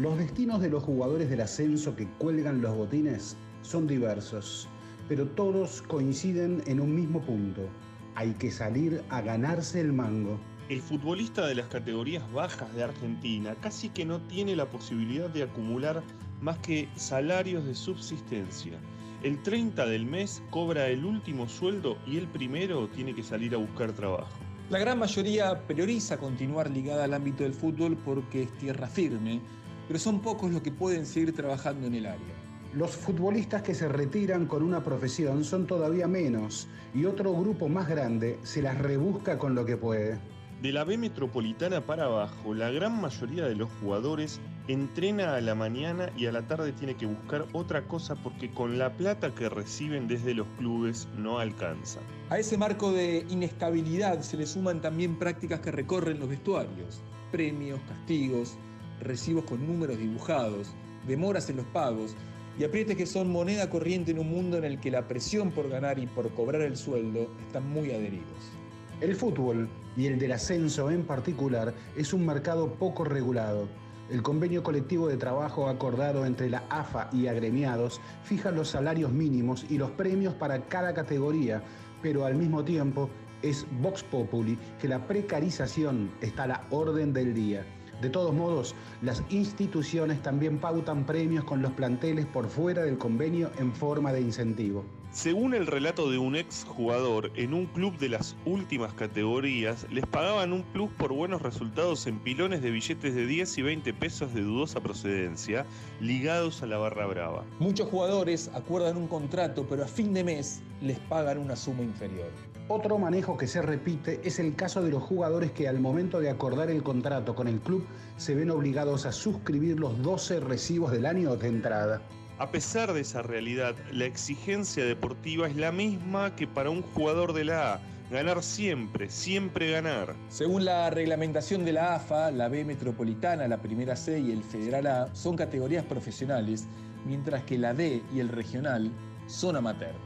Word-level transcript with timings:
Los 0.00 0.16
destinos 0.16 0.62
de 0.62 0.70
los 0.70 0.82
jugadores 0.82 1.28
del 1.28 1.42
ascenso 1.42 1.94
que 1.94 2.08
cuelgan 2.16 2.62
los 2.62 2.74
botines 2.74 3.36
son 3.60 3.86
diversos, 3.86 4.66
pero 5.10 5.26
todos 5.26 5.82
coinciden 5.82 6.62
en 6.64 6.80
un 6.80 6.94
mismo 6.94 7.20
punto. 7.20 7.68
Hay 8.14 8.32
que 8.32 8.50
salir 8.50 9.02
a 9.10 9.20
ganarse 9.20 9.78
el 9.78 9.92
mango. 9.92 10.40
El 10.70 10.80
futbolista 10.80 11.46
de 11.46 11.56
las 11.56 11.66
categorías 11.66 12.24
bajas 12.32 12.74
de 12.74 12.84
Argentina 12.84 13.54
casi 13.60 13.90
que 13.90 14.06
no 14.06 14.22
tiene 14.22 14.56
la 14.56 14.70
posibilidad 14.70 15.28
de 15.28 15.42
acumular 15.42 16.02
más 16.40 16.56
que 16.60 16.88
salarios 16.96 17.66
de 17.66 17.74
subsistencia. 17.74 18.78
El 19.22 19.42
30 19.42 19.84
del 19.84 20.06
mes 20.06 20.42
cobra 20.48 20.88
el 20.88 21.04
último 21.04 21.46
sueldo 21.46 21.98
y 22.06 22.16
el 22.16 22.26
primero 22.26 22.88
tiene 22.88 23.14
que 23.14 23.22
salir 23.22 23.54
a 23.54 23.58
buscar 23.58 23.92
trabajo. 23.92 24.32
La 24.70 24.78
gran 24.78 24.98
mayoría 24.98 25.66
prioriza 25.66 26.16
continuar 26.16 26.70
ligada 26.70 27.04
al 27.04 27.12
ámbito 27.12 27.42
del 27.42 27.52
fútbol 27.52 27.98
porque 28.02 28.44
es 28.44 28.52
tierra 28.56 28.86
firme, 28.86 29.40
pero 29.90 29.98
son 29.98 30.20
pocos 30.20 30.52
los 30.52 30.62
que 30.62 30.70
pueden 30.70 31.04
seguir 31.04 31.34
trabajando 31.34 31.88
en 31.88 31.96
el 31.96 32.06
área. 32.06 32.34
Los 32.74 32.92
futbolistas 32.92 33.62
que 33.62 33.74
se 33.74 33.88
retiran 33.88 34.46
con 34.46 34.62
una 34.62 34.84
profesión 34.84 35.42
son 35.42 35.66
todavía 35.66 36.06
menos 36.06 36.68
y 36.94 37.06
otro 37.06 37.32
grupo 37.34 37.68
más 37.68 37.88
grande 37.88 38.38
se 38.44 38.62
las 38.62 38.78
rebusca 38.78 39.36
con 39.36 39.56
lo 39.56 39.64
que 39.64 39.76
puede. 39.76 40.20
De 40.62 40.70
la 40.70 40.84
B 40.84 40.96
metropolitana 40.96 41.80
para 41.80 42.04
abajo, 42.04 42.54
la 42.54 42.70
gran 42.70 43.00
mayoría 43.00 43.46
de 43.46 43.56
los 43.56 43.68
jugadores 43.80 44.40
entrena 44.68 45.34
a 45.34 45.40
la 45.40 45.56
mañana 45.56 46.08
y 46.16 46.26
a 46.26 46.32
la 46.32 46.42
tarde 46.42 46.70
tiene 46.70 46.94
que 46.94 47.06
buscar 47.06 47.46
otra 47.52 47.88
cosa 47.88 48.14
porque 48.14 48.48
con 48.48 48.78
la 48.78 48.96
plata 48.96 49.34
que 49.34 49.48
reciben 49.48 50.06
desde 50.06 50.34
los 50.34 50.46
clubes 50.56 51.08
no 51.16 51.40
alcanza. 51.40 51.98
A 52.28 52.38
ese 52.38 52.56
marco 52.56 52.92
de 52.92 53.26
inestabilidad 53.28 54.20
se 54.20 54.36
le 54.36 54.46
suman 54.46 54.80
también 54.80 55.18
prácticas 55.18 55.58
que 55.58 55.72
recorren 55.72 56.20
los 56.20 56.28
vestuarios, 56.28 57.02
premios, 57.32 57.80
castigos, 57.88 58.56
recibos 59.00 59.44
con 59.44 59.66
números 59.66 59.98
dibujados, 59.98 60.68
demoras 61.06 61.50
en 61.50 61.56
los 61.56 61.66
pagos 61.66 62.14
y 62.58 62.64
aprietes 62.64 62.96
que 62.96 63.06
son 63.06 63.30
moneda 63.30 63.70
corriente 63.70 64.10
en 64.10 64.18
un 64.18 64.28
mundo 64.28 64.58
en 64.58 64.64
el 64.64 64.80
que 64.80 64.90
la 64.90 65.08
presión 65.08 65.50
por 65.50 65.68
ganar 65.68 65.98
y 65.98 66.06
por 66.06 66.30
cobrar 66.34 66.62
el 66.62 66.76
sueldo 66.76 67.30
están 67.46 67.68
muy 67.68 67.90
adheridos. 67.90 68.52
El 69.00 69.16
fútbol, 69.16 69.68
y 69.96 70.06
el 70.06 70.18
del 70.18 70.32
ascenso 70.32 70.90
en 70.90 71.04
particular, 71.04 71.74
es 71.96 72.12
un 72.12 72.26
mercado 72.26 72.74
poco 72.74 73.04
regulado. 73.04 73.66
El 74.10 74.22
convenio 74.22 74.62
colectivo 74.62 75.08
de 75.08 75.16
trabajo 75.16 75.68
acordado 75.68 76.26
entre 76.26 76.50
la 76.50 76.64
AFA 76.68 77.08
y 77.12 77.28
agremiados 77.28 78.00
fija 78.24 78.50
los 78.50 78.68
salarios 78.68 79.12
mínimos 79.12 79.64
y 79.70 79.78
los 79.78 79.90
premios 79.92 80.34
para 80.34 80.60
cada 80.66 80.92
categoría, 80.92 81.62
pero 82.02 82.26
al 82.26 82.34
mismo 82.34 82.64
tiempo 82.64 83.08
es 83.42 83.66
Vox 83.80 84.02
Populi 84.02 84.58
que 84.80 84.88
la 84.88 85.06
precarización 85.06 86.10
está 86.20 86.42
a 86.42 86.48
la 86.48 86.66
orden 86.70 87.12
del 87.12 87.32
día. 87.32 87.64
De 88.00 88.08
todos 88.08 88.34
modos, 88.34 88.74
las 89.02 89.22
instituciones 89.28 90.22
también 90.22 90.58
pautan 90.58 91.04
premios 91.04 91.44
con 91.44 91.60
los 91.60 91.72
planteles 91.72 92.24
por 92.24 92.48
fuera 92.48 92.82
del 92.82 92.96
convenio 92.96 93.50
en 93.58 93.72
forma 93.72 94.12
de 94.12 94.22
incentivo. 94.22 94.84
Según 95.12 95.54
el 95.54 95.66
relato 95.66 96.08
de 96.08 96.18
un 96.18 96.36
ex 96.36 96.64
jugador, 96.64 97.32
en 97.34 97.52
un 97.52 97.66
club 97.66 97.98
de 97.98 98.08
las 98.08 98.36
últimas 98.46 98.94
categorías 98.94 99.86
les 99.90 100.06
pagaban 100.06 100.52
un 100.52 100.62
plus 100.62 100.88
por 100.92 101.12
buenos 101.12 101.42
resultados 101.42 102.06
en 102.06 102.20
pilones 102.20 102.62
de 102.62 102.70
billetes 102.70 103.14
de 103.14 103.26
10 103.26 103.58
y 103.58 103.62
20 103.62 103.92
pesos 103.94 104.32
de 104.32 104.42
dudosa 104.42 104.80
procedencia 104.80 105.66
ligados 106.00 106.62
a 106.62 106.66
la 106.66 106.78
barra 106.78 107.06
brava. 107.06 107.44
Muchos 107.58 107.88
jugadores 107.88 108.50
acuerdan 108.54 108.96
un 108.96 109.08
contrato, 109.08 109.66
pero 109.68 109.82
a 109.82 109.88
fin 109.88 110.14
de 110.14 110.22
mes 110.22 110.62
les 110.80 110.98
pagan 111.00 111.38
una 111.38 111.56
suma 111.56 111.82
inferior. 111.82 112.30
Otro 112.72 112.98
manejo 112.98 113.36
que 113.36 113.48
se 113.48 113.62
repite 113.62 114.20
es 114.22 114.38
el 114.38 114.54
caso 114.54 114.80
de 114.80 114.92
los 114.92 115.02
jugadores 115.02 115.50
que 115.50 115.66
al 115.66 115.80
momento 115.80 116.20
de 116.20 116.30
acordar 116.30 116.70
el 116.70 116.84
contrato 116.84 117.34
con 117.34 117.48
el 117.48 117.58
club 117.58 117.84
se 118.16 118.36
ven 118.36 118.48
obligados 118.48 119.06
a 119.06 119.12
suscribir 119.12 119.80
los 119.80 120.00
12 120.02 120.38
recibos 120.38 120.92
del 120.92 121.04
año 121.04 121.34
de 121.34 121.48
entrada. 121.48 122.00
A 122.38 122.52
pesar 122.52 122.92
de 122.92 123.00
esa 123.00 123.22
realidad, 123.22 123.74
la 123.90 124.04
exigencia 124.04 124.84
deportiva 124.84 125.48
es 125.48 125.56
la 125.56 125.72
misma 125.72 126.36
que 126.36 126.46
para 126.46 126.70
un 126.70 126.82
jugador 126.82 127.32
de 127.32 127.46
la 127.46 127.74
A. 127.74 127.80
Ganar 128.08 128.40
siempre, 128.40 129.10
siempre 129.10 129.72
ganar. 129.72 130.14
Según 130.28 130.64
la 130.64 130.90
reglamentación 130.90 131.64
de 131.64 131.72
la 131.72 131.96
AFA, 131.96 132.30
la 132.30 132.48
B 132.48 132.64
Metropolitana, 132.64 133.48
la 133.48 133.60
Primera 133.60 133.96
C 133.96 134.20
y 134.20 134.30
el 134.30 134.44
Federal 134.44 134.86
A 134.86 135.14
son 135.16 135.36
categorías 135.36 135.84
profesionales, 135.84 136.68
mientras 137.04 137.42
que 137.42 137.58
la 137.58 137.74
D 137.74 138.00
y 138.14 138.20
el 138.20 138.28
Regional 138.28 138.92
son 139.26 139.56
amateur. 139.56 139.96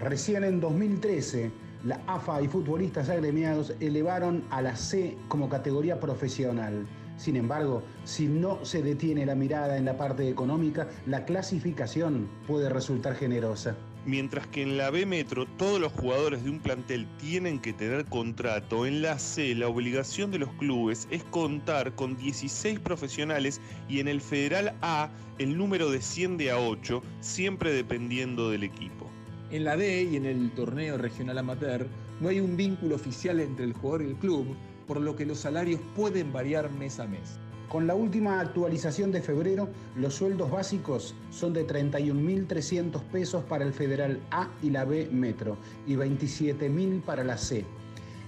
Recién 0.00 0.44
en 0.44 0.60
2013, 0.60 1.65
la 1.86 2.00
AFA 2.08 2.42
y 2.42 2.48
futbolistas 2.48 3.08
agremiados 3.08 3.72
elevaron 3.78 4.42
a 4.50 4.60
la 4.60 4.74
C 4.74 5.16
como 5.28 5.48
categoría 5.48 6.00
profesional. 6.00 6.84
Sin 7.16 7.36
embargo, 7.36 7.82
si 8.04 8.26
no 8.26 8.64
se 8.64 8.82
detiene 8.82 9.24
la 9.24 9.36
mirada 9.36 9.78
en 9.78 9.84
la 9.84 9.96
parte 9.96 10.28
económica, 10.28 10.88
la 11.06 11.24
clasificación 11.24 12.28
puede 12.48 12.68
resultar 12.68 13.14
generosa. 13.14 13.76
Mientras 14.04 14.48
que 14.48 14.62
en 14.62 14.76
la 14.76 14.90
B 14.90 15.06
Metro 15.06 15.46
todos 15.56 15.80
los 15.80 15.92
jugadores 15.92 16.42
de 16.42 16.50
un 16.50 16.58
plantel 16.58 17.06
tienen 17.18 17.60
que 17.60 17.72
tener 17.72 18.04
contrato, 18.04 18.84
en 18.84 19.00
la 19.00 19.18
C 19.20 19.54
la 19.54 19.68
obligación 19.68 20.32
de 20.32 20.38
los 20.40 20.50
clubes 20.54 21.06
es 21.10 21.22
contar 21.24 21.94
con 21.94 22.16
16 22.16 22.80
profesionales 22.80 23.60
y 23.88 24.00
en 24.00 24.08
el 24.08 24.20
Federal 24.20 24.74
A 24.82 25.08
el 25.38 25.56
número 25.56 25.90
desciende 25.90 26.50
a 26.50 26.58
8, 26.58 27.02
siempre 27.20 27.72
dependiendo 27.72 28.50
del 28.50 28.64
equipo. 28.64 29.05
En 29.48 29.62
la 29.62 29.76
D 29.76 30.02
y 30.02 30.16
en 30.16 30.26
el 30.26 30.50
torneo 30.50 30.98
regional 30.98 31.38
amateur 31.38 31.86
no 32.20 32.30
hay 32.30 32.40
un 32.40 32.56
vínculo 32.56 32.96
oficial 32.96 33.38
entre 33.38 33.64
el 33.64 33.74
jugador 33.74 34.02
y 34.02 34.06
el 34.06 34.16
club, 34.16 34.56
por 34.88 35.00
lo 35.00 35.14
que 35.14 35.24
los 35.24 35.38
salarios 35.38 35.80
pueden 35.94 36.32
variar 36.32 36.68
mes 36.72 36.98
a 36.98 37.06
mes. 37.06 37.38
Con 37.68 37.86
la 37.86 37.94
última 37.94 38.40
actualización 38.40 39.12
de 39.12 39.22
febrero, 39.22 39.68
los 39.94 40.14
sueldos 40.14 40.50
básicos 40.50 41.14
son 41.30 41.52
de 41.52 41.64
31.300 41.64 43.00
pesos 43.04 43.44
para 43.44 43.64
el 43.64 43.72
Federal 43.72 44.20
A 44.32 44.48
y 44.62 44.70
la 44.70 44.84
B 44.84 45.08
Metro 45.12 45.58
y 45.86 45.94
27.000 45.94 47.02
para 47.02 47.22
la 47.22 47.38
C. 47.38 47.64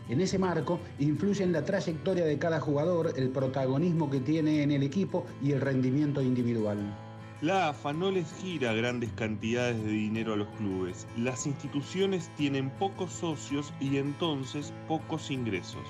En 0.08 0.20
ese 0.20 0.38
marco 0.38 0.78
influyen 1.00 1.52
la 1.52 1.64
trayectoria 1.64 2.24
de 2.24 2.38
cada 2.38 2.60
jugador, 2.60 3.12
el 3.16 3.30
protagonismo 3.30 4.08
que 4.08 4.20
tiene 4.20 4.62
en 4.62 4.70
el 4.70 4.84
equipo 4.84 5.26
y 5.42 5.50
el 5.50 5.60
rendimiento 5.60 6.22
individual. 6.22 7.07
La 7.40 7.68
AFA 7.68 7.92
no 7.92 8.10
les 8.10 8.26
gira 8.34 8.72
grandes 8.72 9.12
cantidades 9.12 9.80
de 9.84 9.92
dinero 9.92 10.32
a 10.32 10.36
los 10.36 10.48
clubes. 10.56 11.06
Las 11.16 11.46
instituciones 11.46 12.32
tienen 12.36 12.68
pocos 12.68 13.12
socios 13.12 13.72
y 13.78 13.98
entonces 13.98 14.72
pocos 14.88 15.30
ingresos. 15.30 15.86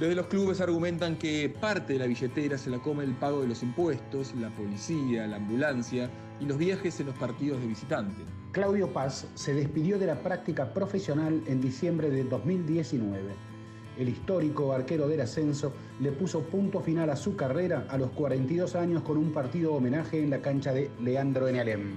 Desde 0.00 0.14
los 0.14 0.28
clubes 0.28 0.62
argumentan 0.62 1.16
que 1.16 1.50
parte 1.60 1.92
de 1.92 1.98
la 1.98 2.06
billetera 2.06 2.56
se 2.56 2.70
la 2.70 2.78
come 2.78 3.04
el 3.04 3.14
pago 3.14 3.42
de 3.42 3.48
los 3.48 3.62
impuestos, 3.62 4.34
la 4.36 4.48
policía, 4.48 5.26
la 5.26 5.36
ambulancia 5.36 6.08
y 6.40 6.46
los 6.46 6.56
viajes 6.56 6.98
en 6.98 7.06
los 7.06 7.18
partidos 7.18 7.60
de 7.60 7.66
visitante. 7.66 8.22
Claudio 8.52 8.90
Paz 8.90 9.28
se 9.34 9.52
despidió 9.52 9.98
de 9.98 10.06
la 10.06 10.22
práctica 10.22 10.72
profesional 10.72 11.42
en 11.46 11.60
diciembre 11.60 12.08
de 12.08 12.24
2019. 12.24 13.34
El 13.98 14.08
histórico 14.08 14.72
arquero 14.72 15.08
del 15.08 15.22
ascenso 15.22 15.72
le 16.00 16.12
puso 16.12 16.40
punto 16.42 16.80
final 16.80 17.08
a 17.10 17.16
su 17.16 17.34
carrera 17.34 17.86
a 17.88 17.96
los 17.96 18.10
42 18.10 18.74
años 18.74 19.02
con 19.02 19.16
un 19.16 19.32
partido 19.32 19.74
homenaje 19.74 20.22
en 20.22 20.30
la 20.30 20.42
cancha 20.42 20.72
de 20.72 20.90
Leandro 21.00 21.48
en 21.48 21.56
Alem. 21.56 21.94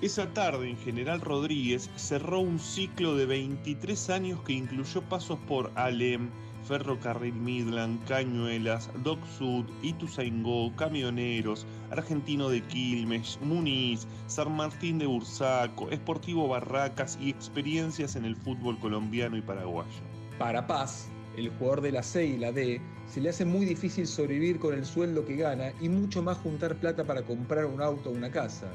Esa 0.00 0.32
tarde 0.32 0.70
en 0.70 0.78
General 0.78 1.20
Rodríguez 1.20 1.90
cerró 1.96 2.40
un 2.40 2.58
ciclo 2.58 3.16
de 3.16 3.26
23 3.26 4.10
años 4.10 4.40
que 4.42 4.54
incluyó 4.54 5.02
pasos 5.02 5.38
por 5.46 5.70
Alem, 5.74 6.30
Ferrocarril 6.64 7.34
Midland, 7.34 8.02
Cañuelas, 8.06 8.90
Doc 9.02 9.18
Sud, 9.26 9.66
Ituzaingó, 9.82 10.74
Camioneros, 10.76 11.66
Argentino 11.90 12.48
de 12.48 12.62
Quilmes, 12.62 13.38
Muniz, 13.42 14.06
San 14.26 14.56
Martín 14.56 14.98
de 14.98 15.06
Bursaco, 15.06 15.90
Esportivo 15.90 16.48
Barracas 16.48 17.18
y 17.20 17.30
experiencias 17.30 18.16
en 18.16 18.24
el 18.24 18.36
fútbol 18.36 18.78
colombiano 18.78 19.36
y 19.36 19.42
paraguayo. 19.42 20.00
Para 20.38 20.66
Paz, 20.66 21.10
el 21.36 21.50
jugador 21.50 21.80
de 21.80 21.92
la 21.92 22.02
C 22.02 22.26
y 22.26 22.38
la 22.38 22.52
D, 22.52 22.80
se 23.06 23.20
le 23.20 23.30
hace 23.30 23.44
muy 23.44 23.66
difícil 23.66 24.06
sobrevivir 24.06 24.58
con 24.58 24.74
el 24.74 24.84
sueldo 24.84 25.24
que 25.24 25.36
gana 25.36 25.72
y 25.80 25.88
mucho 25.88 26.22
más 26.22 26.38
juntar 26.38 26.76
plata 26.76 27.04
para 27.04 27.22
comprar 27.22 27.66
un 27.66 27.82
auto 27.82 28.10
o 28.10 28.12
una 28.12 28.30
casa. 28.30 28.68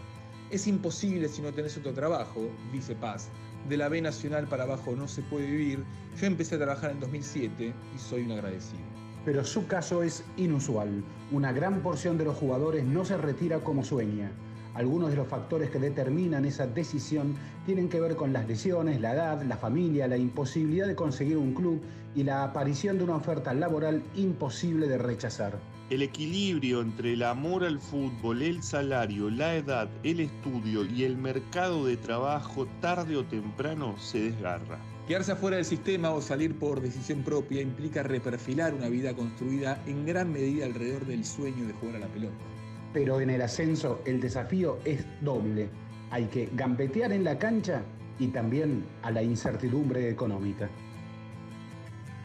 Es 0.52 0.68
imposible 0.68 1.28
si 1.28 1.42
no 1.42 1.54
tenés 1.54 1.78
otro 1.78 1.94
trabajo, 1.94 2.50
dice 2.72 2.96
Paz. 2.96 3.30
De 3.70 3.78
la 3.78 3.90
B 3.90 4.02
Nacional 4.02 4.48
para 4.48 4.64
abajo 4.64 4.96
no 4.96 5.08
se 5.08 5.24
puede 5.24 5.48
vivir. 5.48 5.84
Yo 6.20 6.28
empecé 6.28 6.56
a 6.56 6.60
trabajar 6.60 6.92
en 6.92 7.00
2007 7.00 7.74
y 7.96 7.98
soy 7.98 8.24
un 8.24 8.34
agradecido. 8.34 8.84
Pero 9.26 9.44
su 9.44 9.66
caso 9.66 10.04
es 10.04 10.24
inusual. 10.38 11.04
Una 11.32 11.52
gran 11.52 11.82
porción 11.82 12.18
de 12.18 12.26
los 12.26 12.36
jugadores 12.36 12.86
no 12.86 13.06
se 13.06 13.18
retira 13.18 13.60
como 13.60 13.84
sueña. 13.84 14.32
Algunos 14.76 15.10
de 15.10 15.16
los 15.16 15.28
factores 15.28 15.70
que 15.70 15.80
determinan 15.80 16.44
esa 16.44 16.68
decisión 16.68 17.36
tienen 17.66 17.88
que 17.88 18.02
ver 18.02 18.18
con 18.18 18.34
las 18.34 18.46
lesiones, 18.46 19.00
la 19.00 19.14
edad, 19.14 19.42
la 19.44 19.56
familia, 19.56 20.06
la 20.06 20.18
imposibilidad 20.18 20.86
de 20.86 20.96
conseguir 20.96 21.38
un 21.38 21.54
club 21.54 21.82
y 22.14 22.24
la 22.24 22.44
aparición 22.44 22.98
de 22.98 23.06
una 23.06 23.16
oferta 23.16 23.54
laboral 23.54 24.04
imposible 24.16 24.88
de 24.90 24.98
rechazar. 24.98 25.58
El 25.90 26.02
equilibrio 26.02 26.82
entre 26.82 27.14
el 27.14 27.24
amor 27.24 27.64
al 27.64 27.80
fútbol, 27.80 28.42
el 28.42 28.64
salario, 28.64 29.30
la 29.30 29.56
edad, 29.56 29.88
el 30.04 30.20
estudio 30.20 30.84
y 30.84 31.04
el 31.04 31.16
mercado 31.16 31.86
de 31.86 31.96
trabajo 31.96 32.68
tarde 32.82 33.16
o 33.16 33.24
temprano 33.24 33.96
se 33.98 34.20
desgarra. 34.20 34.78
Quedarse 35.08 35.34
afuera 35.34 35.58
del 35.58 35.66
sistema 35.66 36.10
o 36.10 36.22
salir 36.22 36.58
por 36.58 36.82
decisión 36.82 37.22
propia 37.22 37.62
implica 37.62 38.04
reperfilar 38.04 38.74
una 38.74 38.90
vida 38.90 39.14
construida 39.14 39.82
en 39.86 40.06
gran 40.06 40.34
medida 40.34 40.66
alrededor 40.66 41.06
del 41.06 41.24
sueño 41.24 41.66
de 41.66 41.74
jugar 41.74 41.98
a 41.98 42.00
la 42.00 42.08
pelota. 42.08 42.55
Pero 42.96 43.20
en 43.20 43.30
el 43.30 43.42
ascenso 43.42 44.02
el 44.06 44.22
desafío 44.22 44.80
es 44.86 45.06
doble. 45.20 45.68
Hay 46.12 46.28
que 46.28 46.50
gambetear 46.54 47.12
en 47.12 47.26
la 47.26 47.38
cancha 47.38 47.84
y 48.20 48.28
también 48.28 48.86
a 49.04 49.12
la 49.12 49.22
incertidumbre 49.22 50.10
económica. 50.10 50.70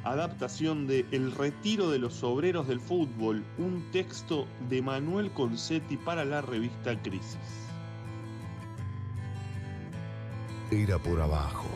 Adaptación 0.05 0.87
de 0.87 1.05
El 1.11 1.33
retiro 1.33 1.91
de 1.91 1.99
los 1.99 2.23
obreros 2.23 2.69
del 2.69 2.79
fútbol, 2.79 3.45
un 3.59 3.83
texto 3.91 4.47
de 4.69 4.81
Manuel 4.81 5.33
Concetti 5.33 5.97
para 5.97 6.25
la 6.25 6.41
revista 6.41 6.97
Crisis. 7.03 7.67
Era 10.71 10.99
por 11.01 11.21
abajo. 11.21 11.67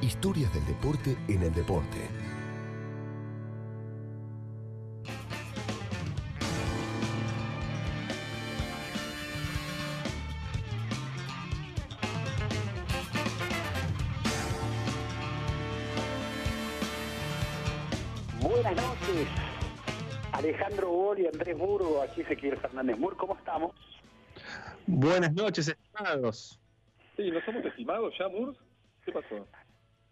Historias 0.00 0.50
del 0.54 0.64
deporte 0.64 1.14
en 1.28 1.42
el 1.42 1.52
deporte. 1.52 2.08
Buenas 18.70 19.00
noches, 19.00 19.28
Alejandro 20.30 20.90
Bol 20.90 21.18
y 21.18 21.26
Andrés 21.26 21.58
Burgo, 21.58 22.02
aquí 22.02 22.20
Ezequiel 22.20 22.56
Fernández 22.56 22.96
Mur, 22.96 23.16
¿cómo 23.16 23.34
estamos? 23.34 23.74
Buenas 24.86 25.32
noches, 25.32 25.66
estimados. 25.66 26.56
Sí, 27.16 27.32
¿no 27.32 27.40
somos 27.40 27.64
estimados 27.64 28.14
ya, 28.16 28.28
Murs? 28.28 28.56
¿Qué 29.04 29.10
pasó? 29.10 29.44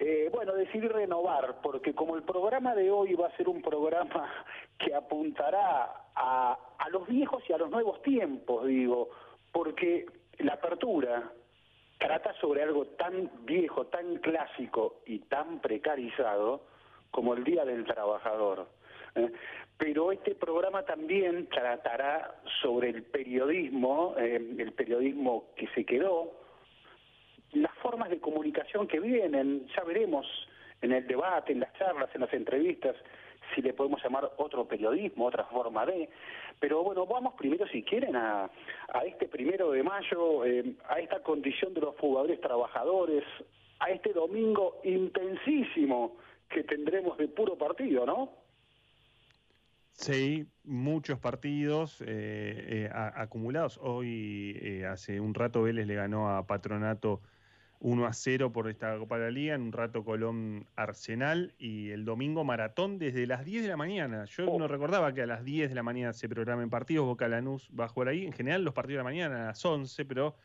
Eh, 0.00 0.28
bueno, 0.32 0.54
decidí 0.54 0.88
renovar, 0.88 1.60
porque 1.62 1.94
como 1.94 2.16
el 2.16 2.24
programa 2.24 2.74
de 2.74 2.90
hoy 2.90 3.14
va 3.14 3.28
a 3.28 3.36
ser 3.36 3.48
un 3.48 3.62
programa 3.62 4.28
que 4.80 4.92
apuntará 4.92 5.92
a, 6.16 6.58
a 6.78 6.88
los 6.88 7.06
viejos 7.06 7.44
y 7.48 7.52
a 7.52 7.58
los 7.58 7.70
nuevos 7.70 8.02
tiempos, 8.02 8.66
digo, 8.66 9.10
porque 9.52 10.04
la 10.38 10.54
apertura 10.54 11.30
trata 11.98 12.34
sobre 12.40 12.64
algo 12.64 12.86
tan 12.86 13.30
viejo, 13.44 13.86
tan 13.86 14.16
clásico 14.16 15.02
y 15.06 15.20
tan 15.20 15.60
precarizado 15.60 16.66
como 17.10 17.34
el 17.34 17.44
Día 17.44 17.64
del 17.64 17.84
Trabajador. 17.84 18.68
¿eh? 19.14 19.30
Pero 19.76 20.12
este 20.12 20.34
programa 20.34 20.82
también 20.82 21.48
tratará 21.48 22.34
sobre 22.62 22.90
el 22.90 23.02
periodismo, 23.04 24.14
eh, 24.18 24.36
el 24.58 24.72
periodismo 24.72 25.50
que 25.56 25.68
se 25.68 25.84
quedó, 25.84 26.32
las 27.52 27.72
formas 27.78 28.10
de 28.10 28.20
comunicación 28.20 28.86
que 28.86 29.00
vienen, 29.00 29.66
ya 29.74 29.84
veremos 29.84 30.26
en 30.82 30.92
el 30.92 31.06
debate, 31.06 31.52
en 31.52 31.60
las 31.60 31.72
charlas, 31.74 32.10
en 32.14 32.20
las 32.22 32.32
entrevistas, 32.32 32.96
si 33.54 33.62
le 33.62 33.72
podemos 33.72 34.02
llamar 34.02 34.30
otro 34.36 34.66
periodismo, 34.66 35.26
otra 35.26 35.44
forma 35.44 35.86
de. 35.86 36.08
Pero 36.60 36.82
bueno, 36.82 37.06
vamos 37.06 37.34
primero, 37.34 37.66
si 37.68 37.82
quieren, 37.82 38.16
a, 38.16 38.50
a 38.92 39.04
este 39.04 39.26
primero 39.26 39.70
de 39.70 39.82
mayo, 39.82 40.44
eh, 40.44 40.74
a 40.88 40.98
esta 40.98 41.20
condición 41.22 41.72
de 41.72 41.80
los 41.80 41.96
jugadores 41.96 42.40
trabajadores, 42.40 43.24
a 43.78 43.90
este 43.90 44.12
domingo 44.12 44.80
intensísimo 44.84 46.16
que 46.48 46.64
tendremos 46.64 47.16
de 47.18 47.28
puro 47.28 47.56
partido, 47.56 48.06
¿no? 48.06 48.32
Sí, 49.92 50.46
muchos 50.64 51.18
partidos 51.18 52.00
eh, 52.02 52.06
eh, 52.06 52.90
a- 52.92 53.20
acumulados. 53.20 53.78
Hoy, 53.82 54.56
eh, 54.60 54.86
hace 54.86 55.20
un 55.20 55.34
rato, 55.34 55.62
Vélez 55.62 55.86
le 55.86 55.94
ganó 55.96 56.30
a 56.30 56.46
Patronato 56.46 57.20
1 57.80 58.06
a 58.06 58.12
0 58.12 58.52
por 58.52 58.68
esta 58.68 58.96
Copa 58.98 59.18
de 59.18 59.24
la 59.24 59.30
Liga, 59.30 59.54
en 59.56 59.62
un 59.62 59.72
rato 59.72 60.04
Colón 60.04 60.66
Arsenal 60.76 61.52
y 61.58 61.90
el 61.90 62.04
domingo 62.04 62.44
maratón 62.44 62.98
desde 62.98 63.26
las 63.26 63.44
10 63.44 63.62
de 63.62 63.68
la 63.68 63.76
mañana. 63.76 64.24
Yo 64.26 64.48
Oh. 64.50 64.58
no 64.58 64.68
recordaba 64.68 65.12
que 65.14 65.22
a 65.22 65.26
las 65.26 65.44
10 65.44 65.68
de 65.68 65.74
la 65.74 65.82
mañana 65.82 66.12
se 66.12 66.28
programen 66.28 66.70
partidos, 66.70 67.04
Boca 67.06 67.26
Lanús 67.28 67.68
va 67.78 67.84
a 67.86 67.88
jugar 67.88 68.08
ahí. 68.08 68.24
En 68.24 68.32
general 68.32 68.64
los 68.64 68.74
partidos 68.74 68.98
de 68.98 69.04
la 69.04 69.04
mañana 69.10 69.42
a 69.42 69.46
las 69.48 69.64
11, 69.64 70.04
pero 70.04 70.36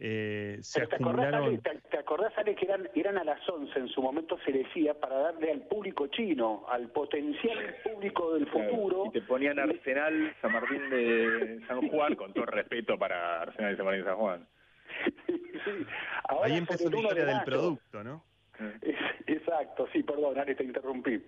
eh, 0.00 0.58
se 0.60 0.80
Pero 0.80 0.88
¿Te 0.88 0.96
acordás, 0.96 1.26
Ale, 1.26 1.36
acumularon... 1.36 1.80
te, 1.90 1.98
acordás, 1.98 2.32
Ale, 2.38 2.54
que 2.54 2.64
eran, 2.66 2.88
eran 2.94 3.18
a 3.18 3.24
las 3.24 3.48
11 3.48 3.78
en 3.78 3.88
su 3.88 4.00
momento 4.00 4.38
se 4.44 4.52
decía 4.52 4.94
para 4.94 5.18
darle 5.18 5.50
al 5.50 5.62
público 5.62 6.06
chino, 6.08 6.64
al 6.68 6.90
potencial 6.90 7.58
público 7.82 8.34
del 8.34 8.46
futuro? 8.46 9.06
Y 9.06 9.10
te 9.10 9.22
ponían 9.22 9.58
Arsenal, 9.58 10.34
San 10.40 10.52
Martín 10.52 10.88
de 10.90 11.60
San 11.66 11.88
Juan, 11.88 12.14
con 12.14 12.32
todo 12.32 12.46
respeto 12.46 12.96
para 12.98 13.42
Arsenal 13.42 13.74
y 13.74 13.76
San 13.76 13.86
Martín 13.86 14.04
de 14.04 14.10
San 14.10 14.18
Juan. 14.18 14.48
Sí, 15.64 15.72
ahora 16.28 16.46
Ahí 16.46 16.58
empezó 16.58 16.86
el 16.86 16.92
la 16.92 16.98
1 16.98 17.08
de 17.08 17.14
historia 17.14 17.34
del 17.34 17.44
producto, 17.44 18.04
¿no? 18.04 18.24
Exacto, 19.26 19.88
sí, 19.92 20.04
perdón, 20.04 20.38
Ale, 20.38 20.54
te 20.54 20.62
interrumpí. 20.62 21.20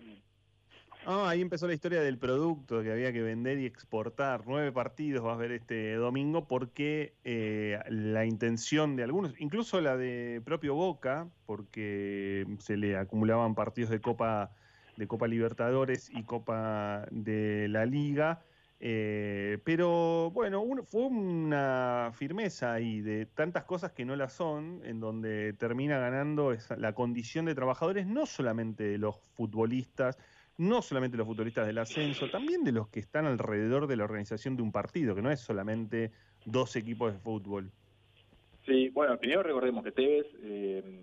Ah, 1.02 1.30
ahí 1.30 1.40
empezó 1.40 1.66
la 1.66 1.74
historia 1.74 2.02
del 2.02 2.18
producto 2.18 2.82
que 2.82 2.92
había 2.92 3.12
que 3.12 3.22
vender 3.22 3.58
y 3.58 3.66
exportar. 3.66 4.42
Nueve 4.46 4.70
partidos 4.70 5.24
vas 5.24 5.34
a 5.34 5.38
ver 5.38 5.52
este 5.52 5.94
domingo 5.94 6.46
porque 6.46 7.16
eh, 7.24 7.80
la 7.88 8.26
intención 8.26 8.96
de 8.96 9.04
algunos, 9.04 9.34
incluso 9.40 9.80
la 9.80 9.96
de 9.96 10.42
propio 10.44 10.74
Boca, 10.74 11.30
porque 11.46 12.46
se 12.58 12.76
le 12.76 12.96
acumulaban 12.96 13.54
partidos 13.54 13.90
de 13.90 14.00
Copa 14.00 14.52
de 14.96 15.08
Copa 15.08 15.26
Libertadores 15.26 16.10
y 16.10 16.24
Copa 16.24 17.06
de 17.10 17.68
la 17.68 17.86
Liga. 17.86 18.44
eh, 18.80 19.58
pero 19.64 20.30
bueno, 20.32 20.62
fue 20.84 21.06
una 21.06 22.10
firmeza 22.14 22.72
ahí 22.74 23.00
de 23.00 23.26
tantas 23.26 23.64
cosas 23.64 23.92
que 23.92 24.04
no 24.04 24.16
la 24.16 24.28
son, 24.28 24.82
en 24.84 25.00
donde 25.00 25.54
termina 25.54 25.98
ganando 25.98 26.54
la 26.76 26.94
condición 26.94 27.46
de 27.46 27.54
trabajadores, 27.54 28.06
no 28.06 28.26
solamente 28.26 28.84
de 28.84 28.98
los 28.98 29.16
futbolistas, 29.34 30.18
no 30.60 30.82
solamente 30.82 31.16
los 31.16 31.26
futbolistas 31.26 31.66
del 31.66 31.78
ascenso, 31.78 32.28
también 32.28 32.62
de 32.64 32.72
los 32.72 32.86
que 32.88 33.00
están 33.00 33.24
alrededor 33.24 33.86
de 33.86 33.96
la 33.96 34.04
organización 34.04 34.56
de 34.56 34.62
un 34.62 34.72
partido, 34.72 35.14
que 35.14 35.22
no 35.22 35.30
es 35.30 35.40
solamente 35.40 36.12
dos 36.44 36.76
equipos 36.76 37.14
de 37.14 37.18
fútbol. 37.18 37.70
Sí, 38.66 38.90
bueno, 38.90 39.16
primero 39.16 39.42
recordemos 39.42 39.82
que 39.82 39.92
Tevez, 39.92 40.26
eh, 40.42 41.00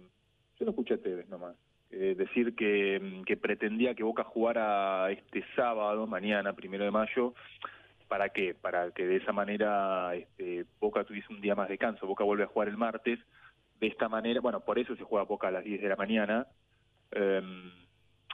yo 0.60 0.66
no 0.66 0.70
escuché 0.70 0.94
a 0.94 0.98
Tevez 1.00 1.28
nomás, 1.28 1.56
eh, 1.90 2.14
decir 2.16 2.54
que, 2.54 3.00
mm, 3.00 3.24
que 3.24 3.36
pretendía 3.36 3.96
que 3.96 4.04
Boca 4.04 4.24
jugara 4.24 5.10
este 5.10 5.44
sábado, 5.56 6.06
mañana, 6.06 6.54
primero 6.54 6.84
de 6.84 6.92
mayo, 6.92 7.34
¿para 8.08 8.30
qué? 8.30 8.54
Para 8.54 8.92
que 8.92 9.08
de 9.08 9.16
esa 9.16 9.32
manera 9.32 10.14
este, 10.14 10.66
Boca 10.80 11.04
tuviese 11.04 11.34
un 11.34 11.42
día 11.42 11.56
más 11.56 11.68
de 11.68 11.74
descanso. 11.74 12.06
Boca 12.06 12.24
vuelve 12.24 12.44
a 12.44 12.48
jugar 12.48 12.68
el 12.68 12.78
martes, 12.78 13.18
de 13.80 13.88
esta 13.88 14.08
manera, 14.08 14.40
bueno, 14.40 14.60
por 14.60 14.78
eso 14.78 14.96
se 14.96 15.04
juega 15.04 15.26
Boca 15.26 15.48
a 15.48 15.52
las 15.52 15.64
10 15.64 15.82
de 15.82 15.90
la 15.90 15.96
mañana. 15.96 16.46
Em, 17.12 17.72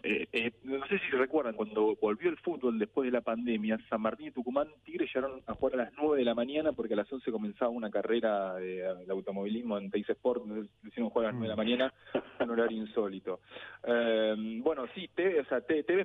eh, 0.06 0.28
eh, 0.34 0.52
no 0.64 0.86
sé 0.88 1.00
si 1.00 1.16
recuerdan, 1.16 1.56
cuando 1.56 1.96
volvió 1.96 2.30
el 2.30 2.38
fútbol 2.38 2.78
después 2.78 3.06
de 3.06 3.12
la 3.12 3.22
pandemia, 3.22 3.80
San 3.90 4.02
Martín 4.02 4.28
y 4.28 4.32
Tucumán 4.32 4.68
Tigre 4.84 5.08
llegaron 5.08 5.42
a 5.46 5.54
jugar 5.54 5.76
a 5.76 5.84
las 5.86 5.94
9 5.94 6.18
de 6.18 6.26
la 6.26 6.36
mañana 6.36 6.74
porque 6.74 6.94
a 6.94 6.98
las 6.98 7.12
11 7.12 7.32
comenzaba 7.32 7.72
una 7.72 7.90
carrera 7.90 8.56
de, 8.56 8.86
automovilismo 9.10 9.78
en 9.78 9.90
Teis 9.90 10.10
Sport, 10.10 10.44
hicieron 10.84 11.10
jugar 11.10 11.28
a 11.28 11.32
las 11.32 11.40
9 11.40 11.44
de 11.44 11.50
la 11.50 11.56
mañana, 11.56 11.94
un 12.42 12.50
horario 12.50 12.78
insólito. 12.78 13.40
Eh, 13.82 14.36
bueno, 14.62 14.88
sí, 14.94 15.10
Tevez, 15.16 15.46
o 15.46 15.50
sea, 15.50 15.62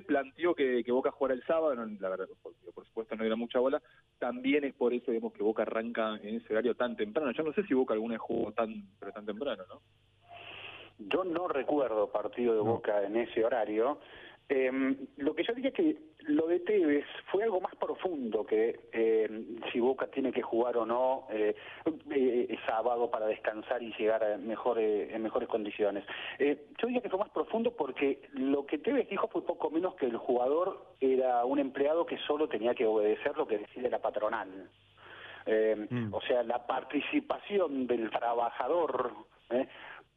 planteó 0.07 0.55
que, 0.55 0.81
que 0.81 0.91
Boca 0.93 1.11
jugara 1.11 1.35
el 1.35 1.43
sábado, 1.43 1.75
la 1.75 2.09
verdad, 2.09 2.27
por, 2.41 2.53
por 2.73 2.85
supuesto 2.85 3.17
no 3.17 3.25
era 3.25 3.35
mucha 3.35 3.59
bola, 3.59 3.81
también 4.17 4.63
es 4.63 4.73
por 4.75 4.93
eso 4.93 5.11
digamos, 5.11 5.33
que 5.33 5.43
Boca 5.43 5.63
arranca 5.63 6.15
en 6.23 6.35
ese 6.35 6.53
horario 6.53 6.73
tan 6.73 6.95
temprano. 6.95 7.31
Yo 7.31 7.43
no 7.43 7.51
sé 7.51 7.63
si 7.63 7.73
Boca 7.73 7.95
alguna 7.95 8.13
vez 8.13 8.21
jugó 8.21 8.53
tan, 8.53 8.81
pero 8.97 9.11
tan 9.11 9.25
temprano, 9.25 9.63
¿no? 9.67 9.81
Yo 10.99 11.23
no 11.23 11.47
recuerdo 11.47 12.11
partido 12.11 12.53
de 12.53 12.61
Boca 12.61 13.03
en 13.03 13.15
ese 13.15 13.43
horario. 13.43 13.99
Eh, 14.49 14.95
lo 15.17 15.35
que 15.35 15.43
yo 15.43 15.53
diría 15.53 15.71
que 15.71 15.95
lo 16.21 16.47
de 16.47 16.59
Tevez 16.61 17.05
fue 17.31 17.43
algo 17.43 17.61
más 17.61 17.75
profundo 17.75 18.43
que 18.45 18.79
eh, 18.91 19.45
si 19.71 19.79
Boca 19.79 20.07
tiene 20.07 20.31
que 20.31 20.41
jugar 20.41 20.75
o 20.75 20.85
no 20.87 21.27
eh, 21.29 21.55
eh, 22.09 22.57
sábado 22.65 23.11
para 23.11 23.27
descansar 23.27 23.81
y 23.83 23.93
llegar 23.93 24.23
a 24.23 24.37
mejor, 24.37 24.79
en 24.79 25.21
mejores 25.21 25.47
condiciones. 25.47 26.03
Eh, 26.39 26.65
yo 26.81 26.87
diría 26.87 27.01
que 27.01 27.09
fue 27.09 27.19
más 27.19 27.29
profundo 27.29 27.71
porque 27.77 28.21
lo 28.33 28.65
que 28.65 28.79
Tevez 28.79 29.07
dijo 29.07 29.27
fue 29.27 29.45
poco 29.45 29.69
menos 29.69 29.93
que 29.95 30.07
el 30.07 30.17
jugador 30.17 30.95
era 30.99 31.45
un 31.45 31.59
empleado 31.59 32.07
que 32.07 32.17
solo 32.17 32.49
tenía 32.49 32.73
que 32.73 32.87
obedecer 32.87 33.37
lo 33.37 33.47
que 33.47 33.59
decide 33.59 33.89
la 33.89 33.99
patronal. 33.99 34.69
Eh, 35.45 35.87
Mm. 35.89 36.13
O 36.13 36.21
sea, 36.21 36.43
la 36.43 36.65
participación 36.65 37.87
del 37.87 38.09
trabajador 38.11 39.11
¿eh? 39.49 39.67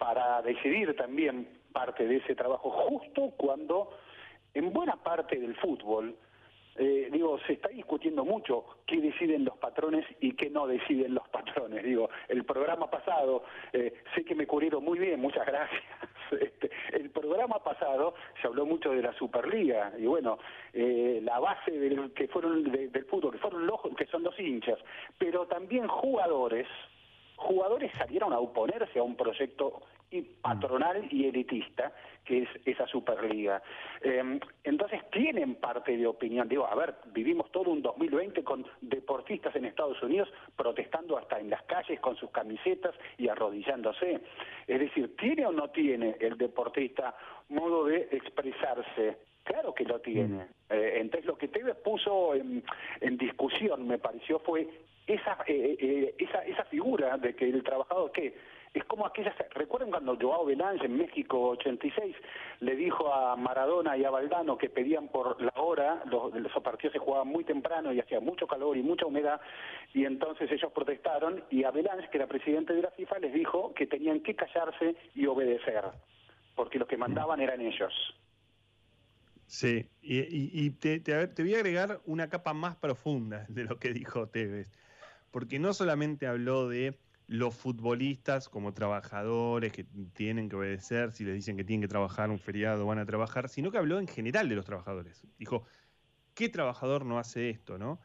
Para 0.03 0.43
decidir 0.43 0.97
también 0.97 1.47
parte 1.73 2.05
de 2.09 2.17
ese 2.17 2.35
trabajo 2.35 2.71
justo 2.73 3.31
cuando 3.37 3.91
en 4.53 4.73
buena 4.73 4.97
parte 4.97 5.39
del 5.39 5.55
fútbol, 5.55 6.17
eh, 6.75 7.09
digo, 7.13 7.39
se 7.47 7.53
está 7.53 7.69
discutiendo 7.69 8.25
mucho 8.25 8.65
qué 8.85 9.01
deciden 9.01 9.45
los 9.45 9.57
patrones 9.59 10.05
y 10.21 10.33
qué 10.35 10.51
no 10.51 10.67
deciden 10.67 11.15
los 11.15 11.29
patrones. 11.37 11.85
Digo, 11.85 12.11
el 12.29 12.45
programa 12.45 12.91
pasado, 12.91 13.45
eh, 13.73 13.95
sé 14.13 14.25
que 14.25 14.35
me 14.35 14.45
cubrieron 14.45 14.83
muy 14.85 14.99
bien, 14.99 15.21
muchas 15.21 15.47
gracias. 15.47 15.83
Este, 16.33 16.71
el 16.95 17.11
programa 17.11 17.63
pasado 17.63 18.15
se 18.41 18.47
habló 18.47 18.65
mucho 18.65 18.91
de 18.93 19.03
la 19.03 19.13
Superliga 19.13 19.93
y 19.99 20.07
bueno, 20.07 20.39
eh, 20.73 21.21
la 21.23 21.39
base 21.39 21.71
del 21.73 22.11
que 22.15 22.27
fueron 22.27 22.63
de- 22.73 22.89
del 22.89 23.05
fútbol, 23.05 23.33
que 23.33 23.39
fueron 23.39 23.67
los 23.67 23.79
que 23.99 24.07
son 24.07 24.23
los 24.23 24.41
hinchas, 24.41 24.79
pero 25.19 25.47
también 25.47 25.87
jugadores 25.89 26.67
jugadores 27.43 27.93
salieron 27.99 28.33
a 28.33 28.39
oponerse 28.39 28.99
a 28.99 29.03
un 29.03 29.17
proyecto 29.17 29.83
patronal 30.43 31.07
y 31.11 31.27
elitista 31.27 31.93
que 32.25 32.43
es 32.43 32.49
esa 32.65 32.87
Superliga. 32.87 33.63
Eh, 34.03 34.39
entonces 34.65 35.01
tienen 35.11 35.57
parte 35.57 35.97
de 35.97 36.07
opinión. 36.07 36.49
Digo, 36.49 36.67
a 36.67 36.75
ver, 36.75 36.95
vivimos 37.07 37.51
todo 37.51 37.71
un 37.71 37.83
2020 37.83 38.45
con 38.45 38.65
deportistas 38.81 39.55
en 39.57 39.65
Estados 39.65 40.01
Unidos 40.03 40.29
protestando 40.55 41.19
hasta 41.19 41.41
en 41.41 41.51
las 41.51 41.63
calles 41.63 41.99
con 42.01 42.17
sus 42.17 42.31
camisetas 42.31 42.95
y 43.19 43.29
arrodillándose. 43.29 44.21
Es 44.67 44.81
decir, 44.81 45.17
¿tiene 45.17 45.47
o 45.47 45.53
no 45.53 45.71
tiene 45.71 46.17
el 46.21 46.37
deportista 46.37 47.15
modo 47.49 47.87
de 47.87 48.09
expresarse? 48.13 49.17
Claro 49.45 49.75
que 49.75 49.85
lo 49.85 50.01
tiene. 50.01 50.45
Mm. 50.45 50.49
Eh, 50.71 50.93
entonces 51.01 51.27
lo 51.27 51.37
que 51.37 51.49
Tevez 51.49 51.77
puso 51.77 52.35
en, 52.35 52.63
discusión, 53.19 53.87
me 53.87 53.99
pareció, 53.99 54.39
fue 54.39 54.69
esa, 55.07 55.39
eh, 55.47 55.77
eh, 55.79 56.15
esa, 56.19 56.45
esa 56.45 56.65
figura 56.65 57.17
de 57.19 57.35
que 57.35 57.49
el 57.49 57.63
trabajador 57.63 58.13
que 58.13 58.35
es 58.75 58.85
como 58.85 59.07
aquellas, 59.07 59.35
recuerden 59.55 59.91
cuando 59.91 60.17
Joao 60.17 60.47
Belange 60.47 60.87
en 60.87 60.97
México 60.97 61.51
86 61.51 62.17
le 62.61 62.75
dijo 62.75 63.13
a 63.13 63.37
Maradona 63.37 63.97
y 63.99 64.05
a 64.05 64.11
Valdano 64.11 64.57
que 64.57 64.71
pedían 64.71 65.09
por 65.09 65.41
la 65.43 65.53
hora, 65.57 66.03
los, 66.07 66.33
los 66.35 66.53
partidos 66.63 66.95
se 66.95 66.99
jugaban 66.99 67.29
muy 67.29 67.45
temprano 67.45 67.93
y 67.93 68.01
hacía 68.01 68.21
mucho 68.21 68.47
calor 68.47 68.77
y 68.77 68.83
mucha 68.83 69.05
humedad, 69.05 69.41
y 69.93 70.07
entonces 70.07 70.51
ellos 70.51 70.73
protestaron 70.73 71.45
y 71.51 71.65
a 71.65 71.71
Belange, 71.71 72.09
que 72.09 72.17
era 72.17 72.27
presidente 72.27 72.73
de 72.73 72.83
la 72.83 72.91
FIFA, 72.93 73.19
les 73.19 73.35
dijo 73.35 73.75
que 73.75 73.87
tenían 73.87 74.21
que 74.21 74.35
callarse 74.35 74.97
y 75.15 75.27
obedecer, 75.27 75.85
porque 76.55 76.79
los 76.79 76.89
que 76.89 76.97
mandaban 76.97 77.41
eran 77.41 77.61
ellos. 77.61 77.93
Sí, 79.47 79.87
y, 80.01 80.71
te, 80.71 81.01
te, 81.01 81.43
voy 81.43 81.55
a 81.55 81.59
agregar 81.59 82.01
una 82.07 82.31
capa 82.31 82.55
más 82.55 82.75
profunda 82.77 83.45
de 83.51 83.65
lo 83.65 83.77
que 83.79 83.93
dijo 83.93 84.27
Tevez, 84.31 84.69
porque 85.33 85.59
no 85.59 85.75
solamente 85.75 86.29
habló 86.29 86.69
de 86.69 86.97
los 87.27 87.55
futbolistas 87.55 88.49
como 88.49 88.75
trabajadores 88.75 89.73
que 89.73 89.85
tienen 90.13 90.49
que 90.49 90.57
obedecer, 90.57 91.13
si 91.13 91.25
les 91.25 91.35
dicen 91.35 91.57
que 91.57 91.65
tienen 91.65 91.81
que 91.81 91.89
trabajar 91.89 92.31
un 92.31 92.39
feriado 92.39 92.87
van 92.87 92.99
a 92.99 93.07
trabajar, 93.07 93.49
sino 93.49 93.73
que 93.73 93.79
habló 93.79 93.99
en 93.99 94.07
general 94.07 94.49
de 94.49 94.55
los 94.55 94.67
trabajadores. 94.67 95.27
Dijo, 95.39 95.65
¿qué 96.35 96.49
trabajador 96.49 97.07
no 97.07 97.19
hace 97.19 97.49
esto? 97.49 97.79
¿no? 97.79 97.99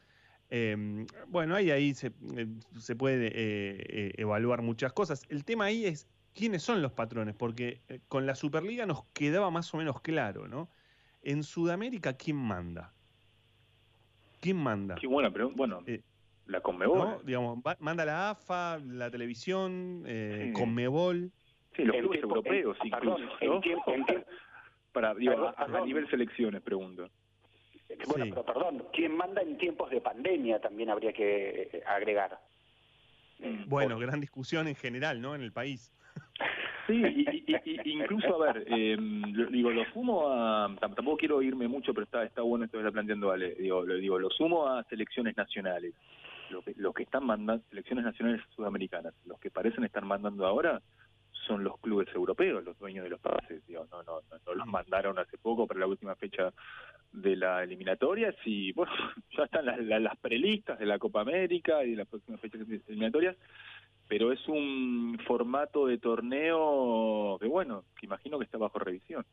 Em, 0.49 1.05
bueno, 1.27 1.55
ahí, 1.55 1.71
ahí 1.71 1.93
se, 1.93 2.07
eh, 2.07 2.95
puede 2.97 3.27
eh, 3.27 3.31
eh, 3.35 4.13
evaluar 4.17 4.61
muchas 4.61 4.93
cosas. 4.93 5.23
El 5.27 5.43
tema 5.43 5.65
ahí 5.65 5.85
es 5.85 6.07
quiénes 6.33 6.63
son 6.63 6.81
los 6.81 6.93
patrones, 6.93 7.35
porque 7.35 7.81
con 8.07 8.25
la 8.25 8.35
Superliga 8.35 8.85
nos 8.85 9.03
quedaba 9.13 9.51
más 9.51 9.73
o 9.73 9.77
menos 9.77 9.99
claro, 10.01 10.47
¿no? 10.47 10.69
En 11.21 11.43
Sudamérica, 11.43 12.13
¿quién 12.13 12.37
manda? 12.37 12.93
¿Quién 14.39 14.55
manda? 14.55 14.95
Qué 14.95 15.07
buena 15.07 15.31
pero 15.31 15.49
Bueno, 15.49 15.83
la 16.47 16.61
Conmebol. 16.61 17.19
Digamos, 17.23 17.59
manda 17.79 18.05
la 18.05 18.31
AFA, 18.31 18.79
la 18.79 19.09
televisión, 19.11 20.03
eh, 20.05 20.51
Conmebol. 20.55 21.31
Sí, 21.75 21.83
los 21.83 21.95
clubes 21.97 22.23
europeos 22.23 22.77
incluso. 22.83 23.23
Para, 24.91 25.11
a, 25.11 25.85
nivel 25.85 26.09
selecciones, 26.09 26.61
pregunto. 26.61 27.09
Bueno, 28.07 28.25
pero 28.29 28.43
perdón, 28.43 28.83
¿quién 28.91 29.15
manda 29.15 29.41
en 29.41 29.57
tiempos 29.57 29.91
de 29.91 30.01
pandemia 30.01 30.59
también 30.59 30.89
habría 30.89 31.13
que 31.13 31.69
eh, 31.71 31.83
agregar? 31.85 32.39
Mm, 33.39 33.69
bueno, 33.69 33.99
gran 33.99 34.19
discusión 34.19 34.67
en 34.67 34.75
general, 34.75 35.21
¿no? 35.21 35.35
En 35.35 35.41
el 35.41 35.51
país. 35.51 35.93
Sí, 36.87 37.03
y, 37.03 37.91
incluso, 37.91 38.41
a 38.41 38.53
ver, 38.53 38.65
eh, 38.65 38.95
digo, 39.51 39.71
lo 39.71 39.83
sumo 39.91 40.29
a, 40.29 40.73
tampoco 40.79 41.17
quiero 41.17 41.41
irme 41.41 41.67
mucho, 41.67 41.93
pero 41.93 42.05
está, 42.05 42.23
está 42.23 42.41
bueno 42.43 42.63
esto 42.63 42.77
que 42.77 42.83
está 42.83 42.93
planteando 42.93 43.29
Ale, 43.29 43.55
digo, 43.55 43.83
lo, 43.83 43.95
digo, 43.95 44.17
lo 44.17 44.29
sumo 44.29 44.69
a 44.69 44.85
selecciones 44.85 45.35
nacionales 45.35 45.93
los 46.49 46.93
que, 46.93 47.03
están 47.03 47.25
mandando, 47.25 47.63
selecciones 47.69 48.05
nacionales 48.05 48.41
sudamericanas, 48.55 49.13
los 49.25 49.39
que 49.39 49.51
parecen 49.51 49.83
estar 49.83 50.03
mandando 50.05 50.45
ahora 50.45 50.81
son 51.45 51.63
los 51.63 51.79
clubes 51.79 52.07
europeos, 52.13 52.63
los 52.63 52.77
dueños 52.77 53.03
de 53.03 53.09
los 53.09 53.19
pases. 53.19 53.63
no, 53.69 53.85
no, 53.85 54.03
no, 54.03 54.21
no 54.45 54.53
los 54.53 54.67
mandaron 54.67 55.17
hace 55.19 55.37
poco 55.37 55.65
para 55.65 55.79
la 55.79 55.87
última 55.87 56.15
fecha 56.15 56.51
de 57.11 57.35
la 57.35 57.63
eliminatoria 57.63 58.35
y 58.45 58.73
bueno, 58.73 58.91
ya 59.37 59.45
están 59.45 59.65
las, 59.65 59.79
las, 59.79 60.17
prelistas 60.17 60.77
de 60.79 60.85
la 60.85 60.99
Copa 60.99 61.21
América 61.21 61.83
y 61.83 61.91
de 61.91 61.97
las 61.97 62.07
próximas 62.07 62.41
fechas 62.41 62.61
eliminatorias, 62.87 63.35
pero 64.07 64.31
es 64.31 64.47
un 64.47 65.17
formato 65.25 65.87
de 65.87 65.97
torneo 65.97 67.37
que 67.39 67.47
bueno, 67.47 67.83
que 67.99 68.05
imagino 68.05 68.37
que 68.37 68.45
está 68.45 68.57
bajo 68.57 68.79
revisión 68.79 69.25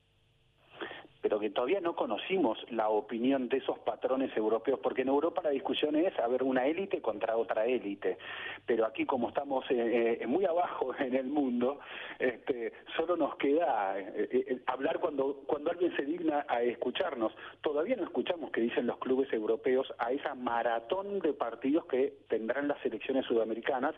pero 1.25 1.41
que 1.41 1.49
todavía 1.49 1.81
no 1.81 1.97
conocimos 1.97 2.59
la 2.71 2.91
opinión 2.91 3.49
de 3.49 3.57
esos 3.57 3.79
patrones 3.79 4.37
europeos, 4.37 4.79
porque 4.83 5.01
en 5.01 5.09
Europa 5.09 5.41
la 5.43 5.49
discusión 5.49 5.97
es 5.97 6.13
haber 6.19 6.43
una 6.43 6.67
élite 6.67 7.01
contra 7.01 7.35
otra 7.39 7.65
élite, 7.65 8.19
pero 8.67 8.85
aquí 8.85 9.07
como 9.07 9.31
estamos 9.31 9.65
eh, 9.71 10.19
eh, 10.21 10.27
muy 10.27 10.45
abajo 10.45 10.95
en 10.99 11.15
el 11.15 11.25
mundo, 11.25 11.81
este, 12.19 12.75
solo 12.95 13.17
nos 13.17 13.37
queda 13.37 13.99
eh, 13.99 14.61
hablar 14.67 15.01
cuando, 15.01 15.41
cuando 15.47 15.71
alguien 15.71 15.97
se 15.97 16.03
digna 16.03 16.45
a 16.47 16.61
escucharnos. 16.61 17.33
Todavía 17.63 17.97
no 17.97 18.05
escuchamos 18.05 18.51
qué 18.51 18.61
dicen 18.61 18.87
los 18.87 18.99
clubes 18.99 19.33
europeos 19.33 19.95
a 19.97 20.13
esa 20.13 20.35
maratón 20.35 21.21
de 21.21 21.33
partidos 21.33 21.87
que 21.87 22.19
tendrán 22.29 22.69
las 22.69 22.79
selecciones 22.83 23.25
sudamericanas 23.25 23.95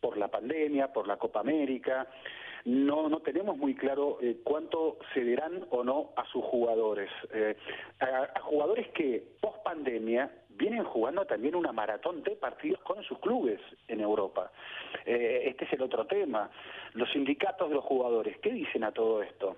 por 0.00 0.16
la 0.16 0.28
pandemia, 0.28 0.92
por 0.92 1.08
la 1.08 1.16
Copa 1.16 1.40
América 1.40 2.06
no, 2.64 3.08
no 3.08 3.20
tenemos 3.20 3.56
muy 3.56 3.74
claro 3.74 4.18
eh, 4.20 4.38
cuánto 4.44 4.98
cederán 5.14 5.64
o 5.70 5.84
no 5.84 6.10
a 6.16 6.24
sus 6.26 6.44
jugadores. 6.44 7.10
Eh, 7.32 7.56
a, 8.00 8.40
jugadores 8.40 8.88
que 8.88 9.22
post 9.40 9.62
pandemia 9.62 10.30
vienen 10.50 10.84
jugando 10.84 11.24
también 11.24 11.54
una 11.54 11.72
maratón 11.72 12.22
de 12.22 12.32
partidos 12.32 12.80
con 12.82 13.02
sus 13.04 13.18
clubes 13.18 13.60
en 13.88 14.00
Europa. 14.00 14.52
Eh, 15.06 15.44
este 15.46 15.64
es 15.64 15.72
el 15.72 15.82
otro 15.82 16.06
tema. 16.06 16.50
Los 16.94 17.10
sindicatos 17.10 17.68
de 17.68 17.76
los 17.76 17.84
jugadores, 17.84 18.38
¿qué 18.38 18.52
dicen 18.52 18.84
a 18.84 18.92
todo 18.92 19.22
esto? 19.22 19.56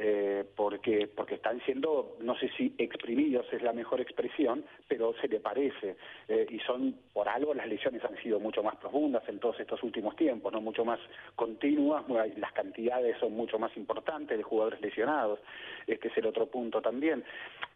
Eh, 0.00 0.44
porque, 0.54 1.08
porque 1.08 1.34
están 1.34 1.60
siendo, 1.64 2.16
no 2.20 2.36
sé 2.36 2.48
si 2.56 2.72
exprimidos 2.78 3.52
es 3.52 3.62
la 3.62 3.72
mejor 3.72 4.00
expresión, 4.00 4.64
pero 4.86 5.12
se 5.20 5.26
le 5.26 5.40
parece. 5.40 5.96
Eh, 6.28 6.46
y 6.48 6.60
son, 6.60 6.94
por 7.12 7.28
algo, 7.28 7.52
las 7.52 7.66
lesiones 7.66 8.04
han 8.04 8.16
sido 8.22 8.38
mucho 8.38 8.62
más 8.62 8.76
profundas 8.76 9.28
en 9.28 9.40
todos 9.40 9.58
estos 9.58 9.82
últimos 9.82 10.14
tiempos, 10.14 10.52
no 10.52 10.60
mucho 10.60 10.84
más 10.84 11.00
continuas, 11.34 12.04
las 12.36 12.52
cantidades 12.52 13.16
son 13.18 13.32
mucho 13.32 13.58
más 13.58 13.76
importantes 13.76 14.38
de 14.38 14.44
jugadores 14.44 14.80
lesionados. 14.80 15.40
Este 15.84 16.06
es 16.06 16.16
el 16.16 16.26
otro 16.26 16.46
punto 16.46 16.80
también. 16.80 17.24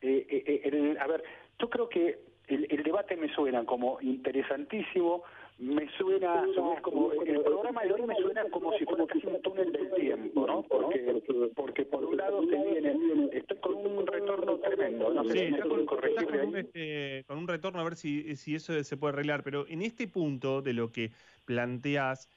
Eh, 0.01 0.97
a 1.01 1.07
ver, 1.09 1.25
yo 1.59 1.69
creo 1.69 1.89
que 1.89 2.21
el 2.47 2.83
debate 2.85 3.17
me 3.17 3.35
suena 3.35 3.65
como 3.65 3.99
interesantísimo, 4.01 5.25
me 5.63 5.89
suena, 5.97 6.45
como 6.83 7.13
el 7.13 7.41
programa 7.41 7.83
de 7.85 7.93
hoy 7.93 8.03
me 8.03 8.17
suena 8.17 8.45
como 8.51 8.77
si 8.77 8.85
fuera 8.85 9.07
casi 9.07 9.27
un 9.29 9.41
túnel 9.43 9.71
del 9.71 9.93
tiempo, 9.95 10.45
¿no? 10.45 10.63
Porque, 10.63 11.23
porque 11.55 11.85
por 11.85 12.05
un 12.05 12.17
lado 12.17 12.43
se 12.43 12.57
viene, 12.57 13.29
estoy 13.33 13.57
con 13.59 13.75
un 13.75 14.05
retorno 14.05 14.59
tremendo, 14.59 15.15
no 15.15 15.25
sé, 15.25 15.53
con, 15.61 16.57
este, 16.57 17.25
con 17.29 17.39
un 17.39 17.47
retorno 17.47 17.81
a 17.81 17.85
ver 17.85 17.95
si, 17.95 18.35
si 18.35 18.57
eso 18.57 18.83
se 18.83 18.97
puede 18.97 19.13
arreglar, 19.13 19.45
pero 19.45 19.65
en 19.69 19.83
este 19.83 20.09
punto 20.09 20.63
de 20.63 20.73
lo 20.73 20.91
que 20.91 21.13
planteas 21.45 22.29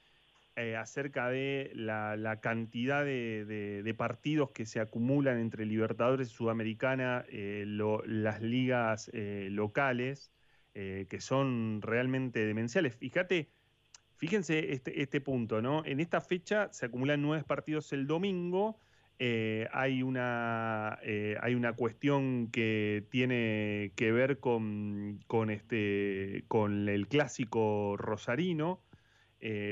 eh, 0.54 0.76
acerca 0.76 1.28
de 1.28 1.72
la, 1.74 2.38
cantidad 2.40 3.04
de, 3.04 3.94
partidos 3.98 4.52
que 4.52 4.66
se 4.66 4.78
acumulan 4.78 5.40
entre 5.40 5.66
Libertadores 5.66 6.30
y 6.30 6.34
Sudamericana, 6.34 7.24
eh, 7.28 7.64
las 7.66 8.40
ligas 8.40 9.10
eh, 9.12 9.48
locales, 9.50 10.30
eh, 10.78 11.06
que 11.08 11.22
son 11.22 11.80
realmente 11.80 12.44
demenciales. 12.44 12.96
Fíjate, 12.96 13.48
fíjense 14.16 14.74
este, 14.74 15.00
este, 15.00 15.22
punto, 15.22 15.62
¿no? 15.62 15.82
En 15.86 16.00
esta 16.00 16.20
fecha 16.20 16.70
se 16.70 16.84
acumulan 16.84 17.22
nueve 17.22 17.44
partidos 17.48 17.94
el 17.94 18.06
domingo. 18.06 18.78
Eh, 19.18 19.68
hay, 19.72 20.02
una, 20.02 20.98
eh, 21.02 21.38
hay 21.40 21.54
una 21.54 21.72
cuestión 21.72 22.50
que 22.52 23.06
tiene 23.08 23.92
que 23.96 24.12
ver 24.12 24.38
con, 24.38 25.18
con, 25.26 25.48
este, 25.48 26.44
con 26.46 26.90
el 26.90 27.08
clásico 27.08 27.96
rosarino, 27.96 28.82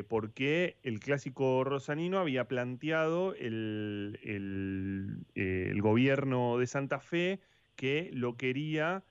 porque 0.09 0.79
el 0.85 1.01
clásico 1.01 1.65
rosarino 1.65 2.19
había 2.19 2.49
planteado 2.49 3.35
el, 3.35 4.19
el, 5.35 5.83
gobierno 5.83 6.57
de 6.57 6.67
Santa 6.67 6.99
Fe 6.99 7.41
que 7.77 8.09
lo 8.15 8.39
quería, 8.39 9.03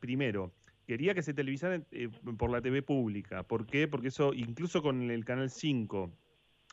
primero, 0.00 0.52
quería 0.92 1.14
que 1.14 1.22
se 1.22 1.32
televisara 1.32 1.82
eh, 1.90 2.10
por 2.36 2.50
la 2.50 2.60
TV 2.60 2.82
pública. 2.82 3.44
¿Por 3.44 3.64
qué? 3.64 3.88
Porque 3.88 4.08
eso, 4.08 4.34
incluso 4.34 4.82
con 4.82 5.10
el 5.10 5.24
Canal 5.24 5.48
5, 5.48 6.12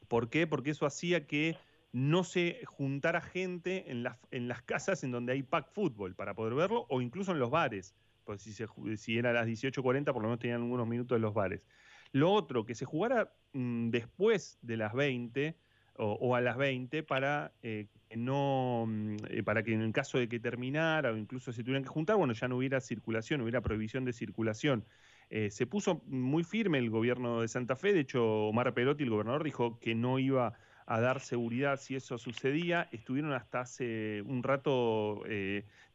¿por 0.09 0.29
qué? 0.29 0.45
Porque 0.45 0.71
eso 0.71 0.85
hacía 0.85 1.25
que 1.25 1.55
no 1.93 2.25
se 2.25 2.59
juntara 2.65 3.21
gente 3.21 3.89
en 3.89 4.03
las, 4.03 4.17
en 4.31 4.49
las 4.49 4.61
casas 4.61 5.05
en 5.05 5.11
donde 5.11 5.31
hay 5.31 5.41
pack 5.41 5.71
fútbol 5.71 6.15
para 6.15 6.33
poder 6.33 6.53
verlo, 6.53 6.85
o 6.89 6.99
incluso 6.99 7.31
en 7.31 7.39
los 7.39 7.49
bares. 7.49 7.95
Pues 8.25 8.41
si, 8.41 8.51
se, 8.51 8.67
si 8.97 9.17
era 9.17 9.29
a 9.29 9.33
las 9.33 9.47
18.40, 9.47 10.11
por 10.11 10.21
lo 10.21 10.27
menos 10.27 10.39
tenían 10.39 10.63
algunos 10.63 10.85
minutos 10.85 11.15
en 11.15 11.21
los 11.21 11.33
bares. 11.33 11.61
Lo 12.11 12.29
otro, 12.33 12.65
que 12.65 12.75
se 12.75 12.83
jugara 12.83 13.33
mm, 13.53 13.89
después 13.89 14.59
de 14.61 14.75
las 14.75 14.91
20 14.91 15.55
o, 15.99 16.35
a 16.35 16.41
las 16.41 16.57
20 16.57 17.03
para 17.03 17.51
eh, 17.61 17.87
no 18.15 18.85
mm, 18.87 19.15
eh, 19.29 19.43
para 19.43 19.63
que 19.63 19.73
en 19.73 19.91
caso 19.91 20.17
de 20.17 20.29
que 20.29 20.39
terminara 20.39 21.11
o 21.11 21.17
incluso 21.17 21.51
se 21.51 21.63
tuvieran 21.63 21.83
que 21.83 21.89
juntar, 21.89 22.15
bueno, 22.15 22.33
ya 22.33 22.47
no 22.47 22.57
hubiera 22.57 22.79
circulación, 22.79 23.41
hubiera 23.41 23.61
prohibición 23.61 24.05
de 24.05 24.13
circulación. 24.13 24.85
Eh, 25.29 25.51
se 25.51 25.67
puso 25.67 26.01
muy 26.07 26.43
firme 26.43 26.79
el 26.79 26.89
gobierno 26.89 27.41
de 27.41 27.47
Santa 27.47 27.75
Fe, 27.75 27.93
de 27.93 27.99
hecho 27.99 28.47
Omar 28.47 28.73
Perotti, 28.73 29.03
el 29.03 29.09
gobernador, 29.09 29.43
dijo 29.43 29.79
que 29.79 29.93
no 29.93 30.17
iba 30.17 30.53
a 30.85 31.01
dar 31.01 31.19
seguridad 31.19 31.79
si 31.79 31.95
eso 31.95 32.17
sucedía. 32.17 32.87
Estuvieron 32.91 33.33
hasta 33.33 33.61
hace 33.61 34.23
un 34.23 34.41
rato 34.41 35.21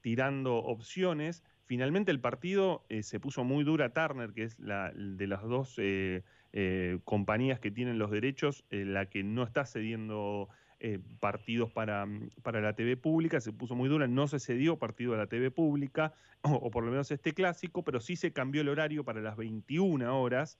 tirando 0.02 0.58
opciones. 0.58 1.42
Finalmente 1.64 2.12
el 2.12 2.20
partido 2.20 2.84
se 3.02 3.18
puso 3.18 3.42
muy 3.42 3.64
dura 3.64 3.92
Turner, 3.92 4.32
que 4.32 4.44
es 4.44 4.56
la 4.60 4.92
de 4.94 5.26
las 5.26 5.42
dos 5.42 5.80
eh, 6.56 7.00
compañías 7.04 7.60
que 7.60 7.70
tienen 7.70 7.98
los 7.98 8.10
derechos, 8.10 8.64
la 8.70 9.06
que 9.06 9.22
no 9.22 9.42
está 9.42 9.66
cediendo 9.66 10.48
partidos 11.18 11.70
para, 11.70 12.06
para, 12.42 12.60
la 12.60 12.74
TV 12.74 12.98
pública, 12.98 13.40
se 13.40 13.52
puso 13.52 13.74
muy 13.74 13.88
dura, 13.88 14.06
no 14.06 14.28
se 14.28 14.38
cedió 14.38 14.78
partido 14.78 15.14
a 15.14 15.16
la 15.16 15.26
TV 15.26 15.50
pública, 15.50 16.12
o, 16.42 16.70
por 16.70 16.84
lo 16.84 16.90
menos 16.90 17.10
este 17.10 17.32
clásico, 17.32 17.82
pero 17.82 18.00
sí 18.00 18.16
se 18.16 18.32
cambió 18.32 18.60
el 18.60 18.68
horario 18.68 19.02
para 19.02 19.22
las 19.22 19.36
21 19.36 20.20
horas, 20.20 20.58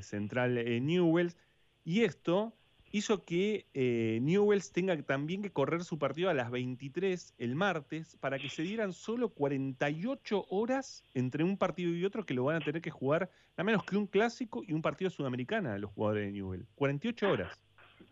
central 0.00 0.54
Newells, 0.84 1.36
y 1.84 2.02
esto 2.02 2.54
hizo 2.92 3.24
que 3.24 3.66
eh, 3.72 4.18
Newells 4.22 4.70
tenga 4.70 5.00
también 5.02 5.42
que 5.42 5.50
correr 5.50 5.82
su 5.82 5.98
partido 5.98 6.28
a 6.30 6.34
las 6.34 6.50
23 6.50 7.34
el 7.38 7.56
martes 7.56 8.16
para 8.20 8.38
que 8.38 8.50
se 8.50 8.62
dieran 8.62 8.92
solo 8.92 9.30
48 9.30 10.46
horas 10.50 11.02
entre 11.14 11.42
un 11.42 11.56
partido 11.56 11.94
y 11.94 12.04
otro 12.04 12.24
que 12.24 12.34
lo 12.34 12.44
van 12.44 12.56
a 12.56 12.64
tener 12.64 12.82
que 12.82 12.90
jugar 12.90 13.30
a 13.56 13.64
menos 13.64 13.84
que 13.84 13.96
un 13.96 14.06
clásico 14.06 14.62
y 14.66 14.74
un 14.74 14.82
partido 14.82 15.10
sudamericana 15.10 15.78
los 15.78 15.90
jugadores 15.90 16.26
de 16.26 16.32
Newell. 16.32 16.66
48 16.74 17.30
horas. 17.30 17.58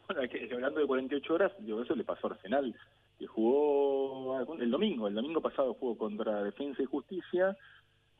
Bueno, 0.07 0.23
hablando 0.55 0.81
de 0.81 0.87
48 0.87 1.35
horas, 1.35 1.53
yo 1.61 1.83
eso 1.83 1.95
le 1.95 2.05
pasó 2.05 2.27
a 2.27 2.31
Arsenal, 2.31 2.75
que 3.19 3.27
jugó 3.27 4.41
el 4.59 4.71
domingo, 4.71 5.09
el 5.09 5.15
domingo 5.15 5.41
pasado 5.41 5.75
jugó 5.75 5.97
contra 5.97 6.43
Defensa 6.43 6.83
y 6.83 6.87
Justicia, 6.87 7.57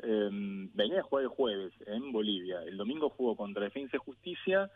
eh, 0.03 0.29
venía 0.75 1.01
a 1.01 1.03
jugar 1.03 1.25
el 1.25 1.31
jueves 1.31 1.73
en 1.87 2.13
Bolivia, 2.13 2.63
el 2.63 2.77
domingo 2.77 3.11
jugó 3.11 3.37
contra 3.37 3.65
Defensa 3.65 3.97
y 3.97 4.01
Justicia, 4.01 4.71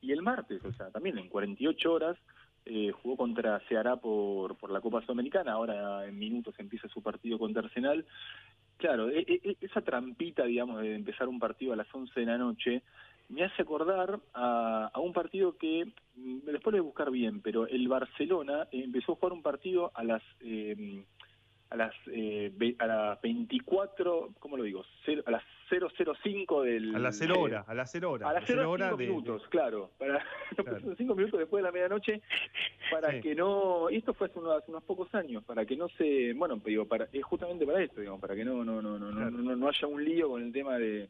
y 0.00 0.12
el 0.12 0.22
martes, 0.22 0.64
o 0.64 0.72
sea, 0.72 0.90
también 0.90 1.18
en 1.18 1.28
48 1.28 1.92
horas, 1.92 2.16
eh, 2.64 2.90
jugó 2.90 3.16
contra 3.16 3.60
Ceará 3.68 3.96
por, 3.96 4.56
por 4.56 4.70
la 4.70 4.80
Copa 4.80 5.00
Sudamericana, 5.02 5.52
ahora 5.52 6.06
en 6.06 6.18
minutos 6.18 6.54
empieza 6.58 6.88
su 6.88 7.00
partido 7.02 7.38
contra 7.38 7.62
Arsenal. 7.62 8.04
Claro, 8.76 9.08
e, 9.08 9.20
e, 9.20 9.40
e, 9.42 9.56
esa 9.60 9.82
trampita, 9.82 10.44
digamos, 10.44 10.82
de 10.82 10.96
empezar 10.96 11.28
un 11.28 11.38
partido 11.38 11.72
a 11.72 11.76
las 11.76 11.86
11 11.94 12.18
de 12.18 12.26
la 12.26 12.38
noche, 12.38 12.82
me 13.28 13.44
hace 13.44 13.62
acordar 13.62 14.20
a, 14.34 14.90
a 14.92 15.00
un 15.00 15.12
partido 15.12 15.56
que, 15.56 15.92
mm, 16.16 16.38
después 16.44 16.74
de 16.74 16.80
buscar 16.80 17.10
bien, 17.10 17.40
pero 17.40 17.66
el 17.66 17.86
Barcelona 17.88 18.66
empezó 18.72 19.12
a 19.12 19.16
jugar 19.16 19.32
un 19.32 19.42
partido 19.42 19.92
a 19.94 20.04
las... 20.04 20.22
Eh, 20.40 21.04
a 21.70 21.76
las 21.76 21.94
eh, 22.12 22.52
a 22.78 22.86
las 22.86 23.20
24, 23.20 24.30
¿cómo 24.38 24.56
lo 24.56 24.62
digo? 24.62 24.84
a 25.24 25.30
las 25.30 25.42
005 25.68 26.62
del... 26.62 26.94
A 26.94 26.98
las 26.98 27.18
0 27.18 27.40
horas, 27.40 27.68
a 27.68 27.74
las 27.74 27.90
0 27.90 28.10
horas. 28.10 28.28
A 28.28 28.32
las 28.32 28.44
0 28.46 28.70
horas 28.70 28.96
minutos, 28.96 29.42
claro. 29.48 29.90
Para, 29.98 30.24
claro. 30.56 30.94
5 30.96 31.14
minutos 31.14 31.40
después 31.40 31.62
de 31.62 31.68
la 31.68 31.72
medianoche, 31.72 32.22
para 32.90 33.20
que 33.20 33.34
no... 33.34 33.90
Y 33.90 33.96
esto 33.96 34.14
fue 34.14 34.28
hace 34.28 34.38
unos, 34.38 34.56
hace 34.56 34.70
unos, 34.70 34.84
pocos 34.84 35.12
años, 35.14 35.44
para 35.44 35.64
que 35.64 35.76
no 35.76 35.88
se... 35.88 36.32
Bueno, 36.34 36.60
digo, 36.64 36.86
para, 36.86 37.08
es 37.12 37.24
justamente 37.24 37.66
para 37.66 37.82
esto, 37.82 38.00
digamos, 38.00 38.20
para 38.20 38.34
que 38.34 38.44
no, 38.44 38.64
no, 38.64 38.80
no, 38.80 38.98
no, 38.98 39.10
no, 39.10 39.30
no, 39.30 39.56
no 39.56 39.68
haya 39.68 39.86
un 39.88 40.04
lío 40.04 40.28
con 40.30 40.42
el 40.42 40.52
tema 40.52 40.78
de, 40.78 41.08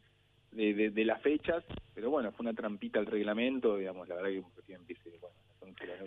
de, 0.52 0.90
de, 0.90 1.04
las 1.04 1.20
fechas, 1.20 1.64
pero 1.94 2.10
bueno, 2.10 2.32
fue 2.32 2.44
una 2.44 2.54
trampita 2.54 2.98
al 2.98 3.06
reglamento, 3.06 3.76
digamos, 3.76 4.08
la 4.08 4.16
verdad 4.16 4.30
que 4.30 4.38
un 4.40 4.50
partido 4.52 4.78
empiece... 4.78 5.10
Bueno, 5.20 5.36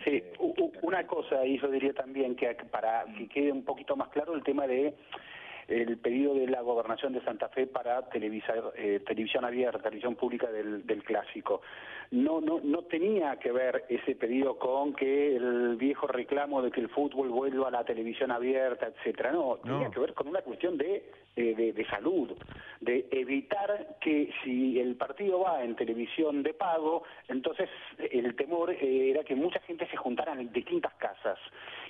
Sí, 0.03 0.23
una 0.81 1.05
cosa, 1.05 1.45
y 1.45 1.59
yo 1.59 1.67
diría 1.69 1.93
también 1.93 2.35
que 2.35 2.53
para 2.71 3.05
que 3.17 3.27
quede 3.27 3.51
un 3.51 3.63
poquito 3.63 3.95
más 3.95 4.09
claro 4.09 4.33
el 4.33 4.43
tema 4.43 4.67
de 4.67 4.93
el 5.69 5.97
pedido 5.99 6.33
de 6.33 6.47
la 6.47 6.61
gobernación 6.61 7.13
de 7.13 7.21
Santa 7.21 7.47
Fe 7.49 7.67
para 7.67 8.01
televisar, 8.09 8.73
eh, 8.75 9.01
televisión 9.05 9.45
abierta, 9.45 9.79
televisión 9.79 10.15
pública 10.15 10.51
del, 10.51 10.85
del 10.85 11.03
clásico. 11.03 11.61
No, 12.11 12.41
no, 12.41 12.59
no 12.63 12.81
tenía 12.83 13.37
que 13.37 13.51
ver 13.51 13.85
ese 13.87 14.15
pedido 14.15 14.57
con 14.57 14.93
que 14.93 15.35
el 15.35 15.75
viejo 15.75 16.07
reclamo 16.07 16.61
de 16.61 16.71
que 16.71 16.81
el 16.81 16.89
fútbol 16.89 17.29
vuelva 17.29 17.67
a 17.67 17.71
la 17.71 17.83
televisión 17.83 18.31
abierta, 18.31 18.87
etcétera. 18.87 19.31
No, 19.31 19.57
tenía 19.63 19.91
que 19.91 19.99
ver 19.99 20.15
con 20.15 20.27
una 20.27 20.41
cuestión 20.41 20.75
de, 20.75 21.03
de, 21.35 21.71
de, 21.71 21.85
salud, 21.85 22.35
de 22.79 23.07
evitar 23.11 23.97
que 24.01 24.31
si 24.43 24.79
el 24.79 24.95
partido 24.95 25.41
va 25.41 25.63
en 25.63 25.75
televisión 25.75 26.41
de 26.41 26.55
pago, 26.55 27.03
entonces 27.27 27.69
el 28.12 28.36
temor 28.36 28.71
era 28.71 29.23
que 29.23 29.36
mucha 29.36 29.60
gente 29.62 29.88
se 29.88 29.97
juntara 29.97 30.34
en 30.34 30.51
distintas 30.51 30.93
casas. 30.95 31.38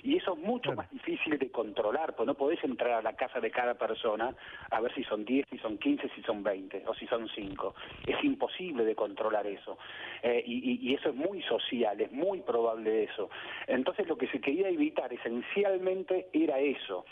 Y 0.02 0.16
eso 0.16 0.34
es 0.34 0.38
mucho 0.38 0.72
más 0.72 0.90
difícil 0.90 1.38
de 1.38 1.50
controlar, 1.50 2.14
pues 2.14 2.26
no 2.26 2.34
podés 2.34 2.62
entrar 2.64 2.92
a 2.92 3.02
la 3.02 3.14
casa 3.14 3.40
de 3.40 3.50
cada 3.50 3.74
persona 3.74 4.34
a 4.70 4.80
ver 4.80 4.94
si 4.94 5.04
son 5.04 5.24
10, 5.24 5.46
si 5.50 5.58
son 5.58 5.78
15, 5.78 6.10
si 6.14 6.22
son 6.22 6.42
20 6.42 6.84
o 6.86 6.94
si 6.94 7.06
son 7.06 7.28
5. 7.28 7.74
Es 8.06 8.22
imposible 8.24 8.84
de 8.84 8.94
controlar 8.94 9.46
eso. 9.46 9.76
Eh, 10.22 10.42
y, 10.46 10.90
y, 10.90 10.94
eso 10.94 11.10
es 11.10 11.14
muy 11.14 11.42
social, 11.42 12.00
es 12.00 12.12
muy 12.12 12.40
probable 12.40 13.04
eso. 13.04 13.30
Entonces 13.66 14.06
lo 14.06 14.18
que 14.18 14.28
se 14.28 14.40
quería 14.40 14.68
evitar 14.68 15.12
esencialmente 15.12 16.28
era 16.32 16.58
eso. 16.58 17.06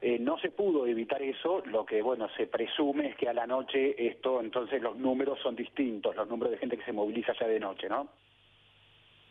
Eh, 0.00 0.18
no 0.18 0.38
se 0.38 0.50
pudo 0.50 0.86
evitar 0.86 1.22
eso, 1.22 1.62
lo 1.64 1.86
que 1.86 2.02
bueno 2.02 2.28
se 2.36 2.46
presume 2.46 3.08
es 3.08 3.16
que 3.16 3.26
a 3.26 3.32
la 3.32 3.46
noche 3.46 4.06
esto, 4.06 4.40
entonces 4.40 4.82
los 4.82 4.96
números 4.98 5.38
son 5.42 5.56
distintos, 5.56 6.14
los 6.14 6.28
números 6.28 6.52
de 6.52 6.58
gente 6.58 6.76
que 6.76 6.84
se 6.84 6.92
moviliza 6.92 7.32
ya 7.40 7.46
de 7.46 7.58
noche, 7.58 7.88
¿no? 7.88 8.10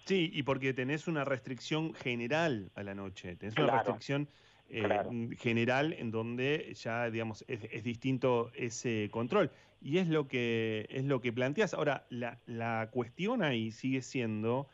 Sí, 0.05 0.31
y 0.33 0.41
porque 0.41 0.73
tenés 0.73 1.07
una 1.07 1.25
restricción 1.25 1.93
general 1.93 2.71
a 2.75 2.81
la 2.81 2.95
noche, 2.95 3.35
tenés 3.35 3.55
una 3.55 3.83
restricción 3.83 4.27
eh, 4.69 5.29
general 5.37 5.93
en 5.93 6.09
donde 6.09 6.73
ya, 6.73 7.09
digamos, 7.11 7.45
es, 7.47 7.83
distinto 7.83 8.51
ese 8.55 9.09
control. 9.11 9.51
Y 9.83 9.97
es 9.97 10.07
lo 10.07 10.29
que, 10.29 10.87
es 10.89 11.03
lo 11.03 11.19
que 11.19 11.33
planteas. 11.33 11.73
Ahora, 11.73 12.05
la, 12.09 12.39
la 12.45 12.89
cuestión 12.91 13.43
ahí 13.43 13.71
sigue 13.71 14.01
siendo 14.01 14.69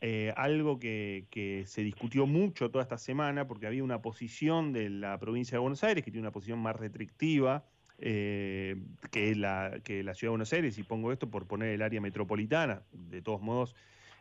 eh, 0.00 0.32
algo 0.36 0.78
que, 0.78 1.26
que, 1.30 1.64
se 1.66 1.82
discutió 1.82 2.26
mucho 2.26 2.70
toda 2.70 2.82
esta 2.82 2.96
semana, 2.96 3.48
porque 3.48 3.66
había 3.66 3.82
una 3.82 4.00
posición 4.02 4.72
de 4.72 4.88
la 4.88 5.18
provincia 5.18 5.56
de 5.56 5.60
Buenos 5.60 5.82
Aires 5.82 6.04
que 6.04 6.12
tiene 6.12 6.22
una 6.22 6.32
posición 6.32 6.60
más 6.60 6.76
restrictiva. 6.76 7.64
Eh, 8.04 8.82
que, 9.12 9.36
la, 9.36 9.78
que 9.84 10.02
la 10.02 10.14
ciudad 10.14 10.30
de 10.30 10.32
Buenos 10.32 10.52
Aires, 10.52 10.76
y 10.76 10.82
pongo 10.82 11.12
esto 11.12 11.30
por 11.30 11.46
poner 11.46 11.68
el 11.68 11.82
área 11.82 12.00
metropolitana, 12.00 12.82
de 12.90 13.22
todos 13.22 13.40
modos, 13.40 13.76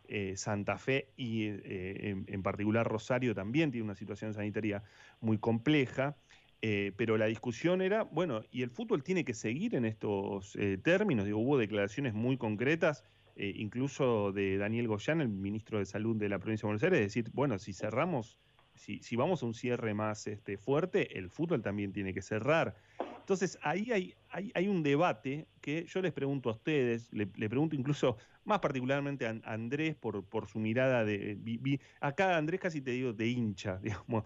eh, 0.07 0.35
Santa 0.35 0.77
Fe 0.77 1.07
y 1.15 1.45
eh, 1.45 2.15
en, 2.27 2.43
particular 2.43 2.85
Rosario 2.85 3.33
también 3.33 3.71
tiene 3.71 3.85
una 3.85 3.95
situación 3.95 4.33
sanitaria 4.33 4.83
muy 5.21 5.37
compleja. 5.37 6.17
Eh, 6.63 6.91
pero 6.95 7.17
la 7.17 7.25
discusión 7.25 7.81
era, 7.81 8.03
bueno, 8.03 8.43
y 8.51 8.61
el 8.61 8.69
fútbol 8.69 9.03
tiene 9.03 9.25
que 9.25 9.33
seguir 9.33 9.75
en 9.75 9.85
estos 9.85 10.57
términos. 10.83 11.25
Digo, 11.25 11.39
hubo 11.39 11.57
declaraciones 11.57 12.13
muy 12.13 12.37
concretas, 12.37 13.03
incluso 13.35 14.31
de 14.31 14.57
Daniel 14.57 14.87
Goyán, 14.87 15.21
el 15.21 15.29
ministro 15.29 15.79
de 15.79 15.85
Salud 15.85 16.15
de 16.17 16.29
la 16.29 16.37
provincia 16.37 16.67
de 16.67 16.67
Buenos 16.67 16.83
Aires, 16.83 16.99
decir, 16.99 17.31
bueno, 17.33 17.57
si 17.57 17.73
cerramos, 17.73 18.37
si, 18.75 18.99
si 18.99 19.15
vamos 19.15 19.41
a 19.41 19.47
un 19.47 19.55
cierre 19.55 19.95
más 19.95 20.27
este, 20.27 20.57
fuerte, 20.57 21.17
el 21.17 21.31
fútbol 21.31 21.63
también 21.63 21.91
tiene 21.93 22.13
que 22.13 22.21
cerrar. 22.21 22.75
Entonces, 23.21 23.59
ahí 23.61 23.91
hay, 23.91 24.15
hay, 24.53 24.67
un 24.67 24.83
debate 24.83 25.47
que 25.61 25.85
yo 25.85 26.01
les 26.01 26.11
pregunto 26.11 26.49
a 26.49 26.53
ustedes, 26.53 27.07
le, 27.13 27.27
pregunto 27.27 27.75
incluso 27.75 28.17
más 28.45 28.59
particularmente 28.59 29.27
a 29.27 29.39
Andrés 29.43 29.95
por, 29.95 30.25
por 30.25 30.47
su 30.47 30.59
mirada 30.59 31.05
de... 31.05 31.79
acá 31.99 32.35
Andrés 32.35 32.59
casi 32.59 32.81
te 32.81 32.91
digo 32.91 33.13
de 33.13 33.27
hincha, 33.27 33.77
digamos, 33.81 34.25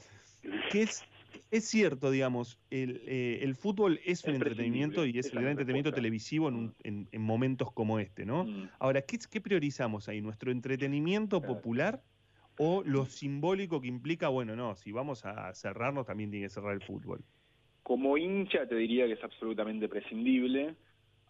que 0.71 0.83
es, 0.83 1.03
es 1.51 1.65
cierto, 1.65 2.11
digamos, 2.11 2.59
el, 2.69 3.01
eh, 3.05 3.39
el 3.41 3.55
fútbol 3.55 3.99
es 4.05 4.23
un 4.23 4.35
entretenimiento 4.35 5.05
y 5.05 5.17
es 5.17 5.27
el 5.27 5.39
gran 5.39 5.51
entretenimiento 5.51 5.91
televisivo 5.91 6.49
en, 6.49 6.73
en, 6.83 7.21
momentos 7.21 7.71
como 7.71 7.99
este, 7.99 8.25
¿no? 8.25 8.45
Mm. 8.45 8.69
Ahora, 8.79 9.01
¿qué, 9.01 9.17
¿qué, 9.29 9.41
priorizamos 9.41 10.09
ahí? 10.09 10.21
¿Nuestro 10.21 10.51
entretenimiento 10.51 11.41
popular 11.41 12.01
o 12.57 12.83
lo 12.85 13.05
simbólico 13.05 13.81
que 13.81 13.87
implica, 13.87 14.29
bueno, 14.29 14.55
no, 14.55 14.75
si 14.75 14.91
vamos 14.91 15.25
a 15.25 15.53
cerrarnos 15.53 16.05
también 16.05 16.31
tiene 16.31 16.45
que 16.45 16.49
cerrar 16.49 16.73
el 16.73 16.81
fútbol? 16.81 17.23
Como 17.83 18.17
hincha 18.17 18.67
te 18.67 18.75
diría 18.75 19.05
que 19.05 19.13
es 19.13 19.23
absolutamente 19.23 19.87
prescindible. 19.87 20.75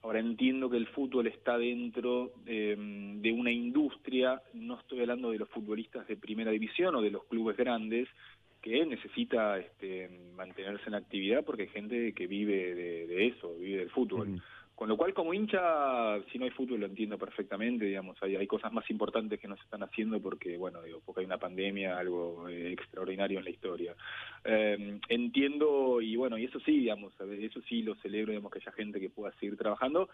Ahora 0.01 0.19
entiendo 0.19 0.69
que 0.69 0.77
el 0.77 0.87
fútbol 0.87 1.25
está 1.27 1.57
dentro 1.57 2.31
em, 2.45 3.21
de 3.21 3.31
una 3.31 3.51
industria, 3.51 4.39
no 4.53 4.79
estoy 4.79 5.01
hablando 5.01 5.31
de 5.31 5.39
los 5.39 5.49
futbolistas 5.49 6.07
de 6.07 6.15
primera 6.15 6.51
división 6.51 6.95
o 6.95 7.01
de 7.01 7.09
los 7.09 7.25
clubes 7.25 7.57
grandes, 7.57 8.07
que 8.65 8.83
necesita 8.83 9.59
este, 9.59 10.09
mantenerse 10.35 10.87
en 10.87 10.95
actividad 10.95 11.45
porque 11.45 11.63
hay 11.63 11.67
gente 11.67 12.13
que 12.13 12.25
vive 12.25 12.73
de, 12.73 13.27
eso, 13.27 13.53
vive 13.59 13.77
del 13.77 13.91
fútbol. 13.91 14.41
Con 14.73 14.89
lo 14.89 14.97
cual, 14.97 15.13
como 15.13 15.35
hincha, 15.35 16.19
si 16.31 16.39
no 16.39 16.45
hay 16.45 16.51
fútbol 16.51 16.79
lo 16.79 16.87
entiendo 16.87 17.17
perfectamente, 17.17 17.85
digamos, 17.85 18.17
hay, 18.21 18.35
hay 18.35 18.47
cosas 18.47 18.73
más 18.73 18.89
importantes 18.89 19.39
que 19.39 19.47
no 19.47 19.55
se 19.55 19.61
están 19.61 19.83
haciendo 19.83 20.19
porque, 20.19 20.57
bueno, 20.57 20.81
digo, 20.81 20.99
porque 21.05 21.21
hay 21.21 21.27
una 21.27 21.37
pandemia, 21.37 21.97
algo 21.97 22.49
eh, 22.49 22.73
extraordinario 22.73 23.37
en 23.37 23.45
la 23.45 23.51
historia. 23.51 23.95
Eh, 24.43 24.99
entiendo, 25.09 26.01
y 26.01 26.15
bueno, 26.15 26.35
y 26.37 26.45
eso 26.45 26.59
sí, 26.59 26.79
digamos, 26.79 27.13
eso 27.21 27.61
sí 27.69 27.83
lo 27.83 27.93
celebro, 27.97 28.31
digamos, 28.31 28.51
que 28.51 28.59
haya 28.59 28.71
gente 28.71 28.99
que 28.99 29.11
pueda 29.11 29.31
seguir 29.39 29.55
trabajando, 29.57 30.09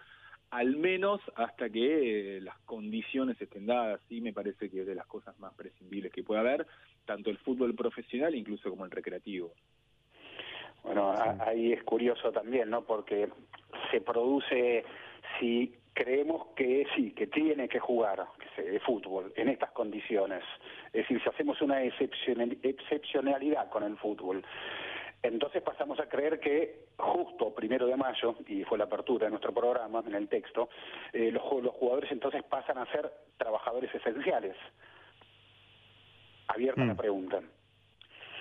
al 0.51 0.75
menos 0.75 1.21
hasta 1.35 1.69
que 1.69 2.37
eh, 2.37 2.41
las 2.41 2.57
condiciones 2.59 3.41
estén 3.41 3.65
dadas, 3.65 4.01
sí 4.07 4.21
me 4.21 4.33
parece 4.33 4.69
que 4.69 4.81
es 4.81 4.87
de 4.87 4.95
las 4.95 5.07
cosas 5.07 5.37
más 5.39 5.53
prescindibles 5.53 6.11
que 6.11 6.23
puede 6.23 6.41
haber, 6.41 6.67
tanto 7.05 7.29
el 7.29 7.37
fútbol 7.37 7.73
profesional 7.73 8.35
incluso 8.35 8.69
como 8.69 8.85
el 8.85 8.91
recreativo. 8.91 9.53
Bueno, 10.83 11.13
ahí 11.39 11.73
es 11.73 11.83
curioso 11.83 12.31
también, 12.31 12.69
¿no? 12.69 12.83
Porque 12.83 13.29
se 13.91 14.01
produce, 14.01 14.83
si 15.39 15.75
creemos 15.93 16.47
que 16.55 16.87
sí, 16.95 17.11
que 17.11 17.27
tiene 17.27 17.69
que 17.69 17.79
jugar 17.79 18.25
que 18.39 18.79
fútbol 18.79 19.31
en 19.35 19.49
estas 19.49 19.71
condiciones, 19.71 20.43
Es 20.87 21.03
decir, 21.03 21.21
si 21.21 21.29
hacemos 21.29 21.61
una 21.61 21.83
excepcionalidad 21.83 23.69
con 23.69 23.83
el 23.83 23.97
fútbol, 23.97 24.43
entonces 25.23 25.62
pasamos 25.62 25.99
a 25.99 26.07
creer 26.07 26.39
que 26.39 26.86
justo 26.97 27.53
primero 27.53 27.86
de 27.88 27.95
mayo, 27.95 28.36
y 28.47 28.63
fue 28.63 28.77
la 28.77 28.86
apertura 28.86 29.25
de 29.25 29.31
nuestro 29.31 29.53
programa 29.53 30.03
en 30.05 30.15
el 30.15 30.27
texto, 30.27 30.69
eh, 31.13 31.31
los, 31.31 31.43
jugadores 31.43 32.12
entonces 32.12 32.43
pasan 32.43 32.77
a 32.77 32.91
ser 32.91 33.12
trabajadores 33.38 33.93
esenciales. 33.93 34.55
Abierta 36.47 36.84
la 36.84 36.93
mm. 36.93 36.97
pregunta. 36.97 37.41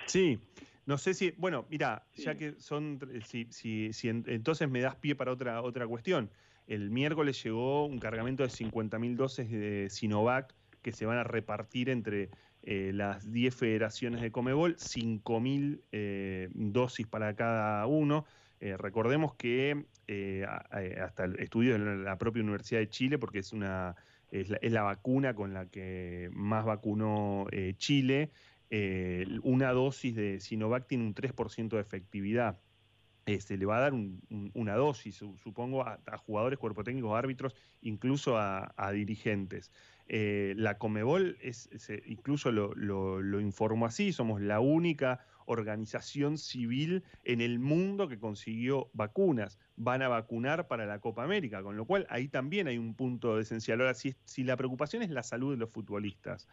Sí, 0.05 0.39
no 0.85 0.97
sé 0.97 1.13
si, 1.13 1.31
bueno, 1.37 1.65
mira, 1.69 2.03
ya 2.15 2.35
que 2.35 2.53
son, 2.59 2.99
si, 3.25 3.45
si, 3.51 3.93
si 3.93 4.09
entonces 4.09 4.69
me 4.69 4.81
das 4.81 4.95
pie 4.95 5.15
para 5.15 5.31
otra, 5.31 5.61
otra 5.61 5.87
cuestión. 5.87 6.29
El 6.67 6.89
miércoles 6.89 7.41
llegó 7.43 7.85
un 7.85 7.99
cargamento 7.99 8.43
de 8.43 8.49
50.000 8.49 9.15
dosis 9.15 9.49
de 9.49 9.89
Sinovac 9.89 10.53
que 10.81 10.91
se 10.91 11.05
van 11.05 11.17
a 11.17 11.23
repartir 11.23 11.89
entre 11.89 12.29
eh, 12.63 12.91
las 12.93 13.31
10 13.31 13.55
federaciones 13.55 14.21
de 14.21 14.31
Comebol, 14.31 14.75
5.000 14.75 15.81
eh, 15.91 16.49
dosis 16.53 17.07
para 17.07 17.35
cada 17.35 17.85
uno. 17.87 18.25
Eh, 18.59 18.77
recordemos 18.77 19.33
que 19.33 19.85
hasta 20.99 21.23
el 21.23 21.39
estudio 21.39 21.73
de 21.73 22.03
la 22.03 22.17
propia 22.17 22.43
Universidad 22.43 22.81
de 22.81 22.89
Chile, 22.89 23.17
porque 23.17 23.39
es, 23.39 23.53
una, 23.53 23.95
es, 24.29 24.49
la, 24.49 24.83
vacuna 24.83 25.33
con 25.33 25.53
la 25.53 25.67
que 25.67 26.29
más 26.33 26.65
vacunó 26.65 27.47
Chile, 27.77 28.29
una 29.41 29.71
dosis 29.71 30.15
de 30.15 30.39
Sinovac 30.41 30.85
tiene 30.85 31.05
un 31.05 31.15
3% 31.15 31.69
de 31.69 31.79
efectividad. 31.79 32.59
se 33.25 33.57
le 33.57 33.65
va 33.65 33.77
a 33.77 33.81
dar 33.81 33.93
una 34.53 34.75
dosis, 34.75 35.15
supongo, 35.15 35.87
a, 35.87 35.99
jugadores, 36.17 36.59
cuerpo 36.59 36.83
técnicos, 36.83 37.17
árbitros, 37.17 37.55
incluso 37.81 38.37
a 38.37 38.91
dirigentes. 38.91 39.71
Eh, 40.13 40.55
la 40.57 40.77
Comebol 40.77 41.37
es, 41.39 41.69
incluso 42.05 42.51
lo, 42.51 43.39
informó 43.39 43.85
así, 43.85 44.11
somos 44.11 44.41
la 44.41 44.59
única 44.59 45.25
organización 45.45 46.37
civil 46.37 47.05
en 47.23 47.39
el 47.39 47.59
mundo 47.59 48.09
que 48.09 48.19
consiguió 48.19 48.89
vacunas. 48.91 49.57
Van 49.77 50.01
a 50.01 50.09
vacunar 50.09 50.67
para 50.67 50.85
la 50.85 50.99
Copa 50.99 51.23
América, 51.23 51.63
con 51.63 51.77
lo 51.77 51.85
cual 51.85 52.07
ahí 52.09 52.27
también 52.27 52.67
hay 52.67 52.77
un 52.77 52.93
punto 52.93 53.39
esencial. 53.39 53.79
Ahora, 53.79 53.93
si, 53.93 54.43
la 54.43 54.57
preocupación 54.57 55.01
es 55.01 55.11
la 55.11 55.23
salud 55.23 55.51
de 55.51 55.57
los 55.57 55.69
futbolistas, 55.69 56.49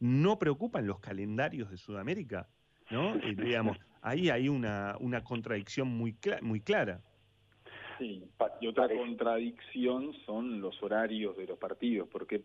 ¿no 0.00 0.38
preocupan 0.38 0.86
los 0.86 0.98
calendarios 0.98 1.70
de 1.70 1.76
Sudamérica? 1.76 2.48
¿No? 2.90 3.16
Eh, 3.16 3.36
digamos, 3.36 3.78
ahí 4.00 4.30
hay 4.30 4.48
una, 4.48 4.96
contradicción 5.22 5.88
muy 5.88 6.14
clara. 6.14 7.02
Sí, 8.02 8.20
y 8.60 8.66
otra 8.66 8.88
contradicción 8.88 10.12
son 10.26 10.60
los 10.60 10.82
horarios 10.82 11.36
de 11.36 11.46
los 11.46 11.56
partidos. 11.56 12.08
¿Por 12.08 12.26
qué, 12.26 12.40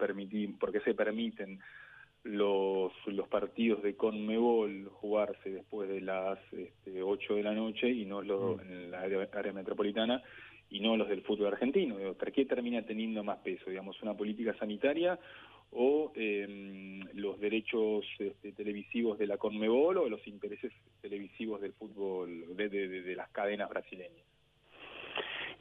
se 0.86 0.94
permiten 0.94 1.60
los, 2.24 2.92
los 3.08 3.28
partidos 3.28 3.82
de 3.82 3.96
Conmebol 3.96 4.88
jugarse 5.02 5.50
después 5.50 5.90
de 5.90 6.02
las 6.02 6.38
este, 6.54 7.02
8 7.02 7.34
de 7.34 7.42
la 7.42 7.54
noche 7.54 7.90
y 7.90 8.06
no 8.06 8.22
los 8.22 8.58
mm. 8.58 8.72
en 8.72 8.92
la 8.92 9.02
área, 9.02 9.52
metropolitana 9.52 10.22
y 10.70 10.80
no 10.80 10.96
los 10.96 11.10
del 11.10 11.24
fútbol 11.24 11.48
argentino? 11.48 11.96
¿Por 12.14 12.32
qué 12.32 12.46
termina 12.46 12.84
teniendo 12.84 13.24
más 13.24 13.40
peso? 13.40 13.72
Digamos, 13.72 14.00
una 14.04 14.16
política 14.16 14.56
sanitaria 14.60 15.18
o 15.72 16.12
em, 16.14 17.00
los 17.16 17.40
derechos 17.40 18.06
este, 18.20 18.52
televisivos 18.52 19.18
de 19.18 19.26
la 19.26 19.38
Conmebol 19.38 19.98
o 19.98 20.08
los 20.08 20.28
intereses 20.28 20.72
televisivos 21.02 21.62
del 21.62 21.74
fútbol, 21.74 22.56
de 22.56 23.16
las 23.16 23.30
cadenas 23.30 23.70
brasileñas. 23.70 24.37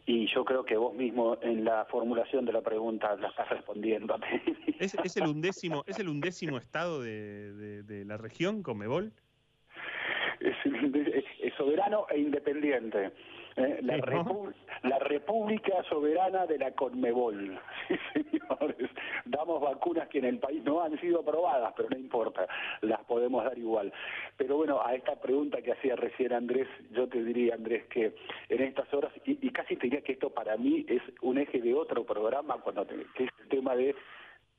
Y 0.08 0.32
yo 0.32 0.44
creo 0.44 0.64
que 0.64 0.76
vos 0.76 0.94
mismo 0.94 1.36
en 1.42 1.64
la 1.64 1.84
formulación 1.86 2.44
de 2.44 2.52
la 2.52 2.60
pregunta 2.60 3.16
la 3.16 3.28
estás 3.28 3.48
respondiendo. 3.48 4.16
¿Es, 4.78 4.94
es 4.94 5.16
el 5.16 5.26
undécimo 5.26 5.82
es 5.86 5.98
el 5.98 6.08
undécimo 6.08 6.58
estado 6.58 7.02
de, 7.02 7.82
de, 7.82 8.04
la 8.04 8.16
región, 8.16 8.62
Comebol? 8.62 9.12
Es, 10.38 10.54
es 11.40 11.54
soberano 11.54 12.06
e 12.10 12.18
independiente. 12.20 13.10
Eh, 13.56 13.80
la, 13.82 13.96
la, 14.82 14.98
República 14.98 15.82
Soberana 15.88 16.44
de 16.46 16.58
la 16.58 16.72
Conmebol. 16.72 17.58
Sí, 17.88 17.96
señores. 18.12 18.90
Damos 19.24 19.60
vacunas 19.62 20.08
que 20.08 20.18
en 20.18 20.26
el 20.26 20.38
país 20.38 20.62
no 20.64 20.82
han 20.82 21.00
sido 21.00 21.20
aprobadas, 21.20 21.72
pero 21.76 21.88
no 21.90 21.96
importa, 21.96 22.46
las 22.82 23.02
podemos 23.04 23.44
dar 23.44 23.56
igual. 23.58 23.92
Pero 24.36 24.56
bueno, 24.56 24.80
a 24.84 24.94
esta 24.94 25.16
pregunta 25.16 25.62
que 25.62 25.72
hacía 25.72 25.96
recién 25.96 26.32
Andrés, 26.32 26.68
yo 26.92 27.08
te 27.08 27.24
diría, 27.24 27.54
Andrés, 27.54 27.84
que 27.86 28.14
en 28.48 28.62
estas 28.62 28.92
horas, 28.92 29.12
y, 29.24 29.50
casi 29.50 29.76
te 29.76 29.84
diría 29.86 30.02
que 30.02 30.12
esto 30.12 30.30
para 30.30 30.56
mí 30.56 30.84
es 30.88 31.02
un 31.22 31.38
eje 31.38 31.60
de 31.60 31.74
otro 31.74 32.04
programa, 32.04 32.58
cuando 32.58 32.86
que 32.86 33.24
es 33.24 33.30
el 33.40 33.48
tema 33.48 33.74
de 33.74 33.94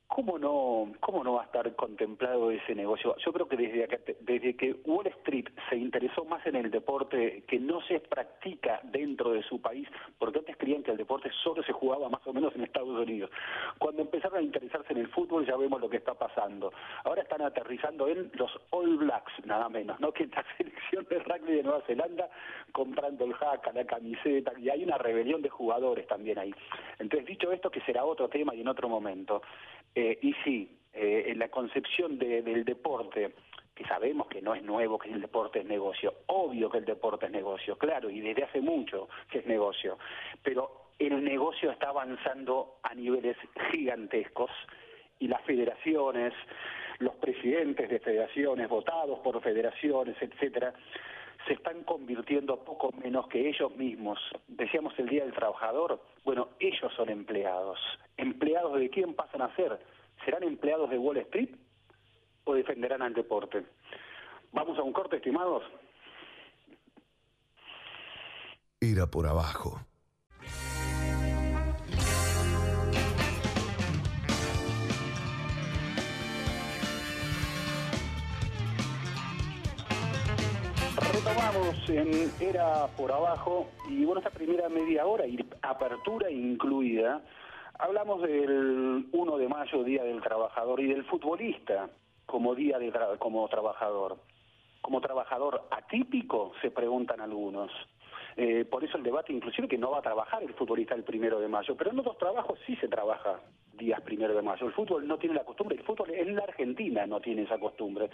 ¿Cómo 0.08 0.38
no, 0.38 0.90
¿Cómo 1.00 1.22
no 1.22 1.34
va 1.34 1.42
a 1.42 1.44
estar 1.44 1.76
contemplado 1.76 2.50
ese 2.50 2.74
negocio? 2.74 3.14
Yo 3.24 3.32
creo 3.32 3.46
que 3.46 3.56
desde, 3.56 4.16
desde 4.20 4.56
que 4.56 4.72
Wall 4.84 5.06
Street 5.06 5.46
se 5.68 5.76
interesó 5.76 6.24
más 6.24 6.44
en 6.46 6.56
el 6.56 6.70
deporte 6.70 7.44
que 7.46 7.60
no 7.60 7.82
se 7.82 8.00
practica 8.00 8.80
dentro 8.84 9.32
de 9.32 9.42
su 9.42 9.60
país, 9.60 9.86
porque 10.18 10.38
antes 10.38 10.56
creían 10.56 10.82
que 10.82 10.92
el 10.92 10.96
deporte 10.96 11.30
solo 11.44 11.62
se 11.62 11.72
jugaba 11.72 12.08
más 12.08 12.26
o 12.26 12.32
menos 12.32 12.54
en 12.56 12.62
Estados 12.62 12.88
Unidos. 12.88 13.30
Cuando 13.78 14.00
empezaron 14.00 14.38
a 14.38 14.42
interesarse 14.42 14.92
en 14.94 15.00
el 15.00 15.08
fútbol 15.08 15.46
ya 15.46 15.56
vemos 15.56 15.80
lo 15.80 15.90
que 15.90 15.98
está 15.98 16.14
pasando. 16.14 16.72
Ahora 17.04 17.22
están 17.22 17.42
aterrizando 17.42 18.08
en 18.08 18.30
los 18.34 18.50
All 18.70 18.96
Blacks, 18.96 19.32
nada 19.44 19.68
menos, 19.68 20.00
¿no? 20.00 20.10
que 20.18 20.26
la 20.26 20.44
selección 20.56 21.06
de 21.10 21.18
rugby 21.18 21.52
de 21.52 21.62
Nueva 21.62 21.82
Zelanda 21.86 22.30
comprando 22.72 23.24
el 23.24 23.34
jaca, 23.34 23.72
la 23.72 23.84
camiseta, 23.84 24.52
y 24.58 24.70
hay 24.70 24.84
una 24.84 24.96
rebelión 24.98 25.42
de 25.42 25.50
jugadores 25.50 26.06
también 26.06 26.38
ahí. 26.38 26.54
Entonces, 26.98 27.26
dicho 27.26 27.52
esto, 27.52 27.70
que 27.70 27.80
será 27.82 28.04
otro 28.04 28.28
tema 28.28 28.54
y 28.54 28.62
en 28.62 28.68
otro 28.68 28.88
momento, 28.88 29.42
eh, 29.94 30.18
y 30.22 30.32
sí, 30.44 30.78
eh, 30.92 31.32
la 31.36 31.48
concepción 31.48 32.18
del 32.18 32.64
deporte, 32.64 33.34
que 33.74 33.84
sabemos 33.84 34.26
que 34.28 34.42
no 34.42 34.54
es 34.54 34.62
nuevo, 34.62 34.98
que 34.98 35.10
el 35.10 35.20
deporte 35.20 35.60
es 35.60 35.66
negocio, 35.66 36.14
obvio 36.26 36.68
que 36.70 36.78
el 36.78 36.84
deporte 36.84 37.26
es 37.26 37.32
negocio, 37.32 37.76
claro, 37.76 38.10
y 38.10 38.20
desde 38.20 38.44
hace 38.44 38.60
mucho 38.60 39.08
que 39.30 39.38
es 39.38 39.46
negocio, 39.46 39.98
pero 40.42 40.88
el 40.98 41.22
negocio 41.22 41.70
está 41.70 41.90
avanzando 41.90 42.78
a 42.82 42.94
niveles 42.94 43.36
gigantescos 43.70 44.50
y 45.20 45.28
las 45.28 45.42
federaciones, 45.42 46.32
los 46.98 47.14
presidentes 47.16 47.88
de 47.88 48.00
federaciones, 48.00 48.68
votados 48.68 49.20
por 49.20 49.40
federaciones, 49.40 50.16
etcétera, 50.20 50.74
se 51.46 51.54
están 51.54 51.82
convirtiendo 51.84 52.64
poco 52.64 52.92
menos 52.92 53.28
que 53.28 53.48
ellos 53.48 53.74
mismos. 53.76 54.18
Decíamos 54.48 54.92
el 54.98 55.08
Día 55.08 55.24
del 55.24 55.32
Trabajador, 55.32 56.02
bueno, 56.24 56.48
ellos 56.58 56.92
son 56.96 57.08
empleados. 57.08 57.78
¿Empleados 58.16 58.78
de 58.78 58.90
quién 58.90 59.14
pasan 59.14 59.42
a 59.42 59.54
ser? 59.56 59.78
¿Serán 60.24 60.42
empleados 60.42 60.90
de 60.90 60.98
Wall 60.98 61.18
Street 61.18 61.50
o 62.44 62.54
defenderán 62.54 63.02
al 63.02 63.14
deporte? 63.14 63.64
Vamos 64.52 64.78
a 64.78 64.82
un 64.82 64.92
corte, 64.92 65.16
estimados. 65.16 65.62
Era 68.80 69.06
por 69.06 69.26
abajo. 69.26 69.80
Retomamos 81.28 81.90
en 81.90 82.30
Era 82.40 82.86
por 82.96 83.12
Abajo 83.12 83.68
y 83.86 84.02
bueno, 84.04 84.20
esta 84.20 84.30
primera 84.30 84.70
media 84.70 85.04
hora 85.04 85.26
y 85.26 85.38
apertura 85.60 86.30
incluida, 86.30 87.20
hablamos 87.78 88.22
del 88.22 89.06
1 89.12 89.36
de 89.36 89.48
mayo, 89.48 89.84
Día 89.84 90.04
del 90.04 90.22
Trabajador, 90.22 90.80
y 90.80 90.86
del 90.86 91.04
futbolista 91.04 91.90
como 92.24 92.54
día 92.54 92.78
de 92.78 92.90
como 93.18 93.46
trabajador. 93.48 94.16
Como 94.80 95.02
trabajador 95.02 95.68
atípico, 95.70 96.52
se 96.62 96.70
preguntan 96.70 97.20
algunos. 97.20 97.70
Eh, 98.40 98.64
por 98.64 98.84
eso 98.84 98.96
el 98.96 99.02
debate 99.02 99.32
inclusive 99.32 99.66
que 99.66 99.76
no 99.76 99.90
va 99.90 99.98
a 99.98 100.02
trabajar 100.02 100.40
el 100.44 100.54
futbolista 100.54 100.94
el 100.94 101.02
primero 101.02 101.40
de 101.40 101.48
mayo, 101.48 101.74
pero 101.76 101.90
en 101.90 101.98
otros 101.98 102.16
trabajos 102.18 102.56
sí 102.64 102.76
se 102.76 102.86
trabaja 102.86 103.40
días 103.76 104.00
primero 104.02 104.32
de 104.32 104.42
mayo. 104.42 104.66
El 104.66 104.72
fútbol 104.72 105.08
no 105.08 105.18
tiene 105.18 105.34
la 105.34 105.44
costumbre, 105.44 105.76
el 105.76 105.82
fútbol 105.82 106.10
en 106.10 106.36
la 106.36 106.44
Argentina 106.44 107.04
no 107.04 107.20
tiene 107.20 107.42
esa 107.42 107.58
costumbre. 107.58 108.08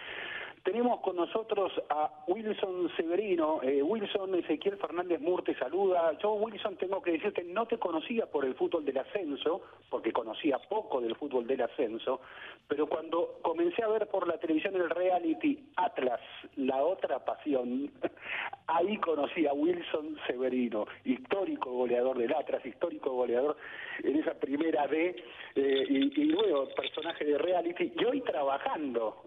Tenemos 0.62 1.00
con 1.00 1.16
nosotros 1.16 1.72
a 1.90 2.24
Wilson 2.26 2.90
Severino. 2.96 3.60
Eh, 3.62 3.82
Wilson 3.82 4.34
Ezequiel 4.36 4.78
Fernández 4.78 5.20
Mur 5.20 5.42
te 5.42 5.54
saluda. 5.56 6.16
Yo, 6.22 6.32
Wilson, 6.34 6.76
tengo 6.76 7.02
que 7.02 7.12
decirte, 7.12 7.44
no 7.44 7.66
te 7.66 7.78
conocía 7.78 8.24
por 8.24 8.46
el 8.46 8.54
fútbol 8.54 8.82
del 8.82 8.96
ascenso, 8.96 9.60
porque 9.90 10.10
conocía 10.10 10.58
poco 10.58 11.02
del 11.02 11.16
fútbol 11.16 11.46
del 11.46 11.60
ascenso, 11.60 12.22
pero 12.66 12.86
cuando 12.86 13.40
comencé 13.42 13.82
a 13.82 13.88
ver 13.88 14.06
por 14.08 14.26
la 14.26 14.38
televisión 14.38 14.74
el 14.76 14.88
reality 14.88 15.62
Atlas, 15.76 16.20
la 16.56 16.82
otra 16.82 17.22
pasión, 17.24 17.90
ahí 18.66 18.96
conocí 18.98 19.46
a 19.46 19.52
Wilson 19.52 20.13
Severino, 20.26 20.86
histórico 21.04 21.70
goleador 21.70 22.18
del 22.18 22.34
Atlas, 22.34 22.64
histórico 22.64 23.10
goleador 23.10 23.56
en 24.02 24.16
esa 24.16 24.34
primera 24.34 24.86
D, 24.86 25.16
eh, 25.54 25.86
y, 25.88 26.20
y 26.20 26.24
luego 26.26 26.68
personaje 26.74 27.24
de 27.24 27.38
reality, 27.38 27.92
y 27.96 28.04
hoy 28.04 28.20
trabajando 28.22 29.24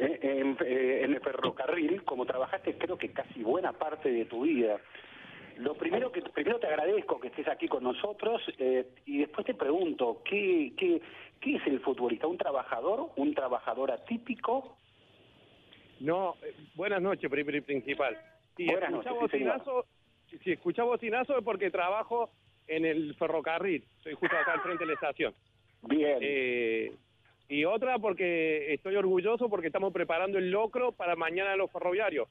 eh, 0.00 0.18
eh, 0.22 1.00
en, 1.04 1.12
el 1.12 1.20
ferrocarril, 1.20 2.02
como 2.04 2.24
trabajaste 2.24 2.78
creo 2.78 2.96
que 2.96 3.12
casi 3.12 3.42
buena 3.42 3.74
parte 3.74 4.10
de 4.10 4.24
tu 4.24 4.44
vida. 4.44 4.80
Lo 5.58 5.74
primero 5.74 6.10
que 6.10 6.22
primero 6.22 6.58
te 6.58 6.68
agradezco 6.68 7.20
que 7.20 7.28
estés 7.28 7.46
aquí 7.48 7.68
con 7.68 7.84
nosotros 7.84 8.40
eh, 8.56 8.86
y 9.04 9.18
después 9.18 9.46
te 9.46 9.52
pregunto, 9.52 10.22
¿qué, 10.24 10.72
qué, 10.74 11.02
¿qué 11.38 11.56
es 11.56 11.66
el 11.66 11.80
futbolista? 11.80 12.26
¿Un 12.26 12.38
trabajador? 12.38 13.10
¿Un 13.16 13.34
trabajador 13.34 13.90
atípico? 13.90 14.78
No, 16.00 16.34
buenas 16.74 17.02
noches, 17.02 17.30
primero 17.30 17.58
y 17.58 17.60
principal. 17.60 18.16
Buenas 18.56 18.90
noches, 18.92 19.12
sí, 19.30 19.38
señor. 19.38 19.84
Si, 20.38 20.52
escucha 20.52 20.82
bocinazo 20.84 21.36
es 21.38 21.44
porque 21.44 21.70
trabajo 21.70 22.30
en 22.66 22.84
el 22.84 23.14
ferrocarril. 23.16 23.84
Estoy 23.98 24.14
justo 24.14 24.36
acá 24.36 24.52
al 24.52 24.60
frente 24.60 24.84
de 24.84 24.88
la 24.88 24.94
estación. 24.94 25.34
Bien. 25.82 26.18
Eh, 26.20 26.92
y 27.48 27.64
otra 27.64 27.98
porque 27.98 28.72
estoy 28.74 28.94
orgulloso 28.96 29.48
porque 29.48 29.66
estamos 29.66 29.92
preparando 29.92 30.38
el 30.38 30.50
locro 30.50 30.92
para 30.92 31.16
mañana 31.16 31.56
los 31.56 31.70
ferroviarios. 31.70 32.28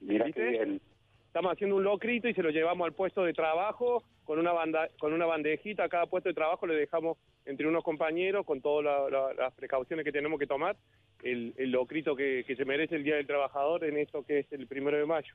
Mira 0.00 0.24
¿viste? 0.26 0.40
qué 0.42 0.48
bien. 0.50 0.80
Estamos 1.26 1.52
haciendo 1.52 1.76
un 1.76 1.84
locrito 1.84 2.28
y 2.28 2.34
se 2.34 2.42
lo 2.42 2.50
llevamos 2.50 2.86
al 2.86 2.94
puesto 2.94 3.22
de 3.22 3.32
trabajo 3.34 4.02
con 4.24 4.38
una 4.38 4.52
banda, 4.52 4.88
con 4.98 5.12
una 5.12 5.26
bandejita 5.26 5.84
a 5.84 5.88
cada 5.88 6.06
puesto 6.06 6.28
de 6.28 6.34
trabajo 6.34 6.66
le 6.66 6.74
dejamos 6.74 7.18
entre 7.44 7.66
unos 7.68 7.84
compañeros 7.84 8.44
con 8.44 8.60
todas 8.60 8.84
la- 8.84 9.10
la- 9.10 9.34
las 9.34 9.54
precauciones 9.54 10.04
que 10.04 10.12
tenemos 10.12 10.38
que 10.40 10.46
tomar 10.46 10.76
el, 11.22 11.54
el 11.56 11.70
locrito 11.70 12.16
que, 12.16 12.44
que 12.46 12.56
se 12.56 12.64
merece 12.64 12.96
el 12.96 13.04
Día 13.04 13.16
del 13.16 13.26
Trabajador 13.26 13.84
en 13.84 13.98
esto 13.98 14.24
que 14.24 14.40
es 14.40 14.52
el 14.52 14.66
primero 14.66 14.96
de 14.96 15.06
mayo. 15.06 15.34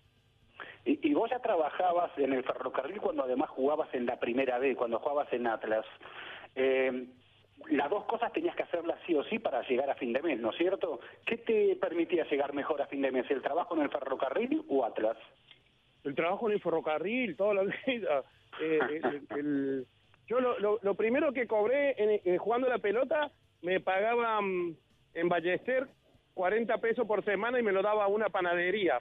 Y, 0.85 1.09
y 1.09 1.13
vos 1.13 1.29
ya 1.29 1.39
trabajabas 1.39 2.11
en 2.17 2.33
el 2.33 2.43
ferrocarril 2.43 2.99
cuando 2.99 3.23
además 3.23 3.49
jugabas 3.51 3.93
en 3.93 4.05
la 4.05 4.19
primera 4.19 4.57
B, 4.59 4.75
cuando 4.75 4.99
jugabas 4.99 5.31
en 5.31 5.47
Atlas. 5.47 5.85
Eh, 6.55 7.05
las 7.69 7.89
dos 7.89 8.03
cosas 8.05 8.33
tenías 8.33 8.55
que 8.55 8.63
hacerlas 8.63 8.99
sí 9.07 9.15
o 9.15 9.23
sí 9.25 9.39
para 9.39 9.61
llegar 9.67 9.89
a 9.89 9.95
fin 9.95 10.11
de 10.11 10.21
mes, 10.21 10.39
¿no 10.39 10.49
es 10.49 10.57
cierto? 10.57 10.99
¿Qué 11.25 11.37
te 11.37 11.75
permitía 11.77 12.25
llegar 12.25 12.53
mejor 12.53 12.81
a 12.81 12.87
fin 12.87 13.01
de 13.01 13.11
mes, 13.11 13.29
el 13.31 13.41
trabajo 13.41 13.75
en 13.75 13.83
el 13.83 13.89
ferrocarril 13.89 14.65
o 14.69 14.83
Atlas? 14.85 15.17
el 16.03 16.15
trabajo 16.15 16.47
en 16.49 16.55
el 16.55 16.61
ferrocarril, 16.61 17.37
toda 17.37 17.53
la 17.53 17.63
vida. 17.87 18.23
Eh, 18.59 18.79
el- 19.01 19.27
el- 19.39 19.87
yo 20.27 20.41
lo, 20.41 20.59
lo- 20.59 20.79
lo 20.81 20.95
primero 20.95 21.31
que 21.31 21.47
cobré 21.47 21.95
en, 21.97 22.19
en 22.25 22.37
jugando 22.39 22.67
la 22.67 22.79
pelota, 22.79 23.31
me 23.61 23.79
pagaban 23.79 24.75
en 25.13 25.29
Ballester 25.29 25.87
40 26.33 26.77
pesos 26.79 27.07
por 27.07 27.23
semana 27.23 27.57
y 27.59 27.63
me 27.63 27.71
lo 27.71 27.81
daba 27.81 28.07
una 28.07 28.27
panadería. 28.27 28.99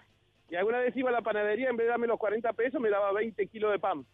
Y 0.52 0.56
alguna 0.56 0.80
vez 0.80 0.94
iba 0.94 1.08
a 1.08 1.12
la 1.12 1.22
panadería, 1.22 1.70
en 1.70 1.78
vez 1.78 1.86
de 1.86 1.92
darme 1.92 2.06
los 2.06 2.18
40 2.18 2.52
pesos, 2.52 2.78
me 2.78 2.90
daba 2.90 3.10
20 3.12 3.46
kilos 3.46 3.72
de 3.72 3.78
pan. 3.78 4.04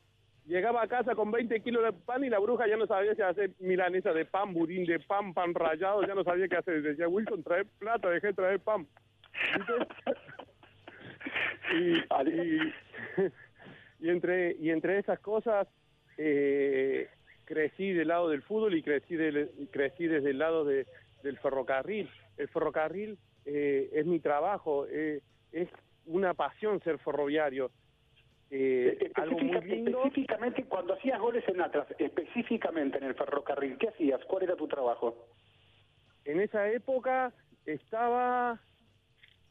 Llegaba 0.47 0.83
a 0.83 0.87
casa 0.87 1.17
con 1.17 1.33
20 1.33 1.61
kilos 1.63 1.83
de 1.83 1.93
pan 1.93 2.23
y 2.23 2.31
la 2.31 2.39
bruja 2.39 2.69
ya 2.69 2.77
no 2.77 2.87
sabía 2.87 3.13
si 3.17 3.23
hacer 3.23 3.51
milanesa 3.59 4.13
de 4.13 4.25
pan, 4.25 4.55
budín 4.55 4.87
de 4.87 5.01
pan, 5.01 5.35
pan 5.35 5.53
rallado, 5.53 6.07
ya 6.07 6.15
no 6.15 6.23
sabía 6.23 6.47
qué 6.47 6.55
hacer. 6.55 6.81
Decía, 6.81 7.09
Wilson, 7.09 7.43
trae 7.43 7.65
plata, 7.65 8.09
dejé 8.09 8.29
de 8.29 8.35
traer 8.35 8.61
pan. 8.61 8.87
y, 14.01 14.09
entre 14.09 14.55
y 14.61 14.71
entre 14.71 15.01
esas 15.01 15.19
cosas 15.19 15.67
eh, 16.17 17.09
crecí 17.47 17.93
del 17.93 18.09
lado 18.09 18.29
del 18.29 18.43
fútbol 18.43 18.77
y 18.77 18.83
crecí 18.83 19.17
del, 19.17 19.51
crecí 19.73 20.07
desde 20.07 20.31
el 20.31 20.39
lado 20.39 20.65
de, 20.65 20.87
del 21.25 21.37
ferrocarril 21.39 22.09
el 22.37 22.49
ferrocarril 22.49 23.19
eh, 23.45 23.91
es 23.93 24.07
mi 24.07 24.21
trabajo 24.21 24.87
eh, 24.87 25.21
es 25.53 25.69
una 26.09 26.35
pasión 26.35 26.81
ser 26.81 26.99
ferroviario 26.99 27.71
eh, 28.51 29.11
algo 29.15 29.39
muy 29.39 29.49
Específica- 29.51 29.75
lindo 29.75 29.99
Específicamente, 30.05 30.65
cuando 30.65 30.95
hacías 30.95 31.21
goles 31.21 31.45
en 31.49 31.61
Atlas, 31.61 31.87
específicamente 31.99 32.97
en 32.99 33.05
el 33.05 33.15
ferrocarril, 33.15 33.77
¿qué 33.79 33.89
hacías? 33.89 34.25
¿Cuál 34.27 34.45
era 34.45 34.57
tu 34.57 34.67
trabajo? 34.67 35.27
en 36.25 36.41
esa 36.41 36.69
época 36.71 37.33
estaba 37.65 38.61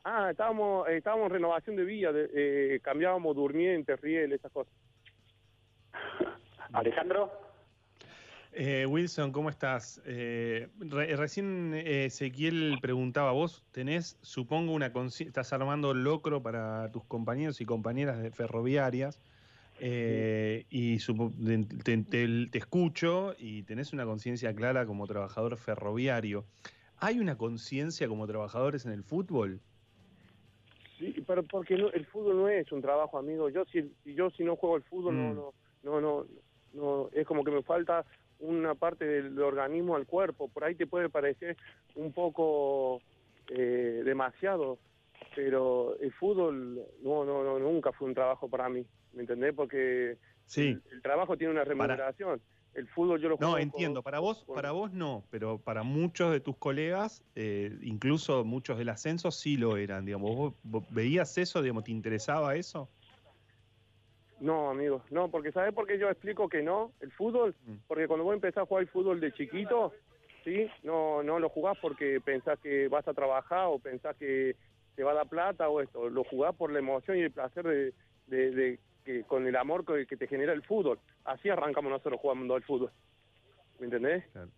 ah 0.03 0.29
estábamos 0.31 0.87
estábamos 0.89 1.27
en 1.27 1.33
renovación 1.33 1.75
de 1.75 1.83
vía 1.85 2.11
de- 2.11 2.29
eh, 2.33 2.79
cambiábamos 2.81 3.35
durmientes 3.35 3.99
riel 4.01 4.31
esas 4.33 4.51
cosas 4.51 4.73
Alejandro. 6.73 7.31
Eh, 8.59 8.87
Wilson, 8.87 9.31
¿cómo 9.31 9.51
estás? 9.51 10.01
Eh, 10.03 10.67
re- 10.79 11.15
recién 11.15 11.75
eh, 11.75 12.05
Ezequiel 12.05 12.79
preguntaba, 12.81 13.31
vos 13.31 13.63
tenés, 13.71 14.17
supongo, 14.23 14.73
una 14.73 14.91
conciencia, 14.91 15.27
estás 15.29 15.53
armando 15.53 15.93
locro 15.93 16.41
para 16.41 16.91
tus 16.91 17.05
compañeros 17.05 17.61
y 17.61 17.65
compañeras 17.65 18.19
de 18.19 18.31
ferroviarias, 18.31 19.21
eh, 19.79 20.65
y 20.71 20.97
te, 21.83 21.97
te- 21.99 22.47
te 22.47 22.57
escucho 22.57 23.35
y 23.37 23.61
tenés 23.61 23.93
una 23.93 24.05
conciencia 24.05 24.55
clara 24.55 24.87
como 24.87 25.05
trabajador 25.05 25.55
ferroviario. 25.57 26.47
¿Hay 26.97 27.19
una 27.19 27.37
conciencia 27.37 28.07
como 28.07 28.25
trabajadores 28.25 28.87
en 28.87 28.91
el 28.91 29.03
fútbol? 29.03 29.61
Sí, 30.97 31.13
pero 31.27 31.43
porque 31.43 31.77
no- 31.77 31.91
el 31.91 32.07
fútbol 32.07 32.37
no 32.37 32.49
es 32.49 32.71
un 32.71 32.81
trabajo, 32.81 33.19
amigo. 33.19 33.49
Yo 33.49 33.65
si, 33.65 33.83
si 34.03 34.15
yo 34.15 34.31
si 34.31 34.43
no 34.43 34.55
juego 34.55 34.77
el 34.77 34.83
fútbol 34.83 35.13
Mm. 35.13 35.17
no, 35.17 35.33
no 35.35 35.53
no 35.83 36.01
no 36.01 36.27
no 36.73 37.09
es 37.13 37.25
como 37.27 37.43
que 37.43 37.51
me 37.51 37.61
falta 37.61 38.03
una 38.39 38.75
parte 38.75 39.05
del 39.05 39.39
organismo 39.41 39.95
al 39.95 40.05
cuerpo. 40.05 40.47
Por 40.47 40.63
ahí 40.63 40.75
te 40.75 40.87
puede 40.87 41.09
parecer 41.09 41.57
un 41.95 42.13
poco 42.13 43.01
eh, 43.49 44.01
demasiado, 44.05 44.77
pero 45.35 45.97
el 45.99 46.11
fútbol 46.13 46.81
no 47.01 47.25
no 47.25 47.43
no 47.43 47.59
nunca 47.59 47.91
fue 47.91 48.07
un 48.07 48.13
trabajo 48.13 48.49
para 48.49 48.69
mí, 48.69 48.85
¿me 49.13 49.21
entendés? 49.21 49.53
Porque 49.53 50.17
Sí. 50.45 50.69
el, 50.69 50.83
el 50.91 51.01
trabajo 51.01 51.35
tiene 51.37 51.51
una 51.53 51.63
remuneración. 51.65 52.41
El 52.73 52.87
fútbol 52.89 53.19
yo 53.19 53.29
lo 53.29 53.37
juego 53.37 53.53
No, 53.53 53.57
entiendo. 53.57 54.03
Para 54.03 54.19
vos, 54.19 54.45
para 54.45 54.71
vos 54.71 54.93
no, 54.93 55.23
pero 55.31 55.57
para 55.57 55.81
muchos 55.81 56.31
de 56.31 56.39
tus 56.39 56.55
colegas, 56.57 57.23
eh, 57.35 57.75
incluso 57.81 58.45
muchos 58.45 58.77
del 58.77 58.89
ascenso, 58.89 59.31
sí 59.31 59.57
lo 59.57 59.77
eran. 59.77 60.05
Digamos, 60.05 60.35
¿Vos, 60.35 60.53
vos 60.63 60.83
veías 60.91 61.37
eso? 61.39 61.61
Digamos, 61.63 61.85
¿Te 61.85 61.91
interesaba 61.91 62.55
eso? 62.55 62.87
No, 64.39 64.69
amigo, 64.69 65.01
no, 65.09 65.29
porque 65.29 65.51
¿sabes 65.51 65.73
por 65.73 65.87
qué 65.87 65.97
yo 65.97 66.09
explico 66.09 66.47
que 66.47 66.61
no? 66.61 66.91
El 67.01 67.11
fútbol, 67.11 67.55
Mm. 67.65 67.75
porque 67.87 68.07
cuando 68.07 68.23
vos 68.23 68.35
empezás 68.35 68.63
a 68.63 68.65
jugar 68.67 68.83
el 68.83 68.89
fútbol 68.89 69.19
de 69.19 69.31
chiquito, 69.31 69.93
¿sí? 70.43 70.69
No, 70.83 71.23
no 71.23 71.39
lo 71.39 71.49
jugás 71.49 71.77
porque 71.81 72.21
pensás 72.21 72.59
que 72.59 72.87
vas 72.87 73.07
a 73.07 73.13
trabajar 73.13 73.65
o 73.67 73.79
pensás 73.79 74.15
que 74.17 74.55
te 74.95 75.03
va 75.03 75.11
a 75.11 75.15
dar 75.15 75.27
plata 75.29 75.67
o 75.69 75.81
esto. 75.81 76.09
Lo 76.09 76.23
jugás 76.23 76.55
por 76.55 76.71
la 76.71 76.79
emoción 76.79 77.17
y 77.17 77.21
el 77.21 77.31
placer 77.31 77.63
de, 77.65 77.93
de, 78.27 78.51
de 78.51 78.79
que 79.03 79.23
con 79.23 79.47
el 79.47 79.55
amor 79.55 79.85
que, 79.85 80.05
que 80.05 80.17
te 80.17 80.27
genera 80.27 80.53
el 80.53 80.61
fútbol. 80.63 80.99
Así 81.25 81.49
arrancamos 81.49 81.91
nosotros 81.91 82.19
jugando 82.21 82.53
al 82.55 82.63
fútbol. 82.63 82.91
¿Me 83.79 83.85
entendés? 83.85 84.23
Claro. 84.33 84.49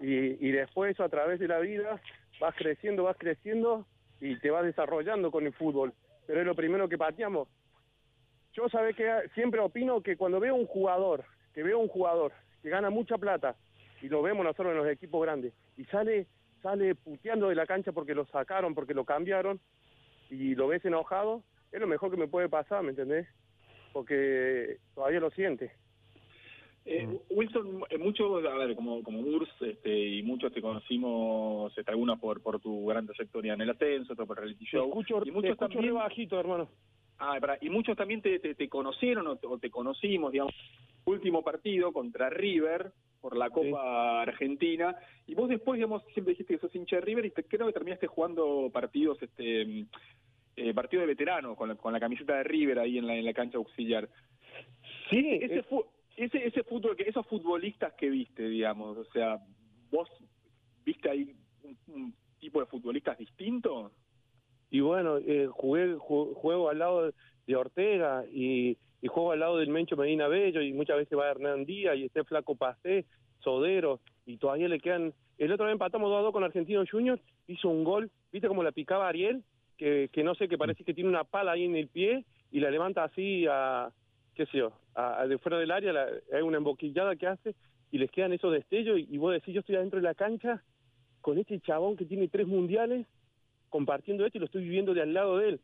Y, 0.00 0.46
y 0.46 0.52
después 0.52 0.98
a 1.00 1.08
través 1.08 1.40
de 1.40 1.48
la 1.48 1.58
vida 1.58 2.00
vas 2.40 2.54
creciendo, 2.54 3.04
vas 3.04 3.16
creciendo 3.18 3.84
y 4.20 4.36
te 4.38 4.50
vas 4.50 4.64
desarrollando 4.64 5.30
con 5.32 5.44
el 5.46 5.52
fútbol. 5.52 5.92
Pero 6.26 6.40
es 6.40 6.46
lo 6.46 6.54
primero 6.54 6.88
que 6.88 6.98
pateamos. 6.98 7.48
Yo 8.58 8.68
sabés 8.68 8.96
que 8.96 9.08
siempre 9.34 9.60
opino 9.60 10.02
que 10.02 10.16
cuando 10.16 10.40
veo 10.40 10.56
un 10.56 10.66
jugador, 10.66 11.24
que 11.54 11.62
veo 11.62 11.78
un 11.78 11.86
jugador 11.86 12.32
que 12.60 12.68
gana 12.68 12.90
mucha 12.90 13.16
plata, 13.16 13.54
y 14.02 14.08
lo 14.08 14.20
vemos 14.20 14.44
nosotros 14.44 14.72
en 14.72 14.78
los 14.78 14.88
equipos 14.88 15.22
grandes, 15.22 15.54
y 15.76 15.84
sale, 15.84 16.26
sale 16.60 16.96
puteando 16.96 17.50
de 17.50 17.54
la 17.54 17.66
cancha 17.66 17.92
porque 17.92 18.16
lo 18.16 18.26
sacaron, 18.26 18.74
porque 18.74 18.94
lo 18.94 19.04
cambiaron, 19.04 19.60
y 20.28 20.56
lo 20.56 20.66
ves 20.66 20.84
enojado, 20.84 21.44
es 21.70 21.80
lo 21.80 21.86
mejor 21.86 22.10
que 22.10 22.16
me 22.16 22.26
puede 22.26 22.48
pasar, 22.48 22.82
¿me 22.82 22.90
entendés? 22.90 23.28
Porque 23.92 24.78
todavía 24.92 25.20
lo 25.20 25.30
siente. 25.30 25.70
Eh, 26.84 27.06
Wilson, 27.30 27.84
eh, 27.90 27.98
muchos, 27.98 28.44
a 28.44 28.56
ver, 28.56 28.74
como, 28.74 29.04
como 29.04 29.22
este, 29.60 30.16
y 30.16 30.24
muchos 30.24 30.52
te 30.52 30.60
conocimos, 30.60 31.78
este, 31.78 31.92
algunos 31.92 32.18
por, 32.18 32.42
por 32.42 32.58
tu 32.58 32.86
gran 32.86 33.06
trayectoria 33.06 33.54
en 33.54 33.60
el 33.60 33.70
ascenso, 33.70 34.14
otros 34.14 34.26
por 34.26 34.38
el 34.38 34.46
reality 34.46 34.64
Te 34.64 34.70
show. 34.72 34.88
escucho, 34.88 35.20
y 35.22 35.26
te 35.26 35.30
muchos 35.30 35.50
escucho 35.52 35.74
también, 35.74 35.94
bajito, 35.94 36.40
hermano. 36.40 36.68
Ah, 37.18 37.38
y 37.60 37.70
muchos 37.70 37.96
también 37.96 38.22
te, 38.22 38.38
te, 38.38 38.54
te 38.54 38.68
conocieron 38.68 39.26
o 39.26 39.36
te, 39.36 39.46
o 39.46 39.58
te 39.58 39.70
conocimos, 39.70 40.32
digamos, 40.32 40.54
último 41.04 41.42
partido 41.42 41.92
contra 41.92 42.28
River 42.30 42.92
por 43.20 43.36
la 43.36 43.50
Copa 43.50 44.22
Argentina, 44.22 44.94
y 45.26 45.34
vos 45.34 45.48
después, 45.48 45.76
digamos, 45.78 46.02
siempre 46.14 46.32
dijiste 46.32 46.54
que 46.54 46.60
sos 46.60 46.74
hincha 46.74 46.96
de 46.96 47.02
River 47.02 47.26
y 47.26 47.30
te, 47.30 47.42
creo 47.44 47.66
que 47.66 47.72
terminaste 47.72 48.06
jugando 48.06 48.70
partidos, 48.72 49.20
este, 49.22 49.86
eh, 50.56 50.74
partido 50.74 51.00
de 51.00 51.08
veteranos 51.08 51.56
con 51.56 51.68
la, 51.68 51.74
con 51.74 51.92
la 51.92 51.98
camiseta 52.00 52.36
de 52.36 52.44
River 52.44 52.78
ahí 52.78 52.98
en 52.98 53.06
la, 53.06 53.16
en 53.16 53.24
la 53.24 53.32
cancha 53.32 53.58
auxiliar. 53.58 54.08
Sí, 55.10 55.26
ese, 55.42 55.58
es- 55.60 55.66
fu- 55.66 55.84
ese, 56.16 56.46
ese 56.46 56.62
fútbol, 56.62 56.96
que 56.96 57.04
esos 57.08 57.26
futbolistas 57.26 57.92
que 57.94 58.08
viste, 58.08 58.48
digamos, 58.48 58.96
o 58.98 59.04
sea, 59.06 59.38
vos 59.90 60.08
viste 60.84 61.10
ahí 61.10 61.34
un, 61.64 61.76
un 61.94 62.14
tipo 62.38 62.60
de 62.60 62.66
futbolistas 62.66 63.18
distintos. 63.18 63.92
Y 64.70 64.80
bueno, 64.80 65.18
eh, 65.18 65.48
jugué, 65.50 65.94
ju- 65.96 66.34
juego 66.34 66.68
al 66.70 66.78
lado 66.78 67.12
de 67.46 67.56
Ortega 67.56 68.24
y, 68.32 68.76
juego 69.06 69.32
al 69.32 69.40
lado 69.40 69.58
del 69.58 69.68
Mencho 69.70 69.96
Medina 69.96 70.28
Bello 70.28 70.60
y 70.60 70.72
muchas 70.72 70.96
veces 70.98 71.16
va 71.18 71.30
Hernán 71.30 71.64
Díaz 71.64 71.96
y 71.96 72.04
este 72.04 72.24
flaco 72.24 72.54
Pacé, 72.56 73.06
Sodero 73.40 74.00
y 74.26 74.36
todavía 74.36 74.68
le 74.68 74.80
quedan... 74.80 75.12
El 75.38 75.52
otro 75.52 75.66
día 75.66 75.72
empatamos 75.72 76.10
2 76.10 76.18
a 76.18 76.22
2 76.22 76.32
con 76.32 76.42
Argentino 76.44 76.82
Junior, 76.90 77.20
hizo 77.46 77.68
un 77.68 77.84
gol, 77.84 78.10
¿viste 78.32 78.48
cómo 78.48 78.62
la 78.64 78.72
picaba 78.72 79.08
Ariel? 79.08 79.44
Que, 79.76 80.10
que 80.12 80.24
no 80.24 80.34
sé, 80.34 80.48
que 80.48 80.58
parece 80.58 80.82
que 80.84 80.92
tiene 80.94 81.08
una 81.08 81.22
pala 81.22 81.52
ahí 81.52 81.64
en 81.64 81.76
el 81.76 81.86
pie 81.86 82.24
y 82.50 82.58
la 82.58 82.70
levanta 82.72 83.04
así 83.04 83.46
a, 83.48 83.90
qué 84.34 84.46
sé 84.46 84.58
yo, 84.58 84.72
a 84.96 85.24
de 85.28 85.38
fuera 85.38 85.58
del 85.58 85.70
área, 85.70 85.92
la- 85.92 86.08
hay 86.34 86.42
una 86.42 86.56
emboquillada 86.56 87.14
que 87.14 87.28
hace 87.28 87.54
y 87.92 87.98
les 87.98 88.10
quedan 88.10 88.32
esos 88.32 88.52
destellos 88.52 88.98
y, 88.98 89.06
y 89.08 89.16
vos 89.18 89.32
decís, 89.32 89.54
yo 89.54 89.60
estoy 89.60 89.76
adentro 89.76 90.00
de 90.00 90.02
la 90.08 90.14
cancha 90.14 90.62
con 91.20 91.38
este 91.38 91.60
chabón 91.60 91.96
que 91.96 92.04
tiene 92.04 92.26
tres 92.26 92.48
mundiales 92.48 93.06
compartiendo 93.68 94.24
esto 94.24 94.38
y 94.38 94.40
lo 94.40 94.46
estoy 94.46 94.62
viviendo 94.62 94.94
de 94.94 95.02
al 95.02 95.14
lado 95.14 95.38
de 95.38 95.50
él. 95.50 95.60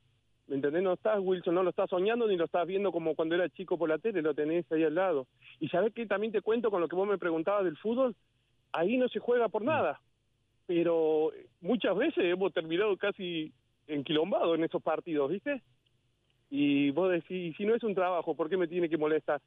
¿Me 0.46 0.56
entendés? 0.56 0.82
No 0.82 0.92
estás, 0.92 1.18
Wilson, 1.20 1.54
no 1.54 1.62
lo 1.62 1.70
estás 1.70 1.88
soñando 1.88 2.26
ni 2.26 2.36
lo 2.36 2.44
estás 2.44 2.66
viendo 2.66 2.92
como 2.92 3.14
cuando 3.14 3.34
era 3.34 3.48
chico 3.48 3.78
por 3.78 3.88
la 3.88 3.98
tele, 3.98 4.20
lo 4.20 4.34
tenés 4.34 4.70
ahí 4.70 4.84
al 4.84 4.94
lado. 4.94 5.26
Y 5.58 5.68
sabés 5.68 5.94
que 5.94 6.06
también 6.06 6.32
te 6.32 6.42
cuento 6.42 6.70
con 6.70 6.80
lo 6.80 6.88
que 6.88 6.96
vos 6.96 7.08
me 7.08 7.18
preguntabas 7.18 7.64
del 7.64 7.78
fútbol, 7.78 8.14
ahí 8.72 8.98
no 8.98 9.08
se 9.08 9.20
juega 9.20 9.48
por 9.48 9.62
nada. 9.62 10.00
pero 10.66 11.30
muchas 11.60 11.96
veces 11.96 12.24
hemos 12.24 12.52
terminado 12.52 12.96
casi 12.96 13.52
enquilombados 13.86 14.56
en 14.56 14.64
esos 14.64 14.82
partidos, 14.82 15.30
¿viste? 15.30 15.62
Y 16.50 16.90
vos 16.90 17.10
decís, 17.10 17.54
si 17.56 17.64
no 17.64 17.74
es 17.74 17.82
un 17.82 17.94
trabajo, 17.94 18.34
¿por 18.34 18.48
qué 18.48 18.56
me 18.56 18.68
tiene 18.68 18.88
que 18.88 18.96
molestar? 18.96 19.40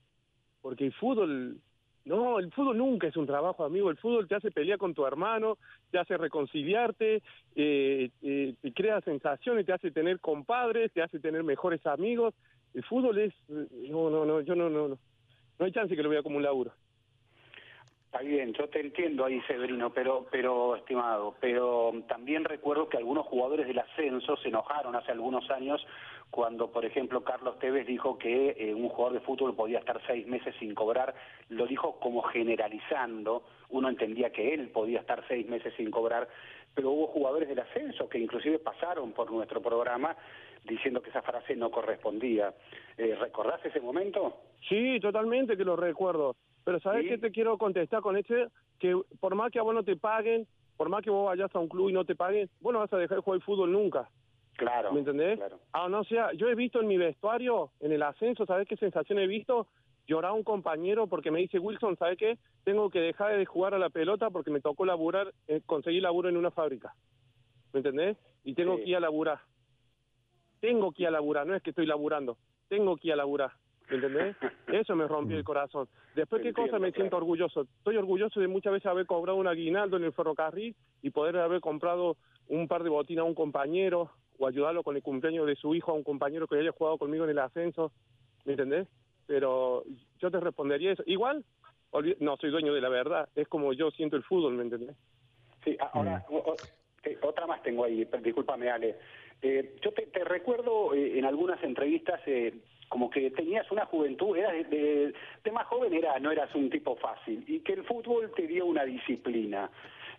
Porque 0.62 0.86
el 0.86 0.93
fútbol, 0.93 1.58
no, 2.08 2.39
el 2.39 2.52
fútbol 2.52 2.78
nunca 2.78 3.08
es 3.08 3.17
un 3.17 3.28
trabajo, 3.28 3.63
amigo. 3.63 3.89
El 3.89 3.98
fútbol 3.98 4.28
te 4.28 4.36
hace 4.36 4.52
pelear 4.52 4.78
con 4.78 4.93
tu 4.93 5.06
hermano, 5.06 5.58
te 5.91 6.00
hace 6.00 6.17
reconciliarte, 6.17 7.22
eh, 7.56 8.10
eh, 8.22 8.54
te 8.62 8.74
crea 8.74 9.02
sensaciones, 9.02 9.65
te 9.65 9.74
hace 9.74 9.91
tener 9.91 10.20
compadres, 10.20 10.91
te 10.93 11.02
hace 11.02 11.20
tener 11.20 11.43
mejores 11.43 11.86
amigos. 11.86 12.34
El 12.74 12.84
fútbol 12.84 13.17
es, 13.20 13.34
no, 13.48 14.10
no, 14.10 14.26
no, 14.26 14.41
yo 14.41 14.56
no, 14.56 14.70
no, 14.70 14.88
no, 14.88 14.98
no 15.60 15.65
hay 15.65 15.72
chance 15.72 15.96
que 15.96 16.04
lo 16.04 16.10
vea 16.10 16.24
como 16.24 16.38
un 16.38 16.43
laburo. 16.43 16.72
Está 18.08 18.20
bien, 18.20 18.54
yo 18.54 18.70
te 18.70 18.80
entiendo 18.80 19.26
ahí, 19.26 19.41
Severino, 19.41 19.91
pero, 19.91 20.28
pero, 20.32 20.78
estimado, 20.78 21.36
pero 21.41 21.91
también 22.08 22.46
recuerdo 22.46 22.88
que 22.88 22.96
algunos 22.96 23.26
jugadores 23.26 23.67
del 23.67 23.80
ascenso 23.80 24.38
se 24.38 24.48
enojaron 24.48 24.96
hace 24.96 25.12
algunos 25.12 25.50
años 25.52 25.86
cuando, 26.30 26.72
por 26.72 26.86
ejemplo, 26.86 27.24
Carlos 27.24 27.58
Tevez 27.60 27.88
dijo 27.88 28.18
que 28.18 28.56
eh, 28.58 28.74
un 28.74 28.90
jugador 28.90 29.13
de 29.13 29.26
fútbol 29.26 29.56
podía 29.56 29.80
estar 29.80 30.00
seis 30.06 30.28
meses 30.28 30.54
sin 30.60 30.76
cobrar, 30.76 31.16
lo 31.50 31.66
dijo 31.66 32.00
como 32.00 32.22
generalizando, 32.24 33.44
uno 33.70 33.90
entendía 33.90 34.32
que 34.32 34.54
él 34.54 34.70
podía 34.70 35.00
estar 35.00 35.24
seis 35.28 35.48
meses 35.48 35.74
sin 35.78 35.90
cobrar, 35.90 36.28
pero 36.76 36.92
hubo 36.92 37.08
jugadores 37.08 37.50
del 37.50 37.60
ascenso 37.60 38.08
que 38.08 38.20
inclusive 38.20 38.60
pasaron 38.60 39.13
por 39.13 39.32
nuestro 39.32 39.62
programa 39.62 40.16
diciendo 40.63 41.02
que 41.02 41.10
esa 41.10 41.22
frase 41.22 41.56
no 41.56 41.72
correspondía. 41.72 42.54
Eh, 42.98 43.16
¿Recordás 43.20 43.66
ese 43.66 43.80
momento? 43.80 44.38
Sí, 44.68 45.00
totalmente 45.00 45.58
que 45.58 45.63
lo 45.63 45.76
recuerdo. 45.76 46.36
Pero 46.63 46.80
¿sabes 46.82 47.08
qué 47.08 47.18
te 47.18 47.32
quiero 47.32 47.58
contestar 47.58 48.02
con 48.02 48.18
este? 48.18 48.48
Que 48.78 49.00
por 49.22 49.36
más 49.36 49.52
que 49.52 49.60
a 49.60 49.62
vos 49.62 49.74
no 49.74 49.84
te 49.84 49.96
paguen, 49.96 50.46
por 50.76 50.90
más 50.90 51.02
que 51.02 51.10
vos 51.10 51.26
vayas 51.26 51.54
a 51.56 51.60
un 51.60 51.70
club 51.70 51.90
y 51.90 51.94
no 51.94 52.04
te 52.04 52.16
paguen, 52.16 52.50
vos 52.60 52.74
no 52.74 52.80
vas 52.80 52.92
a 52.92 52.98
dejar 52.98 53.18
de 53.18 53.24
jugar 53.24 53.42
fútbol 53.42 53.72
nunca. 53.72 54.10
Claro. 54.58 54.91
¿Me 54.91 55.00
entendés? 55.00 55.38
Claro. 55.38 55.60
Ah, 55.72 55.88
no, 55.89 56.02
o 56.02 56.04
sea, 56.04 56.34
yo 56.34 56.50
he 56.50 56.56
visto 56.56 56.82
en 56.82 56.88
mi 56.88 56.98
vestuario, 56.98 57.72
en 57.80 57.91
el 57.91 58.04
ascenso, 58.04 58.46
¿sabes 58.46 58.67
qué 58.67 58.76
sensación 58.76 59.20
he 59.20 59.28
visto? 59.28 59.67
Llorar 60.08 60.32
a 60.32 60.34
un 60.34 60.43
compañero 60.43 61.08
porque 61.08 61.32
me 61.32 61.39
dice, 61.39 61.60
Wilson, 61.60 61.98
¿sabes 61.98 62.17
qué? 62.17 62.38
Tengo 62.63 62.89
que 62.89 63.00
dejar 63.00 63.38
de 63.38 63.46
jugar 63.46 63.74
a 63.74 63.80
la 63.80 63.89
pelota 63.89 64.30
porque 64.30 64.52
me 64.52 64.62
tocó 64.62 64.86
laburar, 64.86 65.34
eh, 65.48 65.62
conseguir 65.65 66.02
laburo 66.02 66.30
en 66.30 66.38
una 66.38 66.50
fábrica. 66.52 66.93
¿Me 67.74 67.80
entendés? 67.80 68.17
Y 68.43 68.54
tengo 68.56 68.78
Sí. 68.78 68.84
que 68.84 68.89
ir 68.91 68.96
a 68.98 69.02
laburar. 69.02 69.39
Tengo 70.60 70.91
que 70.91 71.04
ir 71.04 71.08
a 71.10 71.12
laburar, 71.12 71.46
no 71.46 71.56
es 71.56 71.62
que 71.62 71.70
estoy 71.70 71.86
laburando. 71.86 72.38
Tengo 72.67 72.98
que 72.98 73.08
ir 73.10 73.13
a 73.13 73.17
laburar. 73.17 73.52
¿Me 73.89 73.96
entendés? 73.98 74.36
Eso 74.86 74.96
me 74.96 75.08
rompió 75.08 75.38
el 75.38 75.43
corazón. 75.43 75.88
Después, 76.15 76.41
¿qué 76.41 76.52
cosa 76.54 76.80
me 76.80 76.91
siento 76.91 77.17
orgulloso? 77.17 77.62
Estoy 77.62 77.98
orgulloso 77.98 78.39
de 78.39 78.48
muchas 78.48 78.74
veces 78.74 78.88
haber 78.88 79.06
cobrado 79.06 79.38
un 79.38 79.48
aguinaldo 79.48 79.98
en 79.98 80.04
el 80.04 80.13
ferrocarril 80.13 80.76
y 81.02 81.10
poder 81.12 81.38
haber 81.38 81.62
comprado 81.62 82.17
un 82.48 82.67
par 82.67 82.84
de 82.84 82.89
botines 82.89 83.22
a 83.22 83.26
un 83.26 83.36
compañero 83.36 84.10
o 84.39 84.47
ayudarlo 84.47 84.84
con 84.84 84.95
el 84.95 85.02
cumpleaños 85.04 85.47
de 85.47 85.56
su 85.56 85.73
hijo 85.76 85.91
a 85.91 85.95
un 85.95 86.04
compañero 86.04 86.47
que 86.47 86.58
haya 86.60 86.71
jugado 86.71 86.97
conmigo 86.97 87.23
en 87.23 87.32
el 87.32 87.39
ascenso. 87.39 87.91
¿Me 88.45 88.54
entendés? 88.54 88.88
Pero 89.26 89.84
yo 90.19 90.32
te 90.32 90.39
respondería 90.39 90.91
eso. 90.93 91.04
Igual, 91.06 91.43
no 92.19 92.38
soy 92.38 92.50
dueño 92.50 92.73
de 92.73 92.82
la 92.82 92.89
verdad. 92.89 93.28
Es 93.36 93.47
como 93.47 93.73
yo 93.73 93.91
siento 93.91 94.15
el 94.15 94.23
fútbol, 94.23 94.54
¿me 94.54 94.63
entendés? 94.63 94.95
Sí, 95.63 95.76
a- 95.80 95.86
ahora, 95.88 96.26
o- 96.30 96.38
o- 96.38 96.60
eh, 97.04 97.17
otra 97.21 97.45
más 97.47 97.62
tengo 97.63 97.84
ahí, 97.84 98.08
discúlpame, 98.21 98.69
Ale. 98.69 98.97
Eh, 99.41 99.76
yo 99.84 99.91
te, 99.91 100.08
te 100.08 100.23
recuerdo 100.23 100.93
eh, 100.93 101.19
en 101.19 101.26
algunas 101.26 101.62
entrevistas 101.63 102.21
eh, 102.26 102.54
como 102.89 103.10
que 103.10 103.30
tenías 103.32 103.69
una 103.71 103.86
juventud, 103.86 104.38
eras 104.38 104.54
de, 104.54 104.63
de- 104.63 105.13
de 105.43 105.52
más 105.52 105.67
joven, 105.67 105.93
era, 105.93 106.17
no 106.19 106.32
eras 106.32 106.54
un 106.56 106.69
tipo 106.69 106.95
fácil, 106.95 107.43
y 107.47 107.60
que 107.60 107.73
el 107.73 107.84
fútbol 107.84 108.32
te 108.36 108.47
dio 108.47 108.65
una 108.65 108.86
disciplina. 108.86 109.69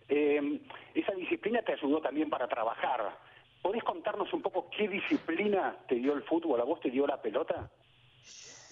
Eh, 0.07 0.59
esa 0.93 1.13
disciplina 1.13 1.61
te 1.63 1.73
ayudó 1.73 1.99
también 2.01 2.29
para 2.29 2.47
trabajar. 2.47 3.17
¿Podés 3.61 3.83
contarnos 3.83 4.31
un 4.33 4.41
poco 4.41 4.69
qué 4.75 4.87
disciplina 4.87 5.77
te 5.87 5.95
dio 5.95 6.13
el 6.13 6.23
fútbol? 6.23 6.61
¿A 6.61 6.63
vos 6.63 6.79
te 6.79 6.89
dio 6.89 7.05
la 7.05 7.21
pelota? 7.21 7.69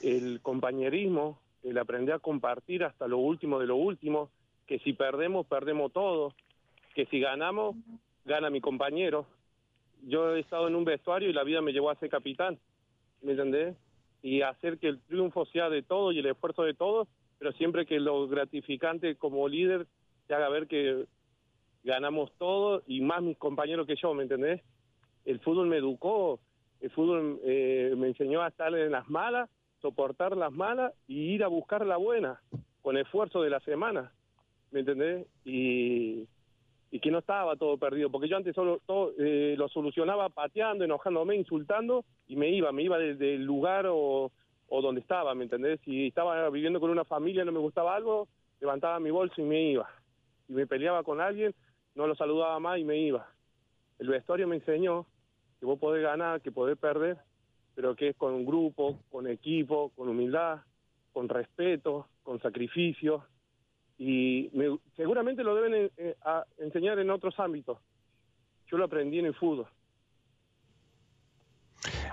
el 0.01 0.41
compañerismo, 0.41 1.39
el 1.63 1.77
aprender 1.77 2.15
a 2.15 2.19
compartir 2.19 2.83
hasta 2.83 3.07
lo 3.07 3.17
último 3.17 3.59
de 3.59 3.67
lo 3.67 3.75
último, 3.75 4.29
que 4.65 4.79
si 4.79 4.93
perdemos, 4.93 5.45
perdemos 5.47 5.91
todo, 5.91 6.33
que 6.93 7.05
si 7.07 7.19
ganamos, 7.19 7.75
gana 8.25 8.49
mi 8.49 8.61
compañero. 8.61 9.25
Yo 10.03 10.35
he 10.35 10.39
estado 10.39 10.67
en 10.67 10.75
un 10.75 10.85
vestuario 10.85 11.29
y 11.29 11.33
la 11.33 11.43
vida 11.43 11.61
me 11.61 11.71
llevó 11.71 11.89
a 11.89 11.95
ser 11.95 12.09
capitán, 12.09 12.59
¿me 13.21 13.31
entendés? 13.31 13.75
Y 14.21 14.41
hacer 14.41 14.77
que 14.77 14.87
el 14.87 14.99
triunfo 15.01 15.45
sea 15.45 15.69
de 15.69 15.83
todos 15.83 16.13
y 16.13 16.19
el 16.19 16.25
esfuerzo 16.27 16.63
de 16.63 16.73
todos, 16.73 17.07
pero 17.39 17.51
siempre 17.53 17.85
que 17.85 17.99
lo 17.99 18.27
gratificante 18.27 19.15
como 19.15 19.47
líder 19.47 19.87
te 20.27 20.35
haga 20.35 20.49
ver 20.49 20.67
que 20.67 21.05
ganamos 21.83 22.31
todos 22.37 22.83
y 22.87 23.01
más 23.01 23.21
mis 23.21 23.37
compañeros 23.37 23.87
que 23.87 23.95
yo, 23.95 24.13
¿me 24.13 24.23
entendés? 24.23 24.61
El 25.27 25.41
fútbol 25.41 25.67
me 25.67 25.75
educó, 25.75 26.39
el 26.79 26.89
fútbol 26.89 27.41
eh, 27.43 27.93
me 27.97 28.07
enseñó 28.07 28.41
a 28.41 28.47
estar 28.47 28.73
en 28.73 28.93
las 28.93 29.09
malas, 29.09 29.49
soportar 29.81 30.37
las 30.37 30.53
malas 30.53 30.93
y 31.05 31.33
ir 31.33 31.43
a 31.43 31.49
buscar 31.49 31.85
la 31.85 31.97
buena, 31.97 32.41
con 32.81 32.95
esfuerzo 32.95 33.41
de 33.41 33.49
la 33.49 33.59
semana, 33.59 34.13
¿me 34.71 34.79
entendés? 34.79 35.27
Y, 35.43 36.25
que 37.01 37.11
no 37.11 37.19
estaba 37.19 37.57
todo 37.57 37.77
perdido, 37.77 38.09
porque 38.09 38.29
yo 38.29 38.37
antes 38.37 38.55
solo 38.55 38.81
eh, 39.19 39.55
lo 39.57 39.67
solucionaba 39.67 40.29
pateando, 40.29 40.85
enojándome, 40.85 41.35
insultando, 41.35 42.05
y 42.25 42.37
me 42.37 42.49
iba, 42.49 42.71
me 42.71 42.83
iba 42.83 42.97
desde 42.97 43.35
el 43.35 43.43
lugar 43.43 43.85
o, 43.85 44.31
o 44.69 44.81
donde 44.81 45.01
estaba, 45.01 45.35
¿me 45.35 45.43
entendés? 45.43 45.81
Si 45.81 46.07
estaba 46.07 46.49
viviendo 46.49 46.79
con 46.79 46.89
una 46.89 47.03
familia, 47.03 47.43
no 47.43 47.51
me 47.51 47.59
gustaba 47.59 47.95
algo, 47.95 48.29
levantaba 48.61 48.99
mi 49.01 49.11
bolso 49.11 49.41
y 49.41 49.43
me 49.43 49.61
iba. 49.71 49.89
Si 50.47 50.53
me 50.53 50.65
peleaba 50.65 51.03
con 51.03 51.19
alguien, 51.19 51.53
no 51.95 52.07
lo 52.07 52.15
saludaba 52.15 52.57
más 52.59 52.79
y 52.79 52.85
me 52.85 52.97
iba. 52.97 53.27
El 53.99 54.07
vestuario 54.07 54.47
me 54.47 54.55
enseñó 54.55 55.05
que 55.59 55.65
vos 55.65 55.79
podés 55.79 56.03
ganar, 56.03 56.41
que 56.41 56.51
podés 56.51 56.77
perder, 56.77 57.17
pero 57.75 57.95
que 57.95 58.09
es 58.09 58.15
con 58.15 58.33
un 58.33 58.45
grupo, 58.45 58.99
con 59.09 59.27
equipo, 59.27 59.89
con 59.95 60.09
humildad, 60.09 60.59
con 61.13 61.27
respeto, 61.29 62.07
con 62.23 62.39
sacrificio. 62.41 63.25
Y 63.97 64.49
me- 64.53 64.77
seguramente 64.95 65.43
lo 65.43 65.55
deben 65.55 65.73
eh, 65.73 65.91
eh, 65.97 66.15
a- 66.23 66.45
enseñar 66.59 66.99
en 66.99 67.09
otros 67.09 67.39
ámbitos. 67.39 67.79
Yo 68.67 68.77
lo 68.77 68.85
aprendí 68.85 69.19
en 69.19 69.25
el 69.25 69.33
fútbol. 69.35 69.67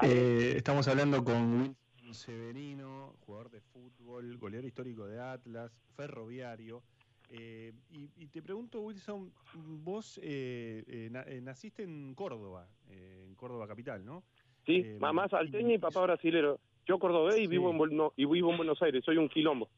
Eh, 0.03 0.55
estamos 0.57 0.87
hablando 0.89 1.23
con 1.25 1.77
Wilson 1.97 2.15
Severino, 2.15 3.15
jugador 3.27 3.51
de 3.51 3.61
fútbol, 3.61 4.37
goleador 4.39 4.67
histórico 4.67 5.07
de 5.07 5.21
Atlas, 5.21 5.73
ferroviario. 5.97 6.83
Eh, 7.31 7.73
y, 7.91 8.11
y 8.17 8.27
te 8.29 8.43
pregunto, 8.43 8.81
Wilson, 8.81 9.33
vos 9.55 10.19
eh, 10.23 10.85
eh, 10.87 11.11
eh, 11.27 11.41
naciste 11.43 11.83
en 11.83 12.15
Córdoba, 12.15 12.69
eh, 12.91 13.25
en 13.27 13.35
Córdoba 13.35 13.67
capital, 13.67 14.05
¿no? 14.05 14.23
Sí, 14.67 14.85
mamá 15.01 15.29
salteña 15.29 15.75
y 15.75 15.79
papá 15.79 16.03
brasilero. 16.03 16.61
Yo 16.87 16.99
cordobés 16.99 17.39
y 17.39 17.43
Sí. 17.43 17.47
vivo 17.49 17.71
en 17.71 18.11
y 18.17 18.25
vivo 18.27 18.51
en 18.51 18.57
Buenos 18.59 18.81
Aires, 18.83 19.05
soy 19.05 19.17
un 19.17 19.29
quilombo. 19.29 19.69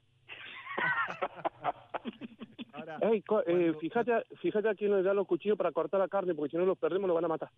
Ahora, 2.73 2.99
Ey, 3.01 3.23
co- 3.23 3.43
cuando- 3.45 3.79
fíjate, 3.79 4.13
fíjate 4.41 4.69
a 4.69 4.75
quién 4.75 4.91
nos 4.91 5.05
da 5.05 5.15
los 5.15 5.27
cuchillos 5.27 5.57
para 5.57 5.73
cortar 5.73 6.01
la 6.01 6.09
carne, 6.09 6.35
porque 6.35 6.51
si 6.51 6.57
no 6.57 6.67
los 6.67 6.77
perdemos 6.79 7.07
nos 7.09 7.15
van 7.15 7.25
a 7.25 7.29
matar. 7.29 7.51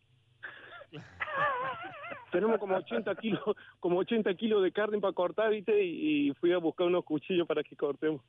Tenemos 2.31 2.59
como 2.61 2.77
80 2.77 3.15
kilos, 3.17 3.41
como 3.81 3.99
80 3.99 4.35
kilos 4.35 4.63
de 4.63 4.71
carne 4.71 5.01
para 5.01 5.13
cortar, 5.15 5.51
¿viste? 5.51 5.83
Y, 5.83 6.29
y 6.29 6.35
fui 6.35 6.53
a 6.53 6.59
buscar 6.59 6.87
unos 6.87 7.05
cuchillos 7.05 7.47
para 7.49 7.63
que 7.65 7.75
cortemos. 7.75 8.21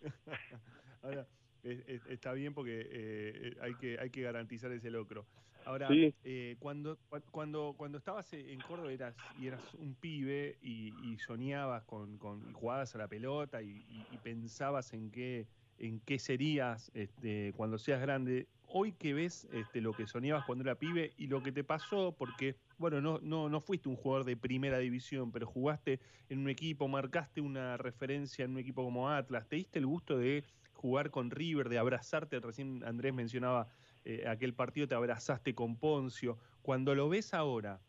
Ahora, 1.02 1.26
es- 1.62 1.84
es- 1.88 2.06
está 2.06 2.32
bien 2.32 2.54
porque 2.54 2.80
eh, 2.80 2.86
eh, 2.90 3.56
hay 3.60 3.74
que 3.74 3.98
hay 3.98 4.10
que 4.10 4.22
garantizar 4.22 4.70
ese 4.72 4.90
locro. 4.90 5.26
Ahora, 5.64 5.88
Sí. 5.88 6.14
eh, 6.24 6.56
cuando 6.60 6.98
cua- 7.10 7.22
cuando 7.30 7.74
cuando 7.76 7.98
estabas 7.98 8.32
en 8.32 8.62
Córdoba 8.62 8.92
eras 8.92 9.16
y 9.38 9.46
eras 9.46 9.74
un 9.74 9.94
pibe 9.96 10.56
y, 10.62 11.12
y 11.12 11.18
soñabas 11.18 11.84
con, 11.84 12.16
con 12.18 12.48
y 12.48 12.52
jugabas 12.52 12.94
a 12.94 12.98
la 12.98 13.08
pelota 13.08 13.62
y, 13.62 13.70
y- 13.70 14.06
y 14.10 14.18
pensabas 14.18 14.92
en 14.92 15.10
qué 15.10 15.46
en 15.78 16.00
qué 16.00 16.18
serías 16.18 16.90
este, 16.94 17.52
cuando 17.56 17.78
seas 17.78 18.00
grande. 18.00 18.48
Hoy 18.70 18.92
que 18.92 19.14
ves 19.14 19.48
este, 19.50 19.80
lo 19.80 19.94
que 19.94 20.06
soñabas 20.06 20.44
cuando 20.44 20.62
era 20.62 20.74
pibe 20.74 21.14
y 21.16 21.26
lo 21.28 21.42
que 21.42 21.52
te 21.52 21.64
pasó, 21.64 22.14
porque 22.18 22.56
bueno, 22.76 23.00
no, 23.00 23.18
no, 23.22 23.48
no 23.48 23.60
fuiste 23.60 23.88
un 23.88 23.96
jugador 23.96 24.26
de 24.26 24.36
primera 24.36 24.78
división, 24.78 25.32
pero 25.32 25.46
jugaste 25.46 26.00
en 26.28 26.40
un 26.40 26.50
equipo, 26.50 26.86
marcaste 26.86 27.40
una 27.40 27.76
referencia 27.78 28.44
en 28.44 28.50
un 28.52 28.58
equipo 28.58 28.84
como 28.84 29.08
Atlas, 29.08 29.48
te 29.48 29.56
diste 29.56 29.78
el 29.78 29.86
gusto 29.86 30.18
de 30.18 30.44
jugar 30.72 31.10
con 31.10 31.30
River, 31.30 31.68
de 31.70 31.78
abrazarte, 31.78 32.38
recién 32.40 32.84
Andrés 32.84 33.14
mencionaba 33.14 33.68
eh, 34.04 34.24
aquel 34.28 34.52
partido, 34.54 34.86
te 34.86 34.94
abrazaste 34.94 35.54
con 35.54 35.78
Poncio, 35.78 36.38
cuando 36.62 36.94
lo 36.94 37.08
ves 37.08 37.32
ahora, 37.34 37.80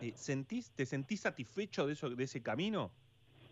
eh, 0.00 0.12
¿sentís, 0.16 0.70
¿te 0.72 0.84
sentís 0.86 1.20
satisfecho 1.20 1.86
de, 1.86 1.94
eso, 1.94 2.10
de 2.10 2.24
ese 2.24 2.42
camino? 2.42 2.92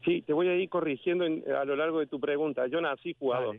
Sí, 0.05 0.23
te 0.23 0.33
voy 0.33 0.49
a 0.49 0.55
ir 0.55 0.69
corrigiendo 0.69 1.25
en- 1.25 1.45
a 1.51 1.65
lo 1.65 1.77
largo 1.77 1.99
de 1.99 2.07
tu 2.07 2.21
pregunta. 2.21 2.67
Yo 2.69 2.81
nací 2.81 3.15
jugador. 3.19 3.59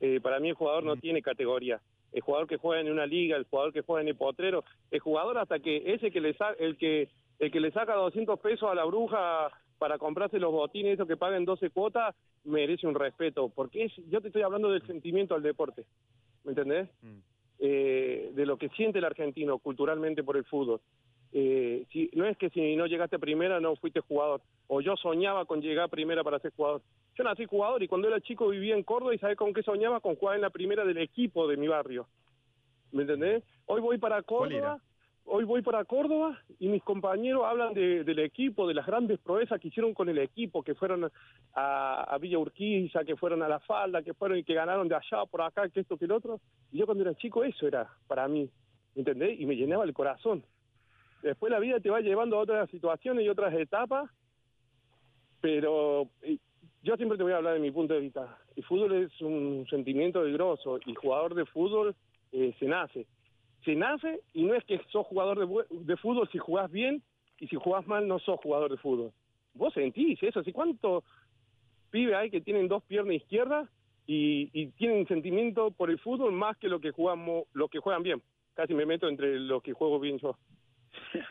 Eh, 0.00 0.20
para 0.20 0.40
mí 0.40 0.48
el 0.50 0.54
jugador 0.54 0.84
no 0.84 0.96
tiene 0.96 1.22
categoría. 1.22 1.80
El 2.12 2.20
jugador 2.22 2.46
que 2.46 2.56
juega 2.58 2.80
en 2.80 2.90
una 2.92 3.06
liga, 3.06 3.36
el 3.36 3.44
jugador 3.44 3.72
que 3.72 3.82
juega 3.82 4.02
en 4.02 4.08
el 4.08 4.16
potrero, 4.16 4.64
el 4.90 5.00
jugador 5.00 5.38
hasta 5.38 5.58
que 5.58 5.94
ese 5.94 6.10
que 6.10 6.20
le 6.20 6.34
sa- 6.34 6.54
el 6.58 6.76
que 6.76 7.08
el 7.40 7.50
que 7.50 7.58
le 7.60 7.72
saca 7.72 7.94
200 7.94 8.38
pesos 8.38 8.70
a 8.70 8.74
la 8.76 8.84
bruja 8.84 9.50
para 9.78 9.98
comprarse 9.98 10.38
los 10.38 10.52
botines, 10.52 10.94
esos 10.94 11.08
que 11.08 11.16
paguen 11.16 11.44
12 11.44 11.70
cuotas, 11.70 12.14
merece 12.44 12.86
un 12.86 12.94
respeto, 12.94 13.48
porque 13.48 13.84
es, 13.86 13.92
yo 14.08 14.20
te 14.20 14.28
estoy 14.28 14.42
hablando 14.42 14.70
del 14.70 14.86
sentimiento 14.86 15.34
al 15.34 15.42
deporte. 15.42 15.84
¿me 16.44 16.50
entendés? 16.52 16.88
Mm. 17.02 17.18
Eh, 17.58 18.30
de 18.34 18.46
lo 18.46 18.56
que 18.56 18.68
siente 18.70 18.98
el 18.98 19.04
argentino 19.04 19.58
culturalmente 19.58 20.22
por 20.22 20.36
el 20.36 20.44
fútbol. 20.44 20.80
Eh, 21.36 21.84
si, 21.90 22.08
no 22.14 22.26
es 22.26 22.36
que 22.38 22.48
si 22.50 22.76
no 22.76 22.86
llegaste 22.86 23.16
a 23.16 23.18
primera 23.18 23.58
no 23.58 23.74
fuiste 23.74 23.98
jugador, 23.98 24.40
o 24.68 24.80
yo 24.80 24.96
soñaba 24.96 25.44
con 25.46 25.60
llegar 25.60 25.86
a 25.86 25.88
primera 25.88 26.22
para 26.22 26.38
ser 26.38 26.52
jugador. 26.54 26.80
Yo 27.16 27.24
nací 27.24 27.44
jugador 27.44 27.82
y 27.82 27.88
cuando 27.88 28.06
era 28.06 28.20
chico 28.20 28.48
vivía 28.48 28.76
en 28.76 28.84
Córdoba 28.84 29.14
y 29.14 29.18
¿sabes 29.18 29.36
con 29.36 29.52
qué 29.52 29.62
soñaba? 29.64 29.98
Con 30.00 30.14
jugar 30.14 30.36
en 30.36 30.42
la 30.42 30.50
primera 30.50 30.84
del 30.84 30.98
equipo 30.98 31.48
de 31.48 31.56
mi 31.56 31.66
barrio. 31.66 32.06
¿Me 32.92 33.02
entendés? 33.02 33.42
Hoy 33.66 33.80
voy 33.80 33.98
para 33.98 34.22
Córdoba, 34.22 34.78
hoy 35.24 35.42
voy 35.42 35.62
para 35.62 35.84
Córdoba 35.84 36.38
y 36.60 36.68
mis 36.68 36.84
compañeros 36.84 37.42
hablan 37.44 37.74
de- 37.74 38.04
del 38.04 38.20
equipo, 38.20 38.68
de 38.68 38.74
las 38.74 38.86
grandes 38.86 39.18
proezas 39.18 39.60
que 39.60 39.68
hicieron 39.68 39.92
con 39.92 40.08
el 40.08 40.18
equipo, 40.18 40.62
que 40.62 40.76
fueron 40.76 41.10
a, 41.54 42.02
a 42.14 42.18
Villa 42.18 42.38
Urquiza, 42.38 43.04
que 43.04 43.16
fueron 43.16 43.42
a 43.42 43.48
La 43.48 43.58
Falda, 43.58 44.02
que 44.02 44.14
fueron 44.14 44.38
y 44.38 44.44
que 44.44 44.54
ganaron 44.54 44.86
de 44.86 44.94
allá 44.94 45.24
por 45.28 45.42
acá, 45.42 45.68
que 45.68 45.80
esto, 45.80 45.96
que 45.96 46.04
el 46.04 46.12
otro. 46.12 46.38
Y 46.70 46.78
yo 46.78 46.86
cuando 46.86 47.02
era 47.02 47.14
chico 47.16 47.42
eso 47.42 47.66
era 47.66 47.88
para 48.06 48.28
mí, 48.28 48.48
¿me 48.94 49.00
entendés? 49.00 49.40
Y 49.40 49.46
me 49.46 49.56
llenaba 49.56 49.82
el 49.84 49.92
corazón. 49.92 50.44
Después 51.24 51.50
la 51.50 51.58
vida 51.58 51.80
te 51.80 51.88
va 51.88 52.02
llevando 52.02 52.36
a 52.36 52.40
otras 52.40 52.68
situaciones 52.68 53.24
y 53.24 53.30
otras 53.30 53.54
etapas, 53.54 54.10
pero 55.40 56.10
yo 56.82 56.96
siempre 56.96 57.16
te 57.16 57.24
voy 57.24 57.32
a 57.32 57.38
hablar 57.38 57.54
de 57.54 57.60
mi 57.60 57.70
punto 57.70 57.94
de 57.94 58.00
vista. 58.00 58.38
El 58.54 58.62
fútbol 58.64 58.92
es 58.92 59.20
un 59.22 59.66
sentimiento 59.70 60.22
de 60.22 60.32
grosso 60.32 60.78
y 60.84 60.94
jugador 60.94 61.34
de 61.34 61.46
fútbol 61.46 61.94
eh, 62.30 62.54
se 62.58 62.66
nace. 62.66 63.06
Se 63.64 63.74
nace 63.74 64.20
y 64.34 64.42
no 64.42 64.54
es 64.54 64.64
que 64.64 64.78
sos 64.90 65.06
jugador 65.06 65.38
de, 65.38 65.64
de 65.70 65.96
fútbol 65.96 66.28
si 66.30 66.36
jugás 66.36 66.70
bien 66.70 67.02
y 67.38 67.46
si 67.46 67.56
jugás 67.56 67.86
mal 67.86 68.06
no 68.06 68.18
sos 68.18 68.38
jugador 68.40 68.70
de 68.70 68.76
fútbol. 68.76 69.10
Vos 69.54 69.72
sentís 69.72 70.22
eso, 70.22 70.42
¿sí? 70.42 70.52
¿cuántos 70.52 71.04
pibes 71.90 72.16
hay 72.16 72.28
que 72.28 72.42
tienen 72.42 72.68
dos 72.68 72.82
piernas 72.82 73.14
izquierdas 73.14 73.66
y, 74.06 74.50
y 74.52 74.66
tienen 74.72 75.08
sentimiento 75.08 75.70
por 75.70 75.88
el 75.88 75.98
fútbol 76.00 76.32
más 76.32 76.58
que 76.58 76.68
lo 76.68 76.80
que 76.80 76.90
jugamos, 76.90 77.44
lo 77.54 77.68
que 77.68 77.78
juegan 77.78 78.02
bien? 78.02 78.20
Casi 78.52 78.74
me 78.74 78.84
meto 78.84 79.08
entre 79.08 79.40
los 79.40 79.62
que 79.62 79.72
juego 79.72 79.98
bien 79.98 80.18
yo. 80.18 80.36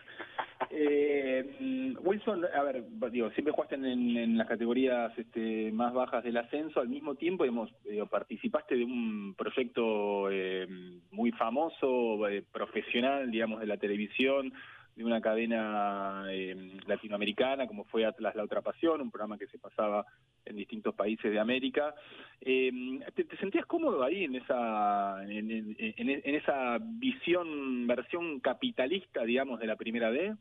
Eh, 0.76 1.56
mm, 1.60 1.98
Wilson, 2.08 2.46
a 2.46 2.64
ver, 2.64 2.84
digo, 3.12 3.30
siempre 3.32 3.54
jugaste 3.54 3.76
en, 3.76 3.86
en- 3.86 4.38
las 4.38 4.48
categorías 4.48 5.12
este, 5.20 5.72
más 5.72 5.94
bajas 5.94 6.24
del 6.24 6.38
ascenso, 6.38 6.80
al 6.80 6.90
mismo 6.90 7.14
tiempo, 7.16 7.44
digamos, 7.44 7.70
digo, 7.84 8.08
participaste 8.08 8.76
de 8.78 8.84
un 8.84 9.36
proyecto 9.38 10.32
eh, 10.32 10.66
muy 11.12 11.32
famoso, 11.34 12.28
eh, 12.28 12.44
profesional, 12.52 13.30
digamos, 13.30 13.60
de 13.60 13.68
la 13.68 13.78
televisión, 13.78 14.52
de 14.96 15.04
una 15.04 15.22
cadena 15.22 16.26
eh, 16.30 16.56
latinoamericana, 16.86 17.66
como 17.68 17.84
fue 17.86 18.06
Atlas 18.06 18.36
La 18.36 18.44
Otra 18.44 18.62
Pasión, 18.62 19.02
un 19.02 19.10
programa 19.12 19.38
que 19.38 19.48
se 19.48 19.58
pasaba 19.58 20.06
en 20.46 20.56
distintos 20.56 20.94
países 20.94 21.32
de 21.32 21.40
América. 21.40 21.96
Eh, 22.42 22.72
¿te, 23.16 23.24
te 23.24 23.38
sentías 23.38 23.66
cómodo 23.66 24.04
ahí 24.04 24.26
en 24.26 24.36
esa, 24.36 25.24
en, 25.24 25.50
en- 25.50 25.76
en- 25.80 26.22
en 26.24 26.36
esa 26.36 26.78
visión, 26.82 27.88
versión 27.88 28.40
capitalista, 28.40 29.24
digamos, 29.24 29.60
de 29.60 29.68
la 29.68 29.76
primera 29.76 30.12
D? 30.12 30.36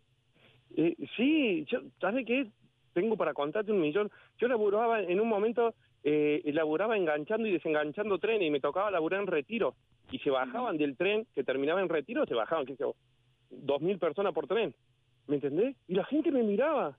Eh, 0.77 0.97
sí, 1.17 1.65
yo, 1.69 1.81
¿sabes 2.01 2.27
qué? 2.27 2.47
Tengo 2.93 3.17
para 3.17 3.33
contarte 3.33 3.73
un 3.73 3.81
millón. 3.81 4.11
Yo 4.39 4.49
laburaba 4.49 5.01
en 5.01 5.19
un 5.19 5.29
momento, 5.29 5.75
eh, 6.05 6.43
laburaba 6.53 6.97
enganchando 6.97 7.47
y 7.49 7.53
desenganchando 7.53 8.19
trenes 8.19 8.49
y 8.49 8.51
me 8.51 8.61
tocaba 8.61 8.91
laburar 8.91 9.21
en 9.21 9.27
retiro. 9.29 9.75
Y 10.11 10.19
se 10.19 10.29
bajaban 10.29 10.77
del 10.77 10.95
tren 10.97 11.27
que 11.35 11.43
terminaba 11.43 11.81
en 11.81 11.89
retiro, 11.89 12.27
se 12.27 12.35
bajaban, 12.35 12.67
qué 12.67 12.75
sé 12.77 12.81
yo, 12.83 12.95
dos 13.53 13.81
mil 13.81 13.99
personas 13.99 14.33
por 14.35 14.47
tren. 14.47 14.75
¿Me 15.27 15.37
entendés? 15.37 15.77
Y 15.89 15.95
la 15.95 16.05
gente 16.05 16.31
me 16.33 16.43
miraba 16.43 16.97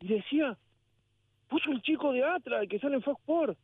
y 0.00 0.08
decía, 0.08 0.56
puso 1.48 1.70
el 1.70 1.82
chico 1.82 2.12
de 2.12 2.24
Atlas, 2.24 2.62
el 2.62 2.68
que 2.68 2.78
sale 2.78 2.96
en 2.96 3.02
Fox 3.02 3.20
Sports. 3.20 3.58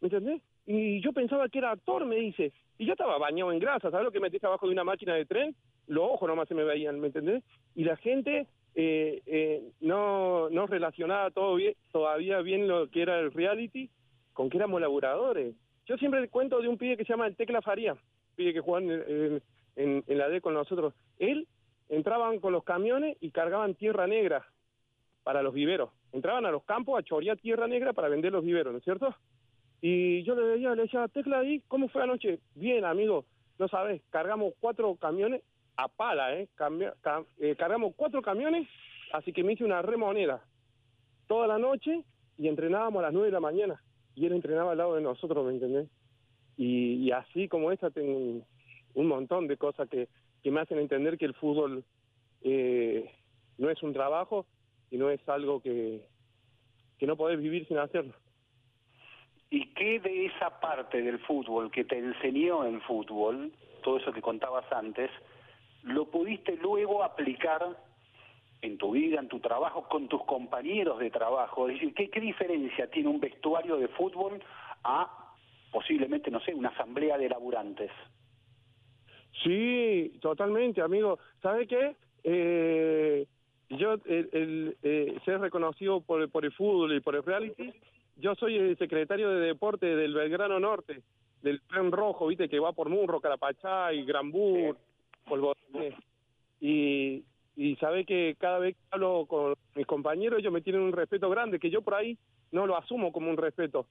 ¿Me 0.00 0.06
entendés? 0.06 0.42
Y 0.66 1.00
yo 1.00 1.12
pensaba 1.12 1.48
que 1.48 1.58
era 1.58 1.70
actor, 1.72 2.04
me 2.06 2.16
dice. 2.16 2.52
Y 2.78 2.86
yo 2.86 2.92
estaba 2.92 3.18
bañado 3.18 3.52
en 3.52 3.58
grasa, 3.58 3.90
¿sabes 3.90 4.04
lo 4.04 4.12
que 4.12 4.20
metés 4.20 4.42
abajo 4.42 4.66
de 4.66 4.72
una 4.72 4.84
máquina 4.84 5.14
de 5.14 5.26
tren? 5.26 5.54
Los 5.86 6.04
ojos 6.04 6.28
nomás 6.28 6.48
se 6.48 6.54
me 6.54 6.64
veían, 6.64 6.98
¿me 7.00 7.08
entendés? 7.08 7.42
Y 7.74 7.84
la 7.84 7.96
gente 7.96 8.46
eh, 8.74 9.22
eh, 9.26 9.62
no, 9.80 10.48
no 10.48 10.66
relacionaba 10.66 11.30
todo 11.30 11.56
bien, 11.56 11.74
todavía 11.92 12.40
bien 12.40 12.68
lo 12.68 12.88
que 12.88 13.02
era 13.02 13.20
el 13.20 13.32
reality 13.32 13.90
con 14.32 14.48
que 14.48 14.56
éramos 14.56 14.80
laburadores. 14.80 15.54
Yo 15.86 15.98
siempre 15.98 16.26
cuento 16.28 16.60
de 16.62 16.68
un 16.68 16.78
pibe 16.78 16.96
que 16.96 17.04
se 17.04 17.12
llama 17.12 17.26
el 17.26 17.36
Tecla 17.36 17.60
Faría, 17.60 17.96
pibe 18.34 18.54
que 18.54 18.62
en- 19.76 20.04
en 20.06 20.18
la 20.18 20.28
D 20.28 20.40
con 20.40 20.54
nosotros. 20.54 20.94
Él 21.18 21.46
entraban 21.92 22.40
con 22.40 22.54
los 22.54 22.64
camiones 22.64 23.18
y 23.20 23.30
cargaban 23.30 23.74
tierra 23.74 24.06
negra 24.06 24.46
para 25.24 25.42
los 25.42 25.52
viveros. 25.52 25.90
Entraban 26.12 26.46
a 26.46 26.50
los 26.50 26.64
campos 26.64 26.98
a 26.98 27.02
chorear 27.02 27.36
tierra 27.36 27.68
negra 27.68 27.92
para 27.92 28.08
vender 28.08 28.32
los 28.32 28.42
viveros, 28.42 28.72
¿no 28.72 28.78
es 28.78 28.84
cierto? 28.84 29.14
Y 29.82 30.22
yo 30.22 30.34
le 30.34 30.42
decía, 30.42 30.74
le 30.74 30.82
decía, 30.82 31.06
Tecla 31.08 31.40
ahí, 31.40 31.60
¿cómo 31.68 31.88
fue 31.88 32.02
anoche? 32.02 32.38
Bien, 32.54 32.86
amigo, 32.86 33.26
no 33.58 33.68
sabes, 33.68 34.00
cargamos 34.08 34.54
cuatro 34.58 34.94
camiones 34.96 35.42
a 35.76 35.88
pala, 35.88 36.34
¿eh? 36.34 36.48
Eh, 37.38 37.56
cargamos 37.58 37.92
cuatro 37.94 38.22
camiones, 38.22 38.66
así 39.12 39.34
que 39.34 39.44
me 39.44 39.52
hice 39.52 39.64
una 39.64 39.82
remoneda 39.82 40.42
toda 41.26 41.46
la 41.46 41.58
noche 41.58 42.04
y 42.38 42.48
entrenábamos 42.48 43.00
a 43.00 43.06
las 43.06 43.12
nueve 43.12 43.28
de 43.28 43.32
la 43.32 43.40
mañana. 43.40 43.82
Y 44.14 44.24
él 44.24 44.32
entrenaba 44.32 44.72
al 44.72 44.78
lado 44.78 44.94
de 44.94 45.02
nosotros, 45.02 45.44
¿me 45.44 45.52
entendés? 45.52 45.88
Y, 46.56 47.10
así 47.10 47.48
como 47.48 47.70
esta 47.70 47.90
tengo 47.90 48.44
un 48.94 49.06
montón 49.06 49.46
de 49.46 49.58
cosas 49.58 49.88
que, 49.90 50.08
que 50.42 50.50
me 50.50 50.60
hacen 50.60 50.78
entender 50.78 51.18
que 51.18 51.24
el 51.24 51.34
fútbol 51.34 51.84
eh, 52.42 53.10
no 53.58 53.70
es 53.70 53.82
un 53.82 53.92
trabajo 53.92 54.46
y 54.90 54.96
no 54.96 55.10
es 55.10 55.26
algo 55.28 55.60
que, 55.60 56.06
que 56.98 57.06
no 57.06 57.16
podés 57.16 57.40
vivir 57.40 57.66
sin 57.66 57.78
hacerlo. 57.78 58.14
¿Y 59.50 59.66
qué 59.74 60.00
de 60.00 60.26
esa 60.26 60.60
parte 60.60 61.02
del 61.02 61.18
fútbol 61.20 61.70
que 61.70 61.84
te 61.84 61.98
enseñó 61.98 62.64
el 62.64 62.80
fútbol, 62.82 63.52
todo 63.82 63.98
eso 63.98 64.12
que 64.12 64.22
contabas 64.22 64.70
antes, 64.72 65.10
lo 65.82 66.06
pudiste 66.06 66.56
luego 66.56 67.04
aplicar 67.04 67.76
en 68.62 68.78
tu 68.78 68.92
vida, 68.92 69.20
en 69.20 69.28
tu 69.28 69.40
trabajo, 69.40 69.88
con 69.88 70.08
tus 70.08 70.24
compañeros 70.24 70.98
de 70.98 71.10
trabajo? 71.10 71.66
Decir, 71.66 71.92
¿qué, 71.94 72.08
qué 72.08 72.20
diferencia 72.20 72.90
tiene 72.90 73.10
un 73.10 73.20
vestuario 73.20 73.76
de 73.76 73.88
fútbol 73.88 74.42
a 74.84 75.34
posiblemente, 75.70 76.30
no 76.30 76.40
sé, 76.40 76.54
una 76.54 76.70
asamblea 76.70 77.18
de 77.18 77.28
laburantes? 77.28 77.90
Sí, 79.42 80.18
totalmente, 80.20 80.80
amigo. 80.82 81.18
¿Sabe 81.40 81.66
qué? 81.66 81.96
Eh, 82.24 83.26
yo, 83.70 83.94
el, 84.04 84.28
el, 84.32 84.76
eh, 84.82 85.18
ser 85.24 85.40
reconocido 85.40 86.00
por, 86.00 86.28
por 86.30 86.44
el 86.44 86.52
fútbol 86.52 86.94
y 86.94 87.00
por 87.00 87.16
el 87.16 87.22
reality, 87.22 87.72
yo 88.16 88.34
soy 88.34 88.56
el 88.56 88.76
secretario 88.76 89.30
de 89.30 89.46
deporte 89.46 89.86
del 89.96 90.14
Belgrano 90.14 90.60
Norte, 90.60 91.02
del 91.42 91.60
tren 91.62 91.90
rojo, 91.90 92.26
viste, 92.26 92.48
que 92.48 92.60
va 92.60 92.72
por 92.72 92.88
Munro, 92.88 93.20
Carapachay, 93.20 94.04
Granbur, 94.04 94.76
Polvorines. 95.26 95.94
Y, 96.60 97.24
y 97.56 97.76
sabe 97.76 98.04
que 98.04 98.36
cada 98.38 98.58
vez 98.58 98.76
que 98.76 98.82
hablo 98.90 99.26
con 99.26 99.54
mis 99.74 99.86
compañeros, 99.86 100.38
ellos 100.38 100.52
me 100.52 100.60
tienen 100.60 100.82
un 100.82 100.92
respeto 100.92 101.28
grande, 101.30 101.58
que 101.58 101.70
yo 101.70 101.82
por 101.82 101.94
ahí 101.94 102.16
no 102.52 102.66
lo 102.66 102.76
asumo 102.76 103.12
como 103.12 103.30
un 103.30 103.36
respeto 103.36 103.86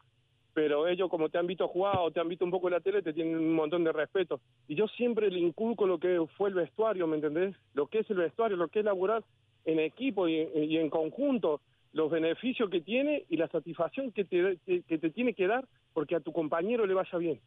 pero 0.53 0.87
ellos 0.87 1.09
como 1.09 1.29
te 1.29 1.37
han 1.37 1.47
visto 1.47 1.67
jugar 1.67 1.97
o 1.99 2.11
te 2.11 2.19
han 2.19 2.27
visto 2.27 2.45
un 2.45 2.51
poco 2.51 2.67
en 2.67 2.73
la 2.73 2.79
tele 2.79 3.01
te 3.01 3.13
tienen 3.13 3.37
un 3.37 3.53
montón 3.53 3.83
de 3.83 3.91
respeto. 3.91 4.39
Y 4.67 4.75
yo 4.75 4.87
siempre 4.87 5.29
le 5.29 5.39
inculco 5.39 5.87
lo 5.87 5.99
que 5.99 6.25
fue 6.37 6.49
el 6.49 6.55
vestuario 6.55 7.07
¿me 7.07 7.15
entendés? 7.15 7.55
lo 7.73 7.87
que 7.87 7.99
es 7.99 8.09
el 8.09 8.17
vestuario 8.17 8.57
lo 8.57 8.67
que 8.67 8.79
es 8.79 8.85
laburar 8.85 9.23
en 9.65 9.79
equipo 9.79 10.27
y, 10.27 10.47
y 10.53 10.77
en 10.77 10.89
conjunto 10.89 11.61
los 11.93 12.09
beneficios 12.09 12.69
que 12.69 12.81
tiene 12.81 13.25
y 13.29 13.37
la 13.37 13.47
satisfacción 13.49 14.11
que 14.11 14.25
te, 14.25 14.57
que, 14.65 14.81
que 14.83 14.97
te 14.97 15.09
tiene 15.09 15.33
que 15.33 15.47
dar 15.47 15.65
porque 15.93 16.15
a 16.15 16.21
tu 16.21 16.31
compañero 16.31 16.85
le 16.85 16.93
vaya 16.93 17.17
bien. 17.17 17.39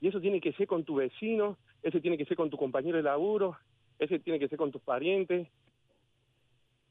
Y 0.00 0.08
eso 0.08 0.20
tiene 0.20 0.40
que 0.40 0.52
ser 0.52 0.66
con 0.66 0.84
tu 0.84 0.96
vecino 0.96 1.56
ese 1.82 2.00
tiene 2.00 2.16
que 2.16 2.24
ser 2.24 2.36
con 2.36 2.50
tu 2.50 2.56
compañero 2.56 2.96
de 2.96 3.02
laburo 3.02 3.56
ese 4.02 4.18
tiene 4.18 4.40
que 4.40 4.48
ser 4.48 4.58
con 4.58 4.72
tus 4.72 4.82
parientes. 4.82 5.48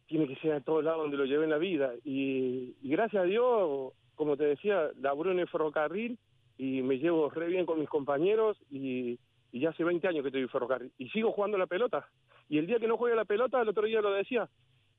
Tiene 0.07 0.27
que 0.27 0.35
ser 0.37 0.53
a 0.53 0.61
todos 0.61 0.83
lados 0.83 1.01
donde 1.01 1.17
lo 1.17 1.25
lleven 1.25 1.49
la 1.49 1.57
vida. 1.57 1.93
Y, 2.05 2.75
y 2.81 2.89
gracias 2.89 3.23
a 3.23 3.25
Dios 3.25 3.93
como 4.15 4.37
te 4.37 4.45
decía, 4.45 4.89
laburo 4.99 5.31
en 5.31 5.39
el 5.39 5.47
ferrocarril 5.47 6.17
y 6.57 6.81
me 6.81 6.99
llevo 6.99 7.29
re 7.29 7.47
bien 7.47 7.65
con 7.65 7.79
mis 7.79 7.89
compañeros 7.89 8.57
y, 8.69 9.19
ya 9.53 9.69
hace 9.69 9.83
20 9.83 10.07
años 10.07 10.21
que 10.21 10.29
estoy 10.29 10.43
en 10.43 10.49
ferrocarril 10.49 10.91
y 10.97 11.09
sigo 11.09 11.31
jugando 11.31 11.57
la 11.57 11.67
pelota. 11.67 12.07
Y 12.47 12.57
el 12.57 12.67
día 12.67 12.79
que 12.79 12.87
no 12.87 12.97
juegue 12.97 13.15
la 13.15 13.25
pelota, 13.25 13.61
el 13.61 13.69
otro 13.69 13.83
día 13.83 14.01
lo 14.01 14.11
decía, 14.11 14.49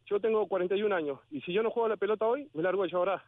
yo 0.06 0.20
tengo 0.20 0.46
41 0.46 0.94
años 0.94 1.20
y 1.30 1.40
si 1.42 1.52
yo 1.52 1.62
no 1.62 1.70
juego 1.70 1.88
la 1.88 1.96
pelota 1.96 2.26
hoy, 2.26 2.48
me 2.52 2.62
largo 2.62 2.82
a 2.82 2.88
llorar. 2.88 3.22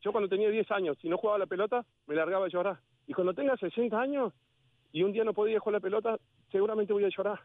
Yo 0.00 0.12
cuando 0.12 0.28
tenía 0.28 0.48
10 0.48 0.70
años, 0.70 0.96
si 1.00 1.08
no 1.08 1.18
jugaba 1.18 1.38
la 1.38 1.46
pelota, 1.46 1.84
me 2.06 2.14
largaba 2.14 2.46
a 2.46 2.48
llorar. 2.48 2.78
Y 3.06 3.12
cuando 3.12 3.34
tenga 3.34 3.56
60 3.56 4.00
años 4.00 4.32
y 4.92 5.02
un 5.02 5.12
día 5.12 5.24
no 5.24 5.34
podía 5.34 5.60
jugar 5.60 5.74
la 5.74 5.80
pelota, 5.80 6.18
seguramente 6.50 6.92
voy 6.92 7.04
a 7.04 7.10
llorar. 7.10 7.40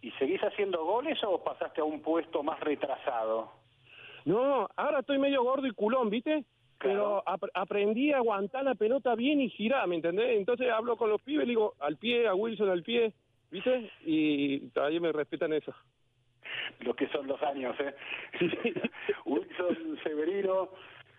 ¿Y 0.00 0.10
seguís 0.12 0.40
haciendo 0.42 0.84
goles 0.84 1.22
o 1.24 1.42
pasaste 1.42 1.80
a 1.80 1.84
un 1.84 2.00
puesto 2.00 2.42
más 2.42 2.58
retrasado? 2.60 3.57
No, 4.28 4.68
ahora 4.76 4.98
estoy 5.00 5.18
medio 5.18 5.42
gordo 5.42 5.66
y 5.66 5.70
culón, 5.72 6.10
¿viste? 6.10 6.44
Pero 6.80 7.22
ap- 7.26 7.48
aprendí 7.54 8.12
a 8.12 8.18
aguantar 8.18 8.62
la 8.62 8.74
pelota 8.74 9.14
bien 9.14 9.40
y 9.40 9.48
girar, 9.48 9.88
¿me 9.88 9.96
entendés? 9.96 10.36
Entonces 10.36 10.70
hablo 10.70 10.98
con 10.98 11.08
los 11.08 11.22
pibes, 11.22 11.46
le 11.46 11.52
digo 11.52 11.74
al 11.80 11.96
pie, 11.96 12.28
a 12.28 12.34
Wilson 12.34 12.68
al 12.68 12.82
pie, 12.82 13.14
¿viste? 13.50 13.90
Y 14.04 14.68
todavía 14.74 15.00
me 15.00 15.12
respetan 15.12 15.54
eso. 15.54 15.72
Lo 16.80 16.94
que 16.94 17.08
son 17.08 17.26
los 17.26 17.42
años, 17.42 17.74
¿eh? 17.80 17.94
Wilson 19.24 19.98
Severino, 20.04 20.68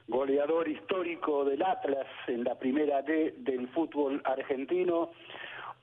goleador 0.08 0.68
histórico 0.68 1.44
del 1.46 1.64
Atlas 1.64 2.06
en 2.28 2.44
la 2.44 2.60
primera 2.60 3.02
D 3.02 3.34
del 3.40 3.68
fútbol 3.70 4.22
argentino, 4.24 5.12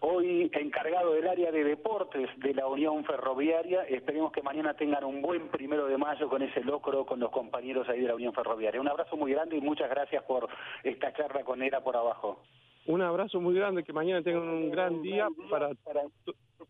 hoy 0.01 0.51
encargado 0.55 1.13
del 1.13 1.29
área 1.29 1.51
de 1.51 1.65
deportes 1.65 2.29
de 2.39 2.55
la 2.55 2.67
Unión 2.67 3.05
Ferroviaria. 3.05 3.83
Esperemos 3.85 4.33
que 4.33 4.43
mañana 4.43 4.75
tengan 4.75 5.05
un 5.05 5.23
buen 5.23 5.49
primero 5.49 5.87
de 5.87 5.97
mayo 5.97 6.29
con 6.29 6.43
ese 6.43 6.63
locro 6.63 7.07
con 7.07 7.21
los 7.21 7.31
compañeros 7.31 7.89
ahí 7.89 8.01
de 8.01 8.09
la 8.09 8.15
Unión 8.15 8.35
Ferroviaria. 8.35 8.81
Un 8.81 8.89
abrazo 8.89 9.17
muy 9.17 9.33
grande 9.33 9.57
y 9.57 9.61
muchas 9.61 9.91
gracias 9.91 10.23
por 10.25 10.49
esta 10.83 11.13
charla 11.13 11.45
con 11.45 11.63
Era 11.63 11.83
por 11.83 11.97
abajo. 11.97 12.43
Un 12.87 13.03
abrazo 13.03 13.41
muy 13.41 13.55
grande, 13.55 13.83
que 13.83 13.93
mañana 13.93 14.23
tengan 14.23 14.49
un 14.49 14.71
gran 14.71 15.03
día 15.03 15.29
para, 15.51 15.71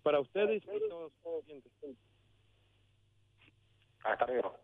para 0.02 0.20
ustedes 0.20 0.62
y 0.62 0.88
todos 0.88 1.12
los 1.24 1.44
clientes. 1.44 1.72
Hasta 4.02 4.26
luego. 4.26 4.54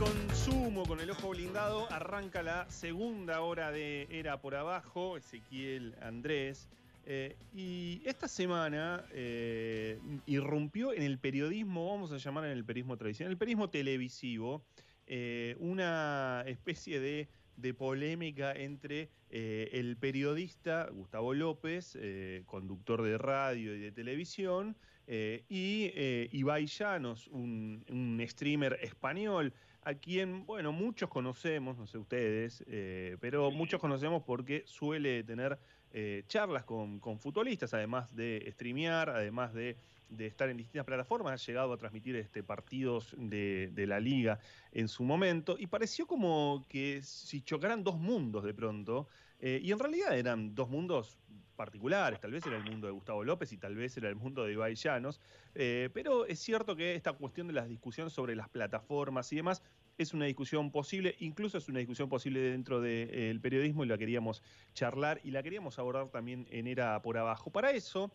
Y 0.00 0.82
con 0.86 0.98
el 0.98 1.10
ojo 1.10 1.28
blindado, 1.28 1.86
arranca 1.92 2.42
la 2.42 2.70
segunda 2.70 3.42
hora 3.42 3.70
de 3.70 4.08
Era 4.10 4.40
por 4.40 4.54
Abajo, 4.54 5.18
Ezequiel 5.18 5.94
Andrés. 6.00 6.68
Eh, 7.04 7.36
y 7.54 8.00
esta 8.06 8.26
semana 8.26 9.04
eh, 9.12 10.00
irrumpió 10.24 10.94
en 10.94 11.02
el 11.02 11.18
periodismo, 11.18 11.90
vamos 11.90 12.12
a 12.12 12.16
llamar 12.16 12.46
en 12.46 12.52
el 12.52 12.64
periodismo 12.64 12.96
tradicional, 12.96 13.32
el 13.32 13.36
periodismo 13.36 13.68
televisivo, 13.68 14.64
eh, 15.06 15.54
una 15.58 16.44
especie 16.46 16.98
de, 16.98 17.28
de 17.56 17.74
polémica 17.74 18.52
entre 18.52 19.10
el 19.28 19.98
periodista 19.98 20.88
Gustavo 20.90 21.34
López, 21.34 21.98
conductor 22.46 23.02
de 23.02 23.18
radio 23.18 23.76
y 23.76 23.80
de 23.80 23.92
televisión, 23.92 24.76
y 25.06 25.92
Ibai 26.32 26.66
Llanos, 26.66 27.28
un 27.28 28.24
streamer 28.26 28.78
español, 28.82 29.52
a 29.82 29.94
quien, 29.94 30.44
bueno, 30.46 30.72
muchos 30.72 31.08
conocemos, 31.08 31.76
no 31.78 31.86
sé 31.86 31.98
ustedes, 31.98 32.64
eh, 32.66 33.16
pero 33.20 33.50
muchos 33.50 33.80
conocemos 33.80 34.22
porque 34.22 34.62
suele 34.66 35.22
tener 35.24 35.58
eh, 35.92 36.24
charlas 36.28 36.64
con, 36.64 37.00
con 37.00 37.18
futbolistas, 37.18 37.72
además 37.74 38.14
de 38.14 38.46
streamear, 38.52 39.10
además 39.10 39.54
de, 39.54 39.76
de 40.08 40.26
estar 40.26 40.48
en 40.50 40.58
distintas 40.58 40.84
plataformas, 40.84 41.32
ha 41.32 41.46
llegado 41.46 41.72
a 41.72 41.78
transmitir 41.78 42.16
este, 42.16 42.42
partidos 42.42 43.14
de, 43.16 43.70
de 43.72 43.86
la 43.86 44.00
liga 44.00 44.38
en 44.72 44.88
su 44.88 45.02
momento, 45.02 45.56
y 45.58 45.66
pareció 45.66 46.06
como 46.06 46.66
que 46.68 47.00
si 47.02 47.40
chocaran 47.40 47.82
dos 47.82 47.98
mundos 47.98 48.44
de 48.44 48.54
pronto, 48.54 49.08
eh, 49.40 49.60
y 49.62 49.72
en 49.72 49.78
realidad 49.78 50.16
eran 50.16 50.54
dos 50.54 50.68
mundos 50.68 51.18
particulares, 51.56 52.20
tal 52.20 52.30
vez 52.30 52.46
era 52.46 52.56
el 52.56 52.64
mundo 52.64 52.86
de 52.86 52.92
Gustavo 52.92 53.22
López 53.22 53.52
y 53.52 53.58
tal 53.58 53.74
vez 53.74 53.94
era 53.96 54.08
el 54.08 54.16
mundo 54.16 54.44
de 54.44 54.52
Ibai 54.52 54.74
Llanos, 54.74 55.20
eh, 55.54 55.90
pero 55.92 56.24
es 56.24 56.38
cierto 56.38 56.74
que 56.74 56.94
esta 56.94 57.12
cuestión 57.12 57.48
de 57.48 57.52
las 57.52 57.68
discusiones 57.68 58.14
sobre 58.14 58.34
las 58.34 58.48
plataformas 58.48 59.30
y 59.32 59.36
demás 59.36 59.62
es 59.98 60.14
una 60.14 60.24
discusión 60.24 60.70
posible, 60.70 61.16
incluso 61.18 61.58
es 61.58 61.68
una 61.68 61.80
discusión 61.80 62.08
posible 62.08 62.40
dentro 62.40 62.80
del 62.80 63.40
periodismo 63.42 63.84
y 63.84 63.88
la 63.88 63.98
queríamos 63.98 64.42
charlar 64.72 65.20
y 65.22 65.32
la 65.32 65.42
queríamos 65.42 65.78
abordar 65.78 66.08
también 66.08 66.46
en 66.50 66.66
Era 66.66 67.02
por 67.02 67.18
Abajo. 67.18 67.50
Para 67.50 67.72
eso 67.72 68.10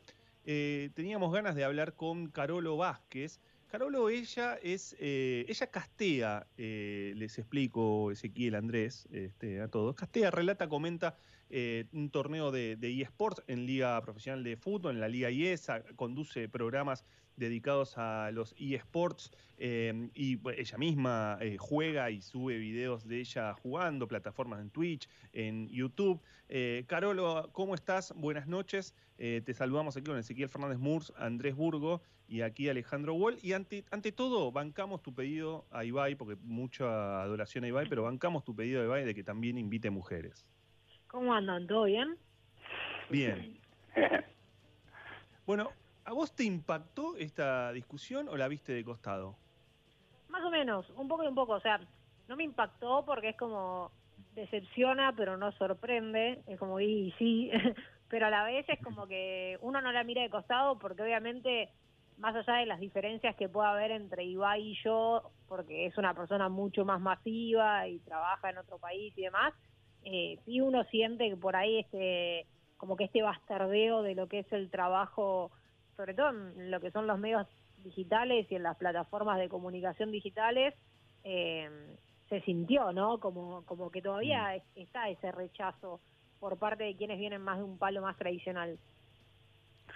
eh, 0.45 0.89
teníamos 0.93 1.33
ganas 1.33 1.55
de 1.55 1.63
hablar 1.63 1.93
con 1.93 2.27
Carolo 2.27 2.77
Vázquez. 2.77 3.39
Carolo, 3.75 4.09
ella 4.09 4.57
es, 4.63 4.95
eh, 5.01 5.45
ella 5.49 5.67
castea, 5.67 6.47
eh, 6.57 7.11
les 7.17 7.37
explico 7.37 8.09
Ezequiel 8.09 8.55
Andrés, 8.55 9.05
este, 9.11 9.59
a 9.59 9.67
todos, 9.67 9.95
castea, 9.95 10.31
relata, 10.31 10.69
comenta 10.69 11.17
eh, 11.49 11.83
un 11.91 12.09
torneo 12.09 12.51
de, 12.51 12.77
eSports 12.81 13.43
en 13.47 13.65
Liga 13.65 14.01
Profesional 14.01 14.45
de 14.45 14.55
Fútbol, 14.55 14.93
en 14.93 15.01
la 15.01 15.09
Liga 15.09 15.29
IESA, 15.29 15.83
conduce 15.97 16.47
programas 16.47 17.03
dedicados 17.35 17.97
a 17.97 18.31
los 18.31 18.55
eSports 18.57 19.31
y 19.57 20.39
ella 20.57 20.77
misma 20.77 21.37
juega 21.59 22.11
y 22.11 22.21
sube 22.21 22.57
videos 22.57 23.05
de 23.05 23.19
ella 23.19 23.53
jugando, 23.55 24.07
plataformas 24.07 24.61
en 24.61 24.69
Twitch, 24.69 25.09
en 25.33 25.67
YouTube. 25.67 26.21
Carolo, 26.87 27.49
¿cómo 27.51 27.75
estás? 27.75 28.13
Buenas 28.15 28.47
noches. 28.47 28.95
Te 29.17 29.53
saludamos 29.53 29.97
aquí 29.97 30.05
con 30.05 30.17
Ezequiel 30.17 30.47
Fernández 30.47 30.77
Murs, 30.77 31.11
Andrés 31.17 31.55
Burgo 31.55 32.01
y 32.27 32.41
aquí 32.41 32.69
Alejandro 32.69 33.13
Wall. 33.13 33.37
Y 33.41 33.53
ante, 33.53 33.85
ante 33.91 34.11
todo, 34.11 34.51
bancamos 34.51 35.01
tu 35.01 35.13
pedido 35.13 35.65
a 35.71 35.83
Ibai, 35.83 36.15
porque 36.15 36.35
mucha 36.41 37.21
adoración 37.21 37.63
a 37.63 37.67
Ibai, 37.67 37.87
pero 37.87 38.03
bancamos 38.03 38.43
tu 38.43 38.55
pedido 38.55 38.81
a 38.81 38.85
Ibai 38.85 39.05
de 39.05 39.15
que 39.15 39.23
también 39.23 39.57
invite 39.57 39.89
mujeres. 39.89 40.47
¿Cómo 41.07 41.33
andan? 41.33 41.67
¿Todo 41.67 41.85
bien? 41.85 42.17
Bien. 43.09 43.59
Bueno, 45.45 45.69
¿a 46.05 46.11
vos 46.11 46.35
te 46.35 46.43
impactó 46.43 47.15
esta 47.17 47.71
discusión 47.71 48.27
o 48.29 48.35
la 48.35 48.47
viste 48.47 48.73
de 48.73 48.83
costado? 48.83 49.35
Más 50.27 50.43
o 50.43 50.49
menos, 50.49 50.89
un 50.97 51.07
poco 51.07 51.23
y 51.23 51.27
un 51.27 51.35
poco. 51.35 51.53
O 51.53 51.59
sea, 51.59 51.79
no 52.27 52.35
me 52.35 52.43
impactó 52.43 53.05
porque 53.05 53.29
es 53.29 53.37
como 53.37 53.91
decepciona, 54.33 55.13
pero 55.15 55.37
no 55.37 55.51
sorprende. 55.51 56.41
Es 56.47 56.57
como, 56.57 56.79
y 56.79 57.13
sí, 57.19 57.51
pero 58.09 58.25
a 58.25 58.29
la 58.31 58.43
vez 58.43 58.67
es 58.67 58.79
como 58.83 59.07
que 59.07 59.57
uno 59.61 59.81
no 59.81 59.91
la 59.91 60.03
mira 60.03 60.23
de 60.23 60.29
costado 60.29 60.79
porque 60.79 61.03
obviamente, 61.03 61.69
más 62.17 62.35
allá 62.35 62.59
de 62.59 62.65
las 62.65 62.79
diferencias 62.79 63.35
que 63.35 63.49
pueda 63.49 63.71
haber 63.71 63.91
entre 63.91 64.23
Ibai 64.25 64.61
y 64.71 64.77
yo, 64.83 65.31
porque 65.47 65.85
es 65.87 65.97
una 65.97 66.13
persona 66.13 66.49
mucho 66.49 66.85
más 66.85 67.01
masiva 67.01 67.87
y 67.87 67.99
trabaja 67.99 68.49
en 68.49 68.57
otro 68.57 68.79
país 68.79 69.13
y 69.17 69.23
demás, 69.23 69.53
eh, 70.03 70.37
sí 70.45 70.61
uno 70.61 70.83
siente 70.85 71.29
que 71.29 71.37
por 71.37 71.55
ahí 71.55 71.79
este 71.79 72.47
como 72.77 72.95
que 72.97 73.05
este 73.05 73.21
bastardeo 73.21 74.01
de 74.03 74.15
lo 74.15 74.27
que 74.27 74.39
es 74.39 74.51
el 74.51 74.69
trabajo, 74.69 75.51
sobre 75.95 76.13
todo 76.13 76.29
en 76.29 76.69
lo 76.71 76.79
que 76.81 76.91
son 76.91 77.07
los 77.07 77.17
medios 77.19 77.47
digitales 77.77 78.47
y 78.51 78.55
en 78.55 78.63
las 78.63 78.77
plataformas 78.77 79.39
de 79.39 79.49
comunicación 79.49 80.11
digitales, 80.11 80.73
eh, 81.23 81.69
se 82.29 82.41
sintió, 82.41 82.91
¿no? 82.91 83.19
Como, 83.19 83.63
como 83.65 83.89
que 83.91 84.01
todavía 84.01 84.55
es- 84.55 84.63
está 84.75 85.09
ese 85.09 85.31
rechazo 85.31 86.01
por 86.39 86.57
parte 86.59 86.83
de 86.83 86.95
quienes 86.97 87.17
vienen 87.19 87.41
más 87.41 87.57
de 87.57 87.63
un 87.63 87.77
palo 87.77 88.01
más 88.01 88.17
tradicional. 88.17 88.77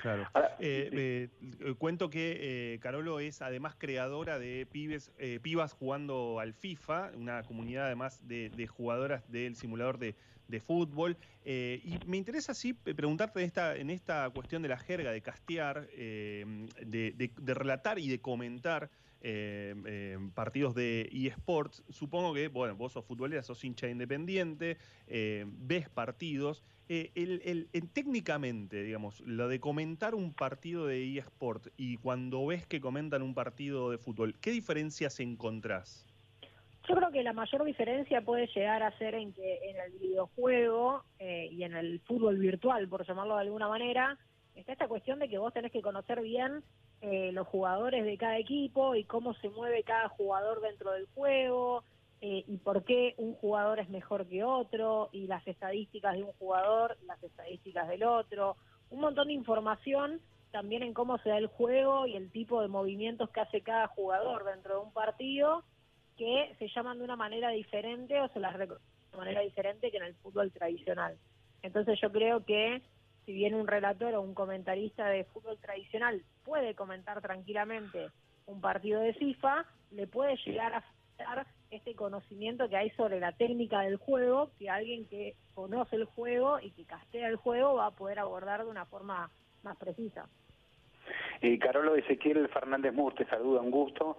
Claro. 0.02 0.28
Ahora, 0.34 0.56
Eh, 0.60 1.30
eh, 1.42 1.74
cuento 1.78 2.10
que 2.10 2.74
eh, 2.74 2.80
Carolo 2.80 3.20
es 3.20 3.42
además 3.42 3.76
creadora 3.78 4.40
de 4.40 4.66
pibes, 4.66 5.12
pibas 5.42 5.74
jugando 5.74 6.40
al 6.40 6.54
FIFA, 6.54 7.12
una 7.16 7.44
comunidad 7.44 7.86
además 7.86 8.28
de, 8.28 8.50
de 8.50 8.68
jugadoras 8.68 9.30
del 9.32 9.56
simulador 9.56 9.98
de, 9.98 10.16
de 10.48 10.60
fútbol. 10.60 11.18
Y 11.46 11.98
me 12.06 12.18
interesa 12.18 12.54
sí 12.54 12.74
preguntarte 12.74 13.40
en 13.40 13.46
esta, 13.46 13.76
en 13.76 13.90
esta 13.90 14.30
cuestión 14.32 14.62
de 14.62 14.70
la 14.70 14.78
jerga, 14.78 15.12
de 15.12 15.22
castear, 15.22 15.88
de, 15.88 17.32
relatar 17.46 18.00
y 18.00 18.10
de 18.10 18.20
comentar 18.20 18.90
partidos 20.34 20.76
de 20.76 21.10
eSports. 21.12 21.84
Supongo 21.90 22.34
que, 22.34 22.50
bueno, 22.50 22.76
vos 22.76 22.94
sos 22.94 23.06
futbolera, 23.06 23.44
sos 23.44 23.64
hincha 23.64 23.88
independiente, 23.88 24.78
ves 25.08 25.90
partidos. 25.90 26.64
Eh, 26.92 27.12
el, 27.14 27.70
el- 27.72 27.94
técnicamente, 27.94 28.82
digamos, 28.82 29.20
lo 29.22 29.48
de 29.48 29.60
comentar 29.60 30.16
un 30.16 30.34
partido 30.34 30.88
de 30.88 31.18
eSport 31.20 31.68
y 31.78 31.98
cuando 31.98 32.44
ves 32.48 32.66
que 32.66 32.82
comentan 32.82 33.22
un 33.22 33.36
partido 33.36 33.92
de 33.92 34.00
fútbol, 34.00 34.40
¿qué 34.42 34.50
diferencias 34.50 35.20
encontrás? 35.20 36.10
Yo 36.88 36.96
creo 36.96 37.12
que 37.12 37.22
la 37.22 37.34
mayor 37.34 37.64
diferencia 37.64 38.22
puede 38.24 38.48
llegar 38.48 38.82
a 38.82 38.98
ser 38.98 39.14
en 39.14 39.34
que 39.34 39.70
en 39.70 39.78
el 39.80 40.00
videojuego 40.00 41.04
eh, 41.20 41.48
y 41.52 41.64
en 41.64 41.76
el 41.76 42.00
fútbol 42.02 42.40
virtual, 42.40 42.90
por 42.90 43.06
llamarlo 43.06 43.36
de 43.36 43.42
alguna 43.42 43.68
manera, 43.68 44.18
está 44.56 44.72
esta 44.72 44.88
cuestión 44.88 45.20
de 45.20 45.30
que 45.30 45.38
vos 45.38 45.54
tenés 45.54 45.72
que 45.72 45.84
conocer 45.84 46.22
bien 46.22 46.64
eh, 47.02 47.32
los 47.34 47.48
jugadores 47.48 48.04
de 48.04 48.18
cada 48.18 48.40
equipo 48.40 48.96
y 48.96 49.04
cómo 49.04 49.36
se 49.36 49.50
mueve 49.50 49.84
cada 49.84 50.10
jugador 50.10 50.62
dentro 50.62 50.92
del 50.94 51.06
juego 51.14 51.84
eh, 52.22 52.44
y 52.48 52.58
por 52.58 52.84
qué 52.84 53.16
un 53.18 53.34
jugador 53.36 53.80
es 53.80 53.90
mejor 53.90 54.28
que 54.28 54.44
otro 54.44 55.10
y 55.12 55.28
las 55.28 55.48
estadísticas 55.48 56.16
de 56.16 56.24
un 56.24 56.34
jugador, 56.34 56.98
las 57.06 57.22
estadísticas 57.24 57.88
del 57.88 58.04
otro, 58.04 58.58
un 58.90 59.00
montón 59.00 59.28
de 59.28 59.34
información 59.34 60.20
también 60.52 60.84
en 60.84 60.94
cómo 60.94 61.18
se 61.20 61.30
da 61.30 61.38
el 61.38 61.48
juego 61.48 62.08
y 62.08 62.16
el 62.16 62.32
tipo 62.32 62.62
de 62.62 62.68
movimientos 62.68 63.30
que 63.30 63.40
hace 63.40 63.62
cada 63.62 63.88
jugador 63.88 64.44
dentro 64.46 64.76
de 64.76 64.86
un 64.86 64.92
partido 64.92 65.64
que 66.18 66.54
se 66.60 66.68
llaman 66.68 66.98
de 66.98 67.04
una 67.04 67.16
manera 67.16 67.50
diferente 67.50 68.20
o 68.20 68.28
se 68.30 68.40
las 68.40 68.56
reconocen 68.56 68.88
de 69.12 69.18
manera 69.18 69.42
diferente 69.42 69.90
que 69.90 69.98
en 69.98 70.04
el 70.04 70.16
fútbol 70.16 70.52
tradicional. 70.52 71.18
Entonces 71.62 72.00
yo 72.02 72.12
creo 72.12 72.44
que 72.46 72.82
si 73.26 73.34
bien 73.34 73.54
un 73.54 73.68
relator 73.68 74.14
o 74.16 74.22
un 74.22 74.34
comentarista 74.34 75.08
de 75.08 75.24
fútbol 75.26 75.58
tradicional 75.60 76.24
puede 76.44 76.76
comentar 76.76 77.22
tranquilamente 77.22 78.10
un 78.46 78.60
partido 78.60 79.02
de 79.02 79.14
FIFA, 79.14 79.66
le 79.92 80.08
puede 80.08 80.36
llegar 80.46 80.74
a 80.74 80.82
faltar 80.82 81.48
este 81.72 81.94
conocimiento 81.96 82.68
que 82.68 82.78
hay 82.78 82.90
sobre 82.92 83.20
la 83.20 83.32
técnica 83.32 83.82
del 83.82 83.98
juego, 83.98 84.52
que 84.58 84.70
alguien 84.70 85.06
que 85.08 85.36
conoce 85.54 85.96
el 85.96 86.06
juego 86.06 86.60
y 86.60 86.72
que 86.72 86.86
castea 86.86 87.28
el 87.28 87.36
juego 87.36 87.76
va 87.76 87.88
a 87.88 87.92
poder 87.92 88.20
abordar 88.20 88.64
de 88.64 88.70
una 88.70 88.86
forma 88.86 89.30
más 89.64 89.78
precisa. 89.78 90.28
Eh, 91.42 91.58
Carolo 91.60 91.96
Ezequiel 91.96 92.48
Fernández 92.50 92.94
Mur, 92.94 93.14
te 93.14 93.26
saluda, 93.26 93.62
un 93.62 93.72
gusto. 93.72 94.18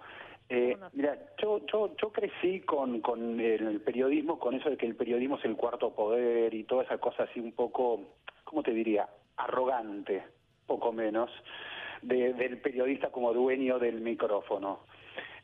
Eh, 0.49 0.77
mira, 0.93 1.17
yo, 1.41 1.65
yo, 1.67 1.95
yo 1.95 2.11
crecí 2.11 2.61
con, 2.61 2.99
con 3.01 3.39
el 3.39 3.79
periodismo, 3.81 4.37
con 4.39 4.55
eso 4.55 4.69
de 4.69 4.77
que 4.77 4.85
el 4.85 4.95
periodismo 4.95 5.37
es 5.37 5.45
el 5.45 5.55
cuarto 5.55 5.93
poder 5.93 6.53
y 6.53 6.63
toda 6.65 6.83
esa 6.83 6.97
cosa 6.97 7.23
así 7.23 7.39
un 7.39 7.53
poco, 7.53 8.01
¿cómo 8.43 8.61
te 8.63 8.71
diría? 8.71 9.07
Arrogante, 9.37 10.23
poco 10.67 10.91
menos, 10.91 11.29
de- 12.01 12.33
del 12.33 12.59
periodista 12.59 13.09
como 13.11 13.33
dueño 13.33 13.79
del 13.79 14.01
micrófono. 14.01 14.79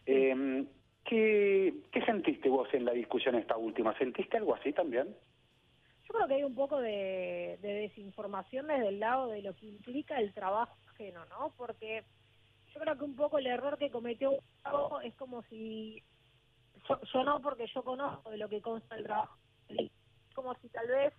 Eh, 0.06 0.66
¿qué, 1.08 1.74
¿Qué 1.92 2.02
sentiste 2.06 2.50
vos 2.50 2.68
en 2.74 2.86
la 2.86 2.92
discusión 2.92 3.36
esta 3.36 3.58
última? 3.58 3.98
¿Sentiste 3.98 4.38
algo 4.38 4.56
así 4.56 4.74
también? 4.74 5.08
Yo 6.08 6.14
creo 6.14 6.28
que 6.28 6.34
hay 6.36 6.44
un 6.44 6.56
poco 6.56 6.80
de, 6.80 7.58
de 7.62 7.74
desinformación 7.74 8.68
desde 8.68 8.90
el 8.90 9.00
lado 9.00 9.28
de 9.30 9.42
lo 9.42 9.56
que 9.56 9.66
implica 9.66 10.20
el 10.20 10.34
trabajo 10.34 10.78
ajeno, 10.92 11.26
¿no? 11.26 11.54
Porque 11.58 12.04
yo 12.74 12.80
creo 12.80 12.98
que 12.98 13.04
un 13.04 13.16
poco 13.16 13.40
el 13.40 13.48
error 13.48 13.78
que 13.78 13.90
cometió 13.90 14.32
Gustavo 14.32 15.02
es 15.02 15.16
como 15.16 15.42
si 15.44 16.04
yo, 17.14 17.24
no 17.24 17.42
porque 17.42 17.68
yo 17.74 17.84
conozco 17.84 18.30
de 18.30 18.38
lo 18.38 18.48
que 18.48 18.62
consta 18.62 18.96
el 18.96 19.04
trabajo 19.04 19.38
como 20.34 20.54
si 20.56 20.70
tal 20.70 20.88
vez 20.88 21.14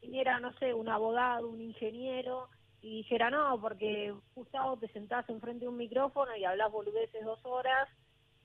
viniera 0.00 0.40
no 0.40 0.52
sé 0.54 0.72
un 0.72 0.88
abogado 0.88 1.48
un 1.48 1.60
ingeniero 1.60 2.48
y 2.80 2.98
dijera 2.98 3.30
no 3.30 3.60
porque 3.60 4.14
Gustavo 4.34 4.78
te 4.78 4.88
sentás 4.88 5.28
enfrente 5.28 5.66
de 5.66 5.68
un 5.68 5.76
micrófono 5.76 6.34
y 6.36 6.44
hablas 6.44 6.72
boludeces 6.72 7.24
dos 7.24 7.38
horas 7.44 7.88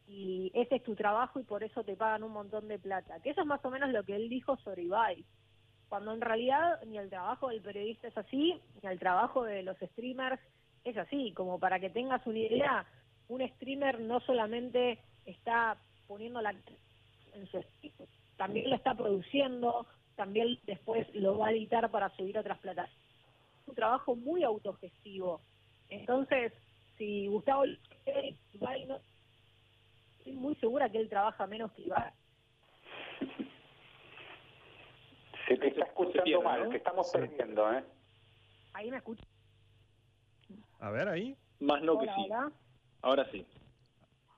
y 0.10 0.52
ese 0.54 0.78
es 0.78 0.84
tu 0.84 0.96
trabajo 0.96 1.40
y 1.40 1.44
por 1.44 1.64
eso 1.64 1.84
te 1.84 1.96
pagan 1.96 2.24
un 2.24 2.34
montón 2.34 2.68
de 2.68 2.80
plata 2.80 3.22
que 3.22 3.30
eso 3.30 3.42
es 3.42 3.48
más 3.48 3.64
o 3.64 3.70
menos 3.70 3.92
lo 3.92 4.04
que 4.04 4.16
él 4.16 4.28
dijo 4.28 4.58
sobre 4.58 4.84
Ibai 4.84 5.24
cuando 5.90 6.14
en 6.14 6.22
realidad 6.22 6.80
ni 6.86 6.98
el 6.98 7.10
trabajo 7.10 7.50
del 7.50 7.62
periodista 7.62 8.08
es 8.08 8.18
así, 8.18 8.62
ni 8.82 8.90
el 8.90 9.00
trabajo 9.00 9.44
de 9.44 9.64
los 9.64 9.76
streamers 9.78 10.40
es 10.84 10.96
así. 10.96 11.34
Como 11.34 11.60
para 11.60 11.80
que 11.80 11.90
tengas 11.90 12.26
una 12.28 12.38
idea, 12.38 12.86
un 13.28 13.46
streamer 13.56 14.00
no 14.00 14.20
solamente 14.22 15.00
está 15.26 15.78
poniendo 16.08 16.42
la 16.42 16.52
en 17.34 17.48
su 17.48 17.64
también 18.38 18.70
lo 18.70 18.76
está 18.76 18.94
produciendo, 18.96 19.86
también 20.16 20.60
después 20.66 21.08
lo 21.16 21.38
va 21.40 21.48
a 21.48 21.52
editar 21.52 21.90
para 21.92 22.10
subir 22.16 22.38
a 22.38 22.42
otras 22.42 22.60
plataformas. 22.60 22.98
Es 23.62 23.68
un 23.68 23.76
trabajo 23.76 24.16
muy 24.16 24.44
autogestivo. 24.44 25.42
Entonces, 25.90 26.54
si 26.98 27.28
Gustavo 27.28 27.64
Ibai 28.54 28.86
no, 28.86 29.00
estoy 30.30 30.36
muy 30.36 30.56
segura 30.56 30.90
que 30.90 31.00
él 31.00 31.10
trabaja 31.10 31.48
menos 31.48 31.72
que 31.74 31.84
Ibai. 31.84 32.12
Se 35.48 35.58
te 35.58 35.68
está 35.70 35.86
escuchando 35.86 36.24
pierde, 36.24 36.44
mal, 36.44 36.64
¿no? 36.64 36.70
te 36.70 36.78
estamos 36.78 37.12
Sí. 37.12 37.18
perdiendo, 37.18 37.74
¿eh? 37.74 37.84
Ahí 38.74 38.92
me 38.92 38.98
escucha. 38.98 39.24
A 40.80 40.92
ver 40.92 41.10
ahí. 41.10 41.36
Más 41.60 41.82
no 41.82 42.00
que 42.00 42.06
sí. 42.06 42.12
hola. 42.18 42.52
Ahora 43.02 43.30
sí. 43.32 43.46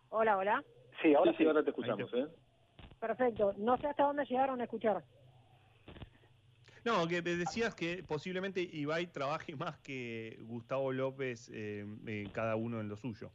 Hola, 0.10 0.38
hola. 0.38 0.64
Sí, 1.02 1.14
ahora 1.14 1.32
sí, 1.32 1.38
sí. 1.38 1.44
sí, 1.44 1.48
ahora 1.48 1.64
te 1.64 1.70
escuchamos, 1.70 2.14
¿eh? 2.14 2.28
Perfecto. 3.00 3.54
No 3.58 3.78
sé 3.78 3.88
hasta 3.88 4.04
dónde 4.04 4.26
llegaron 4.26 4.62
a 4.62 4.64
escuchar. 4.64 5.04
No, 6.84 7.08
que 7.08 7.22
te 7.22 7.36
decías 7.36 7.76
que 7.76 8.04
posiblemente 8.04 8.62
Ibai 8.62 9.08
trabaje 9.12 9.56
más 9.56 9.78
que 9.80 10.38
Gustavo 10.42 10.92
López, 10.92 11.50
eh, 11.54 11.86
eh, 12.08 12.30
cada 12.34 12.56
uno 12.56 12.80
en 12.80 12.90
lo 12.90 12.96
suyo. 12.96 13.32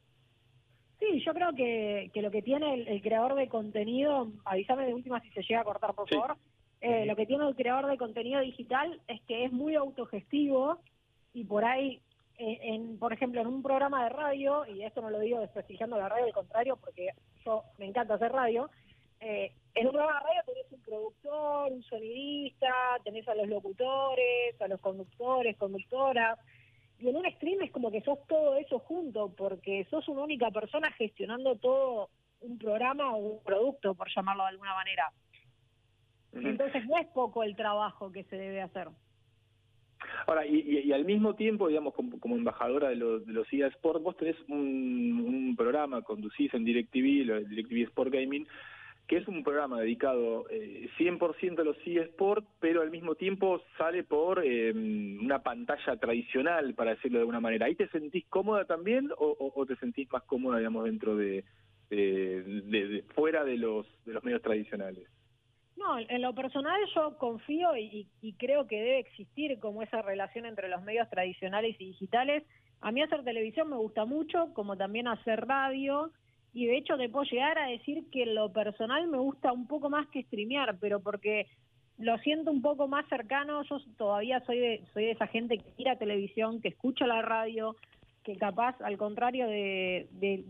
Sí, 1.10 1.20
yo 1.24 1.34
creo 1.34 1.52
que, 1.54 2.10
que 2.12 2.22
lo 2.22 2.30
que 2.30 2.42
tiene 2.42 2.74
el, 2.74 2.88
el 2.88 3.02
creador 3.02 3.34
de 3.34 3.48
contenido, 3.48 4.28
avísame 4.44 4.86
de 4.86 4.94
última 4.94 5.20
si 5.20 5.30
se 5.30 5.42
llega 5.42 5.60
a 5.60 5.64
cortar, 5.64 5.94
por 5.94 6.08
Sí. 6.08 6.14
favor. 6.14 6.36
Eh, 6.80 7.06
lo 7.06 7.16
que 7.16 7.26
tiene 7.26 7.46
el 7.48 7.54
creador 7.56 7.86
de 7.86 7.96
contenido 7.96 8.40
digital 8.40 9.00
es 9.08 9.20
que 9.22 9.44
es 9.44 9.52
muy 9.52 9.74
autogestivo 9.74 10.78
y 11.32 11.44
por 11.44 11.64
ahí, 11.64 12.00
eh, 12.38 12.58
en, 12.62 12.98
por 12.98 13.12
ejemplo, 13.12 13.40
en 13.40 13.46
un 13.46 13.62
programa 13.62 14.04
de 14.04 14.10
radio, 14.10 14.66
y 14.66 14.82
esto 14.82 15.00
no 15.00 15.10
lo 15.10 15.18
digo 15.20 15.40
desprestigiando 15.40 15.96
la 15.96 16.08
radio, 16.08 16.26
al 16.26 16.32
contrario, 16.32 16.76
porque 16.76 17.10
yo 17.44 17.62
me 17.78 17.86
encanta 17.86 18.14
hacer 18.14 18.30
radio, 18.32 18.68
eh, 19.20 19.52
en 19.74 19.86
un 19.86 19.92
programa 19.92 20.20
de 20.20 20.26
radio 20.26 20.42
tenés 20.46 20.72
un 20.72 20.82
productor, 20.82 21.72
un 21.72 21.82
sonidista, 21.84 22.74
tenés 23.04 23.26
a 23.28 23.34
los 23.34 23.48
locutores, 23.48 24.60
a 24.60 24.68
los 24.68 24.80
conductores, 24.80 25.56
conductoras, 25.56 26.38
y 26.98 27.08
en 27.08 27.16
un 27.16 27.24
stream 27.32 27.62
es 27.62 27.70
como 27.70 27.90
que 27.90 28.00
sos 28.02 28.18
todo 28.26 28.56
eso 28.56 28.78
junto, 28.78 29.32
porque 29.34 29.86
sos 29.90 30.08
una 30.08 30.22
única 30.22 30.50
persona 30.50 30.90
gestionando 30.92 31.56
todo 31.56 32.10
un 32.40 32.58
programa 32.58 33.14
o 33.14 33.18
un 33.18 33.42
producto, 33.42 33.94
por 33.94 34.08
llamarlo 34.14 34.44
de 34.44 34.48
alguna 34.50 34.74
manera. 34.74 35.10
Entonces 36.32 36.84
no 36.86 36.98
es 36.98 37.06
poco 37.08 37.42
el 37.42 37.56
trabajo 37.56 38.12
que 38.12 38.24
se 38.24 38.36
debe 38.36 38.60
hacer. 38.60 38.88
Ahora, 40.26 40.46
y, 40.46 40.56
y- 40.56 40.80
y 40.80 40.92
al 40.92 41.04
mismo 41.04 41.34
tiempo, 41.34 41.68
digamos, 41.68 41.94
como, 41.94 42.20
como 42.20 42.36
embajadora 42.36 42.88
de 42.90 42.96
los, 42.96 43.24
de 43.26 43.32
los 43.32 43.50
EA 43.52 43.68
Sport, 43.68 44.02
vos 44.02 44.16
tenés 44.16 44.36
un, 44.48 45.24
un 45.26 45.56
programa, 45.56 46.02
conducís 46.02 46.52
en 46.52 46.64
DirecTV, 46.64 47.24
lo- 47.24 47.40
DirecTV 47.42 47.84
Sport 47.88 48.12
Gaming, 48.12 48.46
que 49.06 49.18
es 49.18 49.28
un 49.28 49.44
programa 49.44 49.80
dedicado 49.80 50.46
eh, 50.50 50.88
100% 50.98 51.60
a 51.60 51.64
los 51.64 51.76
eSport, 51.86 52.44
pero 52.58 52.82
al 52.82 52.90
mismo 52.90 53.14
tiempo 53.14 53.62
sale 53.78 54.02
por 54.02 54.42
eh, 54.44 54.72
una 54.72 55.42
pantalla 55.42 55.96
tradicional, 55.96 56.74
para 56.74 56.94
decirlo 56.96 57.18
de 57.18 57.22
alguna 57.22 57.40
manera. 57.40 57.66
¿Ahí 57.66 57.76
te 57.76 57.88
sentís 57.88 58.26
cómoda 58.28 58.64
también 58.64 59.08
o, 59.16 59.64
te 59.66 59.76
sentís 59.76 60.10
más 60.10 60.24
cómoda, 60.24 60.58
digamos, 60.58 60.84
dentro 60.84 61.14
de, 61.16 61.44
de- 61.88 62.42
de- 62.42 62.88
de- 62.88 63.02
fuera 63.14 63.44
de 63.44 63.56
los, 63.56 63.86
de 64.04 64.12
los 64.14 64.24
medios 64.24 64.42
tradicionales? 64.42 65.08
No, 65.76 65.98
en 65.98 66.22
lo 66.22 66.34
personal 66.34 66.80
yo 66.94 67.16
confío 67.18 67.76
y, 67.76 68.08
y 68.22 68.32
creo 68.34 68.66
que 68.66 68.76
debe 68.76 68.98
existir 68.98 69.58
como 69.60 69.82
esa 69.82 70.02
relación 70.02 70.46
entre 70.46 70.68
los 70.68 70.82
medios 70.82 71.08
tradicionales 71.10 71.76
y 71.78 71.88
digitales. 71.88 72.42
A 72.80 72.90
mí 72.92 73.02
hacer 73.02 73.22
televisión 73.24 73.68
me 73.70 73.76
gusta 73.76 74.04
mucho, 74.04 74.52
como 74.54 74.76
también 74.76 75.06
hacer 75.06 75.46
radio, 75.46 76.10
y 76.56 76.64
de 76.64 76.78
hecho 76.78 76.96
te 76.96 77.10
puedo 77.10 77.26
llegar 77.30 77.58
a 77.58 77.68
decir 77.68 78.08
que 78.10 78.24
lo 78.24 78.50
personal 78.50 79.06
me 79.08 79.18
gusta 79.18 79.52
un 79.52 79.66
poco 79.66 79.90
más 79.90 80.08
que 80.08 80.22
streamear, 80.22 80.78
pero 80.80 81.00
porque 81.00 81.48
lo 81.98 82.16
siento 82.20 82.50
un 82.50 82.62
poco 82.62 82.88
más 82.88 83.06
cercano, 83.10 83.62
yo 83.64 83.76
todavía 83.98 84.40
soy 84.46 84.60
de, 84.60 84.82
soy 84.94 85.04
de 85.04 85.10
esa 85.10 85.26
gente 85.26 85.58
que 85.58 85.74
mira 85.76 85.98
televisión, 85.98 86.62
que 86.62 86.68
escucha 86.68 87.06
la 87.06 87.20
radio, 87.20 87.76
que 88.24 88.36
capaz, 88.36 88.80
al 88.80 88.96
contrario 88.96 89.48
de, 89.48 90.08
de, 90.12 90.46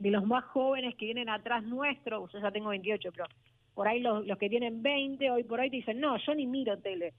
de 0.00 0.10
los 0.10 0.26
más 0.26 0.42
jóvenes 0.46 0.96
que 0.96 1.04
vienen 1.04 1.28
atrás 1.28 1.62
nuestro, 1.62 2.28
yo 2.28 2.40
ya 2.40 2.50
tengo 2.50 2.70
28, 2.70 3.08
pero 3.12 3.26
por 3.72 3.86
ahí 3.86 4.00
los, 4.00 4.26
los 4.26 4.38
que 4.38 4.48
tienen 4.48 4.82
20 4.82 5.30
hoy 5.30 5.44
por 5.44 5.60
hoy 5.60 5.70
te 5.70 5.76
dicen, 5.76 6.00
no, 6.00 6.16
yo 6.16 6.34
ni 6.34 6.48
miro 6.48 6.76
tele. 6.80 7.14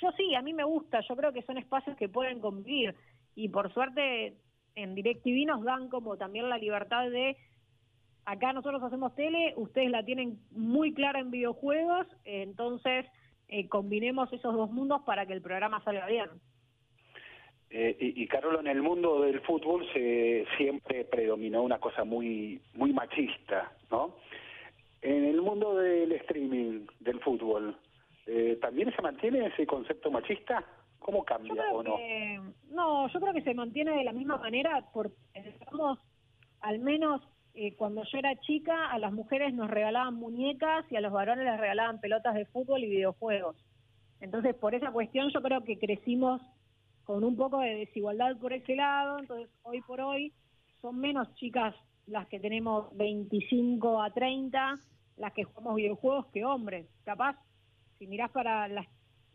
Yo 0.00 0.12
sí, 0.16 0.36
a 0.36 0.42
mí 0.42 0.52
me 0.52 0.62
gusta, 0.62 1.00
yo 1.00 1.16
creo 1.16 1.32
que 1.32 1.42
son 1.42 1.58
espacios 1.58 1.96
que 1.96 2.08
pueden 2.08 2.38
convivir 2.38 2.94
y 3.34 3.48
por 3.48 3.74
suerte 3.74 4.36
en 4.76 4.94
DirecTV 4.94 5.46
nos 5.46 5.64
dan 5.64 5.88
como 5.88 6.16
también 6.16 6.48
la 6.48 6.58
libertad 6.58 7.10
de, 7.10 7.36
acá 8.24 8.52
nosotros 8.52 8.82
hacemos 8.82 9.14
tele, 9.14 9.54
ustedes 9.56 9.90
la 9.90 10.04
tienen 10.04 10.38
muy 10.50 10.92
clara 10.92 11.20
en 11.20 11.30
videojuegos, 11.30 12.06
entonces 12.24 13.06
eh, 13.48 13.68
combinemos 13.68 14.32
esos 14.32 14.54
dos 14.54 14.70
mundos 14.70 15.02
para 15.02 15.26
que 15.26 15.32
el 15.32 15.42
programa 15.42 15.82
salga 15.84 16.06
bien. 16.06 16.30
Eh, 17.70 17.96
y, 17.98 18.22
y 18.22 18.26
Carolo, 18.26 18.60
en 18.60 18.66
el 18.66 18.82
mundo 18.82 19.22
del 19.22 19.40
fútbol 19.40 19.86
se 19.94 20.46
siempre 20.58 21.04
predominó 21.06 21.62
una 21.62 21.78
cosa 21.78 22.04
muy 22.04 22.60
muy 22.74 22.92
machista, 22.92 23.72
¿no? 23.90 24.16
En 25.00 25.24
el 25.24 25.40
mundo 25.40 25.76
del 25.76 26.12
streaming 26.12 26.86
del 27.00 27.18
fútbol, 27.20 27.76
eh, 28.26 28.58
¿también 28.60 28.94
se 28.94 29.02
mantiene 29.02 29.46
ese 29.46 29.66
concepto 29.66 30.10
machista? 30.10 30.64
¿Cómo 30.98 31.24
cambia 31.24 31.72
o 31.72 31.82
no? 31.82 31.96
que, 31.96 32.40
no, 32.70 33.08
yo 33.08 33.20
creo 33.20 33.32
que 33.32 33.42
se 33.42 33.54
mantiene 33.54 33.96
de 33.96 34.04
la 34.04 34.12
misma 34.12 34.36
manera 34.36 34.84
porque 34.92 35.16
digamos, 35.34 35.98
al 36.60 36.78
menos 36.78 37.20
eh, 37.54 37.74
cuando 37.76 38.02
yo 38.04 38.18
era 38.18 38.34
chica 38.40 38.90
a 38.90 38.98
las 38.98 39.12
mujeres 39.12 39.52
nos 39.52 39.70
regalaban 39.70 40.14
muñecas 40.14 40.84
y 40.90 40.96
a 40.96 41.00
los 41.00 41.12
varones 41.12 41.44
les 41.44 41.60
regalaban 41.60 42.00
pelotas 42.00 42.34
de 42.34 42.46
fútbol 42.46 42.82
y 42.82 42.88
videojuegos. 42.88 43.56
Entonces, 44.20 44.54
por 44.54 44.74
esa 44.74 44.90
cuestión 44.90 45.30
yo 45.30 45.42
creo 45.42 45.62
que 45.62 45.78
crecimos 45.78 46.40
con 47.04 47.24
un 47.24 47.36
poco 47.36 47.58
de 47.58 47.74
desigualdad 47.74 48.36
por 48.38 48.52
ese 48.52 48.76
lado, 48.76 49.18
entonces 49.18 49.50
hoy 49.62 49.82
por 49.82 50.00
hoy 50.00 50.32
son 50.80 50.98
menos 50.98 51.34
chicas 51.34 51.74
las 52.06 52.26
que 52.28 52.40
tenemos 52.40 52.96
25 52.96 54.02
a 54.02 54.10
30, 54.12 54.74
las 55.16 55.32
que 55.32 55.44
jugamos 55.44 55.76
videojuegos 55.76 56.26
que 56.26 56.44
hombres. 56.44 56.88
Capaz, 57.04 57.36
si 57.98 58.06
mirás 58.06 58.30
para 58.30 58.68
las, 58.68 58.86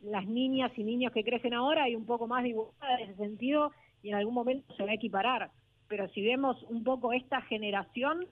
las 0.02 0.26
niñas 0.26 0.72
y 0.78 0.84
niños 0.84 1.12
que 1.14 1.24
crecen 1.24 1.54
ahora, 1.54 1.84
hay 1.84 1.96
un 1.96 2.06
poco 2.06 2.28
más 2.28 2.44
de 2.44 2.50
igualdad 2.50 3.00
en 3.00 3.10
ese 3.10 3.16
sentido 3.18 3.72
y 4.02 4.10
en 4.10 4.16
algún 4.16 4.34
momento 4.34 4.74
se 4.76 4.84
va 4.84 4.92
a 4.92 4.96
equiparar. 4.96 5.52
Pero 5.88 6.10
si 6.10 6.22
vemos 6.22 6.62
un 6.64 6.84
poco 6.84 7.14
esta 7.14 7.42
generación, 7.44 8.26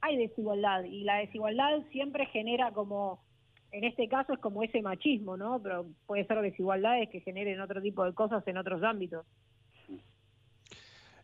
hay 0.00 0.16
desigualdad 0.16 0.84
y 0.84 1.04
la 1.04 1.16
desigualdad 1.16 1.82
siempre 1.90 2.26
genera 2.26 2.72
como, 2.72 3.22
en 3.72 3.84
este 3.84 4.08
caso 4.08 4.34
es 4.34 4.38
como 4.38 4.62
ese 4.62 4.82
machismo, 4.82 5.36
¿no? 5.36 5.60
Pero 5.62 5.86
puede 6.06 6.26
ser 6.26 6.40
desigualdades 6.40 7.08
que 7.10 7.20
generen 7.20 7.60
otro 7.60 7.80
tipo 7.80 8.04
de 8.04 8.12
cosas 8.12 8.46
en 8.46 8.56
otros 8.56 8.82
ámbitos. 8.82 9.24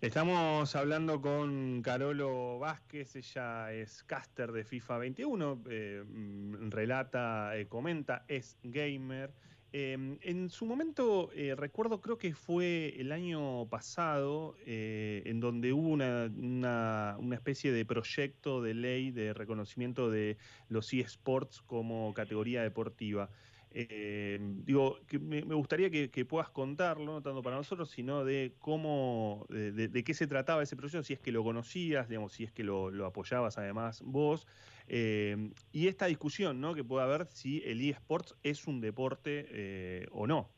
Estamos 0.03 0.75
hablando 0.75 1.21
con 1.21 1.81
Carolo 1.81 2.59
Vázquez, 2.59 3.15
ella 3.15 3.73
es 3.73 4.03
caster 4.03 4.51
de 4.51 4.65
FIFA 4.65 4.99
21, 4.99 5.63
eh, 5.71 6.03
mm, 6.05 6.71
relata, 6.71 7.57
eh, 7.57 7.69
comenta, 7.69 8.25
es 8.27 8.59
gamer 8.65 9.31
Em, 9.75 10.19
en 10.21 10.51
su 10.51 10.67
momento, 10.67 11.31
eh, 11.35 11.55
recuerdo, 11.57 12.03
creo 12.03 12.19
que 12.19 12.35
fue 12.35 12.95
el 12.99 13.11
año 13.11 13.67
pasado, 13.71 14.55
eh, 14.67 15.23
en 15.25 15.41
donde 15.41 15.73
hubo 15.73 15.89
una, 15.89 16.31
una, 16.37 17.35
especie 17.35 17.73
de 17.73 17.87
proyecto 17.87 18.61
de 18.61 18.75
ley 18.75 19.11
de 19.11 19.33
reconocimiento 19.33 20.11
de 20.11 20.37
los 20.69 20.93
eSports 20.93 21.63
como 21.63 22.13
categoría 22.13 22.63
deportiva. 22.63 23.31
Eh, 23.75 24.39
digo, 24.41 24.99
que 25.07 25.19
me, 25.19 25.43
gustaría 25.43 25.91
que, 25.91 26.25
puedas 26.25 26.51
contarlo, 26.51 27.07
no 27.07 27.23
tanto 27.23 27.43
para 27.43 27.57
nosotros, 27.57 27.91
sino 27.91 28.25
de 28.25 28.55
cómo, 28.59 29.47
de, 29.49 30.05
qué 30.05 30.15
se 30.15 30.27
trataba 30.27 30.63
ese 30.63 30.77
proyecto, 30.77 31.03
si 31.03 31.15
es 31.15 31.21
que 31.21 31.33
lo 31.33 31.43
conocías, 31.43 32.09
digamos, 32.09 32.33
si 32.33 32.45
es 32.45 32.53
que 32.53 32.65
lo, 32.65 33.07
apoyabas 33.07 33.59
además 33.59 34.03
vos, 34.05 34.47
eh, 34.89 35.51
y 35.73 35.89
esta 35.89 36.07
discusión, 36.07 36.61
¿no? 36.61 36.75
Que 36.75 36.85
pueda 36.85 37.05
haber 37.05 37.27
si 37.27 37.63
el 37.65 37.81
eSports 37.81 38.37
es 38.43 38.67
un 38.67 38.81
deporte 38.81 39.47
eh, 39.51 40.07
o 40.13 40.27
no. 40.27 40.51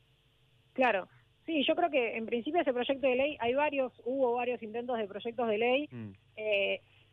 Claro. 0.73 1.07
Sí, 1.45 1.63
yo 1.65 1.75
creo 1.75 1.91
que 1.91 2.17
en 2.17 2.25
principio 2.25 2.61
ese 2.61 2.73
proyecto 2.73 3.07
de 3.07 3.15
ley, 3.15 3.37
hay 3.39 3.53
varios, 3.53 3.93
hubo 4.03 4.33
varios 4.33 4.61
intentos 4.63 4.97
de 4.97 5.07
proyectos 5.07 5.47
de 5.47 5.57
ley. 5.57 5.87
Mm. 5.91 6.11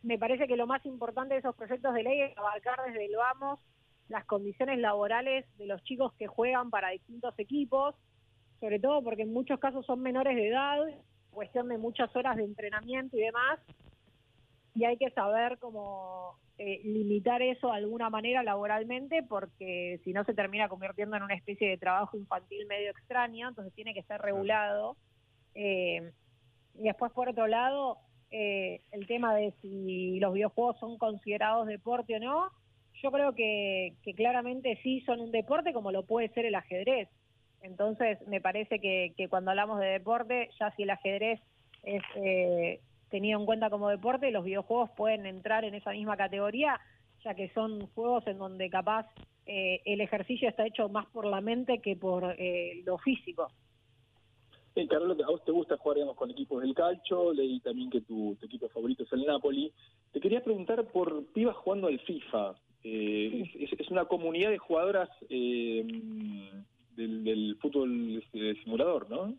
me 0.02 0.18
parece 0.18 0.48
que 0.48 0.56
lo 0.56 0.66
más 0.66 0.84
importante 0.86 1.34
de 1.34 1.40
esos 1.40 1.54
proyectos 1.54 1.94
de 1.94 2.02
ley 2.02 2.22
es 2.22 2.38
abarcar 2.38 2.80
desde 2.86 3.04
el 3.04 3.14
vamos 3.14 3.60
las 4.08 4.24
condiciones 4.24 4.78
laborales 4.78 5.46
de 5.58 5.66
los 5.66 5.82
chicos 5.84 6.12
que 6.14 6.26
juegan 6.26 6.70
para 6.70 6.90
distintos 6.90 7.38
equipos, 7.38 7.94
sobre 8.60 8.78
todo 8.78 9.02
porque 9.02 9.22
en 9.22 9.32
muchos 9.32 9.58
casos 9.58 9.84
son 9.86 10.00
menores 10.00 10.36
de 10.36 10.48
edad, 10.48 10.78
cuestión 11.30 11.68
de 11.68 11.78
muchas 11.78 12.14
horas 12.14 12.36
de 12.36 12.44
entrenamiento 12.44 13.16
y 13.16 13.22
demás, 13.22 13.58
y 14.74 14.84
hay 14.84 14.96
que 14.96 15.10
saber 15.10 15.58
cómo 15.58 16.38
eh, 16.58 16.80
limitar 16.84 17.42
eso 17.42 17.68
de 17.68 17.76
alguna 17.76 18.08
manera 18.10 18.42
laboralmente, 18.42 19.22
porque 19.22 20.00
si 20.04 20.12
no 20.12 20.24
se 20.24 20.34
termina 20.34 20.68
convirtiendo 20.68 21.16
en 21.16 21.22
una 21.22 21.34
especie 21.34 21.68
de 21.68 21.78
trabajo 21.78 22.16
infantil 22.16 22.66
medio 22.66 22.90
extraño, 22.90 23.48
entonces 23.48 23.74
tiene 23.74 23.94
que 23.94 24.02
ser 24.04 24.20
regulado. 24.20 24.96
Eh, 25.54 26.12
y 26.74 26.82
después, 26.84 27.12
por 27.12 27.28
otro 27.28 27.46
lado, 27.46 27.98
eh, 28.30 28.80
el 28.92 29.06
tema 29.06 29.34
de 29.34 29.52
si 29.60 30.18
los 30.20 30.32
videojuegos 30.32 30.78
son 30.78 30.96
considerados 30.96 31.66
deporte 31.66 32.16
o 32.16 32.20
no, 32.20 32.50
yo 33.02 33.10
creo 33.10 33.34
que, 33.34 33.94
claramente 34.16 34.78
sí 34.82 35.00
son 35.02 35.20
un 35.20 35.32
deporte 35.32 35.72
como 35.72 35.92
lo 35.92 36.04
puede 36.04 36.28
ser 36.28 36.46
el 36.46 36.54
ajedrez. 36.54 37.08
Entonces, 37.60 38.18
me 38.26 38.40
parece 38.40 38.78
que, 38.78 39.14
cuando 39.28 39.50
hablamos 39.50 39.80
de 39.80 39.86
deporte, 39.86 40.50
ya 40.58 40.70
si 40.72 40.82
el 40.84 40.90
ajedrez 40.90 41.40
es 41.82 42.02
eh, 42.16 42.80
tenido 43.10 43.38
en 43.38 43.46
cuenta 43.46 43.70
como 43.70 43.88
deporte, 43.88 44.30
los 44.30 44.44
videojuegos 44.44 44.90
pueden 44.96 45.26
entrar 45.26 45.64
en 45.64 45.74
esa 45.74 45.90
misma 45.90 46.16
categoría, 46.16 46.80
ya 47.24 47.34
que 47.34 47.50
son 47.50 47.86
juegos 47.88 48.26
en 48.26 48.38
donde 48.38 48.70
capaz 48.70 49.06
eh, 49.46 49.80
el 49.84 50.00
ejercicio 50.00 50.48
está 50.48 50.66
hecho 50.66 50.88
más 50.88 51.06
por 51.06 51.26
la 51.26 51.40
mente 51.40 51.80
que 51.80 51.96
por 51.96 52.34
eh, 52.38 52.82
lo 52.84 52.98
físico. 52.98 53.48
Eh, 54.74 54.86
Carlos, 54.86 55.18
a 55.20 55.30
vos 55.30 55.44
te 55.44 55.52
gusta 55.52 55.76
jugar 55.76 55.96
digamos, 55.96 56.16
con 56.16 56.30
equipos 56.30 56.62
del 56.62 56.74
calcio, 56.74 57.32
leí 57.32 57.60
también 57.60 57.90
que 57.90 58.00
tu, 58.00 58.36
equipo 58.42 58.68
favorito 58.68 59.02
es 59.02 59.12
el 59.12 59.24
Napoli. 59.24 59.72
Te 60.12 60.20
quería 60.20 60.42
preguntar 60.42 60.84
por 60.86 61.26
pibas 61.32 61.56
jugando 61.56 61.88
al 61.88 61.98
FIFA. 62.00 62.54
Eh, 62.84 63.50
es, 63.78 63.90
una 63.90 64.06
comunidad 64.06 64.50
de 64.50 64.58
jugadoras 64.58 65.08
eh, 65.28 65.86
del, 66.96 67.56
fútbol 67.60 68.22
este, 68.22 68.60
simulador, 68.62 69.08
¿no? 69.08 69.34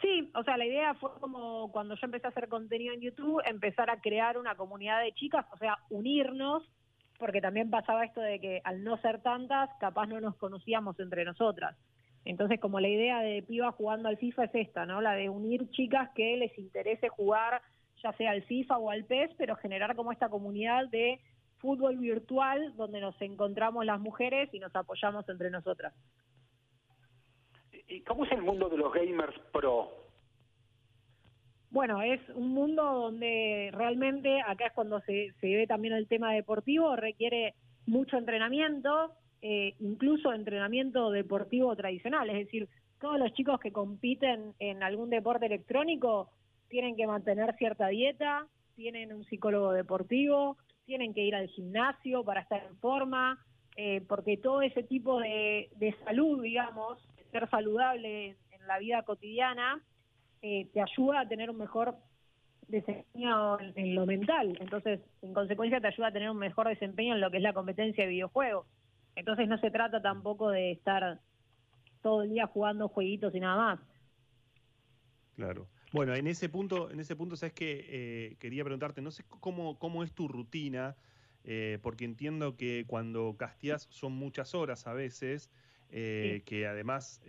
Sí, 0.00 0.30
o 0.34 0.42
sea, 0.44 0.56
la 0.56 0.66
idea 0.66 0.94
fue 0.94 1.10
como 1.20 1.70
cuando 1.72 1.94
yo 1.94 2.00
empecé 2.04 2.26
a 2.26 2.30
hacer 2.30 2.48
contenido 2.48 2.94
en 2.94 3.00
YouTube, 3.00 3.42
empezar 3.46 3.90
a 3.90 4.00
crear 4.00 4.38
una 4.38 4.54
comunidad 4.54 5.02
de 5.02 5.12
chicas, 5.12 5.46
o 5.52 5.56
sea, 5.56 5.78
unirnos, 5.90 6.62
porque 7.18 7.40
también 7.40 7.70
pasaba 7.70 8.04
esto 8.04 8.20
de 8.20 8.40
que 8.40 8.60
al 8.64 8.84
no 8.84 8.96
ser 8.98 9.22
tantas, 9.22 9.70
capaz 9.80 10.06
no 10.06 10.20
nos 10.20 10.36
conocíamos 10.36 10.98
entre 11.00 11.24
nosotras. 11.24 11.76
Entonces, 12.24 12.58
como 12.60 12.80
la 12.80 12.88
idea 12.88 13.20
de 13.20 13.42
piba 13.42 13.70
jugando 13.72 14.08
al 14.08 14.16
FIFA 14.16 14.44
es 14.44 14.54
esta, 14.54 14.86
¿no? 14.86 15.00
La 15.00 15.14
de 15.14 15.28
unir 15.28 15.68
chicas 15.70 16.10
que 16.14 16.36
les 16.36 16.56
interese 16.58 17.08
jugar, 17.08 17.60
ya 18.02 18.12
sea 18.12 18.30
al 18.30 18.42
FIFA 18.42 18.78
o 18.78 18.90
al 18.90 19.04
PES, 19.04 19.32
pero 19.36 19.56
generar 19.56 19.94
como 19.94 20.10
esta 20.10 20.28
comunidad 20.28 20.88
de 20.88 21.20
fútbol 21.64 21.96
virtual 21.96 22.76
donde 22.76 23.00
nos 23.00 23.18
encontramos 23.22 23.86
las 23.86 23.98
mujeres 23.98 24.52
y 24.52 24.58
nos 24.58 24.76
apoyamos 24.76 25.26
entre 25.30 25.48
nosotras. 25.48 25.94
¿Y 27.88 28.02
cómo 28.02 28.26
es 28.26 28.32
el 28.32 28.42
mundo 28.42 28.68
de 28.68 28.76
los 28.76 28.92
gamers 28.92 29.34
pro? 29.50 29.90
Bueno, 31.70 32.02
es 32.02 32.20
un 32.34 32.50
mundo 32.50 32.82
donde 32.82 33.70
realmente, 33.72 34.42
acá 34.46 34.66
es 34.66 34.72
cuando 34.74 35.00
se, 35.00 35.32
ve 35.40 35.66
también 35.66 35.94
el 35.94 36.06
tema 36.06 36.34
deportivo, 36.34 36.96
requiere 36.96 37.54
mucho 37.86 38.18
entrenamiento, 38.18 39.12
eh, 39.40 39.74
incluso 39.80 40.34
entrenamiento 40.34 41.10
deportivo 41.10 41.74
tradicional, 41.76 42.28
es 42.28 42.44
decir, 42.44 42.68
todos 43.00 43.18
los 43.18 43.32
chicos 43.32 43.58
que 43.58 43.72
compiten 43.72 44.52
en 44.58 44.82
algún 44.82 45.08
deporte 45.08 45.46
electrónico 45.46 46.28
tienen 46.68 46.94
que 46.94 47.06
mantener 47.06 47.54
cierta 47.56 47.88
dieta, 47.88 48.46
tienen 48.76 49.14
un 49.14 49.24
psicólogo 49.24 49.72
deportivo, 49.72 50.58
tienen 50.84 51.14
que 51.14 51.22
ir 51.22 51.34
al 51.34 51.48
gimnasio 51.48 52.24
para 52.24 52.40
estar 52.40 52.62
en 52.64 52.76
forma, 52.78 53.38
eh, 53.76 54.02
porque 54.08 54.36
todo 54.36 54.62
ese 54.62 54.82
tipo 54.82 55.18
de, 55.20 55.68
salud, 56.04 56.42
digamos, 56.42 56.98
ser 57.30 57.48
saludable 57.50 58.36
en, 58.50 58.66
la 58.66 58.78
vida 58.78 59.02
cotidiana, 59.02 59.82
eh, 60.40 60.70
te 60.72 60.80
ayuda 60.80 61.20
a 61.20 61.28
tener 61.28 61.50
un 61.50 61.58
mejor 61.58 61.96
desempeño 62.68 63.58
en, 63.60 63.94
lo 63.94 64.06
mental. 64.06 64.56
Entonces, 64.58 65.00
en 65.20 65.34
consecuencia, 65.34 65.80
te 65.80 65.88
ayuda 65.88 66.08
a 66.08 66.12
tener 66.12 66.30
un 66.30 66.38
mejor 66.38 66.68
desempeño 66.68 67.14
en 67.14 67.20
lo 67.20 67.30
que 67.30 67.36
es 67.36 67.42
la 67.42 67.52
competencia 67.52 68.04
de 68.04 68.10
videojuegos. 68.10 68.66
Entonces, 69.16 69.48
no 69.48 69.58
se 69.58 69.70
trata 69.70 70.00
tampoco 70.00 70.48
de 70.48 70.72
estar 70.72 71.20
todo 72.02 72.22
el 72.22 72.30
día 72.30 72.46
jugando 72.46 72.88
jueguitos 72.88 73.34
y 73.34 73.40
nada 73.40 73.56
más. 73.56 73.80
Claro. 75.36 75.66
Bueno, 75.94 76.12
en 76.16 76.26
ese 76.26 76.48
punto, 76.48 76.90
en 76.90 76.98
ese 76.98 77.14
punto, 77.14 77.36
sabes 77.36 77.52
que 77.52 77.86
eh, 77.88 78.36
quería 78.40 78.64
preguntarte, 78.64 79.00
no 79.00 79.12
sé 79.12 79.22
cómo, 79.28 79.78
cómo 79.78 80.02
es 80.02 80.12
tu 80.12 80.26
rutina, 80.26 80.96
eh, 81.44 81.78
porque 81.82 82.04
entiendo 82.04 82.56
que 82.56 82.82
cuando 82.88 83.36
casteás 83.38 83.86
son 83.90 84.10
muchas 84.10 84.56
horas 84.56 84.88
a 84.88 84.92
veces, 84.92 85.52
eh, 85.90 86.42
que 86.46 86.66
además 86.66 87.20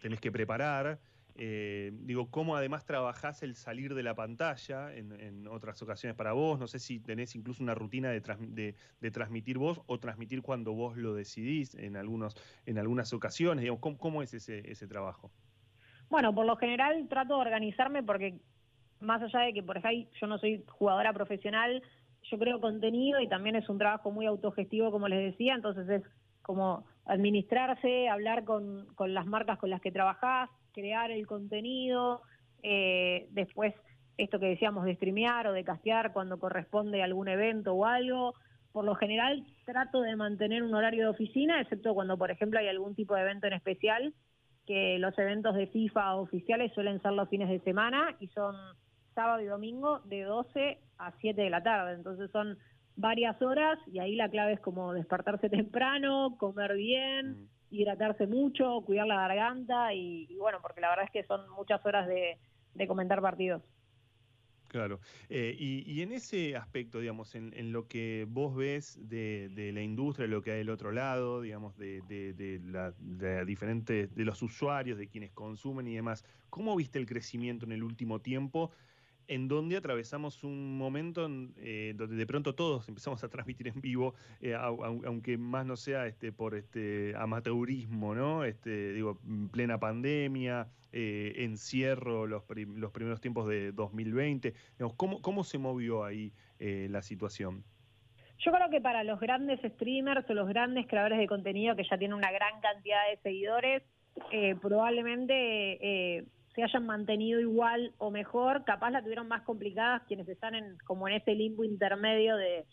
tenés 0.00 0.20
que 0.22 0.32
preparar. 0.32 1.00
digo, 1.36 2.30
cómo 2.30 2.56
además 2.56 2.86
trabajás 2.86 3.42
el 3.42 3.54
salir 3.54 3.94
de 3.94 4.04
la 4.04 4.14
pantalla 4.14 4.94
en, 4.94 5.46
otras 5.46 5.82
ocasiones 5.82 6.16
para 6.16 6.32
vos. 6.32 6.58
No 6.58 6.66
sé 6.66 6.78
si 6.78 6.98
tenés 6.98 7.34
incluso 7.34 7.62
una 7.62 7.74
rutina 7.74 8.08
de, 8.08 8.74
de, 9.00 9.10
transmitir 9.10 9.58
vos 9.58 9.82
o 9.84 10.00
transmitir 10.00 10.40
cuando 10.40 10.72
vos 10.72 10.96
lo 10.96 11.12
decidís 11.12 11.74
en, 11.74 11.96
algunos, 11.96 12.34
en 12.64 12.78
algunas 12.78 13.12
ocasiones. 13.12 13.60
Digamos, 13.60 13.80
¿cómo, 13.80 13.98
cómo 13.98 14.22
es 14.22 14.32
ese, 14.32 14.62
ese 14.64 14.86
trabajo? 14.86 15.30
Bueno, 16.10 16.34
por 16.34 16.44
lo 16.44 16.56
general 16.56 17.06
trato 17.08 17.36
de 17.36 17.40
organizarme 17.40 18.02
porque 18.02 18.40
más 18.98 19.22
allá 19.22 19.40
de 19.40 19.54
que 19.54 19.62
por 19.62 19.78
ejemplo 19.78 20.12
yo 20.20 20.26
no 20.26 20.38
soy 20.38 20.64
jugadora 20.68 21.12
profesional, 21.12 21.82
yo 22.24 22.38
creo 22.38 22.60
contenido 22.60 23.20
y 23.20 23.28
también 23.28 23.56
es 23.56 23.68
un 23.68 23.78
trabajo 23.78 24.10
muy 24.10 24.26
autogestivo, 24.26 24.90
como 24.90 25.08
les 25.08 25.32
decía, 25.32 25.54
entonces 25.54 25.88
es 25.88 26.02
como 26.42 26.84
administrarse, 27.06 28.08
hablar 28.08 28.44
con, 28.44 28.86
con 28.96 29.14
las 29.14 29.24
marcas 29.24 29.58
con 29.58 29.70
las 29.70 29.80
que 29.80 29.92
trabajás, 29.92 30.50
crear 30.72 31.10
el 31.10 31.26
contenido, 31.26 32.22
eh, 32.62 33.28
después 33.30 33.74
esto 34.16 34.38
que 34.38 34.46
decíamos 34.46 34.84
de 34.84 34.96
streamear 34.96 35.46
o 35.46 35.52
de 35.52 35.64
castear 35.64 36.12
cuando 36.12 36.38
corresponde 36.38 37.02
algún 37.02 37.28
evento 37.28 37.72
o 37.72 37.86
algo. 37.86 38.34
Por 38.72 38.84
lo 38.84 38.94
general 38.94 39.44
trato 39.64 40.02
de 40.02 40.14
mantener 40.14 40.62
un 40.62 40.74
horario 40.74 41.04
de 41.04 41.10
oficina, 41.10 41.60
excepto 41.60 41.94
cuando, 41.94 42.18
por 42.18 42.30
ejemplo, 42.30 42.58
hay 42.58 42.68
algún 42.68 42.94
tipo 42.94 43.14
de 43.14 43.22
evento 43.22 43.46
en 43.46 43.54
especial, 43.54 44.14
que 44.66 44.98
los 44.98 45.18
eventos 45.18 45.54
de 45.54 45.66
FIFA 45.66 46.16
oficiales 46.16 46.72
suelen 46.72 47.00
ser 47.02 47.12
los 47.12 47.28
fines 47.28 47.48
de 47.48 47.60
semana 47.60 48.16
y 48.20 48.28
son 48.28 48.54
sábado 49.14 49.40
y 49.40 49.46
domingo 49.46 50.00
de 50.00 50.22
12 50.22 50.78
a 50.98 51.12
7 51.20 51.40
de 51.40 51.50
la 51.50 51.62
tarde. 51.62 51.94
Entonces 51.94 52.30
son 52.30 52.58
varias 52.96 53.40
horas 53.42 53.78
y 53.86 53.98
ahí 53.98 54.14
la 54.14 54.28
clave 54.28 54.52
es 54.52 54.60
como 54.60 54.92
despertarse 54.92 55.48
temprano, 55.48 56.36
comer 56.38 56.74
bien, 56.74 57.48
hidratarse 57.70 58.26
mucho, 58.26 58.82
cuidar 58.82 59.06
la 59.06 59.16
garganta 59.16 59.94
y, 59.94 60.36
bueno, 60.38 60.58
porque 60.62 60.80
la 60.80 60.90
verdad 60.90 61.06
es 61.06 61.10
que 61.10 61.26
son 61.26 61.48
muchas 61.50 61.84
horas 61.84 62.06
de 62.06 62.86
comentar 62.86 63.20
partidos. 63.20 63.62
Claro. 64.70 65.00
Eh, 65.28 65.56
y, 65.58 66.00
en 66.00 66.12
ese 66.12 66.54
aspecto, 66.54 67.00
digamos, 67.00 67.34
en, 67.34 67.72
lo 67.72 67.88
que 67.88 68.24
vos 68.30 68.54
ves 68.54 69.00
de, 69.00 69.72
la 69.74 69.82
industria, 69.82 70.28
de 70.28 70.32
lo 70.32 70.42
que 70.42 70.52
hay 70.52 70.58
del 70.58 70.70
otro 70.70 70.92
lado, 70.92 71.40
digamos, 71.40 71.76
de, 71.76 72.02
de, 72.02 72.60
la, 72.64 72.92
diferentes, 73.44 74.14
de 74.14 74.24
los 74.24 74.40
usuarios, 74.42 74.96
de 74.96 75.08
quienes 75.08 75.32
consumen 75.32 75.88
y 75.88 75.96
demás, 75.96 76.24
¿cómo 76.50 76.76
viste 76.76 77.00
el 77.00 77.06
crecimiento 77.06 77.66
en 77.66 77.72
el 77.72 77.82
último 77.82 78.20
tiempo? 78.20 78.70
En 79.30 79.46
donde 79.46 79.76
atravesamos 79.76 80.42
un 80.42 80.76
momento 80.76 81.28
eh, 81.58 81.94
donde 81.96 82.16
de 82.16 82.26
pronto 82.26 82.56
todos 82.56 82.88
empezamos 82.88 83.22
a 83.22 83.28
transmitir 83.28 83.68
en 83.68 83.80
vivo, 83.80 84.14
eh, 84.40 84.54
aunque 84.54 85.38
más 85.38 85.64
no 85.64 85.76
sea 85.76 86.06
este, 86.06 86.32
por 86.32 86.56
este 86.56 87.14
amateurismo, 87.16 88.14
¿no? 88.14 88.44
Este, 88.44 88.92
digo, 88.92 89.20
plena 89.52 89.78
pandemia, 89.78 90.66
eh, 90.92 91.34
encierro 91.36 92.26
los, 92.26 92.42
primeros 92.42 93.20
tiempos 93.20 93.48
de 93.48 93.70
2020. 93.70 94.52
¿cómo, 94.96 95.22
¿Cómo 95.22 95.44
se 95.44 95.58
movió 95.58 96.04
ahí 96.04 96.32
la 96.58 97.00
situación? 97.00 97.64
Yo 98.38 98.52
creo 98.52 98.68
que 98.68 98.80
para 98.80 99.04
los 99.04 99.20
grandes 99.20 99.60
streamers 99.60 100.28
o 100.28 100.34
los 100.34 100.48
grandes 100.48 100.86
creadores 100.88 101.18
de 101.18 101.26
contenido 101.26 101.76
que 101.76 101.84
ya 101.84 101.96
tienen 101.96 102.16
una 102.16 102.32
gran 102.32 102.60
cantidad 102.60 103.08
de 103.10 103.16
seguidores, 103.22 103.82
probablemente 104.60 106.26
se 106.54 106.62
hayan 106.62 106.86
mantenido 106.86 107.40
igual 107.40 107.92
o 107.98 108.10
mejor. 108.10 108.64
Capaz 108.64 108.90
la 108.90 109.02
tuvieron 109.02 109.28
más 109.28 109.42
complicadas 109.42 110.02
quienes 110.06 110.28
están 110.28 110.54
en, 110.54 110.78
como 110.84 111.08
en 111.08 111.14
ese 111.14 111.34
limbo 111.34 111.64
intermedio 111.64 112.36
de, 112.36 112.66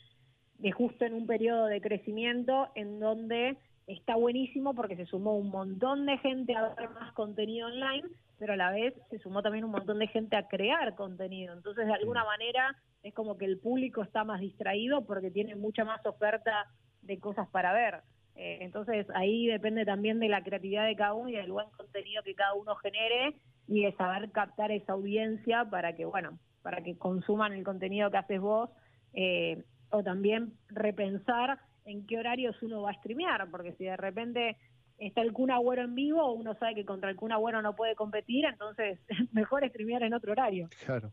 de 0.60 0.72
justo 0.72 1.06
en 1.06 1.14
un 1.14 1.28
periodo 1.28 1.66
de 1.68 1.82
crecimiento 1.82 2.70
en 2.76 3.00
donde 3.00 3.58
está 3.86 4.16
buenísimo 4.16 4.74
porque 4.74 4.96
se 4.96 5.06
sumó 5.06 5.38
un 5.38 5.50
montón 5.50 6.06
de 6.06 6.18
gente 6.18 6.56
a 6.56 6.74
ver 6.76 6.90
más 6.90 7.14
contenido 7.14 7.68
online, 7.68 8.04
pero 8.38 8.54
a 8.54 8.58
la 8.58 8.72
vez 8.72 8.94
se 9.10 9.20
sumó 9.20 9.42
también 9.42 9.64
un 9.64 9.72
montón 9.72 10.00
de 10.00 10.08
gente 10.08 10.36
a 10.36 10.48
crear 10.48 10.96
contenido. 10.96 11.54
Entonces, 11.54 11.88
de 11.88 11.94
alguna 11.94 12.26
manera, 12.26 12.76
es 13.04 13.14
como 13.14 13.38
que 13.38 13.46
el 13.46 13.60
público 13.60 14.04
está 14.04 14.24
más 14.24 14.42
distraído 14.42 15.06
porque 15.06 15.32
tiene 15.32 15.56
mucha 15.56 15.86
más 15.86 16.06
oferta 16.06 16.68
de 17.02 17.20
cosas 17.20 17.48
para 17.50 17.72
ver. 17.72 18.02
Eh, 18.36 18.60
entonces, 18.62 19.08
ahí 19.16 19.48
depende 19.48 19.86
también 19.86 20.20
de 20.20 20.28
la 20.28 20.44
creatividad 20.44 20.86
de 20.86 20.96
cada 20.96 21.14
uno 21.14 21.30
y 21.30 21.36
del 21.36 21.52
buen 21.52 21.70
contenido 21.72 22.22
que 22.24 22.36
cada 22.36 22.54
uno 22.54 22.76
genere 22.76 23.36
y 23.68 23.84
de 23.84 23.91
saber 23.93 24.32
captar 24.32 24.72
esa 24.72 24.93
audiencia 24.93 25.65
para 25.65 25.95
que, 25.95 26.05
bueno, 26.05 26.39
para 26.61 26.82
que 26.82 26.97
consuman 26.97 27.53
el 27.53 27.63
contenido 27.63 28.09
que 28.11 28.18
haces 28.18 28.41
vos. 28.41 28.70
Eh, 29.13 29.63
o 29.89 30.03
también 30.03 30.53
repensar 30.68 31.59
en 31.86 32.05
qué 32.05 32.20
horarios 32.20 32.61
uno 32.61 32.82
va 32.82 32.91
a 32.91 32.95
streamear, 32.95 33.49
porque 33.49 33.74
si 33.74 33.86
de 33.86 33.97
repente 33.97 34.57
está 34.97 35.22
el 35.22 35.32
Kun 35.32 35.51
Agüero 35.51 35.84
en 35.84 35.95
vivo, 35.95 36.34
uno 36.34 36.55
sabe 36.55 36.76
que 36.76 36.86
contra 36.86 37.09
el 37.09 37.15
Kun 37.15 37.32
Agüero 37.32 37.61
no 37.61 37.76
puede 37.76 37.95
competir, 37.95 38.45
entonces 38.45 38.99
mejor 39.32 39.68
streamear 39.70 40.03
en 40.03 40.13
otro 40.13 40.34
horario. 40.34 40.70
Claro, 40.86 41.11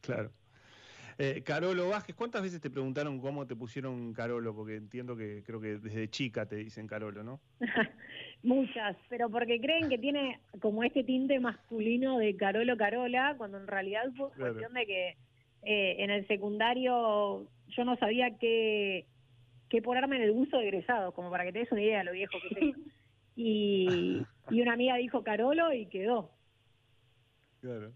claro. 0.00 0.30
Eh, 1.16 1.42
Carolo 1.44 1.88
Vázquez, 1.90 2.16
¿cuántas 2.16 2.42
veces 2.42 2.60
te 2.60 2.70
preguntaron 2.70 3.20
cómo 3.20 3.46
te 3.46 3.54
pusieron 3.54 4.12
Carolo? 4.14 4.54
Porque 4.54 4.76
entiendo 4.76 5.16
que 5.16 5.44
creo 5.44 5.60
que 5.60 5.78
desde 5.78 6.10
chica 6.10 6.46
te 6.46 6.56
dicen 6.56 6.88
Carolo, 6.88 7.22
¿no? 7.22 7.40
Muchas, 8.44 8.94
pero 9.08 9.30
porque 9.30 9.58
creen 9.58 9.88
que 9.88 9.96
tiene 9.96 10.38
como 10.60 10.84
este 10.84 11.02
tinte 11.02 11.40
masculino 11.40 12.18
de 12.18 12.36
Carolo 12.36 12.76
Carola, 12.76 13.34
cuando 13.38 13.56
en 13.56 13.66
realidad 13.66 14.04
fue 14.14 14.28
cuestión 14.36 14.74
de 14.74 14.84
que 14.84 15.08
eh, 15.62 15.96
en 16.04 16.10
el 16.10 16.26
secundario 16.26 17.46
yo 17.68 17.84
no 17.86 17.96
sabía 17.96 18.36
qué, 18.38 19.06
qué 19.70 19.80
ponerme 19.80 20.16
en 20.16 20.22
el 20.24 20.30
uso 20.32 20.58
de 20.58 20.68
egresado, 20.68 21.12
como 21.12 21.30
para 21.30 21.44
que 21.44 21.52
te 21.52 21.60
des 21.60 21.72
una 21.72 21.80
idea 21.80 21.98
de 22.00 22.04
lo 22.04 22.12
viejo 22.12 22.36
que 22.48 22.54
soy. 22.54 22.74
Y, 23.36 24.22
y 24.50 24.60
una 24.60 24.74
amiga 24.74 24.94
dijo 24.94 25.24
Carolo 25.24 25.72
y 25.72 25.86
quedó. 25.86 26.30
Claro, 27.60 27.90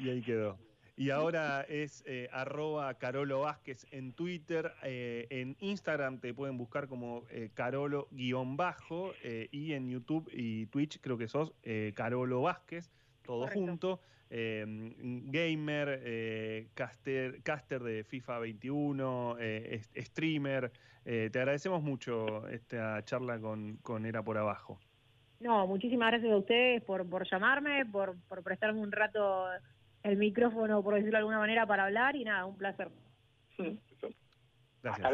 y 0.00 0.08
ahí 0.08 0.22
quedó. 0.22 0.56
Y 0.98 1.10
ahora 1.10 1.62
es 1.62 2.02
eh, 2.06 2.28
arroba 2.32 2.92
Carolo 2.94 3.40
Vázquez 3.40 3.86
en 3.92 4.12
Twitter, 4.12 4.72
eh, 4.82 5.26
en 5.30 5.56
Instagram 5.60 6.18
te 6.18 6.34
pueden 6.34 6.58
buscar 6.58 6.88
como 6.88 7.24
eh, 7.30 7.50
Carolo-bajo 7.54 9.12
y 9.22 9.72
en 9.72 9.88
YouTube 9.88 10.28
y 10.32 10.66
Twitch 10.66 11.00
creo 11.00 11.16
que 11.16 11.28
sos 11.28 11.54
Carolo 11.94 12.42
Vázquez, 12.42 12.90
todo 13.22 13.46
junto. 13.46 14.00
Em, 14.30 15.30
gamer, 15.30 16.00
eh, 16.04 16.68
caster, 16.74 17.42
caster 17.42 17.82
de 17.82 18.04
FIFA 18.04 18.40
21, 18.40 19.36
eh, 19.38 19.80
streamer. 19.96 20.70
Eh, 21.04 21.30
te 21.32 21.38
agradecemos 21.38 21.82
mucho 21.82 22.46
esta 22.48 23.02
charla 23.04 23.40
con, 23.40 23.78
con 23.78 24.04
Era 24.04 24.22
por 24.22 24.36
Abajo. 24.36 24.78
No, 25.40 25.66
muchísimas 25.66 26.10
gracias 26.10 26.32
a 26.32 26.36
ustedes 26.36 26.82
por, 26.82 27.08
por 27.08 27.26
llamarme, 27.30 27.86
por, 27.86 28.16
por 28.28 28.42
prestarme 28.42 28.80
un 28.80 28.92
rato 28.92 29.46
el 30.02 30.16
micrófono, 30.16 30.82
por 30.82 30.94
decirlo 30.94 31.12
de 31.12 31.18
alguna 31.18 31.38
manera, 31.38 31.66
para 31.66 31.84
hablar 31.84 32.16
y 32.16 32.24
nada, 32.24 32.46
un 32.46 32.56
placer. 32.56 32.90
Gracias. 34.82 35.12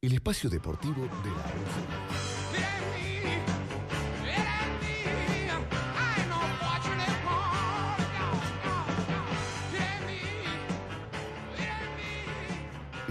El 0.00 0.12
espacio 0.12 0.48
deportivo 0.48 1.02
de 1.02 1.30
la 1.30 1.98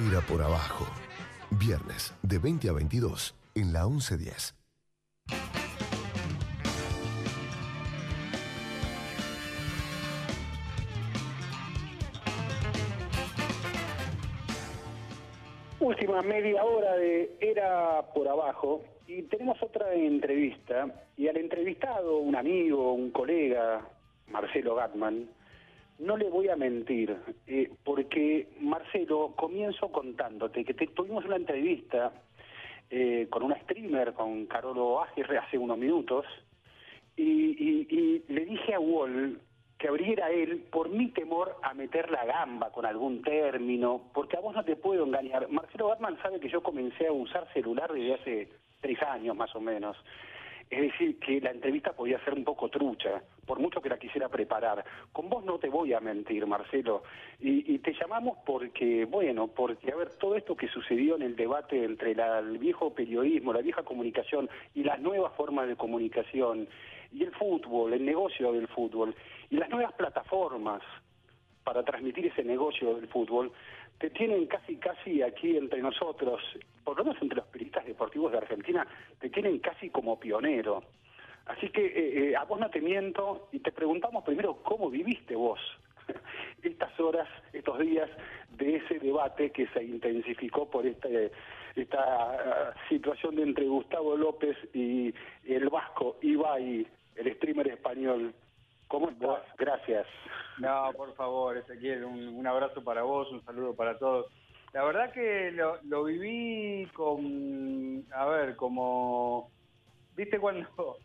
Era 0.10 0.22
por 0.22 0.42
abajo. 0.42 0.88
Viernes 1.50 2.14
de 2.22 2.38
20 2.38 2.70
a 2.70 2.74
22 2.74 3.36
en 3.56 3.74
la 3.74 3.88
1110. 3.88 4.57
Última 15.88 16.22
media 16.22 16.66
hora 16.66 16.98
de 16.98 17.38
Era 17.40 18.02
por 18.14 18.28
abajo 18.28 18.84
y 19.08 19.22
tenemos 19.22 19.64
otra 19.64 19.94
entrevista 19.94 20.86
y 21.16 21.30
al 21.30 21.38
entrevistado, 21.38 22.18
un 22.18 22.36
amigo, 22.36 22.92
un 22.92 23.12
colega, 23.12 23.88
Marcelo 24.28 24.76
Gatman, 24.76 25.30
no 26.00 26.18
le 26.18 26.30
voy 26.30 26.50
a 26.50 26.58
mentir, 26.58 27.16
eh, 27.48 27.72
porque 27.86 28.50
Marcelo, 28.60 29.32
comienzo 29.38 29.90
contándote 29.90 30.66
que 30.66 30.74
tuvimos 30.74 31.24
una 31.24 31.38
entrevista 31.38 32.12
eh, 32.90 33.28
con 33.30 33.44
una 33.44 33.58
streamer, 33.62 34.12
con 34.12 34.46
Carolo 34.46 35.02
Aguirre, 35.02 35.38
hace 35.38 35.58
unos 35.58 35.78
minutos, 35.78 36.26
y, 37.16 38.24
le 38.28 38.46
dije 38.46 38.74
a 38.74 38.80
Wall 38.82 39.40
que 39.78 39.88
abriera 39.88 40.32
él 40.32 40.66
por 40.72 40.90
mi 40.90 41.10
temor 41.10 41.56
a 41.62 41.74
meter 41.74 42.10
la 42.10 42.26
gamba 42.26 42.72
con 42.72 42.86
algún 42.86 43.22
término, 43.22 44.10
porque 44.14 44.38
a 44.38 44.40
vos 44.40 44.56
no 44.56 44.64
te 44.64 44.76
puedo 44.76 45.06
engañar. 45.06 45.50
Marcelo 45.50 45.88
Batman 45.88 46.18
sabe 46.22 46.40
que 46.40 46.50
yo 46.50 46.64
comencé 46.64 47.08
a 47.08 47.12
usar 47.12 47.48
celular 47.54 47.92
desde 47.92 48.14
hace 48.16 48.50
tres 48.82 49.02
años 49.04 49.36
más 49.36 49.56
o 49.56 49.62
menos. 49.62 49.96
Es 50.70 50.82
decir, 50.82 51.18
que 51.20 51.40
la 51.40 51.52
entrevista 51.52 51.94
podía 51.94 52.20
ser 52.26 52.34
un 52.34 52.44
poco 52.44 52.68
trucha, 52.68 53.22
por 53.46 53.60
mucho 53.60 53.82
que 53.82 53.88
la 53.88 53.98
quisiera 53.98 54.28
preparar. 54.28 54.84
Con 55.14 55.30
vos 55.30 55.46
no 55.46 55.60
te 55.60 55.70
voy 55.70 55.94
a 55.94 56.02
mentir, 56.02 56.46
Marcelo. 56.46 57.04
Y, 57.40 57.78
te 57.80 57.94
llamamos 57.94 58.40
porque, 58.46 59.06
bueno, 59.06 59.48
porque, 59.48 59.94
a 59.94 59.96
ver, 59.96 60.10
todo 60.18 60.36
esto 60.36 60.58
que 60.58 60.68
sucedió 60.68 61.16
en 61.16 61.22
el 61.22 61.38
debate 61.38 61.86
entre 61.86 62.12
el 62.12 62.58
viejo 62.58 62.94
periodismo, 62.94 63.54
la 63.54 63.62
vieja 63.62 63.84
comunicación 63.84 64.50
y 64.76 64.84
las 64.84 65.00
nuevas 65.00 65.32
formas 65.36 65.70
de 65.70 65.78
comunicación, 65.78 66.68
y 67.14 67.24
el 67.24 67.32
fútbol, 67.32 67.94
el 67.94 68.06
negocio 68.06 68.52
del 68.52 68.68
fútbol, 68.68 69.16
y 69.50 69.58
las 69.58 69.70
nuevas 69.70 69.94
plataformas 69.94 70.82
para 71.64 71.84
transmitir 71.84 72.28
ese 72.28 72.44
negocio 72.44 72.96
del 72.96 73.08
fútbol, 73.08 73.52
te 74.00 74.10
tienen 74.12 74.46
casi, 74.46 74.78
casi 74.78 75.22
aquí 75.22 75.58
entre 75.58 75.82
nosotros, 75.82 76.42
por 76.84 76.98
lo 76.98 77.04
menos 77.04 77.22
entre 77.22 77.38
los 77.38 77.48
periodistas 77.48 77.86
deportivos 77.86 78.32
de 78.32 78.38
Argentina, 78.38 78.88
te 79.20 79.30
tienen 79.30 79.60
casi 79.60 79.90
como 79.90 80.20
pionero. 80.20 80.84
Así 81.48 81.70
que 81.70 81.86
eh, 81.86 82.30
eh, 82.30 82.36
a 82.36 82.44
vos 82.44 82.60
no 82.60 82.70
te 82.70 82.82
miento 82.82 83.48
y 83.52 83.60
te 83.60 83.72
preguntamos 83.72 84.24
primero 84.24 84.62
cómo 84.64 84.90
viviste 84.90 85.36
vos 85.36 85.60
estas 86.64 86.98
horas, 87.00 87.28
estos 87.54 87.80
días 87.80 88.10
de 88.58 88.78
ese 88.78 89.00
debate 89.00 89.52
que 89.52 89.68
se 89.68 89.84
intensificó 89.84 90.70
por 90.70 90.86
este, 90.86 91.32
esta 91.76 92.00
ah, 92.00 92.74
situación 92.90 93.36
de 93.36 93.44
entre 93.44 93.66
Gustavo 93.66 94.16
López 94.16 94.58
y 94.74 95.14
el 95.46 95.70
vasco 95.70 96.18
Ibai, 96.22 96.88
el 97.16 97.36
streamer 97.36 97.70
español. 97.70 98.34
¿Cómo 98.88 99.10
estás? 99.10 99.44
Gracias. 99.58 100.08
No, 100.60 100.92
por 100.96 101.14
favor, 101.16 101.58
Ezequiel, 101.58 102.06
un, 102.06 102.28
un 102.28 102.48
abrazo 102.48 102.84
para 102.84 103.04
vos, 103.04 103.32
un 103.32 103.44
saludo 103.44 103.76
para 103.76 103.98
todos. 103.98 104.28
La 104.74 104.84
verdad 104.84 105.12
que 105.12 105.52
lo, 105.52 105.82
lo 105.84 106.04
viví 106.04 106.88
con, 106.94 108.06
a 108.14 108.26
ver, 108.26 108.56
como, 108.56 109.50
viste 110.16 110.40
cuando 110.40 110.98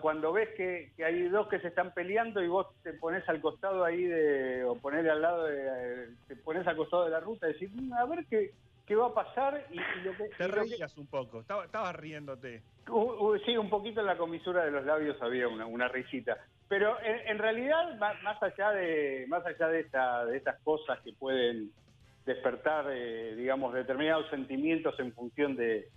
cuando 0.00 0.32
ves 0.32 0.48
que, 0.56 0.90
hay 1.04 1.28
dos 1.28 1.48
que 1.48 1.60
se 1.60 1.68
están 1.68 1.92
peleando 1.94 2.42
y 2.42 2.48
vos 2.48 2.66
te 2.82 2.92
pones 2.94 3.26
al 3.28 3.40
costado 3.40 3.84
ahí 3.84 4.02
de, 4.02 4.64
o 4.64 4.74
poner 4.76 5.08
al 5.08 5.22
lado 5.22 5.44
de, 5.44 6.08
te 6.26 6.36
pones 6.36 6.66
al 6.66 6.76
costado 6.76 7.04
de 7.04 7.10
la 7.10 7.20
ruta 7.20 7.48
y 7.48 7.52
decís, 7.52 7.70
mm, 7.72 7.92
a 7.92 8.04
ver 8.06 8.26
qué, 8.28 8.50
qué 8.86 8.96
va 8.96 9.06
a 9.06 9.14
pasar 9.14 9.64
y, 9.70 9.76
lo 10.04 10.16
que... 10.16 10.30
Te 10.36 10.48
reías 10.48 10.96
un 10.96 11.06
poco, 11.06 11.40
estabas 11.40 11.94
riéndote. 11.94 12.62
sí, 13.46 13.56
un 13.56 13.70
poquito 13.70 14.00
en 14.00 14.06
la 14.06 14.16
comisura 14.16 14.64
de 14.64 14.72
los 14.72 14.84
labios 14.84 15.20
había 15.22 15.46
una, 15.46 15.66
una 15.66 15.86
risita. 15.88 16.38
Pero 16.68 16.98
en, 17.02 17.38
realidad, 17.38 17.96
más, 17.96 18.42
allá 18.42 18.72
de 18.72 19.24
más 19.28 19.44
allá 19.46 19.68
de, 19.68 19.80
esta, 19.80 20.26
de 20.26 20.36
estas 20.36 20.60
cosas 20.60 21.00
que 21.00 21.14
pueden 21.14 21.70
despertar, 22.26 22.86
eh, 22.90 23.34
digamos, 23.36 23.72
determinados 23.72 24.28
sentimientos 24.28 24.94
en 25.00 25.14
función 25.14 25.56
de, 25.56 25.88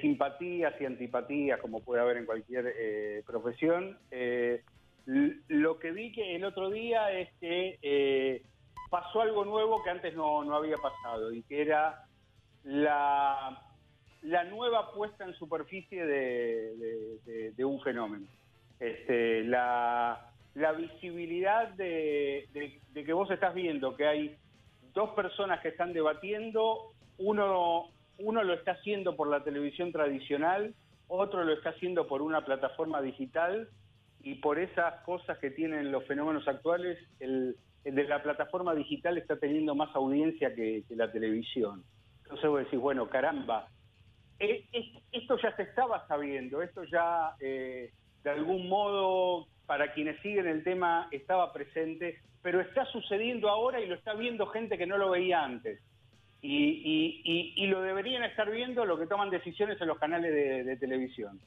simpatías 0.00 0.78
y 0.80 0.84
antipatías, 0.84 1.58
como 1.60 1.80
puede 1.80 2.02
haber 2.02 2.18
en 2.18 2.26
cualquier 2.26 2.72
eh, 2.76 3.22
profesión, 3.26 3.98
eh, 4.10 4.62
lo 5.06 5.78
que 5.78 5.90
vi 5.90 6.12
que 6.12 6.36
el 6.36 6.44
otro 6.44 6.70
día 6.70 7.10
es 7.10 7.28
que 7.40 8.42
pasó 8.90 9.22
algo 9.22 9.44
nuevo 9.44 9.82
que 9.82 9.90
antes 9.90 10.14
no, 10.14 10.44
no 10.44 10.54
había 10.54 10.76
pasado 10.76 11.32
y 11.32 11.42
que 11.42 11.62
era 11.62 12.04
la, 12.62 13.60
la 14.20 14.44
nueva 14.44 14.92
puesta 14.92 15.24
en 15.24 15.34
superficie 15.34 16.04
de 16.04 17.64
un 17.64 17.80
fenómeno 17.80 18.26
este, 18.82 19.44
la, 19.44 20.28
visibilidad 20.76 21.68
de, 21.74 22.48
que 22.92 23.12
vos 23.12 23.30
estás 23.30 23.54
viendo 23.54 23.96
que 23.96 24.06
hay 24.06 24.36
dos 24.92 25.10
personas 25.10 25.60
que 25.60 25.68
están 25.68 25.92
debatiendo, 25.92 26.92
uno, 27.18 27.90
uno 28.18 28.42
lo 28.42 28.54
está 28.54 28.72
haciendo 28.72 29.14
por 29.14 29.28
la 29.28 29.44
televisión 29.44 29.92
tradicional, 29.92 30.74
otro 31.06 31.44
lo 31.44 31.52
está 31.52 31.70
haciendo 31.70 32.08
por 32.08 32.22
una 32.22 32.44
plataforma 32.44 33.00
digital 33.00 33.68
y 34.20 34.34
por 34.36 34.58
esas 34.58 35.00
cosas 35.02 35.38
que 35.38 35.50
tienen 35.50 35.92
los 35.92 36.04
fenómenos 36.06 36.48
actuales, 36.48 36.98
el, 37.20 37.56
de 37.84 38.04
la 38.04 38.20
plataforma 38.20 38.74
digital 38.74 39.16
está 39.16 39.36
teniendo 39.36 39.76
más 39.76 39.94
audiencia 39.94 40.54
que, 40.54 40.82
la 40.90 41.10
televisión. 41.12 41.84
Entonces 42.24 42.50
vos 42.50 42.64
decís, 42.64 42.80
bueno, 42.80 43.08
caramba, 43.08 43.68
eh, 44.40 44.64
esto 45.12 45.38
ya 45.38 45.54
se 45.54 45.62
estaba 45.62 46.04
sabiendo, 46.08 46.62
esto 46.62 46.82
ya 46.84 47.36
eh, 47.40 47.92
de 48.24 48.30
algún 48.30 48.68
modo 48.68 49.46
para 49.66 49.92
quienes 49.92 50.20
siguen 50.20 50.46
el 50.46 50.64
tema 50.64 51.08
estaba 51.10 51.52
presente, 51.52 52.20
pero 52.42 52.60
está 52.60 52.84
sucediendo 52.86 53.48
ahora 53.48 53.80
y 53.80 53.86
lo 53.86 53.94
está 53.94 54.14
viendo 54.14 54.46
gente 54.46 54.76
que 54.76 54.86
no 54.86 54.98
lo 54.98 55.10
veía 55.10 55.44
antes. 55.44 55.80
Y, 56.44 57.66
lo 57.68 57.80
deberían 57.80 58.24
estar 58.24 58.50
viendo 58.50 58.84
lo 58.84 58.98
que 58.98 59.06
toman 59.06 59.30
decisiones 59.30 59.80
en 59.80 59.86
los 59.86 59.98
canales 59.98 60.66
de, 60.66 60.76
televisión. 60.76 61.40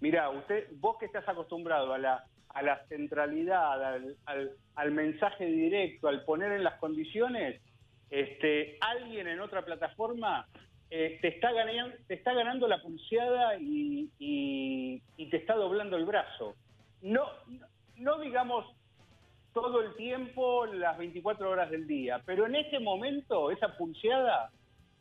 Mira, 0.00 0.30
usted, 0.30 0.68
vos 0.80 0.96
que 0.98 1.06
estás 1.06 1.28
acostumbrado 1.28 1.92
a 1.92 1.98
la, 1.98 2.24
a 2.48 2.62
la 2.62 2.84
centralidad, 2.88 4.00
al, 4.24 4.90
mensaje 4.90 5.44
directo, 5.46 6.08
al 6.08 6.24
poner 6.24 6.52
en 6.52 6.64
las 6.64 6.78
condiciones, 6.78 7.60
este, 8.10 8.78
alguien 8.80 9.28
en 9.28 9.40
otra 9.40 9.64
plataforma 9.64 10.46
eh, 10.90 11.18
te, 11.20 11.28
está 11.28 11.52
ganando, 11.52 11.96
te 12.06 12.14
está 12.14 12.32
ganando 12.32 12.66
la 12.66 12.82
pulseada 12.82 13.56
y, 13.60 14.10
te 15.30 15.36
está 15.36 15.54
doblando 15.54 15.96
el 15.96 16.06
brazo. 16.06 16.54
No, 17.02 17.26
no 17.96 18.18
digamos 18.20 18.66
todo 19.52 19.82
el 19.82 19.94
tiempo, 19.96 20.66
las 20.66 20.96
24 20.96 21.50
horas 21.50 21.70
del 21.70 21.86
día, 21.86 22.22
pero 22.24 22.46
en 22.46 22.54
ese 22.54 22.78
momento, 22.78 23.50
esa 23.50 23.76
pulseada 23.76 24.50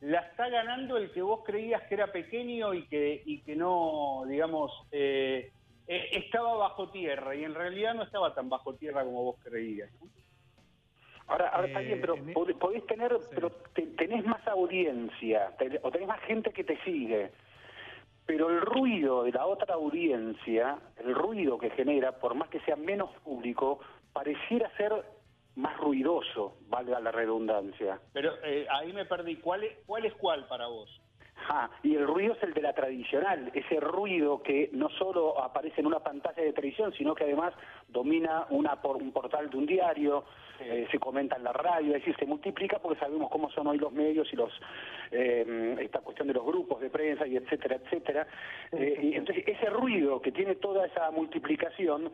la 0.01 0.19
está 0.19 0.49
ganando 0.49 0.97
el 0.97 1.11
que 1.11 1.21
vos 1.21 1.41
creías 1.45 1.81
que 1.83 1.95
era 1.95 2.11
pequeño 2.11 2.73
y 2.73 2.85
que, 2.87 3.21
y 3.25 3.39
que 3.41 3.55
no, 3.55 4.23
digamos, 4.27 4.71
eh, 4.91 5.51
eh, 5.87 6.09
estaba 6.11 6.55
bajo 6.55 6.89
tierra, 6.89 7.35
y 7.35 7.43
en 7.43 7.55
realidad 7.55 7.93
no 7.93 8.03
estaba 8.03 8.33
tan 8.35 8.49
bajo 8.49 8.75
tierra 8.75 9.03
como 9.03 9.23
vos 9.23 9.37
creías. 9.43 9.89
Ahora, 11.27 11.49
ahora 11.49 11.67
está 11.67 11.79
bien, 11.79 11.99
pero 11.99 12.15
podés 12.57 12.85
tener, 12.87 13.17
pero 13.33 13.51
tenés 13.97 14.25
más 14.25 14.45
audiencia, 14.47 15.53
o 15.81 15.91
tenés 15.91 16.07
más 16.07 16.21
gente 16.21 16.51
que 16.51 16.63
te 16.63 16.77
sigue 16.83 17.31
pero 18.27 18.49
el 18.49 18.61
ruido 18.61 19.23
de 19.23 19.31
la 19.31 19.45
otra 19.45 19.75
audiencia, 19.75 20.77
el 20.97 21.15
ruido 21.15 21.57
que 21.57 21.69
genera, 21.71 22.11
por 22.19 22.35
más 22.35 22.49
que 22.49 22.59
sea 22.59 22.75
menos 22.75 23.09
público, 23.23 23.79
pareciera 24.11 24.69
ser 24.75 24.91
más 25.55 25.75
ruidoso, 25.77 26.57
valga 26.67 26.99
la 26.99 27.11
redundancia. 27.11 27.99
Pero 28.11 28.33
eh, 28.43 28.67
ahí 28.69 28.91
me 28.91 29.05
perdí, 29.05 29.37
¿cuál 29.37 29.63
es, 29.63 29.77
¿cuál 29.87 30.05
es 30.05 30.13
cuál 30.15 30.45
para 30.45 30.67
vos? 30.67 31.01
y 31.83 31.95
el 31.95 32.05
ruido 32.05 32.33
es 32.33 32.43
el 32.43 32.53
de 32.53 32.61
la 32.61 32.73
tradicional, 32.73 33.51
ese 33.53 33.79
ruido 33.79 34.41
que 34.41 34.69
no 34.73 34.89
solo 34.89 35.39
aparece 35.41 35.79
en 35.79 35.87
una 35.87 35.99
pantalla 35.99 36.41
de 36.41 36.51
televisión, 36.51 36.91
sino 36.97 37.15
que 37.15 37.23
además 37.23 37.53
domina 37.87 38.47
una 38.49 38.81
por, 38.81 38.97
un 38.97 39.11
portal 39.13 39.49
de 39.49 39.57
un 39.57 39.65
diario, 39.65 40.25
eh, 40.59 40.87
se 40.91 40.99
comenta 40.99 41.35
en 41.35 41.43
la 41.43 41.53
radio, 41.53 41.95
es 41.95 42.01
decir, 42.01 42.15
se 42.17 42.25
multiplica 42.25 42.79
porque 42.79 42.99
sabemos 42.99 43.29
cómo 43.29 43.49
son 43.51 43.67
hoy 43.67 43.77
los 43.77 43.91
medios 43.91 44.31
y 44.31 44.35
los 44.35 44.51
eh, 45.11 45.75
esta 45.79 45.99
cuestión 45.99 46.27
de 46.27 46.33
los 46.33 46.45
grupos 46.45 46.81
de 46.81 46.89
prensa 46.89 47.27
y 47.27 47.37
etcétera, 47.37 47.75
etcétera. 47.75 48.27
Eh, 48.71 48.99
y 49.03 49.15
entonces 49.15 49.43
ese 49.47 49.69
ruido 49.69 50.21
que 50.21 50.31
tiene 50.31 50.55
toda 50.55 50.85
esa 50.85 51.11
multiplicación 51.11 52.11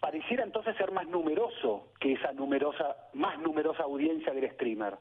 pareciera 0.00 0.44
entonces 0.44 0.76
ser 0.76 0.92
más 0.92 1.06
numeroso 1.08 1.88
que 2.00 2.12
esa 2.12 2.32
numerosa, 2.32 2.96
más 3.14 3.38
numerosa 3.38 3.82
audiencia 3.82 4.32
del 4.32 4.50
streamer. 4.52 4.94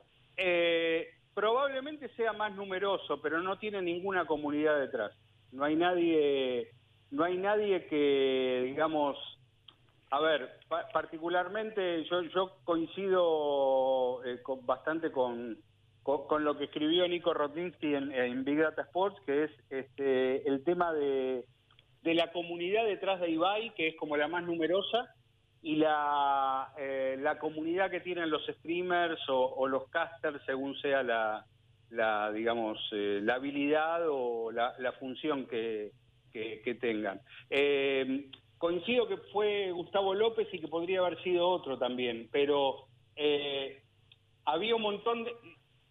probablemente 1.33 2.09
sea 2.09 2.33
más 2.33 2.53
numeroso, 2.53 3.21
pero 3.21 3.41
no 3.41 3.57
tiene 3.57 3.81
ninguna 3.81 4.25
comunidad 4.25 4.79
detrás. 4.79 5.11
No 5.51 5.63
hay 5.63 5.75
nadie, 5.75 6.69
no 7.11 7.23
hay 7.23 7.37
nadie 7.37 7.85
que, 7.85 8.63
digamos, 8.65 9.17
a 10.11 10.19
ver, 10.21 10.49
particularmente 10.93 12.03
yo, 12.05 12.21
yo 12.23 12.57
coincido 12.63 14.23
eh, 14.23 14.39
bastante 14.63 15.11
con, 15.11 15.57
con, 16.03 16.43
lo 16.43 16.57
que 16.57 16.65
escribió 16.65 17.07
Nico 17.07 17.33
Rotninsky 17.33 17.95
en, 17.95 18.43
Big 18.45 18.59
Data 18.59 18.83
Sports, 18.83 19.19
que 19.25 19.45
es 19.45 19.51
este, 19.69 20.47
el 20.47 20.63
tema 20.63 20.93
de, 20.93 21.45
de, 22.03 22.13
la 22.13 22.31
comunidad 22.31 22.85
detrás 22.85 23.19
de 23.19 23.31
Ibai, 23.31 23.73
que 23.73 23.89
es 23.89 23.95
como 23.95 24.15
la 24.15 24.27
más 24.27 24.43
numerosa, 24.43 25.13
y 25.63 25.77
la, 25.77 26.71
eh, 26.77 27.17
la 27.19 27.39
comunidad 27.39 27.89
que 27.89 28.01
tienen 28.01 28.29
los 28.29 28.45
streamers 28.45 29.19
o, 29.29 29.67
los 29.67 29.89
casters, 29.89 30.39
según 30.45 30.75
sea 30.79 31.01
la, 31.01 31.43
la 31.89 32.31
digamos, 32.31 32.77
eh, 32.91 33.19
la 33.23 33.35
habilidad 33.35 34.07
o 34.07 34.51
la, 34.51 34.75
la 34.77 34.91
función 34.91 35.47
que, 35.47 35.91
que, 36.31 36.61
que 36.63 36.75
tengan. 36.75 37.19
Eh, 37.49 38.29
coincido 38.65 39.07
que 39.07 39.17
fue 39.31 39.71
Gustavo 39.71 40.15
López 40.15 40.47
y 40.51 40.59
que 40.59 40.67
podría 40.67 40.99
haber 40.99 41.21
sido 41.21 41.47
otro 41.47 41.77
también, 41.77 42.27
pero 42.31 42.87
eh, 43.15 43.83
había 44.43 44.75
un 44.75 44.81
montón 44.81 45.23
de... 45.23 45.31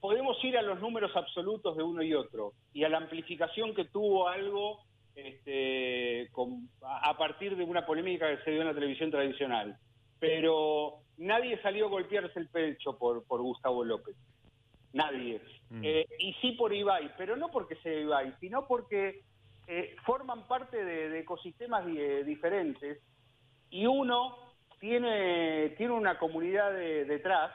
Podemos 0.00 0.36
ir 0.42 0.58
a 0.58 0.62
los 0.62 0.80
números 0.80 1.12
absolutos 1.14 1.76
de 1.76 1.84
uno 1.84 2.02
y 2.02 2.14
otro 2.14 2.52
y 2.72 2.82
a 2.82 2.88
la 2.88 2.98
amplificación 2.98 3.76
que 3.76 3.84
tuvo 3.84 4.26
algo 4.26 4.80
este, 5.14 6.28
a 6.82 7.16
partir 7.16 7.56
de 7.56 7.62
una 7.62 7.86
polémica 7.86 8.28
que 8.28 8.42
se 8.42 8.50
dio 8.50 8.62
en 8.62 8.66
la 8.66 8.74
televisión 8.74 9.12
tradicional. 9.12 9.78
Pero 10.18 10.94
nadie 11.16 11.62
salió 11.62 11.86
a 11.86 11.90
golpearse 11.90 12.40
el 12.40 12.48
pecho 12.48 12.98
por, 12.98 13.24
por 13.24 13.40
Gustavo 13.40 13.84
López. 13.84 14.16
Nadie. 14.92 15.40
Mm. 15.70 15.80
Eh, 15.84 16.06
y 16.18 16.32
sí 16.40 16.52
por 16.52 16.74
Ibai, 16.74 17.12
pero 17.16 17.36
no 17.36 17.52
porque 17.52 17.76
sea 17.76 18.00
Ibai, 18.00 18.34
sino 18.40 18.66
porque 18.66 19.22
eh, 19.66 19.96
forman 20.04 20.46
parte 20.46 20.84
de, 20.84 21.18
ecosistemas 21.20 21.86
diferentes 21.86 23.02
y 23.70 23.86
uno 23.86 24.36
tiene, 24.78 25.70
tiene 25.76 25.92
una 25.92 26.18
comunidad 26.18 26.72
detrás 26.72 27.52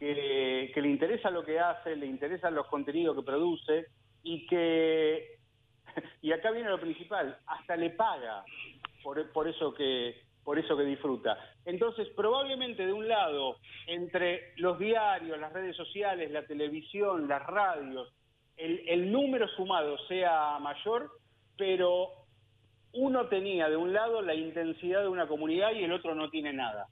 que, 0.00 0.72
le 0.74 0.88
interesa 0.88 1.30
lo 1.30 1.44
que 1.44 1.60
hace, 1.60 1.94
le 1.94 2.06
interesan 2.06 2.54
los 2.54 2.66
contenidos 2.68 3.16
que 3.16 3.22
produce 3.22 3.86
y 4.22 4.46
que, 4.46 5.38
y 6.22 6.32
acá 6.32 6.50
viene 6.50 6.70
lo 6.70 6.80
principal, 6.80 7.38
hasta 7.46 7.76
le 7.76 7.90
paga 7.90 8.44
por, 9.02 9.30
por 9.32 9.46
eso 9.46 9.72
que 9.74 10.28
por 10.42 10.58
eso 10.58 10.74
que 10.76 10.84
disfruta. 10.84 11.38
Entonces, 11.66 12.08
probablemente 12.16 12.84
de 12.84 12.92
un 12.92 13.06
lado, 13.06 13.58
entre 13.86 14.52
los 14.56 14.78
diarios, 14.78 15.38
las 15.38 15.52
redes 15.52 15.76
sociales, 15.76 16.30
la 16.30 16.46
televisión, 16.46 17.28
las 17.28 17.46
radios, 17.46 18.12
el, 18.56 18.82
el 18.88 19.12
número 19.12 19.46
sumado 19.48 19.98
sea 20.08 20.58
mayor, 20.58 21.10
pero 21.60 22.08
uno 22.94 23.28
tenía 23.28 23.68
de 23.68 23.76
un 23.76 23.92
lado 23.92 24.22
la 24.22 24.34
intensidad 24.34 25.02
de 25.02 25.08
una 25.08 25.28
comunidad 25.28 25.72
y 25.74 25.84
el 25.84 25.92
otro 25.92 26.14
no 26.14 26.30
tiene 26.30 26.54
nada. 26.54 26.88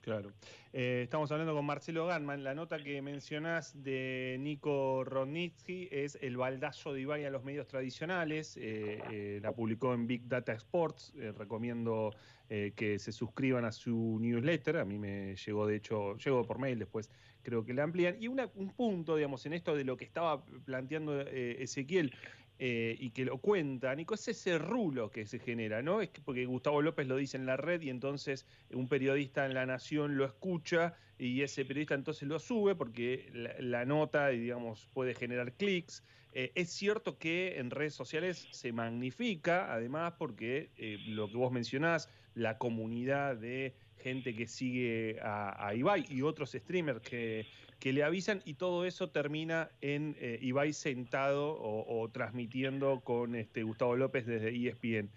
Claro. 0.00 0.32
Eh, 0.72 1.02
estamos 1.04 1.30
hablando 1.30 1.54
con 1.54 1.64
Marcelo 1.64 2.06
Ganman. 2.06 2.42
La 2.42 2.54
nota 2.54 2.82
que 2.82 3.00
mencionás 3.00 3.84
de 3.84 4.36
Nico 4.40 5.04
Rodnitsky 5.04 5.88
es 5.92 6.18
el 6.20 6.36
baldazo 6.36 6.92
de 6.92 7.02
Ibai 7.02 7.24
a 7.24 7.30
los 7.30 7.44
medios 7.44 7.68
tradicionales. 7.68 8.56
Eh, 8.56 9.00
eh, 9.12 9.40
la 9.40 9.52
publicó 9.52 9.94
en 9.94 10.08
Big 10.08 10.28
Data 10.28 10.52
Sports. 10.52 11.14
recomiendo 11.38 12.10
que 12.48 12.98
se 12.98 13.12
suscriban 13.12 13.64
a 13.64 13.72
su 13.72 14.18
newsletter. 14.20 14.76
A 14.76 14.84
mí 14.84 14.98
me 14.98 15.36
llegó, 15.36 15.66
de 15.66 15.76
hecho, 15.76 16.16
llegó 16.18 16.44
por 16.44 16.58
mail, 16.58 16.78
después 16.78 17.10
creo 17.42 17.64
que 17.64 17.72
la 17.72 17.84
amplían. 17.84 18.16
Y 18.20 18.28
un 18.28 18.72
punto, 18.76 19.16
digamos, 19.16 19.46
en 19.46 19.54
esto 19.54 19.74
de 19.74 19.84
lo 19.84 19.96
que 19.96 20.04
estaba 20.04 20.44
planteando 20.66 21.20
Ezequiel. 21.20 22.12
Eh, 22.60 22.96
y 23.00 23.10
que 23.10 23.24
lo 23.24 23.38
cuenta, 23.38 23.92
Nico, 23.96 24.14
es 24.14 24.28
ese 24.28 24.58
rulo 24.58 25.10
que 25.10 25.26
se 25.26 25.40
genera, 25.40 25.82
¿no? 25.82 26.00
Es 26.00 26.10
que 26.10 26.20
porque 26.20 26.46
Gustavo 26.46 26.82
López 26.82 27.08
lo 27.08 27.16
dice 27.16 27.36
en 27.36 27.46
la 27.46 27.56
red 27.56 27.82
y 27.82 27.90
entonces 27.90 28.46
un 28.72 28.88
periodista 28.88 29.44
en 29.44 29.54
La 29.54 29.66
Nación 29.66 30.16
lo 30.16 30.24
escucha 30.24 30.94
y 31.18 31.42
ese 31.42 31.64
periodista 31.64 31.96
entonces 31.96 32.28
lo 32.28 32.38
sube 32.38 32.76
porque 32.76 33.28
la, 33.58 33.84
nota, 33.84 34.28
digamos, 34.28 34.88
puede 34.92 35.14
generar 35.14 35.52
clics. 35.54 36.04
Eh, 36.32 36.52
es 36.54 36.70
cierto 36.70 37.18
que 37.18 37.58
en 37.58 37.70
redes 37.70 37.94
sociales 37.94 38.46
se 38.52 38.72
magnifica, 38.72 39.72
además, 39.72 40.14
porque 40.16 40.70
eh, 40.76 40.98
lo 41.08 41.28
que 41.28 41.36
vos 41.36 41.50
mencionás, 41.50 42.08
la 42.34 42.58
comunidad 42.58 43.36
de 43.36 43.74
gente 43.96 44.34
que 44.34 44.46
sigue 44.46 45.18
a, 45.22 45.66
a 45.66 45.74
Ibai 45.74 46.04
y 46.08 46.22
otros 46.22 46.52
streamers 46.52 47.00
que, 47.00 47.46
que 47.84 47.92
le 47.92 48.02
avisan 48.02 48.40
y 48.46 48.54
todo 48.54 48.86
eso 48.86 49.10
termina 49.10 49.68
en 49.82 50.16
eh, 50.18 50.38
Ibai 50.40 50.72
sentado 50.72 51.54
o, 51.60 52.08
transmitiendo 52.08 53.02
con 53.02 53.34
este 53.34 53.62
Gustavo 53.62 53.94
López 53.94 54.24
desde 54.24 54.56
ESPN. 54.56 55.10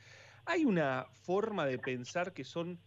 Hay 0.45 0.65
una 0.65 1.05
forma 1.13 1.65
de 1.65 1.79
pensar 1.79 2.33
que 2.33 2.43
son 2.43 2.77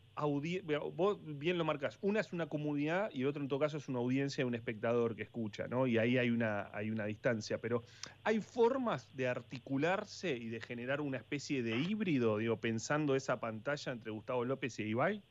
vos 0.93 1.19
bien 1.23 1.57
lo 1.57 1.65
marcas, 1.65 1.97
una 2.03 2.21
es 2.21 2.35
una 2.35 2.47
comunidad 2.47 3.11
y 3.15 3.25
otro 3.25 3.41
en 3.41 3.49
todo 3.49 3.59
caso 3.59 3.79
es 3.79 3.89
una 3.89 4.01
audiencia, 4.01 4.45
un 4.45 4.55
espectador 4.55 5.17
que 5.17 5.23
escucha, 5.23 5.67
¿no? 5.67 5.87
Y 5.87 5.97
ahí 5.97 6.19
hay 6.19 6.29
una, 6.29 6.69
hay 6.75 6.91
una 6.91 7.07
distancia, 7.07 7.57
pero 7.57 7.83
hay 8.23 8.43
formas 8.43 9.09
de 9.17 9.29
articularse 9.29 10.37
y 10.37 10.51
de 10.51 10.61
generar 10.61 11.01
una 11.01 11.17
especie 11.17 11.63
de 11.63 11.79
híbrido, 11.79 12.37
digo, 12.37 12.61
pensando 12.61 13.17
esa 13.17 13.41
pantalla 13.41 13.93
entre 13.93 14.11
Gustavo 14.11 14.45
López 14.45 14.79
y 14.79 14.83
Ibai. 14.83 15.23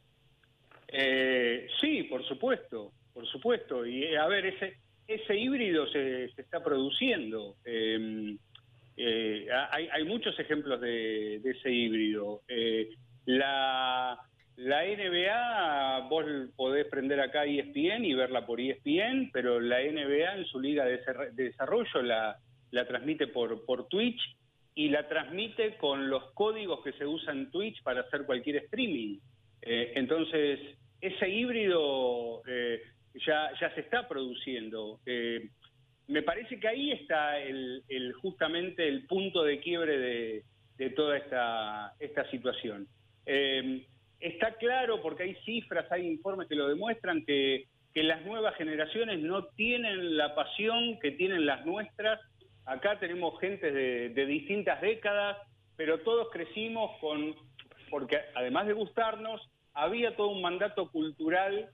Eh, 0.87 1.67
sí, 1.79 2.01
por 2.09 2.23
supuesto, 2.23 2.93
por 3.19 3.27
supuesto. 3.27 3.85
Y 3.85 4.03
eh, 4.05 4.17
a 4.17 4.27
ver, 4.27 4.45
ese, 4.45 4.77
ese 5.05 5.35
híbrido 5.35 5.85
se, 5.87 6.29
se 6.29 6.41
está 6.41 6.63
produciendo. 6.63 7.57
Eh, 7.65 8.37
eh, 8.95 9.47
hay, 9.71 9.89
hay, 9.91 10.05
muchos 10.05 10.39
ejemplos 10.39 10.79
de, 10.79 11.35
ese 11.43 11.69
híbrido. 11.69 12.43
Eh, 12.47 12.95
la, 13.25 14.17
la 14.55 14.85
NBA, 14.85 16.07
vos 16.09 16.25
podés 16.55 16.87
prender 16.87 17.19
acá 17.19 17.43
ESPN 17.43 18.05
y 18.05 18.13
verla 18.13 18.45
por 18.45 18.61
ESPN, 18.61 19.31
pero 19.33 19.59
la 19.59 19.79
NBA 19.81 20.35
en 20.37 20.45
su 20.45 20.61
liga 20.61 20.85
de, 20.85 21.01
desarrollo 21.33 22.01
la, 22.01 22.37
la 22.71 22.87
transmite 22.87 23.27
por, 23.27 23.65
por 23.65 23.89
Twitch 23.89 24.21
y 24.75 24.87
la 24.87 25.09
transmite 25.09 25.75
con 25.75 26.09
los 26.09 26.31
códigos 26.31 26.81
que 26.85 26.93
se 26.93 27.05
usan 27.05 27.39
en 27.39 27.51
Twitch 27.51 27.83
para 27.83 28.01
hacer 28.01 28.25
cualquier 28.25 28.57
streaming. 28.63 29.17
Entonces, 29.61 30.57
ese 31.01 31.27
híbrido 31.27 32.41
ya, 33.25 33.51
ya 33.59 33.73
se 33.75 33.81
está 33.81 34.07
produciendo. 34.07 34.99
Eh, 35.05 35.49
me 36.07 36.23
parece 36.23 36.59
que 36.59 36.67
ahí 36.67 36.91
está 36.91 37.39
el, 37.39 37.83
justamente 38.21 38.87
el 38.87 39.05
punto 39.05 39.43
de 39.43 39.59
quiebre 39.59 39.97
de, 39.97 40.43
de 40.77 40.89
toda 40.91 41.17
esta, 41.17 41.93
esta 41.99 42.29
situación. 42.31 42.87
Eh, 43.25 43.85
está 44.19 44.53
claro, 44.55 45.01
porque 45.01 45.23
hay 45.23 45.35
cifras, 45.45 45.91
hay 45.91 46.07
informes 46.07 46.47
que 46.47 46.55
lo 46.55 46.67
demuestran, 46.67 47.23
que, 47.25 47.65
que 47.93 48.03
las 48.03 48.25
nuevas 48.25 48.55
generaciones 48.55 49.19
no 49.19 49.45
tienen 49.55 50.17
la 50.17 50.33
pasión 50.33 50.99
que 50.99 51.11
tienen 51.11 51.45
las 51.45 51.65
nuestras. 51.65 52.19
Acá 52.65 52.99
tenemos 52.99 53.39
gente 53.39 53.71
de, 53.71 54.09
de 54.09 54.25
distintas 54.25 54.81
décadas, 54.81 55.37
pero 55.75 55.99
todos 55.99 56.29
crecimos 56.31 56.97
con, 56.99 57.35
porque 57.89 58.19
además 58.35 58.67
de 58.67 58.73
gustarnos, 58.73 59.41
había 59.73 60.15
todo 60.15 60.29
un 60.29 60.41
mandato 60.41 60.89
cultural 60.91 61.69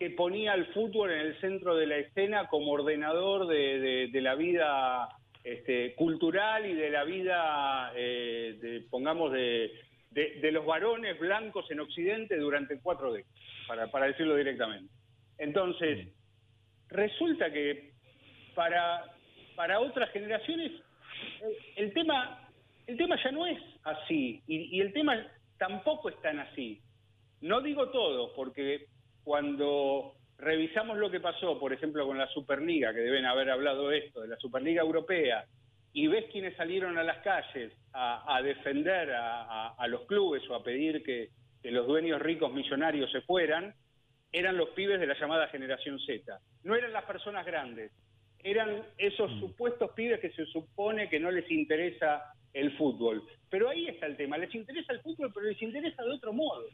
que 0.00 0.08
ponía 0.08 0.54
al 0.54 0.64
fútbol 0.72 1.10
en 1.10 1.20
el 1.20 1.40
centro 1.42 1.76
de 1.76 1.86
la 1.86 1.98
escena 1.98 2.48
como 2.48 2.72
ordenador 2.72 3.46
de, 3.46 3.78
de, 3.78 4.08
de 4.08 4.20
la 4.22 4.34
vida 4.34 5.10
este, 5.44 5.94
cultural 5.94 6.64
y 6.64 6.72
de 6.72 6.88
la 6.88 7.04
vida, 7.04 7.92
eh, 7.94 8.56
de, 8.62 8.80
pongamos, 8.88 9.30
de, 9.30 9.70
de, 10.10 10.52
los 10.52 10.64
varones 10.64 11.18
blancos 11.18 11.70
en 11.70 11.80
Occidente 11.80 12.38
durante 12.38 12.80
cuatro 12.80 13.12
décadas, 13.12 13.38
para, 13.68 13.90
para 13.90 14.06
decirlo 14.06 14.36
directamente. 14.36 14.90
Entonces, 15.36 16.08
resulta 16.88 17.52
que 17.52 17.90
para, 18.54 19.04
para 19.54 19.80
otras 19.80 20.10
generaciones 20.12 20.72
el, 21.76 21.84
el, 21.84 21.92
tema, 21.92 22.48
el 22.86 22.96
tema 22.96 23.22
ya 23.22 23.32
no 23.32 23.46
es 23.46 23.60
así 23.84 24.42
y, 24.46 24.78
y 24.78 24.80
el 24.80 24.94
tema 24.94 25.26
tampoco 25.58 26.08
es 26.08 26.18
tan 26.22 26.38
así. 26.38 26.80
No 27.42 27.60
digo 27.60 27.90
todo, 27.90 28.32
porque 28.34 28.86
cuando 29.24 30.14
revisamos 30.38 30.98
lo 30.98 31.10
que 31.10 31.20
pasó, 31.20 31.58
por 31.58 31.72
ejemplo, 31.72 32.06
con 32.06 32.18
la 32.18 32.26
Superliga, 32.28 32.92
que 32.92 33.00
deben 33.00 33.26
haber 33.26 33.50
hablado 33.50 33.88
de 33.88 33.98
esto, 33.98 34.22
de 34.22 34.28
la 34.28 34.36
Superliga 34.36 34.82
Europea, 34.82 35.44
y 35.92 36.06
ves 36.06 36.26
quienes 36.30 36.56
salieron 36.56 36.98
a 36.98 37.02
las 37.02 37.18
calles 37.18 37.72
a, 37.92 38.36
a 38.36 38.42
defender 38.42 39.10
a, 39.12 39.42
a, 39.42 39.74
a, 39.74 39.88
los 39.88 40.02
clubes 40.02 40.42
o 40.48 40.54
a 40.54 40.62
pedir 40.62 41.02
que, 41.02 41.30
que, 41.62 41.70
los 41.70 41.86
dueños 41.86 42.22
ricos 42.22 42.52
millonarios 42.52 43.10
se 43.10 43.20
fueran, 43.22 43.74
eran 44.32 44.56
los 44.56 44.70
pibes 44.70 45.00
de 45.00 45.06
la 45.06 45.18
llamada 45.18 45.48
generación 45.48 45.98
Z. 45.98 46.40
No 46.62 46.76
eran 46.76 46.92
las 46.92 47.04
personas 47.04 47.44
grandes, 47.44 47.92
eran 48.38 48.82
esos 48.98 49.30
mm. 49.32 49.40
supuestos 49.40 49.90
pibes 49.92 50.20
que 50.20 50.30
se 50.30 50.46
supone 50.46 51.08
que 51.08 51.18
no 51.18 51.30
les 51.30 51.50
interesa 51.50 52.32
el 52.52 52.76
fútbol. 52.76 53.22
Pero 53.50 53.68
ahí 53.68 53.88
está 53.88 54.06
el 54.06 54.16
tema, 54.16 54.38
les 54.38 54.54
interesa 54.54 54.92
el 54.92 55.00
fútbol, 55.00 55.32
pero 55.34 55.46
les 55.46 55.60
interesa 55.60 56.02
de 56.04 56.12
otro 56.12 56.32
modo 56.32 56.64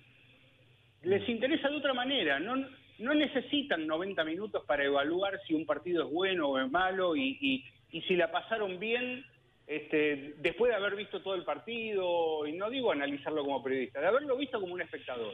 les 1.07 1.29
interesa 1.29 1.69
de 1.69 1.77
otra 1.77 1.95
manera, 1.95 2.41
no, 2.41 2.57
no 2.99 3.15
necesitan 3.15 3.87
90 3.87 4.25
minutos 4.25 4.65
para 4.67 4.85
evaluar 4.85 5.41
si 5.47 5.55
un 5.55 5.65
partido 5.65 6.05
es 6.05 6.13
bueno 6.13 6.49
o 6.49 6.59
es 6.59 6.71
malo 6.71 7.15
y, 7.15 7.39
y, 7.41 7.65
y 7.97 8.03
si 8.03 8.17
la 8.17 8.31
pasaron 8.33 8.79
bien 8.81 9.25
este, 9.69 10.35
después 10.39 10.71
de 10.71 10.77
haber 10.77 10.97
visto 10.97 11.23
todo 11.23 11.35
el 11.35 11.45
partido, 11.45 12.47
y 12.47 12.53
no 12.53 12.71
digo 12.71 12.91
analizarlo 12.91 13.45
como 13.45 13.63
periodista, 13.63 14.01
de 14.01 14.09
haberlo 14.09 14.37
visto 14.37 14.61
como 14.61 14.75
un 14.75 14.81
espectador. 14.81 15.33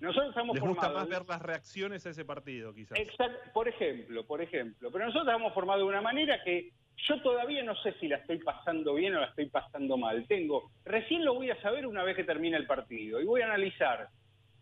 Nosotros 0.00 0.30
estamos 0.30 0.54
Les 0.54 0.64
gusta 0.64 0.88
más 0.90 1.08
ver 1.08 1.26
las 1.28 1.42
reacciones 1.42 2.06
a 2.06 2.10
ese 2.10 2.24
partido, 2.24 2.72
quizás. 2.72 2.98
Exacto, 2.98 3.50
por 3.52 3.68
ejemplo, 3.68 4.24
por 4.24 4.40
ejemplo. 4.40 4.90
Pero 4.90 5.06
nosotros 5.06 5.28
estamos 5.28 5.52
formados 5.52 5.82
de 5.82 5.88
una 5.88 6.00
manera 6.00 6.42
que 6.42 6.70
yo 7.08 7.20
todavía 7.20 7.62
no 7.62 7.74
sé 7.82 7.94
si 8.00 8.08
la 8.08 8.16
estoy 8.16 8.38
pasando 8.38 8.94
bien 8.94 9.14
o 9.14 9.20
la 9.20 9.26
estoy 9.26 9.46
pasando 9.46 9.96
mal. 9.96 10.24
Tengo, 10.26 10.70
recién 10.84 11.24
lo 11.24 11.34
voy 11.34 11.50
a 11.50 11.60
saber 11.60 11.86
una 11.86 12.02
vez 12.02 12.16
que 12.16 12.24
termine 12.24 12.56
el 12.56 12.66
partido 12.66 13.20
y 13.20 13.26
voy 13.26 13.42
a 13.42 13.46
analizar 13.46 14.08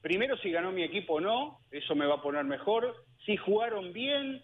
primero 0.01 0.37
si 0.39 0.51
ganó 0.51 0.73
mi 0.73 0.83
equipo 0.83 1.15
o 1.15 1.21
no, 1.21 1.59
eso 1.71 1.95
me 1.95 2.07
va 2.07 2.17
a 2.17 2.23
poner 2.23 2.45
mejor, 2.45 2.95
si 3.25 3.37
jugaron 3.37 3.93
bien, 3.93 4.43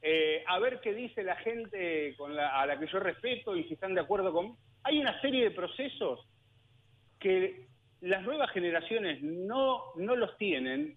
eh, 0.00 0.42
a 0.46 0.58
ver 0.58 0.80
qué 0.80 0.94
dice 0.94 1.22
la 1.22 1.36
gente 1.36 2.16
a 2.52 2.66
la 2.66 2.78
que 2.78 2.86
yo 2.86 2.98
respeto 2.98 3.56
y 3.56 3.64
si 3.64 3.74
están 3.74 3.94
de 3.94 4.00
acuerdo 4.00 4.32
con... 4.32 4.56
Hay 4.84 4.98
una 4.98 5.20
serie 5.20 5.44
de 5.44 5.50
procesos 5.52 6.26
que 7.20 7.66
las 8.00 8.22
nuevas 8.22 8.50
generaciones 8.50 9.22
no, 9.22 9.80
no 9.96 10.16
los 10.16 10.36
tienen 10.38 10.96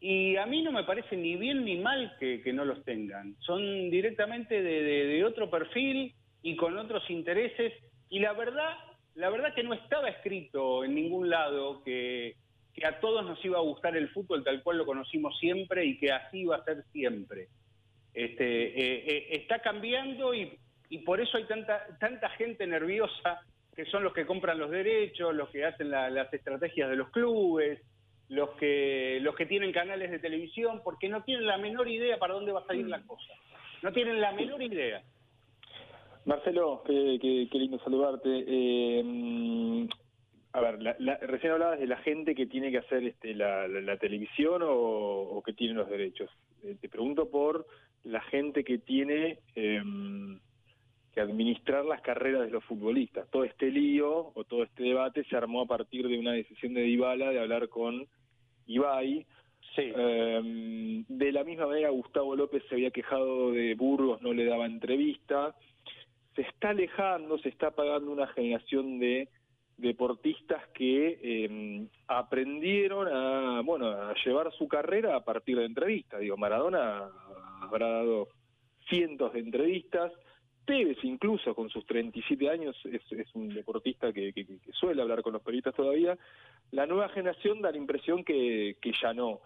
y 0.00 0.36
a 0.36 0.44
mí 0.44 0.62
no 0.62 0.72
me 0.72 0.84
parece 0.84 1.16
ni 1.16 1.36
bien 1.36 1.64
ni 1.64 1.78
mal 1.78 2.14
que, 2.20 2.42
que 2.42 2.52
no 2.52 2.64
los 2.66 2.84
tengan. 2.84 3.34
Son 3.40 3.90
directamente 3.90 4.62
de 4.62 5.24
otro 5.24 5.50
perfil 5.50 6.14
y 6.42 6.56
con 6.56 6.76
otros 6.76 7.08
intereses 7.08 7.72
y 8.10 8.20
la 8.20 8.32
verdad, 8.32 8.76
la 9.14 9.30
verdad 9.30 9.54
que 9.54 9.62
no 9.62 9.74
estaba 9.74 10.08
escrito 10.08 10.84
en 10.84 10.94
ningún 10.94 11.28
lado 11.28 11.82
que 11.82 12.36
que 12.78 12.86
a 12.86 13.00
todos 13.00 13.24
nos 13.24 13.42
iba 13.44 13.58
a 13.58 13.62
gustar 13.62 13.96
el 13.96 14.08
fútbol 14.10 14.44
tal 14.44 14.62
cual 14.62 14.78
lo 14.78 14.86
conocimos 14.86 15.38
siempre 15.38 15.84
y 15.84 15.98
que 15.98 16.12
así 16.12 16.40
iba 16.40 16.56
a 16.56 16.64
ser 16.64 16.84
siempre. 16.92 17.48
Este, 18.14 18.66
eh, 18.66 19.04
eh, 19.06 19.26
está 19.32 19.60
cambiando 19.60 20.34
y, 20.34 20.58
y, 20.88 20.98
por 20.98 21.20
eso 21.20 21.36
hay 21.36 21.44
tanta, 21.44 21.86
tanta 22.00 22.28
gente 22.30 22.66
nerviosa 22.66 23.40
que 23.76 23.84
son 23.86 24.02
los 24.02 24.12
que 24.12 24.26
compran 24.26 24.58
los 24.58 24.70
derechos, 24.70 25.34
los 25.34 25.50
que 25.50 25.64
hacen 25.64 25.90
la, 25.90 26.10
las 26.10 26.32
estrategias 26.34 26.90
de 26.90 26.96
los 26.96 27.10
clubes, 27.10 27.80
los 28.28 28.50
que, 28.56 29.18
los 29.22 29.36
que 29.36 29.46
tienen 29.46 29.72
canales 29.72 30.10
de 30.10 30.18
televisión, 30.18 30.80
porque 30.82 31.08
no 31.08 31.22
tienen 31.22 31.46
la 31.46 31.58
menor 31.58 31.88
idea 31.88 32.18
para 32.18 32.34
dónde 32.34 32.52
va 32.52 32.60
a 32.60 32.66
salir 32.66 32.88
la 32.88 33.00
cosa. 33.02 33.32
No 33.82 33.92
tienen 33.92 34.20
la 34.20 34.32
menor 34.32 34.60
idea. 34.62 35.02
Marcelo, 36.24 36.82
qué, 36.86 37.18
qué, 37.22 37.48
qué 37.50 37.58
lindo 37.58 37.78
saludarte. 37.78 38.44
Eh, 38.46 39.88
a 40.58 40.60
ver, 40.60 40.82
la, 40.82 40.96
la, 40.98 41.16
recién 41.18 41.52
hablabas 41.52 41.78
de 41.78 41.86
la 41.86 41.98
gente 41.98 42.34
que 42.34 42.46
tiene 42.46 42.70
que 42.70 42.78
hacer 42.78 43.04
este, 43.04 43.34
la, 43.34 43.68
la, 43.68 43.96
televisión 43.96 44.62
o, 44.62 44.72
o, 44.72 45.42
que 45.42 45.52
tiene 45.52 45.74
los 45.74 45.88
derechos. 45.88 46.30
Eh, 46.62 46.76
te 46.80 46.88
pregunto 46.88 47.30
por 47.30 47.66
la 48.04 48.20
gente 48.22 48.64
que 48.64 48.78
tiene 48.78 49.38
eh, 49.54 49.82
que 51.12 51.20
administrar 51.20 51.84
las 51.84 52.00
carreras 52.00 52.42
de 52.42 52.50
los 52.50 52.64
futbolistas. 52.64 53.28
Todo 53.30 53.44
este 53.44 53.70
lío 53.70 54.32
o 54.34 54.44
todo 54.44 54.64
este 54.64 54.82
debate 54.82 55.24
se 55.24 55.36
armó 55.36 55.62
a 55.62 55.66
partir 55.66 56.08
de 56.08 56.18
una 56.18 56.32
decisión 56.32 56.74
de 56.74 56.82
Dybala 56.82 57.30
de 57.30 57.40
hablar 57.40 57.68
con 57.68 58.06
Ibai. 58.66 59.26
Sí. 59.76 59.92
Eh, 59.94 61.04
de 61.08 61.32
la 61.32 61.44
misma 61.44 61.66
manera, 61.66 61.90
Gustavo 61.90 62.34
López 62.34 62.64
se 62.68 62.74
había 62.74 62.90
quejado 62.90 63.52
de 63.52 63.74
Burgos, 63.74 64.20
no 64.22 64.32
le 64.32 64.44
daba 64.44 64.66
entrevista. 64.66 65.54
Se 66.34 66.42
está 66.42 66.70
alejando, 66.70 67.38
se 67.38 67.48
está 67.48 67.68
apagando 67.68 68.10
una 68.10 68.26
generación 68.28 68.98
de 68.98 69.28
deportistas 69.78 70.62
que 70.74 71.18
eh, 71.22 71.86
aprendieron 72.08 73.08
a 73.08 73.62
bueno 73.62 73.88
a 73.88 74.14
llevar 74.24 74.52
su 74.52 74.68
carrera 74.68 75.16
a 75.16 75.24
partir 75.24 75.58
de 75.58 75.64
entrevistas. 75.64 76.20
Digo, 76.20 76.36
Maradona 76.36 77.08
habrá 77.62 77.88
dado 77.88 78.28
cientos 78.88 79.32
de 79.32 79.40
entrevistas. 79.40 80.12
Tevez 80.66 80.98
incluso 81.02 81.54
con 81.54 81.70
sus 81.70 81.86
37 81.86 82.50
años 82.50 82.76
es, 82.84 83.02
un 83.34 83.48
deportista 83.48 84.12
que, 84.12 84.34
que, 84.34 84.44
que, 84.44 84.58
suele 84.72 85.00
hablar 85.00 85.22
con 85.22 85.32
los 85.32 85.42
periodistas 85.42 85.74
todavía. 85.74 86.18
La 86.72 86.84
nueva 86.84 87.08
generación 87.08 87.62
da 87.62 87.70
la 87.70 87.78
impresión 87.78 88.22
que 88.22 88.76
ya 89.00 89.14
no. 89.14 89.40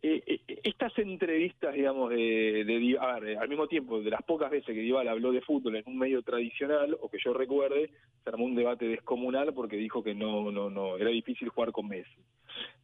Eh, 0.00 0.22
eh, 0.26 0.60
estas 0.62 0.96
entrevistas, 0.98 1.74
digamos, 1.74 2.10
de, 2.10 2.64
de, 2.64 2.96
a 3.00 3.18
ver, 3.18 3.38
al 3.38 3.48
mismo 3.48 3.66
tiempo, 3.66 4.00
de 4.00 4.10
las 4.10 4.22
pocas 4.22 4.50
veces 4.50 4.74
que 4.74 4.80
Dybala 4.80 5.10
habló 5.10 5.32
de 5.32 5.40
fútbol 5.40 5.76
en 5.76 5.84
un 5.86 5.98
medio 5.98 6.22
tradicional, 6.22 6.96
o 7.00 7.08
que 7.08 7.18
yo 7.22 7.32
recuerde, 7.32 7.90
se 8.22 8.30
armó 8.30 8.44
un 8.44 8.54
debate 8.54 8.86
descomunal 8.86 9.52
porque 9.54 9.76
dijo 9.76 10.02
que 10.02 10.14
no, 10.14 10.52
no, 10.52 10.70
no, 10.70 10.96
era 10.96 11.10
difícil 11.10 11.48
jugar 11.48 11.72
con 11.72 11.88
Messi. 11.88 12.20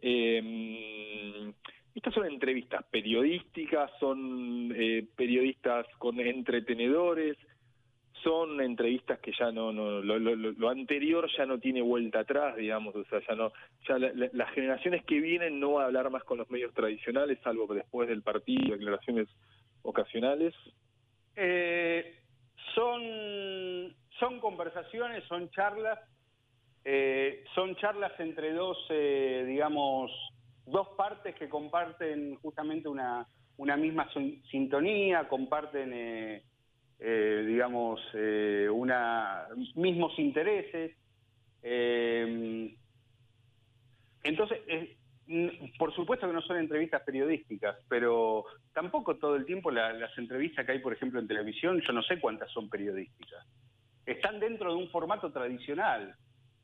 Eh, 0.02 1.52
estas 1.94 2.12
son 2.12 2.26
entrevistas 2.26 2.84
periodísticas, 2.90 3.90
son 4.00 4.72
eh, 4.74 5.06
periodistas 5.14 5.86
con 5.98 6.18
entretenedores, 6.18 7.36
son 8.24 8.60
entrevistas 8.60 9.20
que 9.20 9.32
ya 9.38 9.52
no, 9.52 9.72
no 9.72 10.00
lo, 10.00 10.18
lo, 10.18 10.34
lo, 10.34 10.68
anterior 10.68 11.28
ya 11.36 11.46
no 11.46 11.58
tiene 11.60 11.82
vuelta 11.82 12.20
atrás, 12.20 12.56
digamos, 12.56 12.96
o 12.96 13.04
sea, 13.04 13.20
ya 13.28 13.34
no, 13.36 13.52
ya 13.86 13.98
la, 13.98 14.10
la, 14.14 14.28
las 14.32 14.50
generaciones 14.52 15.04
que 15.04 15.20
vienen 15.20 15.60
no 15.60 15.74
van 15.74 15.84
a 15.84 15.86
hablar 15.86 16.10
más 16.10 16.24
con 16.24 16.38
los 16.38 16.50
medios 16.50 16.72
tradicionales, 16.74 17.38
salvo 17.44 17.72
después 17.72 18.08
del 18.08 18.22
partido, 18.22 18.76
declaraciones 18.76 19.28
ocasionales. 19.82 20.54
Eh, 21.36 22.18
son, 22.74 23.94
son 24.18 24.40
conversaciones, 24.40 25.22
son 25.24 25.50
charlas, 25.50 25.98
eh, 26.84 27.44
son 27.54 27.76
charlas 27.76 28.18
entre 28.18 28.52
dos, 28.52 28.78
eh, 28.88 29.44
digamos, 29.46 30.10
dos 30.66 30.88
partes 30.96 31.34
que 31.34 31.48
comparten 31.48 32.36
justamente 32.36 32.88
una, 32.88 33.26
una 33.58 33.76
misma 33.76 34.10
sin- 34.12 34.42
sintonía, 34.46 35.28
comparten, 35.28 36.42
eh, 36.98 37.44
digamos, 37.46 38.00
eh, 38.14 38.68
mismos 39.74 40.18
intereses. 40.18 40.96
Eh, 41.62 42.74
entonces, 44.22 44.58
por 45.78 45.94
supuesto 45.94 46.26
que 46.26 46.32
no 46.32 46.42
son 46.42 46.58
entrevistas 46.58 47.02
periodísticas, 47.02 47.76
pero 47.88 48.44
tampoco 48.72 49.16
todo 49.16 49.36
el 49.36 49.44
tiempo 49.46 49.70
la- 49.70 49.92
las 49.92 50.16
entrevistas 50.18 50.64
que 50.64 50.72
hay, 50.72 50.78
por 50.80 50.92
ejemplo, 50.92 51.20
en 51.20 51.28
televisión, 51.28 51.80
yo 51.80 51.92
no 51.92 52.02
sé 52.02 52.20
cuántas 52.20 52.50
son 52.50 52.68
periodísticas. 52.68 53.46
Están 54.06 54.38
dentro 54.40 54.70
de 54.74 54.82
un 54.82 54.90
formato 54.90 55.32
tradicional, 55.32 56.14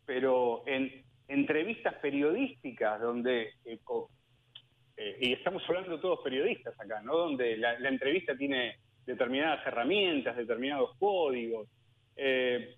pero 0.05 0.63
en 0.67 1.03
entrevistas 1.29 1.95
periodísticas 1.97 3.01
donde, 3.01 3.53
eh, 3.65 5.17
y 5.21 5.33
estamos 5.33 5.63
hablando 5.69 5.99
todos 6.01 6.21
periodistas 6.23 6.79
acá, 6.79 7.01
¿no? 7.03 7.17
Donde 7.17 7.57
la 7.57 7.89
entrevista 7.89 8.37
tiene 8.37 8.77
determinadas 9.07 9.67
herramientas, 9.67 10.37
determinados 10.37 10.97
códigos. 10.99 11.69
Eh, 12.17 12.75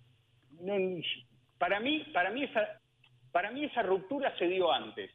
para 1.57 1.79
mí, 1.79 1.99
para 2.13 2.31
mí 2.31 2.43
esa, 2.43 2.79
para 3.31 3.51
mí 3.51 3.65
esa 3.65 3.83
ruptura 3.83 4.35
se 4.37 4.47
dio 4.47 4.71
antes. 4.71 5.11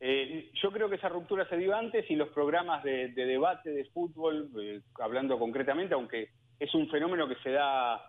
Eh, 0.00 0.50
yo 0.62 0.70
creo 0.70 0.88
que 0.88 0.96
esa 0.96 1.08
ruptura 1.08 1.48
se 1.48 1.56
dio 1.56 1.74
antes 1.74 2.10
y 2.10 2.16
los 2.16 2.28
programas 2.30 2.82
de, 2.82 3.08
de 3.08 3.24
debate 3.26 3.70
de 3.70 3.84
fútbol, 3.86 4.50
eh, 4.60 4.80
hablando 5.00 5.38
concretamente, 5.38 5.94
aunque 5.94 6.28
es 6.58 6.74
un 6.74 6.88
fenómeno 6.90 7.28
que 7.28 7.36
se 7.36 7.50
da 7.50 8.02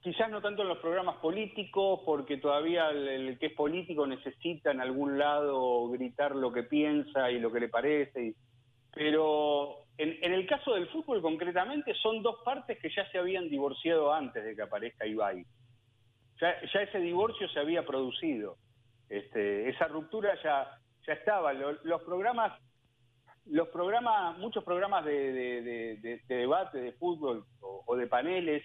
quizás 0.00 0.30
no 0.30 0.40
tanto 0.42 0.62
en 0.62 0.68
los 0.68 0.78
programas 0.78 1.16
políticos, 1.16 2.00
porque 2.04 2.36
todavía 2.36 2.90
el, 2.90 3.08
el 3.08 3.38
que 3.38 3.46
es 3.46 3.52
político 3.54 4.06
necesita 4.06 4.70
en 4.70 4.80
algún 4.80 5.18
lado 5.18 5.88
gritar 5.88 6.36
lo 6.36 6.52
que 6.52 6.62
piensa 6.64 7.30
y 7.30 7.40
lo 7.40 7.50
que 7.50 7.60
le 7.60 7.68
parece, 7.68 8.26
y- 8.26 8.34
pero 8.94 9.76
en, 9.98 10.16
en 10.22 10.32
el 10.32 10.46
caso 10.46 10.74
del 10.74 10.88
fútbol 10.88 11.20
concretamente 11.20 11.94
son 11.94 12.22
dos 12.22 12.36
partes 12.44 12.78
que 12.78 12.90
ya 12.90 13.08
se 13.10 13.18
habían 13.18 13.48
divorciado 13.48 14.12
antes 14.12 14.44
de 14.44 14.54
que 14.54 14.62
aparezca 14.62 15.06
Ibai. 15.06 15.44
Ya, 16.40 16.54
ya 16.72 16.82
ese 16.82 16.98
divorcio 16.98 17.48
se 17.48 17.60
había 17.60 17.84
producido. 17.86 18.56
Este, 19.08 19.68
esa 19.68 19.86
ruptura 19.88 20.34
ya, 20.42 20.68
ya 21.06 21.12
estaba. 21.12 21.52
Lo- 21.52 21.78
los 21.84 22.02
programas, 22.02 22.52
los 23.46 23.68
programas, 23.68 24.38
muchos 24.38 24.64
programas 24.64 25.04
de, 25.04 25.32
de- 25.32 25.62
de- 25.62 25.96
de- 25.96 26.20
de 26.26 26.34
debate 26.36 26.78
de 26.78 26.92
fútbol 26.92 27.44
o, 27.60 27.96
de 27.96 28.06
paneles 28.06 28.62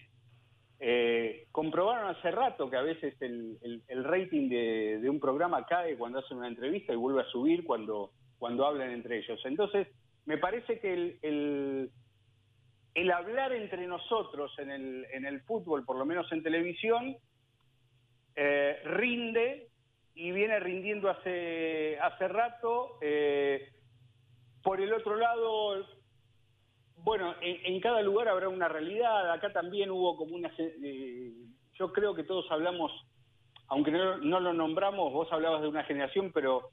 eh, 0.80 1.46
comprobaron 1.52 2.10
hace 2.16 2.32
rato 2.32 2.70
que 2.70 2.78
a 2.78 2.82
veces 2.82 3.14
el, 3.22 3.58
el- 3.62 4.04
rating 4.04 4.48
de 4.50 5.10
un 5.10 5.20
programa 5.20 5.66
cae 5.66 5.98
cuando 5.98 6.20
hacen 6.20 6.38
una 6.38 6.48
entrevista 6.48 6.94
y 6.94 6.96
vuelve 6.96 7.22
a 7.22 7.26
subir 7.32 7.66
cuando, 7.66 8.12
cuando 8.38 8.66
hablan 8.66 8.92
entre 8.92 9.18
ellos. 9.20 9.40
Entonces, 9.44 9.88
me 10.30 10.38
parece 10.38 10.80
que 10.80 10.94
el, 10.94 11.20
el- 12.94 13.12
hablar 13.12 13.52
entre 13.52 13.88
nosotros 13.88 14.52
en 14.60 14.70
el, 14.70 15.08
en 15.12 15.26
el 15.26 15.42
fútbol, 15.42 15.84
por 15.86 15.98
lo 15.98 16.06
menos 16.06 16.32
en 16.32 16.44
televisión, 16.44 17.18
eh, 18.36 18.80
rinde 18.84 19.70
y 20.14 20.32
viene 20.32 20.60
rindiendo 20.60 21.10
hace, 21.10 21.98
hace 22.00 22.28
rato. 22.28 23.00
eh, 23.02 23.70
por 24.62 24.80
el 24.80 24.94
otro 24.94 25.16
lado, 25.16 25.84
bueno, 26.98 27.34
en, 27.42 27.80
cada 27.82 28.02
lugar 28.04 28.28
habrá 28.28 28.50
una 28.50 28.68
realidad. 28.68 29.32
Acá 29.32 29.52
también 29.52 29.90
hubo 29.90 30.16
como 30.16 30.36
una... 30.36 30.52
eh, 30.60 31.34
yo 31.74 31.92
creo 31.92 32.14
que 32.14 32.24
todos 32.24 32.46
hablamos, 32.52 32.92
aunque 33.68 33.90
no, 33.90 34.18
no 34.18 34.40
lo 34.40 34.54
nombramos, 34.54 35.12
vos 35.12 35.28
hablabas 35.32 35.64
de 35.64 35.70
una 35.70 35.86
generación, 35.86 36.32
pero 36.32 36.70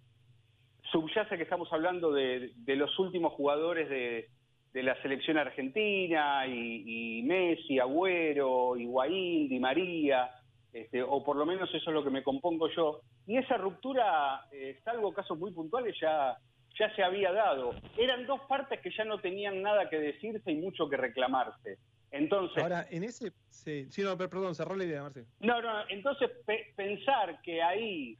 subyace 1.01 1.37
que 1.37 1.43
estamos 1.43 1.71
hablando 1.73 2.11
de, 2.13 2.53
de 2.57 2.77
los 2.77 2.99
últimos 2.99 3.35
jugadores 3.35 3.89
de, 3.91 4.29
de 4.73 4.83
la 4.83 5.01
selección 5.03 5.37
argentina, 5.37 6.47
y, 6.47 7.19
y 7.19 7.23
Messi, 7.23 7.79
Agüero, 7.79 8.77
Higuaín, 8.79 9.49
Di 9.49 9.59
María, 9.61 10.31
este, 10.73 11.03
o 11.03 11.23
por 11.23 11.37
lo 11.37 11.45
menos 11.45 11.69
eso 11.75 11.91
es 11.91 11.95
lo 11.95 12.03
que 12.03 12.11
me 12.11 12.23
compongo 12.23 12.69
yo. 12.71 13.01
Y 13.27 13.37
esa 13.37 13.57
ruptura, 13.59 14.41
eh, 14.53 14.79
salvo 14.85 15.13
casos 15.13 15.39
muy 15.39 15.53
puntuales, 15.53 15.95
ya, 16.01 16.37
ya 16.79 16.95
se 16.95 17.03
había 17.03 17.31
dado. 17.33 17.75
Eran 17.99 18.27
dos 18.27 18.41
partes 18.49 18.81
que 18.81 18.91
ya 18.97 19.05
no 19.05 19.19
tenían 19.19 19.61
nada 19.63 19.91
que 19.91 19.99
decirse 19.99 20.51
y 20.51 20.57
mucho 20.57 20.89
que 20.89 20.97
reclamarse. 20.97 21.77
Entonces, 22.11 22.63
Ahora, 22.63 22.87
en 22.91 23.05
ese. 23.05 23.33
Sí, 23.51 23.87
sí, 23.91 24.03
no, 24.03 24.17
per- 24.17 24.31
perdón, 24.31 24.55
cerró 24.55 24.77
la 24.77 24.85
idea, 24.85 25.03
Marce. 25.03 25.25
no, 25.41 25.61
no, 25.61 25.87
entonces 25.89 26.31
pe- 26.47 26.73
pensar 26.77 27.41
que 27.43 27.61
ahí 27.63 28.17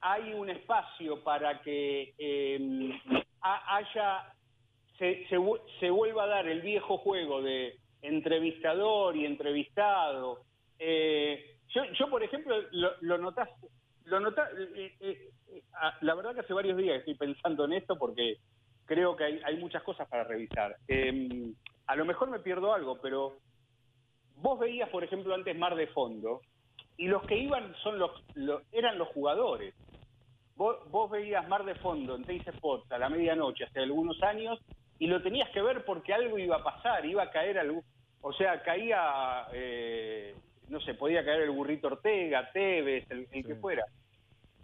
hay 0.00 0.32
un 0.34 0.50
espacio 0.50 1.22
para 1.24 1.60
que 1.62 2.14
ha- 3.42 3.76
haya, 3.76 4.32
se, 4.98 5.26
se, 5.28 5.36
se 5.80 5.90
vuelva 5.90 6.24
a 6.24 6.28
dar 6.28 6.46
el 6.48 6.60
viejo 6.60 6.98
juego 6.98 7.42
de 7.42 7.76
entrevistador 8.02 9.16
y 9.16 9.26
entrevistado. 9.26 10.40
Eh, 10.78 11.56
yo, 11.68 11.84
yo, 11.98 12.08
por 12.10 12.22
ejemplo, 12.22 12.56
lo, 12.72 12.92
lo 13.00 13.18
notás, 13.18 13.48
lo 14.04 14.20
notás, 14.20 14.50
eh, 14.58 14.92
eh, 15.00 15.30
eh, 15.52 15.62
la 16.02 16.14
verdad 16.14 16.34
que 16.34 16.40
hace 16.40 16.52
varios 16.54 16.76
días 16.76 17.02
que 17.04 17.10
estoy 17.12 17.14
pensando 17.28 17.64
en 17.64 17.72
esto 17.74 17.96
porque 17.98 18.36
creo 18.86 19.16
que 19.16 19.24
hay, 19.24 19.40
hay 19.44 19.56
muchas 19.56 19.82
cosas 19.82 20.08
para 20.08 20.24
revisar. 20.24 20.76
Eh, 20.86 21.52
a 21.86 21.96
lo 21.96 22.04
mejor 22.04 22.30
me 22.30 22.38
pierdo 22.40 22.72
algo, 22.72 22.98
pero 23.00 23.36
vos 24.36 24.58
veías, 24.58 24.88
por 24.90 25.02
ejemplo, 25.04 25.34
antes 25.34 25.56
Mar 25.58 25.74
de 25.74 25.88
Fondo, 25.88 26.40
y 26.96 27.06
los 27.06 27.22
que 27.24 27.36
iban 27.36 27.74
son 27.82 27.98
los, 27.98 28.10
lo- 28.34 28.62
eran 28.72 28.98
los 28.98 29.08
jugadores. 29.08 29.74
Vos, 30.58 30.76
vos 30.90 31.08
veías 31.08 31.46
Mar 31.46 31.64
de 31.64 31.76
Fondo 31.76 32.16
en 32.16 32.24
Teis 32.24 32.44
Sports 32.48 32.90
a 32.90 32.98
la 32.98 33.08
medianoche 33.08 33.62
hace 33.62 33.78
algunos 33.78 34.20
años 34.24 34.58
y 34.98 35.06
lo 35.06 35.22
tenías 35.22 35.48
que 35.50 35.62
ver 35.62 35.84
porque 35.84 36.12
algo 36.12 36.36
iba 36.36 36.56
a 36.56 36.64
pasar, 36.64 37.06
iba 37.06 37.22
a 37.22 37.30
caer 37.30 37.60
algo, 37.60 37.84
o 38.22 38.32
sea, 38.32 38.60
caía, 38.64 39.46
eh, 39.52 40.34
no 40.68 40.80
sé, 40.80 40.94
podía 40.94 41.24
caer 41.24 41.42
el 41.42 41.52
burrito 41.52 41.86
Ortega, 41.86 42.50
Tevez, 42.52 43.08
el, 43.08 43.28
el 43.30 43.46
que 43.46 43.54
fuera. 43.54 43.84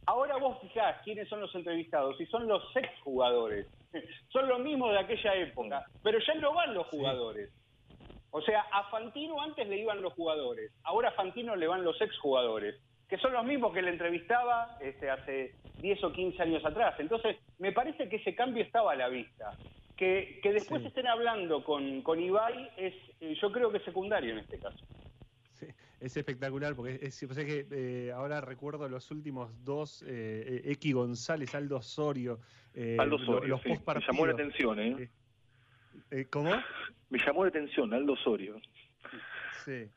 Ahora 0.06 0.36
vos 0.36 0.60
fijás 0.60 1.00
quiénes 1.04 1.28
son 1.28 1.40
los 1.40 1.54
entrevistados 1.54 2.20
y 2.20 2.26
son 2.26 2.48
los 2.48 2.64
exjugadores. 2.74 3.68
son 4.32 4.48
los 4.48 4.58
mismos 4.58 4.90
de 4.90 4.98
aquella 4.98 5.36
época, 5.36 5.86
pero 6.02 6.18
ya 6.18 6.34
no 6.34 6.54
van 6.54 6.74
los 6.74 6.88
jugadores. 6.88 7.50
O 8.32 8.42
sea, 8.42 8.62
a 8.72 8.90
Fantino 8.90 9.40
antes 9.40 9.68
le 9.68 9.78
iban 9.78 10.02
los 10.02 10.12
jugadores, 10.14 10.72
ahora 10.82 11.10
a 11.10 11.12
Fantino 11.12 11.54
le 11.54 11.68
van 11.68 11.84
los 11.84 12.00
exjugadores, 12.00 12.74
que 13.09 13.18
son 13.18 13.32
los 13.32 13.44
mismos 13.44 13.72
que 13.72 13.82
le 13.82 13.90
entrevistaba 13.90 14.76
este, 14.81 15.10
hace 15.10 15.56
10 15.76 16.02
o 16.05 16.12
15 16.12 16.43
años 16.43 16.64
atrás. 16.64 16.94
Entonces, 16.98 17.36
me 17.59 17.72
parece 17.72 18.09
que 18.09 18.16
ese 18.16 18.35
cambio 18.35 18.62
estaba 18.62 18.93
a 18.93 18.97
la 18.97 19.09
vista. 19.09 19.56
Que, 19.97 20.40
que 20.43 20.52
después 20.52 20.85
estén 20.85 21.06
hablando 21.06 21.62
con, 21.62 22.02
con 22.02 22.20
Ibai 22.20 22.68
es, 22.76 22.94
eh, 23.20 23.36
yo 23.40 23.52
creo 23.52 23.70
que 23.70 23.78
es 23.78 23.85
secundario 23.85 24.32
en 24.32 24.39
este 24.40 24.59
caso. 24.59 24.85
Sí, 25.52 25.66
es 26.01 26.16
espectacular 26.16 26.74
porque 26.74 26.94
es, 27.01 27.22
es- 27.22 27.31
o 27.31 27.35
sea 27.35 27.44
que 27.44 27.64
eh, 27.70 28.10
ahora 28.12 28.40
recuerdo 28.40 28.89
los 28.89 29.12
últimos 29.12 29.52
dos, 29.64 30.05
eh, 30.09 30.62
X 30.64 30.94
González, 30.94 31.55
Aldo 31.55 31.76
Osorio, 31.76 32.40
eh, 32.74 32.97
Aldo 32.98 33.16
Osorio, 33.16 33.51
los 33.51 33.62
sí. 33.62 33.68
Me 33.68 34.01
llamó 34.01 34.26
la 34.26 34.32
atención, 34.32 34.81
¿eh? 34.81 35.10
Eh, 36.10 36.26
¿Cómo? 36.28 36.51
Me 37.10 37.18
llamó 37.24 37.44
la 37.44 37.51
atención, 37.51 37.94
Aldo 37.94 38.14
Osorio. 38.14 38.60
Sí. 39.64 39.89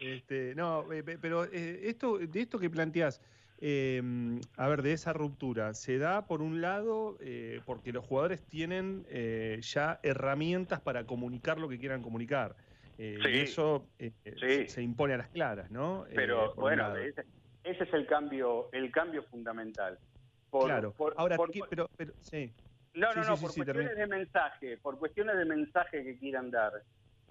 Este, 0.00 0.54
no, 0.54 0.90
eh, 0.92 1.02
pe- 1.02 1.18
pero 1.18 1.44
eh, 1.44 1.88
esto, 1.88 2.18
de 2.18 2.40
esto 2.40 2.58
que 2.58 2.70
planteás, 2.70 3.20
eh, 3.58 4.02
a 4.56 4.68
ver, 4.68 4.82
de 4.82 4.92
esa 4.92 5.12
ruptura, 5.12 5.72
se 5.74 5.98
da 5.98 6.26
por 6.26 6.42
un 6.42 6.60
lado 6.60 7.16
eh, 7.20 7.60
porque 7.64 7.92
los 7.92 8.04
jugadores 8.04 8.46
tienen 8.46 9.06
eh, 9.08 9.58
ya 9.62 9.98
herramientas 10.02 10.80
para 10.80 11.04
comunicar 11.06 11.58
lo 11.58 11.68
que 11.68 11.78
quieran 11.78 12.02
comunicar. 12.02 12.56
Eh, 12.98 13.18
Sí. 13.22 13.28
Y 13.28 13.38
eso 13.40 13.86
Sí. 14.36 14.66
se, 14.68 14.82
impone 14.82 15.14
a 15.14 15.18
las 15.18 15.28
claras, 15.28 15.70
¿no? 15.70 16.06
Pero 16.14 16.54
bueno, 16.54 16.96
ese, 16.96 17.24
ese 17.62 17.84
es 17.84 17.92
el 17.94 18.06
cambio, 18.06 18.68
el 18.72 18.90
cambio 18.90 19.22
fundamental. 19.24 19.98
Por- 20.50 20.64
claro. 20.66 20.92
por- 20.92 21.14
Ahora, 21.16 21.36
por- 21.36 21.50
¿qué- 21.50 21.60
pero, 21.68 21.90
pero, 21.96 22.14
sí. 22.20 22.54
No, 22.94 23.12
Sí, 23.12 23.18
no, 23.20 23.24
no, 23.26 23.36
por 23.36 23.52
cuestiones 23.54 23.96
de 23.96 24.06
mensaje, 24.06 24.78
por 24.78 24.98
cuestiones 24.98 25.36
de 25.36 25.44
mensaje 25.44 26.02
que 26.02 26.18
quieran 26.18 26.50
dar. 26.50 26.72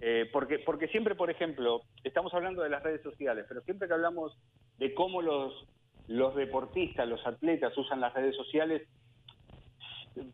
Eh, 0.00 0.28
porque, 0.32 0.58
porque 0.58 0.88
siempre, 0.88 1.14
por 1.14 1.30
ejemplo, 1.30 1.80
estamos 2.04 2.32
hablando 2.34 2.62
de 2.62 2.68
las 2.68 2.82
redes 2.82 3.02
sociales, 3.02 3.46
pero 3.48 3.62
siempre 3.62 3.88
que 3.88 3.94
hablamos 3.94 4.36
de 4.78 4.92
cómo 4.92 5.22
los, 5.22 5.66
los 6.06 6.34
deportistas, 6.34 7.08
los 7.08 7.26
atletas 7.26 7.76
usan 7.78 8.00
las 8.00 8.12
redes 8.12 8.36
sociales, 8.36 8.82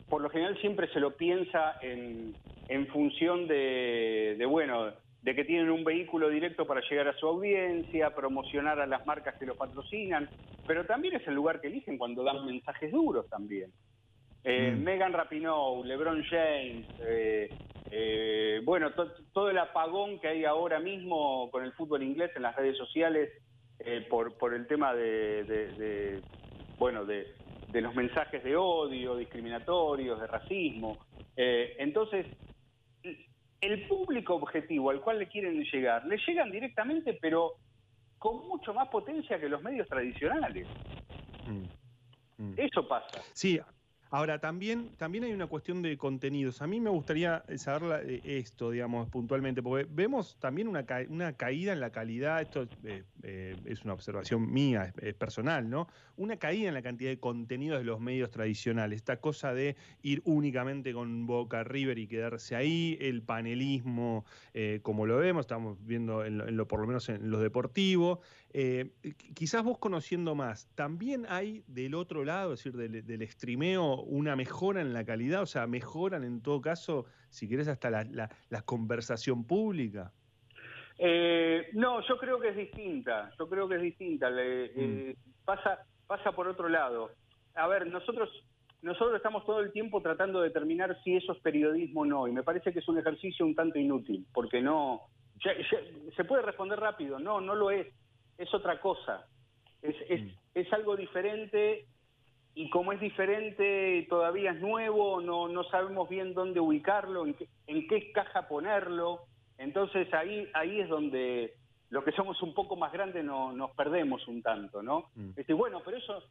por 0.08 0.20
lo 0.20 0.30
general 0.30 0.58
siempre 0.60 0.88
se 0.92 1.00
lo 1.00 1.16
piensa 1.16 1.76
en, 1.80 2.34
en 2.68 2.86
función 2.88 3.46
de, 3.46 4.34
de, 4.38 4.46
bueno, 4.46 4.92
de 5.22 5.34
que 5.34 5.44
tienen 5.44 5.70
un 5.70 5.84
vehículo 5.84 6.28
directo 6.28 6.66
para 6.66 6.80
llegar 6.88 7.08
a 7.08 7.16
su 7.16 7.26
audiencia, 7.26 8.14
promocionar 8.14 8.80
a 8.80 8.86
las 8.86 9.06
marcas 9.06 9.36
que 9.38 9.46
los 9.46 9.56
patrocinan, 9.56 10.28
pero 10.66 10.84
también 10.86 11.14
es 11.14 11.26
el 11.28 11.34
lugar 11.34 11.60
que 11.60 11.68
eligen 11.68 11.98
cuando 11.98 12.24
dan 12.24 12.44
mensajes 12.44 12.90
duros 12.90 13.28
también. 13.28 13.70
Eh, 14.44 14.74
Megan 14.76 15.12
Rapinoe, 15.12 15.86
LeBron 15.86 16.24
James, 16.24 16.86
eh, 17.06 17.48
eh, 17.94 18.60
bueno, 18.64 18.92
to- 18.94 19.12
todo 19.32 19.50
el 19.50 19.58
apagón 19.58 20.18
que 20.18 20.28
hay 20.28 20.44
ahora 20.46 20.80
mismo 20.80 21.50
con 21.50 21.62
el 21.62 21.72
fútbol 21.74 22.02
inglés 22.02 22.30
en 22.34 22.42
las 22.42 22.56
redes 22.56 22.78
sociales 22.78 23.30
eh, 23.78 24.06
por, 24.08 24.38
por 24.38 24.54
el 24.54 24.66
tema 24.66 24.94
de, 24.94 25.44
de- 25.44 25.74
de, 25.74 26.22
bueno, 26.78 27.04
de, 27.04 27.26
de 27.66 27.80
los 27.82 27.94
mensajes 27.94 28.42
de 28.42 28.56
odio, 28.56 29.16
discriminatorios, 29.16 30.18
de 30.20 30.26
racismo. 30.26 30.98
Eh, 31.36 31.74
entonces, 31.78 32.26
el 33.60 33.86
público 33.88 34.36
objetivo 34.36 34.90
al 34.90 35.00
cual 35.02 35.18
le 35.18 35.28
quieren 35.28 35.62
llegar, 35.62 36.04
le 36.06 36.16
llegan 36.26 36.50
directamente, 36.50 37.18
pero 37.20 37.52
con 38.18 38.48
mucho 38.48 38.72
más 38.72 38.88
potencia 38.88 39.38
que 39.38 39.48
los 39.48 39.62
medios 39.62 39.88
tradicionales. 39.88 40.66
Mm, 41.44 41.64
mm. 42.38 42.54
Eso 42.56 42.86
pasa. 42.88 43.20
Sí, 43.34 43.60
Ahora, 44.12 44.38
también, 44.38 44.90
también 44.98 45.24
hay 45.24 45.32
una 45.32 45.46
cuestión 45.46 45.80
de 45.80 45.96
contenidos. 45.96 46.60
A 46.60 46.66
mí 46.66 46.80
me 46.80 46.90
gustaría 46.90 47.44
saber 47.56 48.10
eh, 48.10 48.20
esto, 48.22 48.70
digamos, 48.70 49.08
puntualmente, 49.08 49.62
porque 49.62 49.88
vemos 49.90 50.36
también 50.38 50.68
una, 50.68 50.84
una 51.08 51.32
caída 51.32 51.72
en 51.72 51.80
la 51.80 51.88
calidad, 51.88 52.42
esto 52.42 52.68
eh, 52.84 53.04
eh, 53.22 53.56
es 53.64 53.82
una 53.84 53.94
observación 53.94 54.52
mía, 54.52 54.92
es, 55.00 55.14
personal, 55.14 55.70
¿no? 55.70 55.88
Una 56.18 56.36
caída 56.36 56.68
en 56.68 56.74
la 56.74 56.82
cantidad 56.82 57.08
de 57.08 57.18
contenidos 57.20 57.78
de 57.78 57.86
los 57.86 58.00
medios 58.00 58.30
tradicionales. 58.30 58.98
Esta 58.98 59.16
cosa 59.16 59.54
de 59.54 59.76
ir 60.02 60.20
únicamente 60.26 60.92
con 60.92 61.24
Boca 61.24 61.64
River 61.64 61.98
y 61.98 62.06
quedarse 62.06 62.54
ahí, 62.54 62.98
el 63.00 63.22
panelismo, 63.22 64.26
como 64.82 65.06
lo 65.06 65.16
vemos, 65.16 65.44
estamos 65.44 65.78
viendo 65.86 66.22
en 66.22 66.54
lo, 66.54 66.68
por 66.68 66.80
lo 66.80 66.86
menos 66.86 67.08
en 67.08 67.30
lo 67.30 67.40
deportivo. 67.40 68.20
Quizás 69.34 69.62
vos 69.64 69.78
conociendo 69.78 70.34
más, 70.34 70.68
también 70.74 71.26
hay 71.28 71.64
del 71.66 71.94
otro 71.94 72.24
lado, 72.24 72.52
es 72.52 72.62
decir, 72.62 72.78
del, 72.78 73.04
del 73.06 73.28
streameo, 73.28 74.02
una 74.02 74.36
mejora 74.36 74.80
en 74.80 74.92
la 74.92 75.04
calidad? 75.04 75.42
O 75.42 75.46
sea, 75.46 75.66
mejoran 75.66 76.24
en 76.24 76.42
todo 76.42 76.60
caso, 76.60 77.06
si 77.30 77.48
querés, 77.48 77.68
hasta 77.68 77.90
la, 77.90 78.04
la, 78.04 78.62
conversación 78.62 79.46
pública. 79.46 80.12
Eh, 80.98 81.70
no, 81.72 82.06
yo 82.06 82.18
creo 82.18 82.38
que 82.38 82.50
es 82.50 82.56
distinta. 82.56 83.30
Yo 83.38 83.48
creo 83.48 83.66
que 83.68 83.76
es 83.76 83.82
distinta. 83.82 84.28
Eh, 84.30 85.16
mm. 85.16 85.44
pasa, 85.44 85.78
pasa 86.06 86.32
por 86.32 86.46
otro 86.46 86.68
lado. 86.68 87.10
A 87.54 87.66
ver, 87.66 87.86
nosotros 87.86 88.28
nosotros 88.82 89.14
estamos 89.16 89.46
todo 89.46 89.60
el 89.60 89.72
tiempo 89.72 90.02
tratando 90.02 90.40
de 90.40 90.48
determinar 90.48 91.00
si 91.04 91.14
eso 91.14 91.32
es 91.32 91.38
periodismo 91.38 92.00
o 92.00 92.04
no, 92.04 92.26
y 92.26 92.32
me 92.32 92.42
parece 92.42 92.72
que 92.72 92.80
es 92.80 92.88
un 92.88 92.98
ejercicio 92.98 93.46
un 93.46 93.54
tanto 93.54 93.78
inútil, 93.78 94.26
porque 94.34 94.60
no... 94.60 95.02
se 96.16 96.24
puede 96.24 96.42
responder 96.42 96.80
rápido, 96.80 97.20
no, 97.20 97.40
no 97.40 97.54
lo 97.54 97.70
es, 97.70 97.86
es 98.42 98.54
otra 98.54 98.80
cosa. 98.80 99.26
Es, 99.80 99.96
es, 100.08 100.22
mm. 100.22 100.30
es 100.54 100.72
algo 100.72 100.96
diferente 100.96 101.86
y 102.54 102.68
como 102.70 102.92
es 102.92 103.00
diferente, 103.00 104.06
todavía 104.08 104.52
es 104.52 104.60
nuevo, 104.60 105.20
no, 105.20 105.48
no 105.48 105.64
sabemos 105.64 106.08
bien 106.08 106.34
dónde 106.34 106.60
ubicarlo, 106.60 107.26
en 107.26 107.34
qué, 107.34 107.48
en 107.66 107.88
qué 107.88 108.12
caja 108.12 108.46
ponerlo. 108.46 109.22
Entonces 109.58 110.12
ahí, 110.12 110.48
ahí 110.54 110.80
es 110.80 110.88
donde 110.88 111.54
los 111.88 112.04
que 112.04 112.12
somos 112.12 112.40
un 112.42 112.54
poco 112.54 112.76
más 112.76 112.92
grandes 112.92 113.24
no, 113.24 113.52
nos 113.52 113.70
perdemos 113.72 114.26
un 114.28 114.42
tanto, 114.42 114.82
¿no? 114.82 115.10
Mm. 115.14 115.30
Este, 115.36 115.52
bueno, 115.52 115.82
pero 115.84 115.96
eso, 115.96 116.22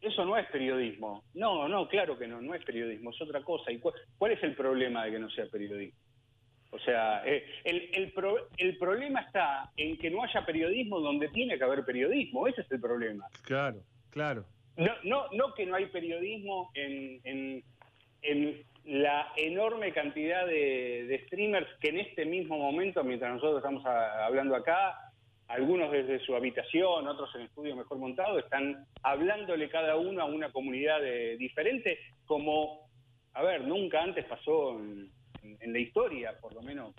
eso 0.00 0.24
no 0.24 0.36
es 0.36 0.46
periodismo. 0.50 1.24
No, 1.34 1.68
no, 1.68 1.88
claro 1.88 2.18
que 2.18 2.26
no, 2.26 2.40
no 2.40 2.54
es 2.54 2.64
periodismo, 2.64 3.10
es 3.10 3.20
otra 3.22 3.42
cosa. 3.42 3.72
¿Y 3.72 3.78
cuál, 3.78 4.32
es 4.32 4.42
el 4.42 4.54
problema 4.54 5.04
de 5.04 5.12
que 5.12 5.18
no 5.18 5.30
sea 5.30 5.46
periodismo? 5.46 5.98
O 6.74 6.78
sea, 6.80 7.22
eh, 7.24 7.44
el, 7.62 7.88
el, 7.92 8.12
el 8.58 8.78
problema 8.78 9.20
está 9.20 9.70
en 9.76 9.96
que 9.96 10.10
no 10.10 10.24
haya 10.24 10.44
periodismo 10.44 10.98
donde 10.98 11.28
tiene 11.28 11.56
que 11.56 11.62
haber 11.62 11.84
periodismo, 11.84 12.48
ese 12.48 12.62
es 12.62 12.72
el 12.72 12.80
problema. 12.80 13.28
Claro, 13.42 13.78
claro. 14.10 14.44
No, 14.76 14.90
no, 15.04 15.26
no 15.30 15.54
que 15.54 15.66
no 15.66 15.76
hay 15.76 15.86
periodismo 15.86 16.72
en, 16.74 17.20
en, 17.22 18.64
la 18.84 19.28
enorme 19.36 19.92
cantidad 19.92 20.46
de, 20.46 21.22
streamers 21.26 21.68
que 21.80 21.90
en 21.90 22.00
este 22.00 22.24
mismo 22.24 22.58
momento, 22.58 23.04
mientras 23.04 23.32
nosotros 23.32 23.58
estamos 23.58 23.86
hablando 23.86 24.56
acá, 24.56 25.12
algunos 25.46 25.92
desde 25.92 26.18
su 26.20 26.34
habitación, 26.34 27.06
otros 27.06 27.30
en 27.36 27.42
estudio 27.42 27.76
mejor 27.76 27.98
montado, 27.98 28.38
están 28.38 28.84
hablándole 29.02 29.68
cada 29.68 29.96
uno 29.96 30.22
a 30.22 30.24
una 30.24 30.50
comunidad 30.50 31.00
diferente, 31.38 31.98
como, 32.26 32.90
a 33.32 33.42
ver, 33.42 33.62
nunca 33.62 34.02
antes 34.02 34.24
pasó 34.24 34.72
en, 34.80 35.10
la 35.44 35.78
historia, 35.78 36.38
por 36.40 36.54
lo 36.54 36.62
menos, 36.62 36.94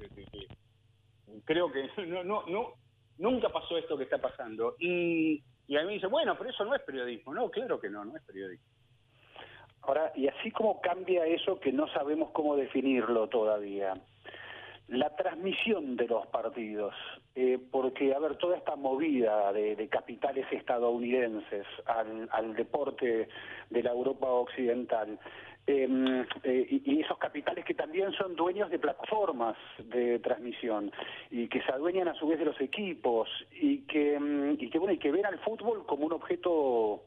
creo 1.46 1.72
que 1.72 1.90
no, 2.08 2.24
no, 2.24 2.46
no, 2.48 2.74
nunca 3.18 3.50
pasó 3.50 3.78
esto 3.78 3.98
que 3.98 4.04
está 4.04 4.20
pasando. 4.20 4.76
Y 4.80 5.44
y 5.68 5.78
a 5.78 5.82
mí 5.82 5.88
me 5.88 5.94
dice, 5.94 6.08
bueno, 6.08 6.36
pero 6.38 6.50
eso 6.50 6.64
no 6.66 6.76
es 6.76 6.82
periodismo. 6.84 7.34
No, 7.34 7.50
claro 7.50 7.80
que 7.80 7.90
no, 7.90 8.06
no 8.06 8.16
es 8.16 8.24
periodismo. 8.24 8.66
Ahora, 9.82 10.12
y 10.16 10.28
así 10.28 10.52
como 10.52 10.82
cambia 10.82 11.26
eso 11.26 11.60
que 11.60 11.72
no 11.72 11.88
sabemos 11.90 12.32
cómo 12.32 12.56
definirlo 12.56 13.28
todavía, 13.28 13.94
la 14.88 15.16
transmisión 15.16 15.96
de 15.96 16.08
los 16.08 16.26
partidos, 16.28 16.94
eh, 17.36 17.60
porque, 17.72 18.14
a 18.14 18.20
ver, 18.20 18.38
toda 18.38 18.58
esta 18.58 18.76
movida 18.76 19.52
de, 19.54 19.88
capitales 19.90 20.46
estadounidenses 20.52 21.66
al, 21.86 22.30
al, 22.32 22.56
deporte 22.56 23.28
de 23.70 23.84
la 23.84 23.92
Europa 23.92 24.28
occidental, 24.28 25.20
Em, 25.68 26.22
eh, 26.44 26.68
y, 26.70 27.02
esos 27.02 27.18
capitales 27.18 27.66
que 27.66 27.74
también 27.74 28.12
son 28.12 28.36
dueños 28.36 28.70
de 28.70 28.78
plataformas 28.78 29.58
de 29.80 30.20
transmisión 30.20 30.92
y 31.32 31.48
que 31.48 31.60
se 31.64 31.72
adueñan 31.72 32.08
a 32.08 32.14
su 32.14 32.28
vez 32.28 32.38
de 32.38 32.46
los 32.46 32.62
equipos 32.62 33.28
y 33.52 33.80
que, 33.88 34.14
em, 34.14 34.56
y 34.60 34.70
que 34.70 34.78
bueno 34.78 34.94
y 34.94 35.00
que 35.00 35.12
ven 35.12 35.26
al 35.26 35.40
fútbol 35.40 35.84
como 35.88 36.06
un 36.06 36.14
objeto 36.14 37.06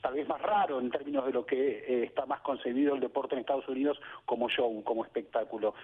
tal 0.00 0.14
vez 0.14 0.26
más 0.26 0.40
raro 0.40 0.80
en 0.80 0.90
términos 0.90 1.26
de 1.26 1.32
lo 1.32 1.44
que 1.44 1.56
eh, 1.56 2.04
está 2.04 2.24
más 2.24 2.40
concebido 2.40 2.94
el 2.94 3.00
deporte 3.00 3.34
en 3.34 3.40
Estados 3.40 3.68
Unidos 3.68 4.00
como 4.24 4.48
show, 4.48 4.82
como 4.82 5.04
espectáculo. 5.04 5.74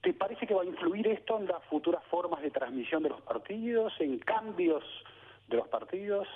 ¿Te 0.00 0.14
parece 0.14 0.48
que 0.48 0.54
va 0.54 0.62
a 0.62 0.66
influir 0.66 1.06
esto 1.06 1.38
en 1.38 1.46
las 1.46 1.62
futuras 1.66 2.02
formas 2.10 2.42
de 2.42 2.50
transmisión 2.50 3.04
de 3.04 3.10
los 3.10 3.20
partidos, 3.20 3.92
en 4.00 4.18
cambios 4.18 4.82
de 5.46 5.58
los 5.58 5.68
partidos? 5.68 6.26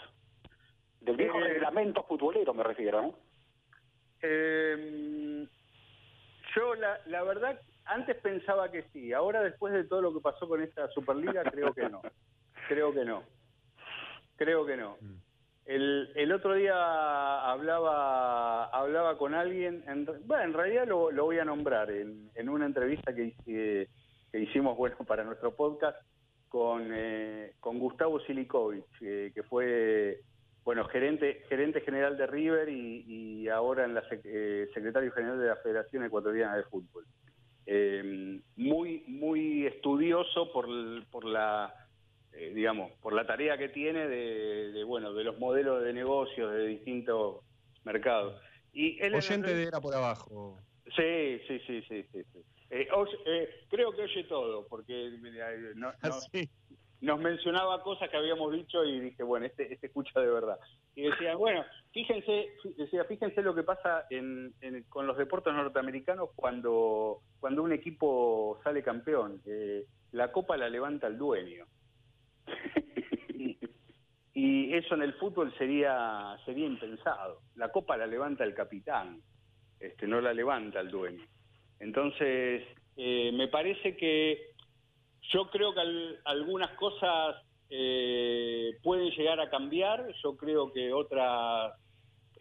Del 1.01 1.17
viejo 1.17 1.39
eh, 1.41 1.49
reglamento 1.49 2.05
futbolero 2.05 2.55
me 2.55 2.63
refiero, 2.63 3.03
¿no? 3.03 3.26
Eh, 4.29 5.47
yo, 6.55 6.75
la, 6.75 7.01
la 7.07 7.23
verdad, 7.23 7.61
antes 7.85 8.17
pensaba 8.17 8.71
que 8.71 8.83
sí. 8.93 9.13
Ahora, 9.13 9.43
después 9.43 9.73
de 9.73 9.85
todo 9.85 10.03
lo 10.03 10.13
que 10.13 10.21
pasó 10.21 10.49
con 10.49 10.63
esta 10.63 10.89
Superliga, 10.89 11.43
creo 11.45 11.73
que 11.73 11.89
no. 11.89 12.03
Creo 12.69 12.93
que 12.93 13.05
no. 13.05 13.23
Creo 14.37 14.67
que 14.67 14.77
no. 14.77 14.97
Mm. 15.01 15.15
El, 15.67 16.11
el 16.17 16.33
otro 16.33 16.55
día 16.55 17.51
hablaba 17.51 18.65
hablaba 18.67 19.17
con 19.19 19.35
alguien, 19.35 19.85
en, 19.87 20.05
bueno, 20.27 20.45
en 20.45 20.53
realidad 20.53 20.87
lo, 20.87 21.11
lo 21.11 21.25
voy 21.25 21.39
a 21.39 21.45
nombrar, 21.45 21.91
en, 21.91 22.31
en 22.35 22.49
una 22.49 22.67
entrevista 22.67 23.15
que, 23.15 23.35
que 23.45 23.89
hicimos 24.41 24.77
bueno 24.77 24.97
para 25.07 25.25
nuestro 25.25 25.55
podcast 25.55 25.97
con, 26.49 26.89
eh, 26.93 27.55
con 27.61 27.79
Gustavo 27.79 28.21
Silikovic, 28.21 28.85
eh, 29.01 29.33
que 29.35 29.43
fue 29.43 30.21
bueno, 30.67 30.85
gerente, 30.87 31.45
gerente 31.49 31.81
general 31.81 32.19
de 32.19 32.27
River 32.27 32.69
y, 32.69 33.49
ahora 33.49 33.85
en 33.85 33.95
la 33.95 34.03
eh, 34.25 34.69
secretario 34.75 35.13
general 35.13 35.39
de 35.39 35.47
la 35.47 35.57
Federación 35.59 36.05
Ecuatoriana 36.05 36.57
de 36.57 36.65
Fútbol. 36.65 37.07
Eh, 37.67 38.41
muy, 38.57 39.05
muy 39.07 39.65
estudioso 39.65 40.53
por, 40.53 40.67
por 41.07 41.25
la, 41.25 41.73
eh, 42.33 42.51
digamos, 42.53 42.91
por 43.01 43.13
la 43.13 43.25
tarea 43.25 43.57
que 43.57 43.69
tiene 43.69 44.09
de, 44.09 44.83
bueno, 44.83 45.15
de 45.15 45.23
los 45.23 45.39
modelos 45.39 45.85
de 45.85 45.93
negocios 45.93 46.53
de 46.53 46.67
distintos 46.67 47.45
mercados. 47.85 48.35
Y 48.73 49.01
él 49.01 49.15
Oyente 49.15 49.55
de 49.55 49.63
era 49.63 49.81
por 49.81 49.95
abajo. 49.95 50.59
Sí, 50.97 51.39
sí, 51.47 51.61
sí, 51.65 51.81
sí, 51.89 52.05
sí. 52.13 52.25
creo 53.71 53.93
que 53.93 54.03
oye 54.03 54.25
todo, 54.25 54.67
porque 54.67 55.17
no, 55.77 55.93
ah, 56.03 56.11
nos 57.01 57.21
mencionaba 57.21 57.83
cosas 57.83 58.09
que 58.11 58.17
habíamos 58.17 58.53
dicho 58.53 58.85
y 58.85 59.01
dije, 59.01 59.23
bueno, 59.23 59.47
este, 59.47 59.73
este 59.73 59.89
escucha 59.89 60.21
de 60.21 60.31
verdad. 60.31 60.59
Y 60.95 61.03
decía, 61.03 61.37
bueno, 61.37 61.65
fíjense, 61.93 62.49
decía, 62.77 63.05
fíjense 63.05 63.43
lo 63.43 63.55
que 63.55 63.63
pasa 63.63 64.07
en, 64.11 64.55
con 64.89 65.07
los 65.07 65.17
deportes 65.19 65.53
norteamericanos 65.53 66.31
cuando, 66.35 67.21
cuando 67.39 67.63
un 67.63 67.73
equipo 67.73 68.59
sale 68.65 68.83
campeón. 68.83 69.41
Eh, 69.47 69.85
la 70.13 70.33
copa 70.33 70.57
la 70.57 70.69
levanta 70.69 71.07
el 71.07 71.19
dueño. 71.19 71.67
y 74.35 74.75
eso 74.75 74.95
en 74.95 75.03
el 75.03 75.15
fútbol 75.15 75.53
sería, 75.59 76.37
sería 76.47 76.67
impensado. 76.67 77.41
La 77.57 77.71
copa 77.71 77.97
la 77.97 78.07
levanta 78.07 78.45
el 78.45 78.55
capitán, 78.55 79.21
este, 79.79 80.07
no 80.07 80.21
la 80.21 80.33
levanta 80.33 80.81
el 80.81 80.91
dueño. 80.91 81.25
Entonces, 81.79 82.63
eh, 82.97 83.31
me 83.33 83.49
parece 83.49 83.97
que 83.97 84.56
yo 85.33 85.51
creo 85.51 85.75
que 85.75 86.19
algunas 86.25 86.71
cosas 86.73 87.37
eh, 87.69 88.79
pueden 88.83 89.11
llegar 89.11 89.41
a 89.41 89.51
cambiar, 89.51 90.07
yo 90.23 90.37
creo 90.37 90.73
que 90.73 90.93
otras 90.93 91.75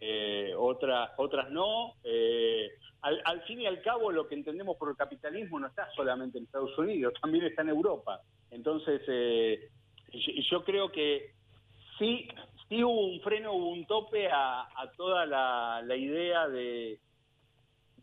eh, 0.00 0.52
otras 0.56 1.10
otras 1.16 1.50
no. 1.50 1.94
Eh, 2.04 2.70
al, 3.02 3.42
fin 3.42 3.60
y 3.60 3.66
al 3.66 3.80
cabo, 3.82 4.10
lo 4.10 4.26
que 4.26 4.34
entendemos 4.34 4.76
por 4.76 4.90
el 4.90 4.96
capitalismo 4.96 5.60
no 5.60 5.68
está 5.68 5.88
solamente 5.94 6.38
en 6.38 6.44
Estados 6.44 6.76
Unidos, 6.76 7.14
también 7.20 7.44
está 7.44 7.62
en 7.62 7.68
Europa. 7.68 8.20
Entonces, 8.50 9.00
yo, 10.50 10.64
creo 10.64 10.90
que 10.90 11.30
sí, 11.98 12.26
sí 12.68 12.82
hubo 12.82 13.06
un 13.06 13.20
freno, 13.20 13.52
hubo 13.52 13.70
un 13.70 13.86
tope 13.86 14.28
a, 14.28 14.66
toda 14.96 15.24
la 15.24 15.96
idea 15.96 16.48
de, 16.48 16.98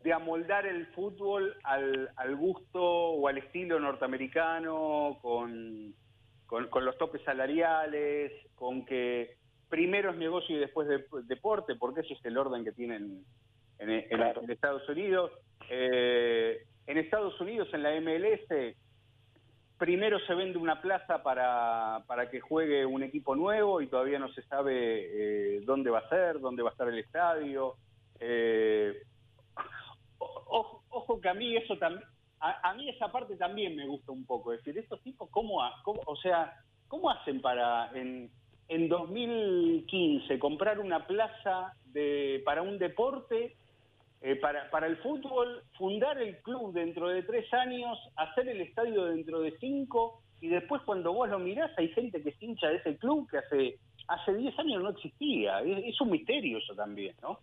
de 0.04 0.14
amoldar 0.14 0.66
el 0.66 0.86
fútbol 0.88 1.56
al, 1.64 2.10
al 2.18 2.36
gusto 2.36 2.82
o 2.84 3.28
al 3.28 3.38
estilo 3.38 3.80
norteamericano, 3.80 5.18
con, 5.22 5.94
con, 6.46 6.86
los 6.86 6.98
topes 6.98 7.22
salariales, 7.24 8.32
con 8.56 8.86
que 8.86 9.38
primero 9.70 10.12
es 10.12 10.18
negocio 10.18 10.56
y 10.56 10.60
después 10.60 10.88
deporte, 11.28 11.76
porque 11.76 12.02
ese 12.02 12.14
es 12.14 12.26
el 12.26 12.38
orden 12.38 12.64
que 12.64 12.74
tienen 12.74 13.24
en, 13.80 13.90
en- 13.90 14.22
en 14.44 14.52
Estados 14.52 14.88
Unidos. 14.90 15.32
Eh, 15.70 16.64
en 16.86 16.98
Estados 16.98 17.40
Unidos, 17.40 17.70
en 17.74 17.82
la 17.84 17.92
MLS, 18.02 18.76
primero 19.78 20.20
se 20.20 20.36
vende 20.36 20.58
una 20.58 20.82
plaza 20.82 21.24
para, 21.24 22.04
para 22.08 22.30
que 22.30 22.40
juegue 22.40 22.86
un 22.86 23.04
equipo 23.04 23.36
nuevo 23.36 23.82
y 23.82 23.88
todavía 23.88 24.20
no 24.20 24.32
se 24.34 24.42
sabe 24.44 24.76
eh, 25.58 25.62
dónde 25.66 25.90
va 25.90 26.00
a 26.00 26.10
ser, 26.10 26.40
dónde 26.40 26.62
va 26.62 26.70
a 26.70 26.74
estar 26.74 26.88
el 26.88 27.00
estadio. 27.00 27.76
Eh, 28.20 29.02
ojo, 30.94 31.20
que 31.22 31.30
a 31.30 31.34
mí 31.34 31.56
eso 31.56 31.78
también, 31.78 32.04
a, 32.40 32.70
a 32.70 32.74
mí 32.76 32.90
esa 32.90 33.12
parte 33.12 33.36
también 33.36 33.76
me 33.76 33.88
gusta 33.88 34.12
un 34.12 34.26
poco. 34.26 34.54
Es 34.54 34.60
decir, 34.64 34.78
estos 34.82 35.02
tipos, 35.02 35.30
¿cómo, 35.30 35.64
ha- 35.64 35.82
cómo- 35.84 36.02
o 36.06 36.16
sea, 36.18 36.54
cómo 36.88 37.10
hacen 37.10 37.42
para 37.42 37.92
en, 37.94 38.30
en 38.68 38.90
2015 38.90 40.40
comprar 40.40 40.80
una 40.80 41.06
plaza 41.06 41.74
para 42.46 42.62
un 42.64 42.80
deporte 42.80 43.56
eh, 44.22 44.36
para, 44.38 44.70
para 44.72 44.88
el 44.88 44.98
fútbol, 44.98 45.64
fundar 45.78 46.18
el 46.22 46.38
club 46.42 46.74
dentro 46.74 47.10
de 47.10 47.24
tres 47.24 47.54
años, 47.54 48.00
hacer 48.16 48.48
el 48.48 48.62
estadio 48.62 49.06
dentro 49.06 49.42
de 49.42 49.56
cinco, 49.60 50.22
y 50.42 50.48
después 50.48 50.82
cuando 50.86 51.12
vos 51.14 51.30
lo 51.30 51.40
mirás 51.40 51.72
hay 51.78 51.90
gente 51.90 52.22
que 52.24 52.30
es 52.30 52.42
hincha 52.42 52.70
de 52.70 52.78
ese 52.78 52.98
club 52.98 53.30
que 53.30 53.38
hace 53.38 53.78
hace 54.08 54.34
10 54.34 54.58
años 54.60 54.84
no 54.84 54.90
existía. 54.90 55.62
Es, 55.62 55.86
es 55.94 56.02
un 56.02 56.12
misterio 56.12 56.58
eso 56.58 56.76
también, 56.76 57.16
¿no? 57.22 57.40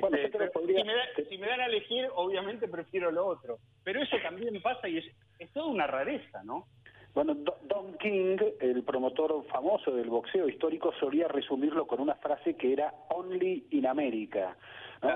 Bueno, 0.00 0.16
Este, 0.16 0.30
lo 0.30 0.38
pero 0.38 0.52
podría- 0.52 0.80
si, 0.80 0.84
me 0.86 0.94
da- 0.94 1.28
si 1.28 1.38
me 1.38 1.46
dan 1.46 1.60
a 1.60 1.66
elegir, 1.66 2.06
obviamente 2.14 2.68
prefiero 2.68 3.10
lo 3.10 3.26
otro. 3.26 3.58
Pero 3.84 4.02
eso 4.02 4.16
también 4.22 4.60
pasa 4.62 4.88
y 4.88 4.98
es, 4.98 5.04
es 5.38 5.50
toda 5.52 5.66
una 5.66 5.86
rareza, 5.86 6.42
¿no? 6.44 6.66
Bueno, 7.14 7.34
Do- 7.34 7.58
Don 7.62 7.96
King, 7.98 8.38
el 8.60 8.82
promotor 8.82 9.44
famoso 9.46 9.92
del 9.94 10.08
boxeo 10.10 10.48
histórico, 10.48 10.92
solía 10.98 11.28
resumirlo 11.28 11.86
con 11.86 12.00
una 12.00 12.14
frase 12.16 12.56
que 12.56 12.72
era 12.72 12.92
Only 13.10 13.66
in 13.70 13.86
America. 13.86 14.56
¿no? 15.02 15.10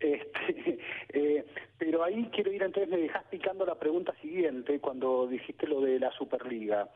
Este, 0.00 0.28
eh, 1.14 1.44
pero 1.78 2.04
ahí 2.04 2.28
quiero 2.32 2.52
ir, 2.52 2.62
entonces 2.62 2.90
me 2.90 2.98
dejas 2.98 3.24
picando 3.30 3.64
la 3.64 3.76
pregunta 3.76 4.12
siguiente 4.20 4.78
cuando 4.80 5.26
dijiste 5.26 5.66
lo 5.66 5.80
de 5.80 5.98
la 6.00 6.10
Superliga. 6.12 6.88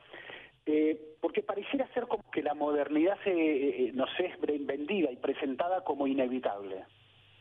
Eh, 0.65 1.17
porque 1.21 1.43
pareciera 1.43 1.89
ser 1.93 2.07
como 2.07 2.31
que 2.31 2.43
la 2.43 2.55
modernidad 2.55 3.19
se, 3.25 3.31
eh, 3.31 3.93
nos 3.95 4.11
es 4.21 4.41
vendida 4.41 5.11
y 5.11 5.17
presentada 5.17 5.83
como 5.83 6.07
inevitable, 6.07 6.85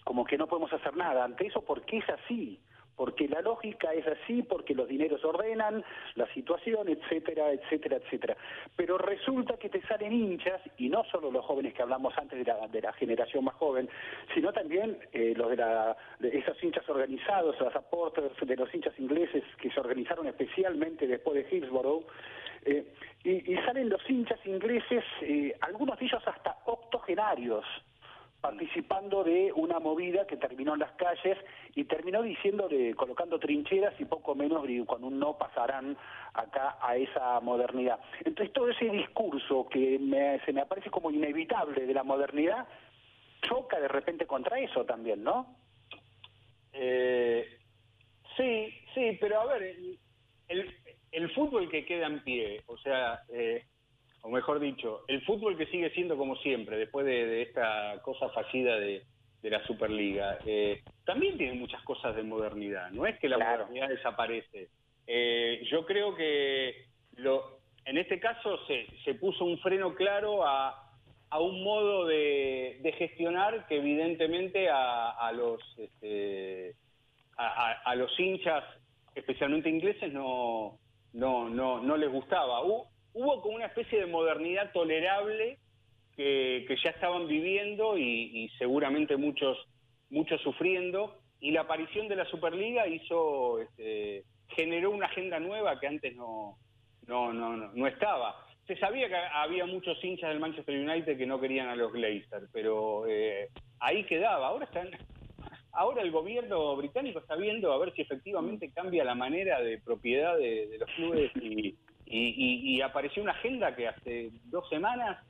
como 0.03 0.26
que 0.26 0.38
no 0.38 0.48
podemos 0.48 0.73
hacer 0.73 0.95
nada. 0.95 1.23
Ante 1.23 1.48
eso 1.48 1.64
porque 1.64 1.99
es 1.99 2.10
así, 2.10 2.60
porque 2.95 3.27
la 3.27 3.41
lógica 3.41 3.93
es 3.93 4.06
así, 4.07 4.43
porque 4.43 4.76
los 4.76 4.88
dineros 4.88 5.23
ordenan 5.23 5.84
la 6.15 6.31
situación, 6.34 6.89
etcétera, 6.89 7.52
etcétera, 7.52 7.98
etcétera. 7.98 8.38
Pero 8.76 8.98
resulta 8.98 9.57
que 9.57 9.69
te 9.69 9.81
salen 9.88 10.14
hinchas, 10.14 10.61
y 10.77 10.89
no 10.89 11.03
solo 11.06 11.31
los 11.31 11.45
jóvenes 11.45 11.73
que 11.73 11.81
hablamos 11.81 12.18
antes 12.18 12.38
de 12.38 12.45
la, 12.45 12.68
de 12.68 12.81
la 12.81 12.93
generación 12.93 13.45
más 13.45 13.56
joven, 13.56 13.89
sino 14.34 14.52
también 14.53 14.98
eh, 15.14 15.34
los 15.35 15.49
de, 15.49 15.57
la, 15.57 15.95
de 16.19 16.38
esos 16.38 16.61
hinchas 16.64 16.88
organizados, 16.89 17.60
los 17.60 17.76
aportes 17.76 18.23
de 18.39 18.56
los 18.56 18.73
hinchas 18.73 18.93
ingleses 18.99 19.43
que 19.60 19.72
se 19.72 19.80
organizaron 19.80 20.27
especialmente 20.27 21.07
después 21.07 21.35
de 21.35 21.56
Hillsborough, 21.56 22.06
eh, 22.66 22.94
y, 23.24 23.54
y 23.54 23.56
salen 23.66 23.90
los 23.90 24.08
hinchas 24.10 24.40
ingleses, 24.46 25.04
eh, 25.22 25.56
algunos 25.62 25.98
de 26.00 26.06
ellos 26.06 26.22
hasta 26.26 26.58
octogenarios, 26.66 27.66
participando 28.42 29.24
de 29.24 29.52
una 29.54 29.80
movida 29.80 30.26
que 30.26 30.36
terminó 30.38 30.74
en 30.74 30.80
las 30.80 30.92
calles 30.94 31.38
y 31.76 31.84
terminó 31.84 32.24
diciéndole, 32.24 32.96
colocando 32.96 33.38
trincheras 33.38 33.94
y 34.00 34.06
poco 34.06 34.34
menos 34.34 34.64
un 34.64 35.20
no 35.20 35.38
pasarán 35.38 35.96
acá 36.34 36.78
a 36.82 36.96
esa 36.96 37.40
modernidad. 37.42 38.00
Entonces 38.26 38.52
todo 38.52 38.70
ese 38.70 38.86
discurso 38.90 39.68
que 39.70 40.00
me- 40.00 40.40
se 40.46 40.54
me 40.54 40.62
aparece 40.62 40.90
como 40.90 41.12
inevitable 41.12 41.86
de 41.86 41.94
la 41.94 42.04
modernidad 42.04 42.68
choca 43.44 43.80
de 43.80 43.88
repente 43.88 44.26
contra 44.26 44.60
eso 44.60 44.86
también, 44.86 45.24
¿no? 45.24 45.56
Eh, 46.74 47.46
sí, 48.38 48.74
sí, 48.94 49.18
pero 49.20 49.42
a 49.42 49.46
ver, 49.54 49.64
el, 49.64 50.00
el, 50.48 50.76
el 51.12 51.30
fútbol 51.32 51.70
que 51.70 51.86
queda 51.86 52.08
en 52.08 52.24
pie, 52.24 52.62
o 52.68 52.78
sea, 52.78 53.22
eh, 53.34 53.64
o 54.22 54.30
mejor 54.30 54.60
dicho, 54.60 55.04
el 55.08 55.22
fútbol 55.24 55.58
que 55.58 55.66
sigue 55.68 55.90
siendo 55.92 56.16
como 56.16 56.36
siempre, 56.38 56.78
después 56.78 57.06
de, 57.06 57.26
de 57.26 57.42
esta 57.42 58.00
cosa 58.04 58.30
fallida 58.30 58.80
de, 58.80 59.04
de 59.42 59.50
la 59.50 59.66
Superliga, 59.66 60.38
eh, 60.46 60.82
también 61.06 61.38
tiene 61.38 61.54
muchas 61.54 61.82
cosas 61.84 62.16
de 62.16 62.24
modernidad, 62.24 62.92
no 62.92 63.06
es 63.06 63.20
que 63.20 63.28
la 63.30 63.38
modernidad 63.38 63.90
desaparece. 63.90 64.70
Eh, 65.08 65.64
yo 65.70 65.86
creo 65.86 66.16
que 66.16 66.86
lo, 67.16 67.60
en 67.86 67.98
este 67.98 68.20
caso 68.20 68.66
se, 68.68 68.86
se 69.04 69.16
puso 69.16 69.44
un 69.44 69.58
freno 69.60 69.96
claro 69.96 70.46
a, 70.46 70.92
a 71.30 71.40
un 71.40 71.64
modo 71.64 72.06
de, 72.06 72.80
de 72.82 72.92
gestionar 72.94 73.68
que 73.68 73.78
evidentemente 73.78 74.70
a, 74.70 75.10
a 75.10 75.32
los 75.32 75.60
este, 75.78 76.76
a 77.38 77.96
los 77.96 78.12
hinchas, 78.20 78.64
especialmente 79.16 79.68
ingleses, 79.68 80.14
no, 80.14 80.78
no, 81.14 81.50
no, 81.50 81.82
no 81.82 81.98
les 81.98 82.12
gustaba. 82.12 82.62
Hubo, 82.64 82.90
hubo 83.14 83.42
como 83.42 83.56
una 83.56 83.68
especie 83.68 84.00
de 84.00 84.06
modernidad 84.06 84.72
tolerable 84.72 85.60
que, 86.16 86.66
ya 86.84 86.92
estaban 86.92 87.28
viviendo 87.28 87.98
y, 87.98 88.04
y 88.04 88.50
seguramente 88.58 89.18
muchos, 89.18 89.58
muchos 90.10 90.40
sufriendo, 90.42 91.18
y 91.42 91.52
la 91.52 91.62
aparición 91.62 92.08
de 92.08 92.16
la 92.16 92.26
Superliga 92.26 92.88
hizo, 92.88 93.60
este, 93.60 94.24
generó 94.50 94.92
una 94.92 95.08
agenda 95.08 95.40
nueva 95.40 95.80
que 95.80 95.88
antes 95.88 96.16
no, 96.16 96.58
no, 97.08 97.34
no, 97.34 97.58
no, 97.58 97.72
no 97.74 97.88
estaba. 97.88 98.46
Se 98.68 98.78
sabía 98.78 99.10
que 99.10 99.16
había 99.16 99.66
muchos 99.66 100.02
hinchas 100.04 100.30
del 100.30 100.40
Manchester 100.40 100.78
United 100.78 101.18
que 101.18 101.26
no 101.26 101.42
querían 101.42 101.68
a 101.68 101.76
los 101.76 101.92
Glazers, 101.92 102.48
pero 102.54 103.08
eh, 103.08 103.50
ahí 103.80 104.04
quedaba. 104.06 104.48
Ahora 104.48 104.66
están, 104.66 104.90
ahora 105.73 106.02
el 106.02 106.11
gobierno 106.11 106.76
británico 106.76 107.19
está 107.19 107.35
viendo 107.35 107.72
a 107.72 107.77
ver 107.80 107.93
si 107.93 108.02
efectivamente 108.02 108.72
cambia 108.72 109.03
la 109.03 109.15
manera 109.15 109.61
de 109.61 109.80
propiedad 109.80 110.38
de, 110.38 110.68
de 110.68 110.77
los 110.77 110.89
clubes 110.91 111.31
y, 111.35 111.68
y- 111.69 111.76
y- 112.07 112.76
y 112.77 112.81
apareció 112.81 113.23
una 113.23 113.31
agenda 113.34 113.76
que 113.76 113.88
hace 113.88 114.31
dos 114.45 114.68
semanas 114.69 115.26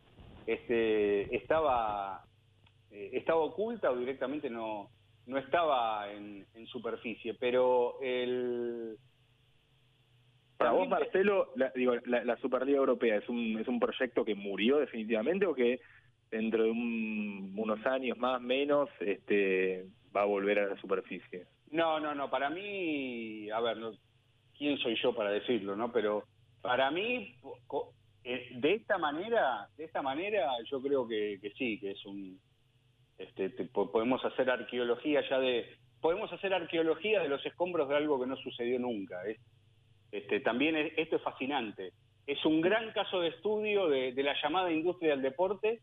este, 0.48 1.36
estaba 1.36 2.24
eh, 2.92 3.12
estaba 3.14 3.40
oculta 3.42 3.92
o 3.92 3.98
directamente 3.98 4.50
no 4.50 4.90
no 5.28 5.38
estaba 5.38 6.12
en, 6.12 6.46
en 6.56 6.66
superficie, 6.68 7.36
pero 7.36 7.98
el 8.02 8.98
Para 10.58 10.72
vos, 10.72 10.88
Marcelo, 10.90 11.52
la, 11.56 11.72
digo, 11.76 11.94
la, 12.06 12.24
la 12.24 12.38
Superliga 12.38 12.78
Europea 12.80 13.18
es 13.18 13.30
un, 13.30 13.58
es 13.60 13.68
un 13.68 13.80
proyecto 13.80 14.26
que 14.26 14.34
murió 14.36 14.78
definitivamente 14.78 15.46
o 15.46 15.54
que 15.54 15.80
dentro 16.32 16.64
de 16.64 16.72
un- 16.72 17.54
unos 17.56 17.86
años 17.86 18.18
más 18.18 18.42
menos 18.42 18.90
este, 19.00 19.86
va 20.16 20.22
a 20.24 20.26
volver 20.26 20.60
a 20.60 20.68
la 20.68 20.78
superficie. 20.82 21.46
No, 21.72 22.00
no, 22.00 22.14
no, 22.14 22.30
para 22.30 22.50
mí, 22.50 23.50
a 23.50 23.60
ver, 23.62 23.78
¿quién 24.58 24.78
soy 24.80 24.96
yo 25.02 25.14
para 25.16 25.32
decirlo, 25.32 25.76
no? 25.76 25.92
Pero 25.92 26.26
para 26.62 26.92
mí, 26.92 27.36
eh, 28.24 28.50
de 28.56 28.74
esta 28.74 28.98
manera, 28.98 29.68
de 29.78 29.86
esta 29.86 30.02
manera, 30.02 30.52
yo 30.70 30.82
creo 30.82 31.08
que, 31.08 31.40
sí, 31.58 31.80
que 31.80 31.92
es 31.92 32.06
un, 32.06 32.40
este, 33.18 33.50
te- 33.52 33.66
po- 33.66 33.92
podemos 33.92 34.24
hacer 34.26 34.50
arqueología 34.50 35.22
ya 35.30 35.40
de, 35.40 35.66
podemos 36.02 36.32
hacer 36.34 36.54
arqueología 36.54 37.22
de 37.22 37.30
los 37.30 37.46
escombros 37.46 37.88
de 37.90 37.96
algo 37.96 38.20
que 38.20 38.28
no 38.28 38.36
sucedió 38.38 38.80
nunca. 38.80 39.24
es- 39.26 39.40
este, 40.12 40.42
también 40.42 40.76
es- 40.76 40.94
esto 40.98 41.16
es 41.16 41.22
fascinante. 41.22 41.94
Es 42.28 42.44
un 42.46 42.60
gran 42.62 42.92
caso 42.92 43.22
de 43.22 43.30
estudio 43.30 43.88
de, 43.88 44.12
de 44.12 44.24
la 44.24 44.36
llamada 44.44 44.72
industria 44.72 45.12
del 45.12 45.22
deporte 45.22 45.80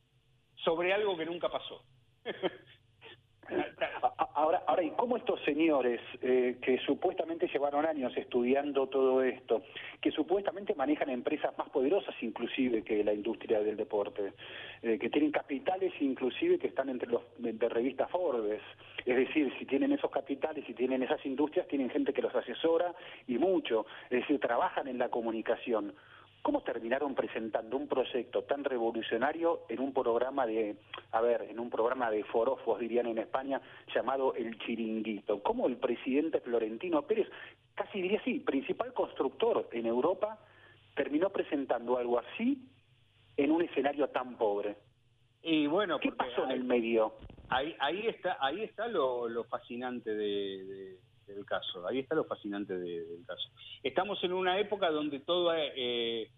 sobre 0.64 0.92
algo 0.92 1.16
que 1.16 1.24
nunca 1.26 1.48
pasó. 1.48 1.82
Ahora, 4.34 4.62
ahora, 4.66 4.82
¿y 4.82 4.90
cómo 4.90 5.16
estos 5.16 5.40
señores 5.42 6.00
eh, 6.22 6.58
que 6.62 6.78
supuestamente 6.86 7.48
llevaron 7.48 7.84
años 7.84 8.16
estudiando 8.16 8.86
todo 8.86 9.22
esto, 9.22 9.62
que 10.00 10.10
supuestamente 10.12 10.74
manejan 10.74 11.10
empresas 11.10 11.56
más 11.58 11.68
poderosas 11.70 12.14
inclusive 12.22 12.82
que 12.82 13.02
la 13.02 13.12
industria 13.12 13.60
del 13.60 13.76
deporte, 13.76 14.32
eh, 14.82 14.98
que 14.98 15.10
tienen 15.10 15.32
capitales 15.32 15.92
inclusive 16.00 16.58
que 16.58 16.68
están 16.68 16.88
entre 16.88 17.10
los 17.10 17.22
de, 17.38 17.52
de 17.52 18.06
Forbes, 18.10 18.62
es 19.04 19.16
decir, 19.16 19.52
si 19.58 19.64
tienen 19.64 19.92
esos 19.92 20.10
capitales, 20.10 20.64
si 20.66 20.74
tienen 20.74 21.02
esas 21.02 21.24
industrias, 21.24 21.66
tienen 21.66 21.90
gente 21.90 22.12
que 22.12 22.22
los 22.22 22.34
asesora 22.34 22.94
y 23.26 23.38
mucho, 23.38 23.86
es 24.10 24.20
decir, 24.20 24.38
trabajan 24.38 24.86
en 24.86 24.98
la 24.98 25.08
comunicación. 25.08 25.94
¿Cómo 26.48 26.62
terminaron 26.62 27.14
presentando 27.14 27.76
un 27.76 27.86
proyecto 27.86 28.44
tan 28.44 28.64
revolucionario 28.64 29.66
en 29.68 29.80
un 29.80 29.92
programa 29.92 30.46
de, 30.46 30.76
a 31.12 31.20
ver, 31.20 31.42
en 31.42 31.60
un 31.60 31.68
programa 31.68 32.10
de 32.10 32.24
forofos, 32.24 32.80
dirían 32.80 33.04
en 33.06 33.18
España, 33.18 33.60
llamado 33.94 34.34
El 34.34 34.58
Chiringuito? 34.60 35.42
¿Cómo 35.42 35.66
el 35.66 35.76
presidente 35.76 36.40
Florentino 36.40 37.02
Pérez, 37.02 37.28
casi 37.74 38.00
diría 38.00 38.18
así, 38.20 38.40
principal 38.40 38.94
constructor 38.94 39.68
en 39.72 39.84
Europa, 39.84 40.38
terminó 40.96 41.28
presentando 41.28 41.98
algo 41.98 42.18
así 42.18 42.66
en 43.36 43.50
un 43.50 43.60
escenario 43.60 44.08
tan 44.08 44.38
pobre? 44.38 44.78
Y 45.42 45.66
bueno, 45.66 46.00
¿qué 46.00 46.12
pasó 46.12 46.44
en 46.44 46.52
el 46.52 46.64
medio? 46.64 47.12
Ahí, 47.50 47.76
ahí 47.78 48.06
está, 48.06 48.38
ahí 48.40 48.62
está 48.62 48.88
lo, 48.88 49.28
lo 49.28 49.44
fascinante 49.44 50.14
de- 50.14 50.64
de- 50.64 50.98
del 51.26 51.44
caso. 51.44 51.86
Ahí 51.86 51.98
está 51.98 52.14
lo 52.14 52.24
fascinante 52.24 52.72
de- 52.78 53.04
del 53.04 53.26
caso. 53.26 53.50
Estamos 53.82 54.24
en 54.24 54.32
una 54.32 54.58
época 54.58 54.90
donde 54.90 55.20
todo, 55.20 55.52
eh, 55.54 56.30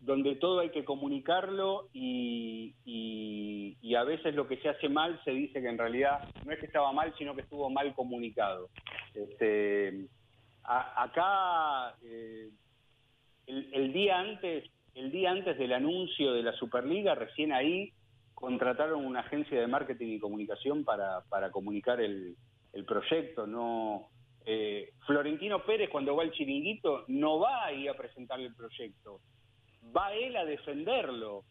donde 0.00 0.36
todo 0.36 0.60
hay 0.60 0.70
que 0.70 0.84
comunicarlo 0.84 1.88
y, 1.92 2.74
y, 2.84 3.94
a 3.94 4.04
veces 4.04 4.34
lo 4.34 4.46
que 4.46 4.58
se 4.58 4.68
hace 4.68 4.88
mal 4.90 5.18
se 5.24 5.30
dice 5.30 5.62
que 5.62 5.68
en 5.68 5.78
realidad 5.78 6.28
no 6.44 6.52
es 6.52 6.58
que 6.58 6.66
estaba 6.66 6.92
mal, 6.92 7.14
sino 7.16 7.34
que 7.34 7.40
estuvo 7.40 7.70
mal 7.70 7.94
comunicado. 7.94 8.68
Este, 9.14 10.06
a- 10.64 11.02
acá 11.04 11.96
eh, 12.04 12.50
el, 13.46 13.70
el 13.72 13.92
día 13.92 14.18
antes, 14.18 14.70
el 14.94 15.10
día 15.10 15.30
antes 15.30 15.56
del 15.56 15.72
anuncio 15.72 16.32
de 16.34 16.42
la 16.42 16.52
Superliga, 16.52 17.14
recién 17.14 17.52
ahí 17.52 17.92
contrataron 18.34 19.04
una 19.06 19.20
agencia 19.20 19.58
de 19.58 19.66
marketing 19.66 20.08
y 20.08 20.18
comunicación 20.20 20.84
para, 20.84 21.22
para 21.30 21.50
comunicar 21.50 22.00
el, 22.02 22.36
el 22.74 22.84
proyecto. 22.84 23.46
No, 23.46 24.08
eh, 24.44 24.90
Florentino 25.06 25.64
Pérez 25.64 25.88
cuando 25.88 26.14
va 26.14 26.22
al 26.22 26.32
chiringuito 26.32 27.04
no 27.08 27.38
va 27.38 27.64
ahí 27.64 27.88
a 27.88 27.94
presentar 27.96 28.38
el 28.40 28.54
proyecto, 28.54 29.20
va 29.96 30.12
él 30.14 30.36
a 30.36 30.44
defenderlo 30.44 31.44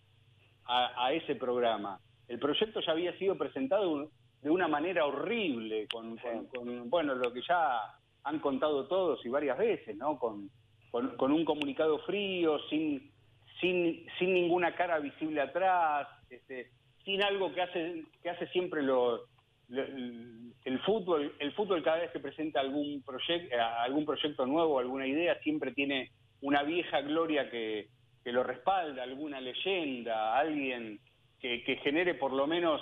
a, 0.65 1.05
a 1.07 1.13
ese 1.13 1.35
programa. 1.35 1.99
El 2.27 2.39
proyecto 2.39 2.79
ya 2.81 2.91
había 2.91 3.17
sido 3.17 3.37
presentado 3.37 4.09
de 4.41 4.49
una 4.49 4.67
manera 4.67 5.05
horrible, 5.05 5.87
con, 5.91 6.17
con- 6.17 6.45
con, 6.47 6.89
bueno, 6.89 7.15
lo 7.15 7.31
que 7.33 7.41
ya 7.47 7.79
han 8.23 8.39
contado 8.39 8.87
todos 8.87 9.23
y 9.25 9.29
varias 9.29 9.57
veces, 9.57 9.95
¿no? 9.97 10.17
Con, 10.17 10.49
con, 10.91 11.15
con 11.17 11.31
un 11.31 11.45
comunicado 11.45 11.99
frío, 11.99 12.59
sin, 12.69 13.11
sin, 13.59 14.05
sin 14.17 14.33
ninguna 14.33 14.75
cara 14.75 14.99
visible 14.99 15.41
atrás, 15.41 16.07
este, 16.29 16.71
sin 17.03 17.21
algo 17.23 17.53
que 17.53 17.61
hace, 17.61 18.03
que 18.23 18.29
hace 18.29 18.47
siempre 18.47 18.81
lo, 18.81 19.25
lo- 19.69 19.83
el 20.65 20.79
fútbol, 20.83 21.35
el 21.39 21.51
fútbol 21.53 21.83
cada 21.83 21.97
vez 21.97 22.11
que 22.11 22.19
presenta 22.19 22.59
algún 22.59 23.03
proyecto, 23.03 23.55
algún 23.79 24.05
proyecto 24.05 24.45
nuevo, 24.47 24.79
alguna 24.79 25.05
idea, 25.05 25.37
siempre 25.41 25.71
tiene 25.73 26.09
una 26.41 26.63
vieja 26.63 27.01
gloria 27.01 27.49
que, 27.51 27.89
que 28.25 28.31
lo 28.33 28.43
respalda, 28.43 29.03
alguna 29.03 29.39
leyenda, 29.39 30.35
alguien 30.37 30.99
que, 31.39 31.63
que 31.63 31.75
genere 31.77 32.15
por 32.15 32.33
lo 32.33 32.47
menos 32.47 32.81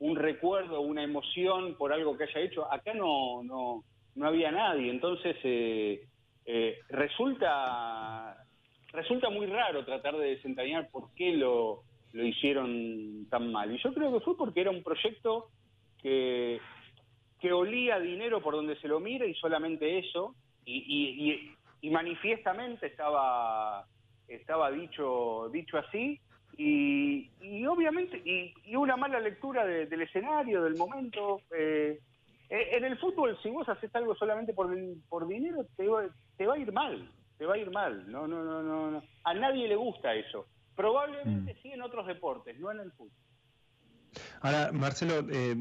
un 0.00 0.16
recuerdo, 0.16 0.80
una 0.80 1.04
emoción 1.04 1.76
por 1.78 1.92
algo 1.92 2.18
que 2.18 2.24
haya 2.24 2.40
hecho. 2.40 2.70
Acá 2.72 2.92
no, 2.92 3.42
no, 3.44 3.84
no 4.16 4.26
había 4.26 4.50
nadie, 4.50 4.90
entonces 4.90 5.36
eh, 5.44 6.02
eh, 6.44 6.78
resulta 6.88 8.36
resulta 8.92 9.30
muy 9.30 9.46
raro 9.46 9.84
tratar 9.84 10.16
de 10.16 10.30
desentrañar 10.30 10.90
por 10.90 11.14
qué 11.14 11.36
lo, 11.36 11.82
lo 12.12 12.24
hicieron 12.26 13.28
tan 13.30 13.52
mal. 13.52 13.72
Y 13.72 13.78
yo 13.80 13.94
creo 13.94 14.12
que 14.12 14.24
fue 14.24 14.36
porque 14.36 14.62
era 14.62 14.70
un 14.72 14.82
proyecto 14.82 15.46
que, 16.02 16.60
que 17.38 17.52
olía 17.52 18.00
dinero 18.00 18.40
por 18.42 18.54
donde 18.54 18.74
se 18.80 18.88
lo 18.88 18.98
mira 18.98 19.24
y 19.26 19.34
solamente 19.34 19.98
eso, 20.00 20.34
y, 20.64 20.74
y- 21.32 21.54
y 21.82 21.88
manifiestamente 21.90 22.88
estaba, 22.88 23.86
estaba 24.34 24.70
dicho, 24.70 25.48
dicho 25.52 25.78
así, 25.78 26.20
y, 26.56 27.30
y 27.40 27.66
obviamente, 27.66 28.20
y, 28.24 28.52
y 28.64 28.76
una 28.76 28.96
mala 28.96 29.20
lectura 29.20 29.64
de- 29.66 29.86
del 29.86 30.02
escenario, 30.02 30.62
del 30.62 30.76
momento. 30.76 31.40
eh, 31.56 31.98
eh, 32.48 32.68
en 32.76 32.84
el 32.84 32.98
fútbol, 32.98 33.38
si 33.42 33.50
vos 33.50 33.68
haces 33.68 33.94
algo 33.94 34.14
solamente 34.16 34.52
por, 34.52 34.68
por 35.08 35.26
dinero, 35.28 35.64
te 35.76 35.86
va, 35.86 36.08
te 36.36 36.46
va 36.46 36.54
a 36.54 36.58
ir 36.58 36.72
mal, 36.72 37.08
te 37.38 37.46
va 37.46 37.54
a 37.54 37.58
ir 37.58 37.70
mal. 37.70 38.10
No, 38.10 38.26
no, 38.26 38.42
no, 38.42 38.62
no, 38.62 38.90
no. 38.90 39.02
A 39.24 39.34
nadie 39.34 39.68
le 39.68 39.76
gusta 39.76 40.14
eso. 40.14 40.46
Probablemente 40.74 41.54
sí 41.62 41.70
en 41.72 41.82
otros 41.82 42.06
deportes, 42.06 42.58
no 42.58 42.70
en 42.72 42.80
el 42.80 42.92
fútbol. 42.92 43.12
Ahora, 44.40 44.70
Marcelo, 44.72 45.26
eh, 45.30 45.54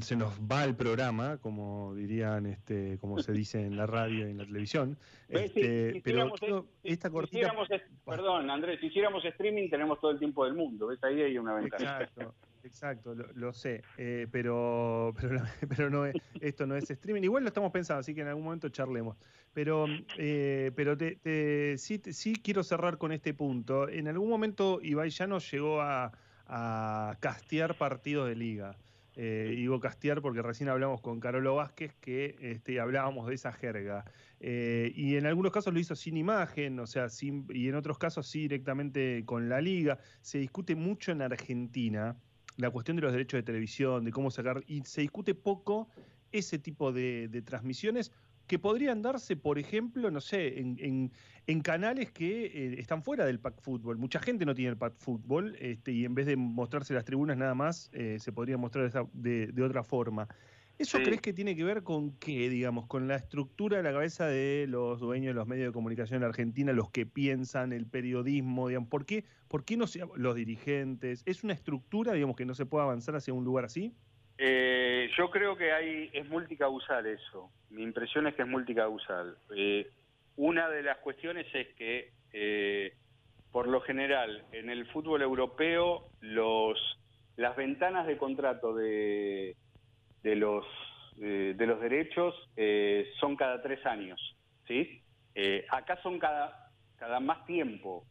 se 0.00 0.16
nos 0.16 0.38
va 0.40 0.64
el 0.64 0.74
programa, 0.74 1.38
como 1.38 1.94
dirían, 1.94 2.46
este, 2.46 2.98
como 2.98 3.18
se 3.20 3.32
dice 3.32 3.60
en 3.64 3.76
la 3.76 3.86
radio 3.86 4.26
y 4.26 4.30
en 4.30 4.38
la 4.38 4.44
televisión. 4.46 4.96
Si- 5.28 5.34
Este, 5.36 5.92
si 5.92 6.00
pero 6.00 6.32
quiero- 6.34 6.66
esta 6.82 7.08
Si 7.08 7.12
cortita. 7.12 7.52
es- 7.70 7.82
perdón, 8.04 8.50
Andrés, 8.50 8.80
si 8.80 8.86
hiciéramos 8.86 9.24
streaming 9.24 9.68
tenemos 9.68 10.00
todo 10.00 10.10
el 10.10 10.18
tiempo 10.18 10.44
del 10.44 10.54
mundo. 10.54 10.88
¿Ves? 10.88 11.02
Ahí 11.04 11.20
hay 11.22 11.38
una 11.38 11.54
ventaja. 11.54 12.02
Exacto, 12.02 12.34
exacto, 12.64 13.14
lo, 13.14 13.26
lo 13.34 13.52
sé, 13.52 13.82
eh, 13.98 14.26
pero, 14.30 15.14
pero, 15.20 15.38
pero 15.68 15.90
no 15.90 16.06
es- 16.06 16.14
esto 16.40 16.66
no 16.66 16.76
es 16.76 16.90
streaming. 16.90 17.22
Igual 17.22 17.42
lo 17.44 17.48
estamos 17.48 17.70
pensando, 17.72 18.00
así 18.00 18.14
que 18.14 18.22
en 18.22 18.28
algún 18.28 18.44
momento 18.44 18.68
charlemos. 18.68 19.16
Pero, 19.52 19.86
eh, 20.16 20.70
pero 20.76 20.96
te, 20.96 21.16
te- 21.16 21.76
sí, 21.76 21.98
te- 21.98 22.12
sí 22.12 22.34
quiero 22.34 22.62
cerrar 22.62 22.98
con 22.98 23.10
este 23.12 23.34
punto. 23.34 23.88
En 23.88 24.06
algún 24.08 24.28
momento 24.28 24.78
Ibai 24.82 25.10
ya 25.10 25.26
nos 25.26 25.50
llegó 25.50 25.80
a, 25.82 26.12
a 26.50 27.16
castear 27.20 27.78
partidos 27.78 28.28
de 28.28 28.34
liga. 28.34 28.76
Eh, 29.16 29.54
digo 29.56 29.80
castear 29.80 30.20
porque 30.20 30.42
recién 30.42 30.68
hablamos 30.68 31.00
con 31.00 31.20
Carolo 31.20 31.56
Vázquez 31.56 31.94
que 32.00 32.36
este, 32.40 32.80
hablábamos 32.80 33.28
de 33.28 33.34
esa 33.34 33.52
jerga. 33.52 34.04
Eh, 34.40 34.92
y 34.94 35.16
en 35.16 35.26
algunos 35.26 35.52
casos 35.52 35.72
lo 35.72 35.78
hizo 35.78 35.94
sin 35.94 36.16
imagen, 36.16 36.80
o 36.80 36.86
sea, 36.86 37.08
sin, 37.08 37.46
y 37.50 37.68
en 37.68 37.76
otros 37.76 37.98
casos 37.98 38.26
sí 38.26 38.40
directamente 38.40 39.24
con 39.24 39.48
la 39.48 39.60
liga. 39.60 39.98
Se 40.22 40.38
discute 40.38 40.74
mucho 40.74 41.12
en 41.12 41.22
Argentina 41.22 42.16
la 42.56 42.70
cuestión 42.70 42.96
de 42.96 43.02
los 43.02 43.12
derechos 43.12 43.38
de 43.38 43.42
televisión, 43.42 44.04
de 44.04 44.10
cómo 44.10 44.30
sacar, 44.30 44.62
y 44.66 44.82
se 44.82 45.02
discute 45.02 45.34
poco 45.34 45.88
ese 46.32 46.58
tipo 46.58 46.92
de, 46.92 47.28
de 47.28 47.42
transmisiones 47.42 48.12
que 48.50 48.58
podrían 48.58 49.00
darse, 49.00 49.36
por 49.36 49.60
ejemplo, 49.60 50.10
no 50.10 50.20
sé, 50.20 50.58
en, 50.58 50.76
en- 50.80 51.12
en 51.46 51.60
canales 51.60 52.10
que 52.10 52.46
eh, 52.46 52.80
están 52.80 53.04
fuera 53.04 53.24
del 53.24 53.38
pack 53.40 53.60
fútbol. 53.62 53.96
Mucha 53.96 54.18
gente 54.18 54.44
no 54.44 54.56
tiene 54.56 54.70
el 54.72 54.76
pack 54.76 54.96
fútbol 54.98 55.54
este, 55.60 55.92
y 55.92 56.04
en 56.04 56.16
vez 56.16 56.26
de 56.26 56.36
mostrarse 56.36 56.92
las 56.92 57.04
tribunas 57.04 57.36
nada 57.36 57.54
más, 57.54 57.88
eh, 57.92 58.18
se 58.18 58.32
podría 58.32 58.56
mostrar 58.58 58.86
esa- 58.86 59.08
de, 59.12 59.46
de 59.52 59.62
otra 59.62 59.84
forma. 59.84 60.26
¿Eso 60.78 60.98
Sí. 60.98 61.04
crees 61.04 61.20
que 61.20 61.32
tiene 61.32 61.54
que 61.54 61.62
ver 61.62 61.84
con 61.84 62.18
qué, 62.18 62.48
digamos, 62.50 62.86
con 62.88 63.06
la 63.06 63.14
estructura 63.16 63.76
de 63.76 63.82
la 63.84 63.92
cabeza 63.92 64.26
de 64.26 64.66
los 64.68 64.98
dueños 64.98 65.28
de 65.30 65.34
los 65.34 65.46
medios 65.46 65.68
de 65.68 65.72
comunicación 65.72 66.22
en 66.22 66.24
Argentina, 66.28 66.72
los 66.72 66.90
que 66.90 67.06
piensan, 67.06 67.72
el 67.72 67.86
periodismo, 67.88 68.66
digamos, 68.66 68.88
¿por 68.88 69.06
qué, 69.06 69.26
por 69.46 69.64
qué 69.64 69.76
no 69.76 69.86
se, 69.86 70.00
los 70.16 70.34
dirigentes? 70.34 71.22
¿Es 71.26 71.44
una 71.44 71.52
estructura, 71.52 72.14
digamos, 72.14 72.34
que 72.34 72.46
no 72.46 72.54
se 72.56 72.66
puede 72.66 72.82
avanzar 72.84 73.14
hacia 73.14 73.32
un 73.34 73.44
lugar 73.44 73.64
así? 73.66 73.94
Eh, 74.42 75.10
yo 75.18 75.30
creo 75.30 75.54
que 75.54 75.70
hay 75.70 76.08
es 76.14 76.26
multicausal 76.26 77.04
eso. 77.06 77.50
Mi 77.68 77.82
impresión 77.82 78.26
es 78.26 78.34
que 78.34 78.40
es 78.40 78.48
multicausal. 78.48 79.36
Eh, 79.54 79.90
una 80.36 80.70
de 80.70 80.82
las 80.82 80.96
cuestiones 80.98 81.46
es 81.54 81.68
que, 81.74 82.10
eh, 82.32 82.94
por 83.52 83.68
lo 83.68 83.82
general, 83.82 84.42
en 84.52 84.70
el 84.70 84.86
fútbol 84.86 85.20
europeo, 85.20 86.08
los 86.22 86.78
las 87.36 87.54
ventanas 87.54 88.06
de 88.06 88.16
contrato 88.16 88.74
de, 88.74 89.56
de 90.22 90.36
los 90.36 90.64
de 91.16 91.66
los 91.66 91.78
derechos 91.82 92.34
son 93.18 93.36
cada 93.36 93.60
tres 93.60 93.84
años, 93.84 94.18
¿sí? 94.66 95.02
Acá 95.68 96.00
son 96.02 96.18
cada 96.18 96.70
cada 96.96 97.20
más 97.20 97.44
tiempo, 97.44 98.06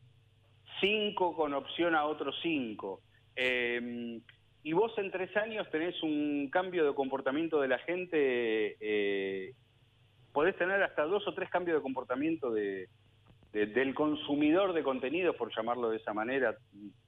cinco 0.80 1.36
con 1.36 1.56
opción 1.56 1.96
a 1.96 2.06
otros 2.06 2.36
cinco. 2.44 3.02
Y 4.70 4.74
vos 4.74 4.96
en 5.00 5.10
tres 5.10 5.36
años 5.36 5.68
tenés 5.72 5.96
un 6.04 6.48
cambio 6.52 6.86
de 6.86 6.94
comportamiento 6.94 7.60
de 7.60 7.68
la 7.68 7.80
gente, 7.80 8.78
eh, 8.80 9.54
podés 10.32 10.56
tener 10.60 10.84
hasta 10.84 11.06
dos 11.06 11.28
o 11.28 11.34
tres 11.34 11.50
cambios 11.50 11.78
de 11.78 11.82
comportamiento 11.82 12.52
de, 12.52 12.88
de- 13.52 13.66
del 13.66 13.96
consumidor 13.96 14.74
de 14.74 14.84
contenidos, 14.84 15.36
por 15.38 15.50
llamarlo 15.56 15.90
de 15.90 15.98
esa 15.98 16.14
manera 16.14 16.56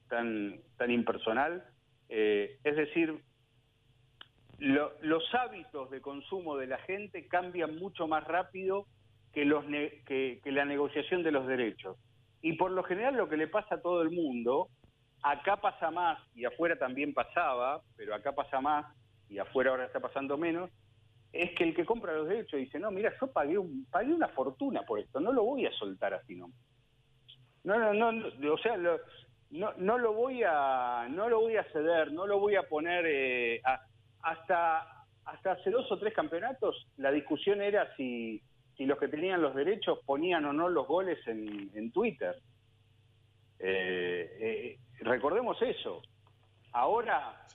tan, 0.08 0.58
tan 0.76 0.90
impersonal. 0.90 1.62
Eh, 2.08 2.58
es 2.64 2.74
decir, 2.74 3.20
lo- 4.58 4.94
los 5.02 5.22
hábitos 5.32 5.88
de 5.90 6.00
consumo 6.00 6.56
de 6.56 6.66
la 6.66 6.78
gente 6.78 7.28
cambian 7.28 7.76
mucho 7.76 8.08
más 8.08 8.24
rápido 8.24 8.86
que, 9.32 9.44
los 9.44 9.64
ne- 9.68 10.02
que 10.04 10.40
la 10.46 10.64
negociación 10.64 11.22
de 11.22 11.30
los 11.30 11.46
derechos. 11.46 11.96
Y 12.40 12.54
por 12.54 12.72
lo 12.72 12.82
general 12.82 13.14
lo 13.14 13.28
que 13.28 13.36
le 13.36 13.46
pasa 13.46 13.76
a 13.76 13.80
todo 13.82 14.02
el 14.02 14.10
mundo, 14.10 14.66
acá 15.22 15.56
pasa 15.56 15.90
más 15.90 16.18
y 16.34 16.44
afuera 16.44 16.76
también 16.76 17.14
pasaba, 17.14 17.80
pero 17.96 18.14
acá 18.14 18.32
pasa 18.32 18.60
más 18.60 18.86
y 19.28 19.38
afuera 19.38 19.70
ahora 19.70 19.86
está 19.86 20.00
pasando 20.00 20.36
menos, 20.36 20.70
es 21.32 21.52
que 21.52 21.64
el 21.64 21.74
que 21.74 21.86
compra 21.86 22.12
los 22.12 22.28
derechos 22.28 22.60
dice, 22.60 22.78
no, 22.78 22.90
mira, 22.90 23.12
yo 23.18 23.28
pagué, 23.28 23.56
pagué 23.90 24.12
una 24.12 24.28
fortuna 24.28 24.82
por 24.82 24.98
esto, 24.98 25.20
no 25.20 25.32
lo 25.32 25.44
voy 25.44 25.64
a 25.64 25.72
soltar 25.72 26.12
así, 26.12 26.34
no. 26.34 26.50
No, 27.64 27.78
no, 27.78 27.94
no, 27.94 28.12
no, 28.12 28.52
o 28.52 28.58
sea, 28.58 28.76
no, 28.76 29.98
lo 29.98 30.12
voy 30.12 30.42
a, 30.44 31.06
no 31.08 31.28
lo 31.28 31.40
voy 31.40 31.56
a 31.56 31.64
ceder, 31.72 32.12
no 32.12 32.26
lo 32.26 32.40
voy 32.40 32.56
a 32.56 32.64
poner 32.64 33.06
eh, 33.06 33.62
hasta, 34.22 35.06
hasta 35.24 35.52
hace 35.52 35.70
dos 35.70 35.90
o 35.90 35.98
tres 35.98 36.12
campeonatos, 36.12 36.88
la 36.96 37.12
discusión 37.12 37.62
era 37.62 37.94
si, 37.96 38.42
si 38.76 38.84
los 38.84 38.98
que 38.98 39.08
tenían 39.08 39.40
los 39.40 39.54
derechos 39.54 40.00
ponían 40.04 40.44
o 40.44 40.52
no 40.52 40.68
los 40.68 40.86
goles 40.86 41.18
en, 41.28 41.70
en 41.74 41.92
Twitter. 41.92 42.36
Eh, 43.64 44.36
eh, 44.40 44.78
recordemos 45.04 45.60
eso. 45.62 46.02
Ahora, 46.72 47.46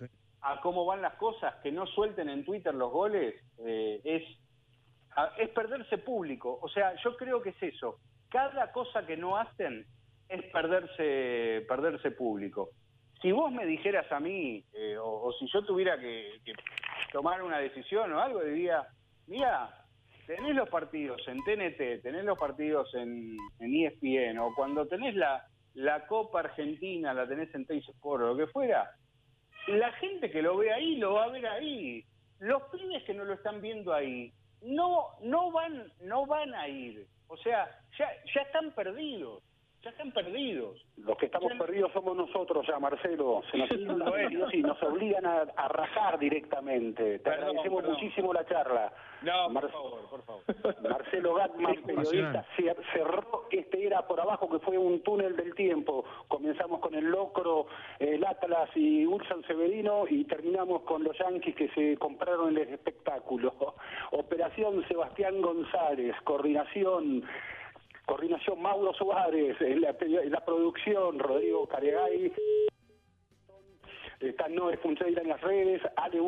a 0.42 0.62
cómo 0.62 0.86
van 0.86 1.02
las 1.02 1.16
cosas, 1.16 1.56
que 1.64 1.72
no 1.72 1.86
suelten 1.88 2.30
en 2.30 2.46
Twitter 2.46 2.74
los 2.74 2.92
goles, 2.92 3.36
eh, 3.66 4.00
es, 4.04 4.24
a- 5.16 5.34
es 5.38 5.50
perderse 5.50 5.98
público. 5.98 6.60
O 6.62 6.70
sea, 6.70 6.94
yo 7.04 7.16
creo 7.18 7.42
que 7.42 7.50
es 7.50 7.64
eso. 7.64 8.00
Cada 8.30 8.72
cosa 8.72 9.06
que 9.06 9.18
no 9.18 9.38
hacen 9.38 9.86
es 10.30 10.44
perderse, 10.52 11.66
perderse 11.68 12.12
público. 12.12 12.70
Si 13.22 13.32
vos 13.32 13.52
me 13.52 13.66
dijeras 13.66 14.12
a 14.12 14.20
mí, 14.20 14.64
eh, 14.74 14.98
o, 14.98 15.24
o 15.28 15.34
si 15.34 15.48
yo 15.52 15.64
tuviera 15.66 15.98
que, 16.00 16.40
que 16.46 16.54
tomar 17.12 17.42
una 17.42 17.58
decisión 17.58 18.12
o 18.14 18.22
algo, 18.22 18.44
diría, 18.44 18.86
mira, 19.26 19.74
tenés 20.28 20.54
los 20.54 20.70
partidos 20.70 21.20
en 21.28 21.44
TNT, 21.44 22.04
tenés 22.04 22.24
los 22.26 22.38
partidos 22.38 22.94
en, 22.94 23.36
en 23.60 23.74
ESPN, 23.74 24.38
o 24.38 24.54
cuando 24.54 24.86
tenés 24.86 25.16
la, 25.16 25.44
la 25.78 26.08
Copa 26.08 26.40
Argentina 26.40 27.14
la 27.14 27.28
tenés 27.28 27.54
en 27.54 27.66
Teis 27.66 27.86
o 28.02 28.18
lo 28.18 28.36
que 28.36 28.48
fuera, 28.48 28.92
la 29.68 29.92
gente 29.94 30.32
que 30.32 30.42
lo 30.42 30.58
ve 30.58 30.74
ahí 30.74 30.96
lo 30.96 31.14
va 31.14 31.26
a 31.26 31.30
ver 31.30 31.46
ahí. 31.46 32.04
Los 32.40 32.64
pibes 32.72 33.04
que 33.04 33.14
no 33.14 33.26
lo 33.26 33.34
están 33.34 33.62
viendo 33.62 33.94
ahí 33.94 34.34
no 34.62 35.10
no 35.22 35.52
van 35.52 35.92
no 36.02 36.26
van 36.26 36.54
a 36.56 36.68
ir. 36.68 37.08
O 37.28 37.38
sea, 37.38 37.70
ya 37.98 38.10
ya 38.34 38.42
están 38.42 38.72
perdidos. 38.72 39.44
Ya 39.88 39.92
están 39.92 40.12
perdidos. 40.12 40.86
Los 40.98 41.18
que 41.18 41.28
estamos 41.28 41.50
Ya- 41.54 41.60
perdidos 41.60 41.94
somos 41.94 42.18
nosotros 42.18 42.68
ya, 42.68 42.78
Marcelo. 42.78 43.42
Se 43.50 43.58
nos, 43.58 43.70
Bueno. 44.10 44.50
sí, 44.50 44.62
nos 44.62 44.84
obligan 44.84 45.26
a, 45.26 45.44
a 45.56 45.68
rajar 45.70 46.20
directamente. 46.20 47.20
Te 47.20 47.20
Perdón, 47.20 47.40
agradecemos 47.46 47.82
perdón. 47.84 47.94
muchísimo 47.96 48.34
la 48.34 48.46
charla. 48.46 48.92
No, 49.22 49.50
Mar- 49.50 49.64
por 49.64 49.72
favor, 49.72 50.10
por 50.10 50.24
favor. 50.26 50.82
Marcelo 50.90 51.36
Gatman, 51.36 51.76
periodista, 51.86 52.46
cer- 52.58 52.76
cerró 52.92 53.46
este 53.50 53.86
era 53.86 54.06
por 54.06 54.20
abajo 54.20 54.50
que 54.50 54.60
fue 54.60 54.78
un 54.78 55.02
túnel 55.04 55.38
del 55.38 55.56
tiempo. 55.56 56.04
Comenzamos 56.28 56.82
con 56.82 56.94
el 56.94 57.06
Locro, 57.06 57.68
el 58.00 58.26
Atlas 58.26 58.70
y 58.76 59.06
Wilson 59.06 59.46
Severino 59.46 60.04
y 60.10 60.26
terminamos 60.26 60.82
con 60.82 61.02
los 61.02 61.18
Yankees 61.18 61.56
que 61.56 61.70
se 61.70 61.96
compraron 61.98 62.58
el 62.58 62.68
espectáculo. 62.74 63.54
Operación 64.12 64.86
Sebastián 64.90 65.42
González, 65.42 66.14
coordinación. 66.26 67.24
Coordinación 68.08 68.62
Mauro 68.62 68.94
Suárez, 68.94 69.58
en 69.60 69.82
la, 69.82 70.46
producción 70.46 71.20
Rodrigo 71.20 71.68
Caregay, 71.68 72.32
está 74.22 74.48
Noé 74.48 74.78
Funcheira 74.78 75.22
en 75.22 75.28
las 75.28 75.42
redes, 75.42 75.82
Ale 75.98 76.22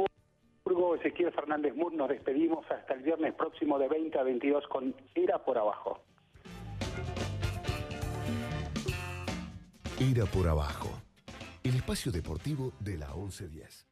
Burgo, 0.65 0.95
Ezequiel 0.95 1.31
Fernández 1.31 1.73
Mur, 1.73 1.93
nos 1.93 2.10
despedimos 2.10 2.69
hasta 2.69 2.95
el 2.95 3.03
viernes 3.03 3.34
próximo 3.34 3.80
de 3.80 3.88
20 3.88 4.19
a 4.19 4.23
22 4.23 4.68
con 4.68 4.93
Era 5.15 5.39
por 5.39 5.57
Abajo. 5.57 6.01
Era 10.01 10.26
por 10.26 10.49
abajo. 10.49 10.89
El 11.64 11.76
espacio 11.76 12.11
deportivo 12.11 12.73
de 12.81 12.97
la 12.97 13.07
1110. 13.15 13.89